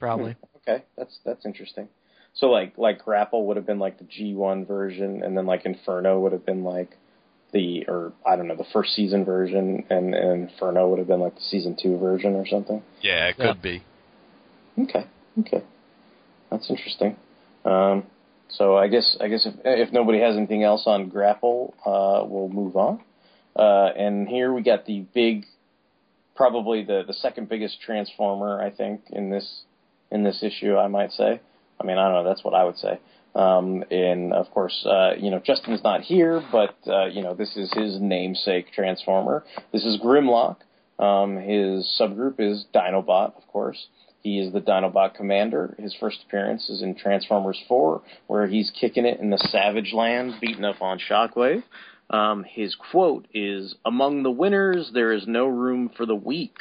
probably. 0.00 0.32
Hmm. 0.32 0.70
Okay, 0.70 0.84
that's 0.96 1.18
that's 1.24 1.46
interesting. 1.46 1.88
So 2.34 2.48
like 2.48 2.76
like 2.76 3.04
Grapple 3.04 3.46
would 3.46 3.56
have 3.56 3.66
been 3.66 3.78
like 3.78 3.98
the 3.98 4.04
G 4.04 4.34
one 4.34 4.66
version, 4.66 5.22
and 5.22 5.36
then 5.36 5.46
like 5.46 5.64
Inferno 5.64 6.20
would 6.20 6.32
have 6.32 6.44
been 6.44 6.64
like 6.64 6.96
the 7.52 7.84
or 7.88 8.12
I 8.26 8.36
don't 8.36 8.48
know 8.48 8.56
the 8.56 8.66
first 8.72 8.94
season 8.94 9.24
version, 9.24 9.84
and, 9.90 10.14
and 10.14 10.50
Inferno 10.50 10.88
would 10.88 10.98
have 10.98 11.08
been 11.08 11.20
like 11.20 11.34
the 11.34 11.40
season 11.42 11.76
two 11.80 11.98
version 11.98 12.34
or 12.34 12.46
something. 12.46 12.82
Yeah, 13.00 13.28
it 13.28 13.36
Yeah. 13.38 13.52
could 13.52 13.62
be. 13.62 13.82
Okay, 14.78 15.06
okay, 15.40 15.62
that's 16.50 16.68
interesting. 16.70 17.16
Um, 17.64 18.04
so 18.48 18.76
I 18.76 18.88
guess 18.88 19.16
I 19.20 19.28
guess 19.28 19.46
if 19.46 19.54
if 19.64 19.92
nobody 19.92 20.20
has 20.20 20.36
anything 20.36 20.62
else 20.62 20.84
on 20.86 21.08
Grapple, 21.08 21.74
uh, 21.84 22.24
we'll 22.26 22.48
move 22.48 22.76
on. 22.76 23.00
Uh, 23.56 23.90
and 23.96 24.28
here 24.28 24.52
we 24.52 24.62
got 24.62 24.86
the 24.86 25.00
big, 25.14 25.44
probably 26.36 26.84
the 26.84 27.02
the 27.06 27.14
second 27.14 27.48
biggest 27.48 27.80
transformer 27.80 28.62
I 28.62 28.70
think 28.70 29.02
in 29.10 29.30
this 29.30 29.62
in 30.10 30.22
this 30.22 30.42
issue. 30.42 30.76
I 30.76 30.88
might 30.88 31.12
say. 31.12 31.40
I 31.80 31.84
mean 31.84 31.98
I 31.98 32.04
don't 32.04 32.22
know. 32.22 32.28
That's 32.28 32.44
what 32.44 32.54
I 32.54 32.64
would 32.64 32.76
say. 32.78 32.98
Um, 33.38 33.84
and 33.92 34.32
of 34.32 34.50
course, 34.50 34.84
uh, 34.84 35.12
you 35.16 35.30
know 35.30 35.38
Justin's 35.38 35.84
not 35.84 36.00
here, 36.00 36.42
but 36.50 36.74
uh, 36.88 37.06
you 37.06 37.22
know 37.22 37.34
this 37.34 37.56
is 37.56 37.72
his 37.72 38.00
namesake 38.00 38.72
transformer. 38.72 39.44
This 39.72 39.84
is 39.84 40.00
Grimlock. 40.00 40.56
Um, 40.98 41.36
his 41.36 41.86
subgroup 42.00 42.40
is 42.40 42.66
Dinobot, 42.74 43.36
of 43.36 43.46
course. 43.46 43.86
He 44.24 44.40
is 44.40 44.52
the 44.52 44.60
Dinobot 44.60 45.14
commander. 45.14 45.76
His 45.78 45.94
first 46.00 46.18
appearance 46.26 46.68
is 46.68 46.82
in 46.82 46.96
Transformers 46.96 47.62
4, 47.68 48.02
where 48.26 48.48
he's 48.48 48.72
kicking 48.72 49.06
it 49.06 49.20
in 49.20 49.30
the 49.30 49.38
Savage 49.38 49.92
Land, 49.92 50.34
beating 50.40 50.64
up 50.64 50.82
on 50.82 50.98
Shockwave. 50.98 51.62
Um, 52.10 52.42
his 52.42 52.74
quote 52.74 53.28
is, 53.32 53.76
"Among 53.84 54.24
the 54.24 54.32
winners, 54.32 54.90
there 54.92 55.12
is 55.12 55.28
no 55.28 55.46
room 55.46 55.90
for 55.90 56.06
the 56.06 56.16
weak." 56.16 56.56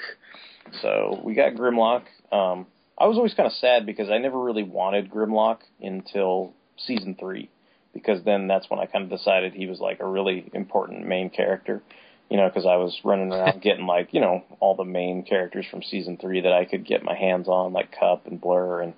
So 0.84 1.22
we 1.24 1.34
got 1.34 1.56
Grimlock. 1.56 2.04
Um, 2.32 2.68
I 3.00 3.08
was 3.08 3.18
always 3.18 3.34
kind 3.34 3.48
of 3.48 3.54
sad 3.54 3.88
because 3.88 4.12
I 4.12 4.20
never 4.20 4.40
really 4.40 4.64
wanted 4.64 5.10
Grimlock 5.10 5.60
until 5.82 6.54
season 6.78 7.16
three, 7.20 7.50
because 7.94 8.24
then 8.24 8.48
that's 8.48 8.70
when 8.70 8.80
I 8.80 8.86
kind 8.86 9.04
of 9.04 9.18
decided 9.18 9.54
he 9.54 9.68
was 9.68 9.80
like 9.80 10.00
a 10.00 10.08
really 10.08 10.50
important 10.54 11.08
main 11.08 11.30
character. 11.30 11.82
You 12.30 12.36
know, 12.36 12.50
because 12.50 12.66
I 12.66 12.76
was 12.76 13.00
running 13.06 13.32
around 13.32 13.62
getting 13.64 13.86
like 13.86 14.14
you 14.14 14.22
know 14.22 14.44
all 14.60 14.76
the 14.76 14.84
main 14.84 15.24
characters 15.24 15.66
from 15.70 15.82
season 15.84 16.18
three 16.18 16.42
that 16.42 16.54
I 16.54 16.66
could 16.66 16.86
get 16.86 17.04
my 17.04 17.16
hands 17.16 17.48
on, 17.48 17.74
like 17.74 17.96
Kup 17.98 18.28
and 18.28 18.42
Blurr 18.42 18.84
and 18.84 18.94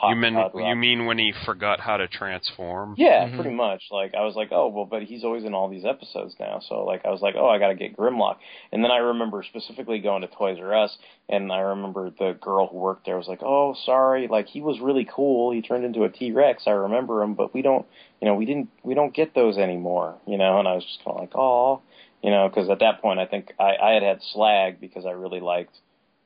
Hot 0.00 0.08
you 0.08 0.16
mean 0.16 0.34
you 0.54 0.76
mean 0.76 1.04
when 1.04 1.18
he 1.18 1.34
forgot 1.44 1.78
how 1.78 1.98
to 1.98 2.08
transform? 2.08 2.94
Yeah, 2.96 3.28
Mhm. 3.28 3.34
pretty 3.34 3.50
much. 3.50 3.82
Like 3.90 4.14
I 4.14 4.24
was 4.24 4.34
like, 4.34 4.48
oh 4.50 4.68
well, 4.68 4.86
but 4.86 5.02
he's 5.02 5.24
always 5.24 5.44
in 5.44 5.52
all 5.52 5.68
these 5.68 5.84
episodes 5.84 6.34
now. 6.40 6.60
So 6.60 6.84
like 6.84 7.04
I 7.04 7.10
was 7.10 7.20
like, 7.20 7.34
oh, 7.36 7.46
I 7.48 7.58
got 7.58 7.68
to 7.68 7.74
get 7.74 7.96
Grimlock. 7.98 8.36
And 8.72 8.82
then 8.82 8.90
I 8.90 8.96
remember 8.96 9.42
specifically 9.42 9.98
going 9.98 10.22
to 10.22 10.28
Toys 10.28 10.58
R 10.58 10.74
Us, 10.74 10.96
and 11.28 11.52
I 11.52 11.58
remember 11.58 12.08
the 12.18 12.32
girl 12.40 12.66
who 12.68 12.78
worked 12.78 13.04
there 13.04 13.18
was 13.18 13.28
like, 13.28 13.42
oh, 13.42 13.74
sorry, 13.84 14.26
like 14.26 14.46
he 14.46 14.62
was 14.62 14.80
really 14.80 15.06
cool. 15.14 15.52
He 15.52 15.60
turned 15.60 15.84
into 15.84 16.04
a 16.04 16.08
T 16.08 16.32
Rex. 16.32 16.62
I 16.66 16.70
remember 16.70 17.22
him, 17.22 17.34
but 17.34 17.52
we 17.52 17.60
don't, 17.60 17.84
you 18.22 18.26
know, 18.26 18.34
we 18.34 18.46
didn't, 18.46 18.70
we 18.82 18.94
don't 18.94 19.12
get 19.12 19.34
those 19.34 19.58
anymore. 19.58 20.16
You 20.26 20.38
know, 20.38 20.58
and 20.58 20.66
I 20.66 20.74
was 20.76 20.84
just 20.84 21.04
kind 21.04 21.16
of 21.16 21.20
like, 21.20 21.34
oh, 21.36 21.82
you 22.22 22.30
know, 22.30 22.48
because 22.48 22.70
at 22.70 22.78
that 22.78 23.02
point 23.02 23.20
I 23.20 23.26
think 23.26 23.52
I, 23.60 23.76
I 23.76 23.90
had 23.92 24.02
had 24.02 24.22
Slag 24.32 24.80
because 24.80 25.04
I 25.04 25.10
really 25.10 25.40
liked 25.40 25.76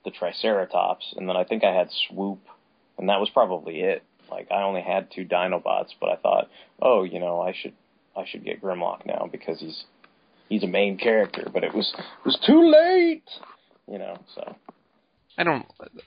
the 0.05 0.13
Triceratops, 0.13 1.15
and 1.17 1.29
then 1.29 1.37
I 1.37 1.43
think 1.43 1.65
I 1.65 1.73
had 1.75 1.89
Swoop, 2.09 2.39
and 2.99 3.09
that 3.09 3.21
was 3.21 3.31
probably 3.31 3.81
it. 3.81 4.03
Like 4.31 4.49
I 4.51 4.62
only 4.62 4.81
had 4.83 5.09
two 5.15 5.25
Dinobots, 5.25 5.91
but 6.01 6.09
I 6.11 6.16
thought, 6.16 6.49
oh, 6.81 7.03
you 7.05 7.21
know, 7.21 7.41
I 7.41 7.53
should 7.53 7.75
I 8.16 8.25
should 8.27 8.45
get 8.45 8.62
Grimlock 8.62 9.05
now 9.07 9.29
because 9.31 9.61
he's 9.61 9.85
he's 10.49 10.62
a 10.62 10.66
main 10.69 10.97
character. 10.99 11.49
But 11.53 11.65
it 11.65 11.75
was 11.75 11.93
it 11.97 12.25
was 12.25 12.39
too 12.47 12.71
late, 12.71 13.29
you 13.91 13.99
know. 13.99 14.16
So 14.35 14.57
I 15.37 15.43
don't. 15.45 15.66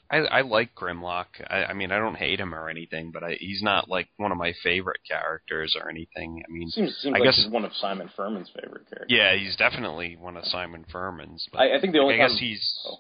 I 0.09 0.18
I 0.18 0.41
like 0.41 0.73
Grimlock. 0.73 1.26
I, 1.47 1.65
I 1.65 1.73
mean, 1.73 1.91
I 1.91 1.99
don't 1.99 2.15
hate 2.15 2.39
him 2.39 2.55
or 2.55 2.69
anything, 2.69 3.11
but 3.11 3.23
I, 3.23 3.38
he's 3.39 3.61
not 3.61 3.89
like 3.89 4.07
one 4.18 4.31
of 4.31 4.38
my 4.38 4.53
favorite 4.64 5.01
characters 5.07 5.76
or 5.80 5.89
anything. 5.89 6.43
I 6.47 6.51
mean, 6.51 6.69
seems 6.69 6.97
seems 7.01 7.14
I 7.15 7.19
like 7.19 7.23
guess- 7.27 7.35
he's 7.43 7.51
one 7.51 7.65
of 7.65 7.73
Simon 7.73 8.09
Furman's 8.15 8.49
favorite 8.49 8.89
characters. 8.89 9.09
yeah, 9.09 9.35
he's 9.38 9.55
definitely 9.57 10.15
one 10.19 10.38
of 10.38 10.45
Simon 10.45 10.85
Furman's. 10.91 11.47
But 11.51 11.59
I, 11.59 11.77
I 11.77 11.81
think 11.81 11.93
the 11.93 11.99
only 11.99 12.15
I 12.15 12.18
guess 12.18 12.31
time, 12.31 12.39
he's. 12.39 12.80
Oh. 12.88 12.99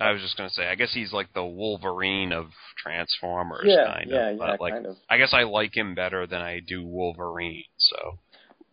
I 0.00 0.12
was 0.12 0.20
just 0.20 0.36
gonna 0.36 0.50
say, 0.50 0.66
I 0.66 0.74
guess 0.74 0.92
he's 0.92 1.12
like 1.12 1.32
the 1.34 1.44
Wolverine 1.44 2.32
of 2.32 2.46
Transformers, 2.76 3.64
yeah, 3.66 3.84
kind 3.86 4.10
yeah, 4.10 4.28
of. 4.30 4.38
yeah, 4.38 4.56
like, 4.60 4.72
kind 4.72 4.86
of. 4.86 4.96
I 5.08 5.18
guess 5.18 5.32
I 5.32 5.42
like 5.44 5.76
him 5.76 5.94
better 5.94 6.26
than 6.26 6.40
I 6.40 6.60
do 6.60 6.84
Wolverine. 6.84 7.64
So 7.76 8.18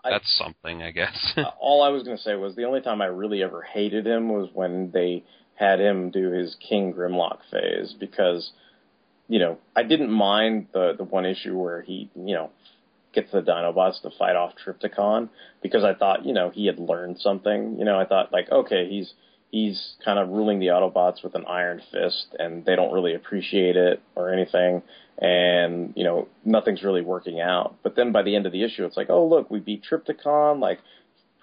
I- 0.03 0.11
that's 0.11 0.37
something, 0.37 0.81
I 0.81 0.91
guess. 0.91 1.33
Uh, 1.37 1.51
all 1.59 1.83
I 1.83 1.89
was 1.89 2.03
going 2.03 2.17
to 2.17 2.23
say 2.23 2.35
was 2.35 2.55
the 2.55 2.63
only 2.65 2.81
time 2.81 3.01
I 3.01 3.05
really 3.07 3.43
ever 3.43 3.61
hated 3.61 4.05
him 4.07 4.29
was 4.29 4.49
when 4.53 4.91
they 4.91 5.23
had 5.55 5.79
him 5.79 6.09
do 6.09 6.31
his 6.31 6.55
King 6.67 6.93
Grimlock 6.93 7.39
phase 7.51 7.93
because, 7.99 8.51
you 9.27 9.39
know, 9.39 9.57
I 9.75 9.83
didn't 9.83 10.11
mind 10.11 10.67
the 10.73 10.93
the 10.97 11.03
one 11.03 11.25
issue 11.25 11.57
where 11.57 11.81
he, 11.81 12.09
you 12.15 12.33
know, 12.33 12.49
gets 13.13 13.31
the 13.31 13.41
Dinobots 13.41 14.01
to 14.03 14.09
fight 14.17 14.35
off 14.35 14.53
Trypticon 14.65 15.29
because 15.61 15.83
I 15.83 15.93
thought, 15.95 16.25
you 16.25 16.33
know, 16.33 16.49
he 16.49 16.65
had 16.65 16.79
learned 16.79 17.19
something. 17.19 17.77
You 17.77 17.85
know, 17.85 17.99
I 17.99 18.05
thought 18.05 18.31
like, 18.31 18.49
okay, 18.51 18.87
he's 18.89 19.13
he's 19.51 19.93
kind 20.05 20.19
of 20.19 20.29
ruling 20.29 20.59
the 20.59 20.67
Autobots 20.67 21.23
with 21.23 21.35
an 21.35 21.45
iron 21.47 21.81
fist, 21.91 22.27
and 22.37 22.63
they 22.65 22.75
don't 22.75 22.93
really 22.93 23.15
appreciate 23.15 23.75
it 23.75 24.01
or 24.15 24.31
anything. 24.33 24.81
And 25.17 25.93
you 25.95 26.03
know, 26.03 26.27
nothing's 26.45 26.83
really 26.83 27.01
working 27.01 27.39
out. 27.41 27.75
But 27.83 27.95
then 27.95 28.11
by 28.11 28.23
the 28.23 28.35
end 28.35 28.45
of 28.45 28.51
the 28.51 28.63
issue, 28.63 28.85
it's 28.85 28.95
like, 28.97 29.09
oh 29.09 29.25
look, 29.25 29.49
we 29.51 29.59
beat 29.59 29.83
Trypticon. 29.89 30.59
Like 30.59 30.79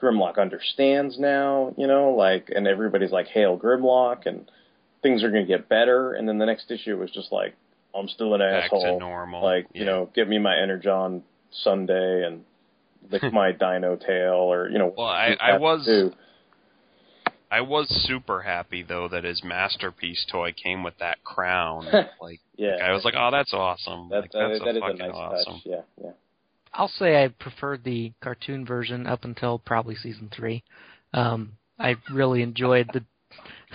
Grimlock 0.00 0.38
understands 0.38 1.18
now, 1.18 1.74
you 1.76 1.86
know, 1.86 2.10
like, 2.10 2.50
and 2.54 2.66
everybody's 2.66 3.10
like, 3.12 3.26
hail 3.28 3.58
Grimlock, 3.58 4.26
and 4.26 4.50
things 5.02 5.22
are 5.24 5.30
going 5.30 5.46
to 5.46 5.48
get 5.48 5.68
better. 5.68 6.12
And 6.12 6.28
then 6.28 6.38
the 6.38 6.46
next 6.46 6.70
issue 6.70 6.96
was 6.98 7.10
just 7.10 7.32
like, 7.32 7.54
I'm 7.94 8.08
still 8.08 8.34
an 8.34 8.40
Back 8.40 8.70
to 8.70 8.76
asshole. 8.76 9.00
normal. 9.00 9.42
Like, 9.42 9.66
you 9.72 9.84
know, 9.86 10.10
give 10.14 10.28
me 10.28 10.38
my 10.38 10.56
Energon 10.56 11.22
Sunday 11.50 12.24
and 12.26 12.44
lick 13.10 13.22
my 13.32 13.52
dino 13.52 13.96
tail, 13.96 14.34
or 14.34 14.68
you 14.70 14.78
know. 14.78 14.92
Well, 14.96 15.06
I- 15.06 15.36
I 15.40 15.56
was- 15.58 15.84
do. 15.86 16.12
I 17.50 17.60
was 17.60 17.86
super 18.06 18.42
happy 18.42 18.82
though 18.82 19.08
that 19.08 19.24
his 19.24 19.42
masterpiece 19.44 20.26
toy 20.30 20.52
came 20.52 20.82
with 20.82 20.98
that 20.98 21.22
crown. 21.24 21.86
like, 22.20 22.40
Yeah, 22.56 22.76
I 22.82 22.92
was 22.92 23.04
like, 23.04 23.14
oh, 23.16 23.30
that's 23.30 23.52
awesome. 23.54 24.08
that, 24.10 24.22
like, 24.22 24.32
that, 24.32 24.48
that's 24.48 24.64
that 24.64 24.70
is 24.70 24.76
a 24.76 24.80
fucking 24.80 24.98
nice 24.98 25.10
awesome. 25.14 25.52
touch. 25.54 25.62
Yeah, 25.64 25.80
yeah. 26.02 26.10
I'll 26.74 26.88
say 26.88 27.24
I 27.24 27.28
preferred 27.28 27.84
the 27.84 28.12
cartoon 28.20 28.66
version 28.66 29.06
up 29.06 29.24
until 29.24 29.58
probably 29.58 29.94
season 29.94 30.30
three. 30.34 30.62
Um, 31.14 31.52
I 31.78 31.96
really 32.12 32.42
enjoyed 32.42 32.90
the 32.92 33.04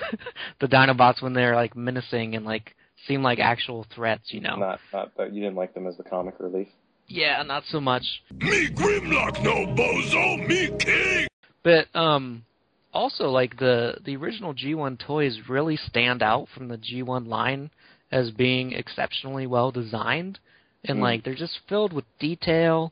the 0.60 0.68
Dinobots 0.68 1.22
when 1.22 1.34
they're 1.34 1.56
like 1.56 1.76
menacing 1.76 2.35
and 2.35 2.45
like 2.45 2.76
seem 3.07 3.23
like 3.23 3.39
actual 3.39 3.85
threats. 3.95 4.26
You 4.31 4.41
know. 4.41 4.56
Not, 4.56 4.80
not 4.93 5.18
that 5.18 5.34
you 5.34 5.41
didn't 5.41 5.56
like 5.56 5.73
them 5.73 5.88
as 5.88 5.98
the 5.98 6.03
comic 6.03 6.35
relief. 6.39 6.68
Yeah, 7.07 7.41
not 7.43 7.64
so 7.68 7.81
much. 7.81 8.03
Me 8.31 8.69
Grimlock, 8.69 9.43
no 9.43 9.65
bozo, 9.76 10.48
me 10.48 10.72
king! 10.80 11.27
But 11.64 11.93
um, 11.93 12.45
also 12.93 13.30
like 13.30 13.57
the 13.57 13.97
the 14.05 14.15
original 14.15 14.53
G1 14.53 14.99
toys 14.99 15.39
really 15.49 15.77
stand 15.77 16.22
out 16.22 16.47
from 16.55 16.68
the 16.68 16.77
G1 16.77 17.27
line 17.27 17.69
as 18.11 18.31
being 18.31 18.73
exceptionally 18.73 19.47
well 19.47 19.72
designed 19.72 20.39
and 20.85 20.97
Mm. 20.97 21.01
like 21.01 21.23
they're 21.23 21.35
just 21.35 21.59
filled 21.68 21.93
with 21.93 22.05
detail. 22.19 22.91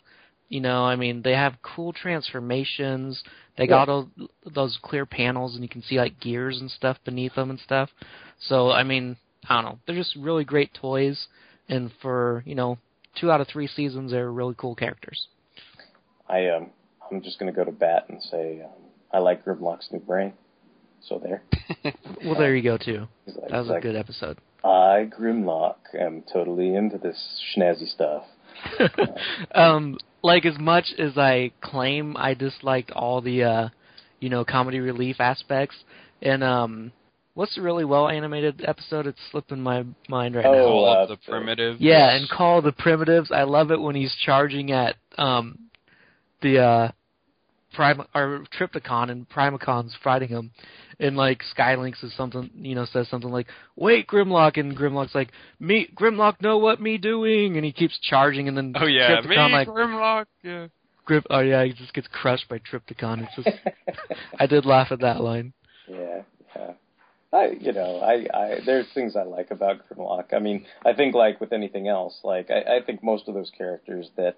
You 0.50 0.62
know, 0.62 0.84
I 0.84 0.96
mean, 0.96 1.22
they 1.22 1.34
have 1.34 1.62
cool 1.62 1.94
transformations. 1.94 3.24
They 3.56 3.66
Yeah. 3.66 3.86
got 3.86 3.90
all 3.90 4.10
those 4.46 4.78
clear 4.82 5.06
panels, 5.06 5.54
and 5.56 5.64
you 5.64 5.70
can 5.70 5.84
see 5.84 5.98
like 6.00 6.20
gears 6.20 6.60
and 6.60 6.72
stuff 6.72 6.98
beneath 7.04 7.36
them 7.36 7.50
and 7.52 7.60
stuff. 7.60 7.90
So, 8.40 8.72
I 8.72 8.84
mean, 8.84 9.16
I 9.48 9.56
don't 9.62 9.66
know. 9.72 9.80
They're 9.86 9.96
just 9.96 10.16
really 10.16 10.44
great 10.44 10.74
toys, 10.74 11.28
and 11.68 11.92
for 12.02 12.44
you 12.46 12.56
know, 12.56 12.78
two 13.16 13.32
out 13.32 13.42
of 13.42 13.48
three 13.48 13.68
seasons, 13.68 14.12
they're 14.12 14.32
really 14.32 14.56
cool 14.58 14.76
characters. 14.76 15.28
I 16.28 16.48
um, 16.48 16.72
I'm 17.12 17.22
just 17.22 17.38
gonna 17.40 17.52
go 17.52 17.64
to 17.64 17.72
bat 17.72 18.06
and 18.10 18.22
say 18.22 18.62
um, 18.62 18.79
I 19.12 19.20
like 19.20 19.46
Grimlock's 19.46 19.90
new 19.92 20.00
brain. 20.00 20.34
So 21.02 21.20
there. 21.24 21.44
Well, 22.26 22.38
there 22.38 22.54
you 22.56 22.64
go 22.64 22.78
too. 22.78 23.08
Like- 23.26 23.50
That 23.50 23.60
was 23.60 23.70
a 23.70 23.74
like, 23.74 23.84
good 23.84 23.96
episode. 23.96 24.38
I 24.64 25.10
Grimlock 25.18 25.76
am 25.98 26.24
totally 26.32 26.76
into 26.76 26.98
this 26.98 27.18
schnazzy 27.56 27.88
stuff. 27.88 28.24
um, 29.56 29.98
like 30.22 30.46
as 30.46 30.58
much 30.60 30.86
as 30.98 31.18
I 31.18 31.52
claim 31.62 32.18
I 32.18 32.34
disliked 32.34 32.92
all 32.92 33.22
the 33.22 33.44
uh, 33.44 33.70
you 34.20 34.30
know, 34.30 34.44
comedy 34.44 34.80
relief 34.80 35.22
aspects, 35.22 35.78
and 36.22 36.44
um, 36.44 36.92
what's 37.36 37.56
the 37.56 37.62
really 37.62 37.86
well 37.86 38.10
animated 38.10 38.64
episode? 38.68 39.08
It's 39.08 39.20
slipping 39.32 39.62
my 39.62 39.86
mind 40.10 40.36
right 40.36 40.44
now. 40.44 40.52
Oh, 40.52 40.66
Call 40.66 40.86
uh, 40.90 41.06
the 41.06 41.18
primitive. 41.26 41.80
Yeah, 41.80 42.10
and 42.16 42.28
Call 42.30 42.58
of 42.58 42.66
the 42.66 42.74
Primitives. 42.74 43.32
I 43.32 43.44
love 43.44 43.72
it 43.72 43.80
when 43.80 43.96
he's 43.96 44.14
charging 44.26 44.72
at 44.72 44.96
um 45.18 45.58
the 46.42 46.60
uh 46.60 46.92
Prime 47.74 48.02
or 48.14 48.46
Trypticon 48.58 49.12
and 49.12 49.30
Primacon's 49.30 49.96
fighting 50.04 50.30
him 50.30 50.52
and 51.00 51.16
like 51.16 51.42
Skylynx 51.56 52.04
is 52.04 52.14
something 52.16 52.50
you 52.56 52.76
know, 52.76 52.86
says 52.86 53.08
something 53.10 53.32
like, 53.32 53.48
Wait, 53.76 54.08
Grimlock 54.08 54.58
and 54.58 54.78
Grimlock's 54.78 55.16
like, 55.16 55.32
Me 55.60 55.90
Grimlock 55.96 56.42
know 56.42 56.58
what 56.58 56.82
me 56.82 56.98
doing 56.98 57.56
and 57.56 57.66
he 57.66 57.72
keeps 57.72 58.00
charging 58.00 58.48
and 58.48 58.58
then 58.58 58.74
Oh 58.76 58.86
yeah, 58.86 59.22
me 59.22 59.36
like 59.36 59.68
Grimlock. 59.68 60.26
Yeah. 60.44 60.68
Grip 61.10 61.26
oh 61.32 61.40
yeah, 61.40 61.64
he 61.66 61.74
just 61.74 61.94
gets 61.94 62.08
crushed 62.12 62.48
by 62.50 62.60
Trypticon. 62.60 63.28
It's 63.28 63.36
just 63.36 63.58
I 64.40 64.46
did 64.46 64.66
laugh 64.66 64.92
at 64.92 65.00
that 65.00 65.22
line. 65.22 65.54
Yeah, 65.88 66.22
yeah. 66.56 66.72
I, 67.32 67.48
you 67.60 67.72
know, 67.74 68.00
I, 68.00 68.26
I, 68.32 68.60
there's 68.66 68.88
things 68.94 69.16
I 69.16 69.24
like 69.24 69.52
about 69.52 69.78
Grimlock. 69.88 70.34
I 70.34 70.40
mean, 70.40 70.66
I 70.86 70.94
think 70.94 71.16
like 71.16 71.42
with 71.42 71.52
anything 71.52 71.88
else, 71.88 72.20
like 72.24 72.50
I, 72.52 72.78
I 72.78 72.82
think 72.86 73.04
most 73.04 73.28
of 73.28 73.34
those 73.34 73.52
characters 73.56 74.10
that 74.18 74.36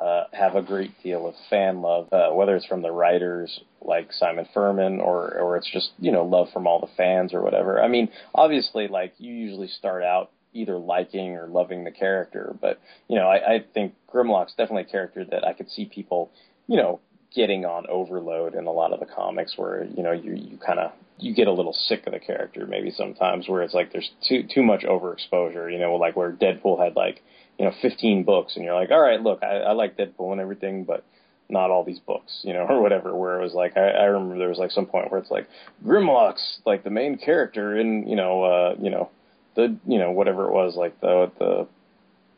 uh, 0.00 0.24
have 0.32 0.54
a 0.54 0.62
great 0.62 0.90
deal 1.02 1.26
of 1.26 1.34
fan 1.48 1.80
love, 1.82 2.12
uh, 2.12 2.30
whether 2.30 2.56
it's 2.56 2.66
from 2.66 2.82
the 2.82 2.90
writers 2.90 3.60
like 3.80 4.12
Simon 4.12 4.46
Furman 4.52 5.00
or, 5.00 5.38
or 5.38 5.56
it's 5.56 5.70
just 5.70 5.90
you 5.98 6.10
know 6.10 6.24
love 6.24 6.48
from 6.52 6.66
all 6.66 6.80
the 6.80 6.92
fans 6.96 7.32
or 7.32 7.42
whatever. 7.42 7.82
I 7.82 7.88
mean, 7.88 8.08
obviously, 8.34 8.88
like 8.88 9.14
you 9.18 9.32
usually 9.32 9.68
start 9.68 10.02
out 10.02 10.30
either 10.52 10.78
liking 10.78 11.36
or 11.36 11.46
loving 11.48 11.84
the 11.84 11.90
character, 11.90 12.56
but 12.60 12.80
you 13.08 13.16
know, 13.16 13.28
I, 13.28 13.56
I 13.56 13.64
think 13.74 13.94
Grimlock's 14.12 14.54
definitely 14.54 14.82
a 14.82 14.92
character 14.92 15.24
that 15.24 15.44
I 15.46 15.52
could 15.52 15.70
see 15.70 15.84
people, 15.84 16.30
you 16.66 16.76
know, 16.76 17.00
getting 17.34 17.64
on 17.64 17.86
overload 17.88 18.54
in 18.54 18.66
a 18.66 18.72
lot 18.72 18.92
of 18.92 19.00
the 19.00 19.06
comics 19.06 19.54
where 19.56 19.84
you 19.96 20.02
know 20.02 20.12
you 20.12 20.34
you 20.34 20.56
kind 20.64 20.78
of 20.78 20.92
you 21.18 21.34
get 21.34 21.48
a 21.48 21.52
little 21.52 21.72
sick 21.72 22.06
of 22.06 22.12
the 22.12 22.18
character 22.18 22.66
maybe 22.66 22.90
sometimes 22.90 23.48
where 23.48 23.62
it's 23.62 23.74
like 23.74 23.92
there's 23.92 24.10
too 24.28 24.44
too 24.52 24.62
much 24.62 24.82
overexposure 24.82 25.72
you 25.72 25.78
know 25.78 25.94
like 25.96 26.16
where 26.16 26.32
Deadpool 26.32 26.82
had 26.82 26.94
like 26.94 27.22
you 27.58 27.64
know 27.64 27.72
15 27.82 28.24
books 28.24 28.56
and 28.56 28.64
you're 28.64 28.74
like 28.74 28.90
all 28.90 29.00
right 29.00 29.20
look 29.20 29.42
I, 29.42 29.58
I 29.58 29.72
like 29.72 29.96
Deadpool 29.96 30.32
and 30.32 30.40
everything 30.40 30.84
but 30.84 31.04
not 31.48 31.70
all 31.70 31.84
these 31.84 32.00
books 32.00 32.40
you 32.42 32.52
know 32.52 32.66
or 32.68 32.80
whatever 32.80 33.14
where 33.14 33.38
it 33.38 33.42
was 33.42 33.54
like 33.54 33.76
I, 33.76 33.88
I 33.88 34.04
remember 34.04 34.38
there 34.38 34.48
was 34.48 34.58
like 34.58 34.70
some 34.70 34.86
point 34.86 35.10
where 35.10 35.20
it's 35.20 35.30
like 35.30 35.48
Grimlock's 35.84 36.60
like 36.64 36.84
the 36.84 36.90
main 36.90 37.18
character 37.18 37.78
in 37.78 38.08
you 38.08 38.16
know 38.16 38.42
uh 38.42 38.74
you 38.80 38.90
know 38.90 39.10
the 39.54 39.76
you 39.86 39.98
know 39.98 40.10
whatever 40.10 40.48
it 40.48 40.52
was 40.52 40.76
like 40.76 41.00
the 41.00 41.30
the 41.38 41.66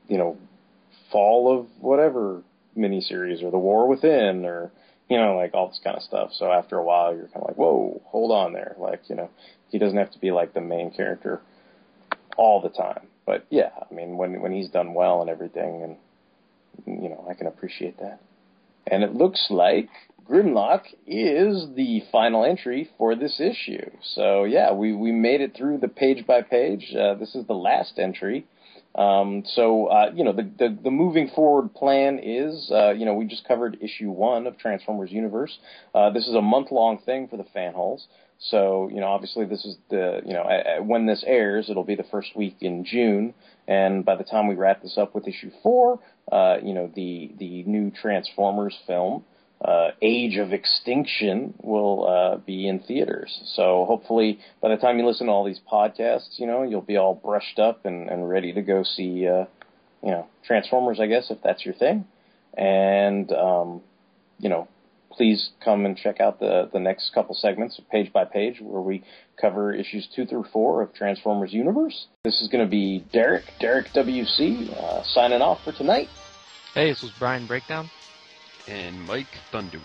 you 0.09 0.18
know 0.18 0.36
fall 1.10 1.59
of 1.59 1.66
whatever 1.80 2.43
miniseries 2.76 3.43
or 3.43 3.51
the 3.51 3.59
war 3.59 3.88
within 3.88 4.44
or 4.44 4.70
you 5.09 5.16
know 5.16 5.36
like 5.36 5.55
all 5.55 5.68
this 5.68 5.80
kind 5.82 5.97
of 5.97 6.02
stuff. 6.02 6.30
So 6.34 6.51
after 6.52 6.76
a 6.76 6.84
while 6.84 7.14
you're 7.14 7.28
kind 7.28 7.43
of 7.43 7.48
like 7.48 7.56
whoa 7.56 8.02
hold 8.06 8.32
on 8.32 8.52
there 8.52 8.76
like 8.78 9.09
you 9.09 9.16
know 9.16 9.30
he 9.70 9.78
doesn't 9.78 9.97
have 9.97 10.10
to 10.12 10.18
be 10.18 10.30
like 10.30 10.52
the 10.52 10.60
main 10.60 10.90
character 10.90 11.40
all 12.36 12.60
the 12.60 12.68
time 12.68 13.06
but 13.27 13.47
yeah 13.51 13.70
i 13.90 13.94
mean 13.94 14.16
when 14.16 14.40
when 14.40 14.53
he's 14.53 14.69
done 14.69 14.94
well 14.94 15.20
and 15.20 15.28
everything 15.28 15.82
and 15.82 17.03
you 17.03 17.09
know 17.09 17.27
i 17.28 17.35
can 17.35 17.47
appreciate 17.47 17.98
that 17.98 18.20
and 18.86 19.03
it 19.03 19.15
looks 19.15 19.47
like 19.51 19.89
Grimlock 20.28 20.82
is 21.07 21.69
the 21.77 22.03
final 22.11 22.44
entry 22.44 22.90
for 22.98 23.15
this 23.15 23.40
issue. 23.40 23.90
So 24.03 24.44
yeah, 24.44 24.73
we, 24.73 24.93
we 24.93 25.12
made 25.12 25.40
it 25.40 25.57
through 25.57 25.78
the 25.78 25.89
page 25.89 26.27
by 26.27 26.43
page. 26.43 26.93
Uh, 26.94 27.15
this 27.15 27.35
is 27.35 27.47
the 27.47 27.55
last 27.55 27.98
entry. 27.98 28.44
Um, 28.97 29.43
so 29.47 29.86
uh, 29.86 30.11
you 30.15 30.24
know 30.24 30.32
the, 30.32 30.51
the 30.59 30.78
the 30.85 30.90
moving 30.90 31.28
forward 31.35 31.74
plan 31.74 32.19
is 32.23 32.70
uh, 32.73 32.93
you 32.93 33.05
know 33.05 33.12
we 33.12 33.27
just 33.27 33.47
covered 33.47 33.77
issue 33.82 34.11
one 34.11 34.47
of 34.47 34.59
Transformers 34.59 35.12
Universe. 35.12 35.59
Uh, 35.94 36.11
this 36.11 36.27
is 36.27 36.35
a 36.35 36.40
month 36.40 36.70
long 36.70 36.98
thing 37.05 37.28
for 37.28 37.36
the 37.36 37.44
Fanholes. 37.55 38.07
So 38.39 38.89
you 38.93 39.01
know 39.01 39.07
obviously 39.07 39.47
this 39.47 39.65
is 39.65 39.77
the 39.91 40.21
you 40.25 40.35
know 40.35 40.45
when 40.83 41.07
this 41.07 41.25
airs 41.27 41.71
it'll 41.71 41.85
be 41.85 41.97
the 41.97 42.05
first 42.05 42.37
week 42.37 42.57
in 42.61 42.85
June, 42.85 43.35
and 43.67 44.05
by 44.05 44.17
the 44.17 44.25
time 44.25 44.47
we 44.47 44.55
wrap 44.55 44.83
this 44.83 44.99
up 44.99 45.15
with 45.15 45.27
issue 45.27 45.51
four, 45.63 46.01
uh, 46.31 46.57
you 46.63 46.75
know 46.75 46.91
the 46.95 47.33
the 47.39 47.63
new 47.65 47.91
Transformers 47.91 48.77
film 48.87 49.25
uh, 49.65 49.89
Age 50.03 50.37
of 50.37 50.53
Extinction 50.53 51.55
will 51.63 52.07
uh, 52.07 52.37
be 52.37 52.69
in 52.69 52.81
theaters. 52.81 53.41
So 53.55 53.87
hopefully, 53.87 54.39
by 54.61 54.69
the 54.69 54.77
time 54.77 54.99
you 54.99 55.07
listen 55.07 55.27
to 55.29 55.33
all 55.33 55.45
these 55.45 55.61
podcasts, 55.71 56.39
you 56.39 56.47
know 56.47 56.63
you'll 56.63 56.83
be 56.83 56.97
all 56.97 57.15
brushed 57.15 57.59
up 57.59 57.87
and, 57.87 58.09
and 58.09 58.29
ready 58.29 58.53
to 58.53 58.63
go 58.63 58.83
see, 58.83 59.27
uh, 59.27 59.47
you 60.03 60.11
know, 60.11 60.27
Transformers. 60.45 61.01
I 61.01 61.07
guess 61.07 61.31
if 61.31 61.39
that's 61.43 61.65
your 61.65 61.75
thing, 61.75 62.05
and 62.55 63.33
um, 63.33 63.81
you 64.39 64.51
know, 64.51 64.69
please 65.16 65.51
come 65.64 65.86
and 65.86 65.97
check 65.97 66.20
out 66.20 66.38
the 66.38 66.68
the 66.72 66.78
next 66.78 67.12
couple 67.14 67.34
segments, 67.34 67.80
page 67.90 68.12
by 68.12 68.24
page, 68.24 68.60
where 68.60 68.80
we 68.80 69.02
cover 69.40 69.72
issues 69.72 70.09
two 70.14 70.26
through 70.26 70.44
four 70.52 70.82
of 70.82 70.93
Transformers 70.94 71.52
Universe. 71.52 72.06
This 72.24 72.40
is 72.40 72.48
going 72.48 72.64
to 72.64 72.70
be 72.70 73.05
Derek, 73.12 73.44
Derek 73.60 73.86
WC, 73.88 74.70
uh, 74.70 75.02
signing 75.05 75.43
off 75.43 75.62
for 75.64 75.72
tonight. 75.72 76.09
Hey, 76.74 76.90
this 76.90 77.02
was 77.02 77.12
Brian 77.18 77.47
Breakdown. 77.47 77.90
And 78.68 79.01
Mike 79.06 79.26
Thunderwing. 79.52 79.82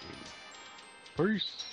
Peace. 1.15 1.70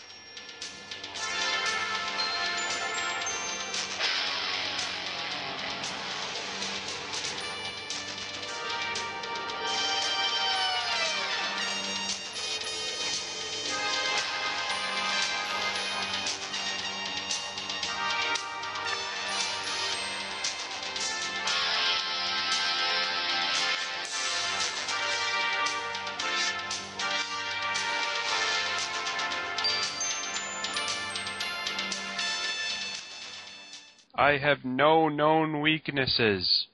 I 34.29 34.39
have 34.39 34.65
no 34.65 35.09
known 35.09 35.61
weaknesses. 35.61 36.67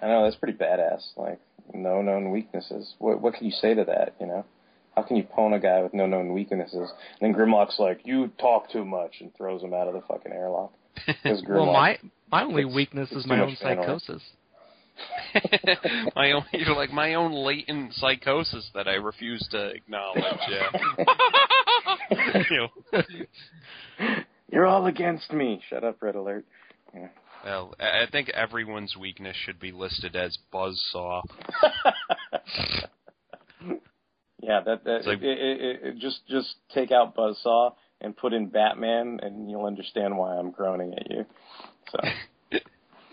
I 0.00 0.06
know 0.08 0.24
that's 0.24 0.36
pretty 0.36 0.56
badass. 0.56 1.02
Like 1.16 1.38
no 1.74 2.00
known 2.02 2.30
weaknesses. 2.30 2.94
What 2.98 3.20
what 3.20 3.34
can 3.34 3.44
you 3.46 3.52
say 3.52 3.74
to 3.74 3.84
that? 3.84 4.14
You 4.20 4.26
know, 4.26 4.44
how 4.96 5.02
can 5.02 5.16
you 5.16 5.24
pwn 5.24 5.54
a 5.54 5.60
guy 5.60 5.82
with 5.82 5.92
no 5.94 6.06
known 6.06 6.32
weaknesses? 6.32 6.90
And 7.20 7.20
then 7.20 7.34
Grimlock's 7.34 7.78
like, 7.78 8.00
"You 8.04 8.28
talk 8.38 8.70
too 8.70 8.84
much," 8.84 9.16
and 9.20 9.34
throws 9.36 9.62
him 9.62 9.74
out 9.74 9.86
of 9.88 9.94
the 9.94 10.00
fucking 10.02 10.32
airlock. 10.32 10.72
'Cause 11.22 11.42
Well, 11.48 11.66
my 11.66 11.98
my 12.32 12.42
only 12.44 12.62
it's- 12.62 12.74
weakness 12.74 13.08
it's 13.12 13.20
is 13.24 13.26
my 13.26 13.40
own 13.40 13.56
psychosis. 13.60 14.22
my 16.16 16.32
own, 16.32 16.44
you're 16.52 16.74
like 16.76 16.92
my 16.92 17.14
own 17.14 17.32
latent 17.32 17.92
psychosis 17.94 18.70
that 18.74 18.86
I 18.88 18.94
refuse 18.94 19.46
to 19.50 19.66
acknowledge. 19.70 20.22
Yeah. 20.48 20.70
You 22.50 22.68
know. 22.92 23.02
You're 24.52 24.66
all 24.66 24.86
against 24.86 25.32
me. 25.32 25.60
Shut 25.68 25.82
up, 25.82 26.00
Red 26.00 26.14
Alert. 26.14 26.44
Yeah. 26.94 27.08
Well, 27.44 27.74
I 27.80 28.04
I 28.04 28.06
think 28.10 28.30
everyone's 28.30 28.96
weakness 28.96 29.36
should 29.44 29.58
be 29.60 29.72
listed 29.72 30.16
as 30.16 30.38
buzzsaw. 30.52 31.22
Yeah, 34.44 34.60
that 34.66 34.84
that 34.84 35.06
like- 35.06 35.22
it, 35.22 35.38
it, 35.38 35.80
it, 35.82 35.98
just 35.98 36.26
just 36.28 36.56
take 36.74 36.92
out 36.92 37.16
Buzzsaw 37.16 37.72
and 38.02 38.14
put 38.14 38.34
in 38.34 38.48
Batman, 38.48 39.20
and 39.22 39.50
you'll 39.50 39.64
understand 39.64 40.18
why 40.18 40.36
I'm 40.36 40.50
groaning 40.50 40.92
at 40.92 41.10
you. 41.10 41.24
So 41.90 41.98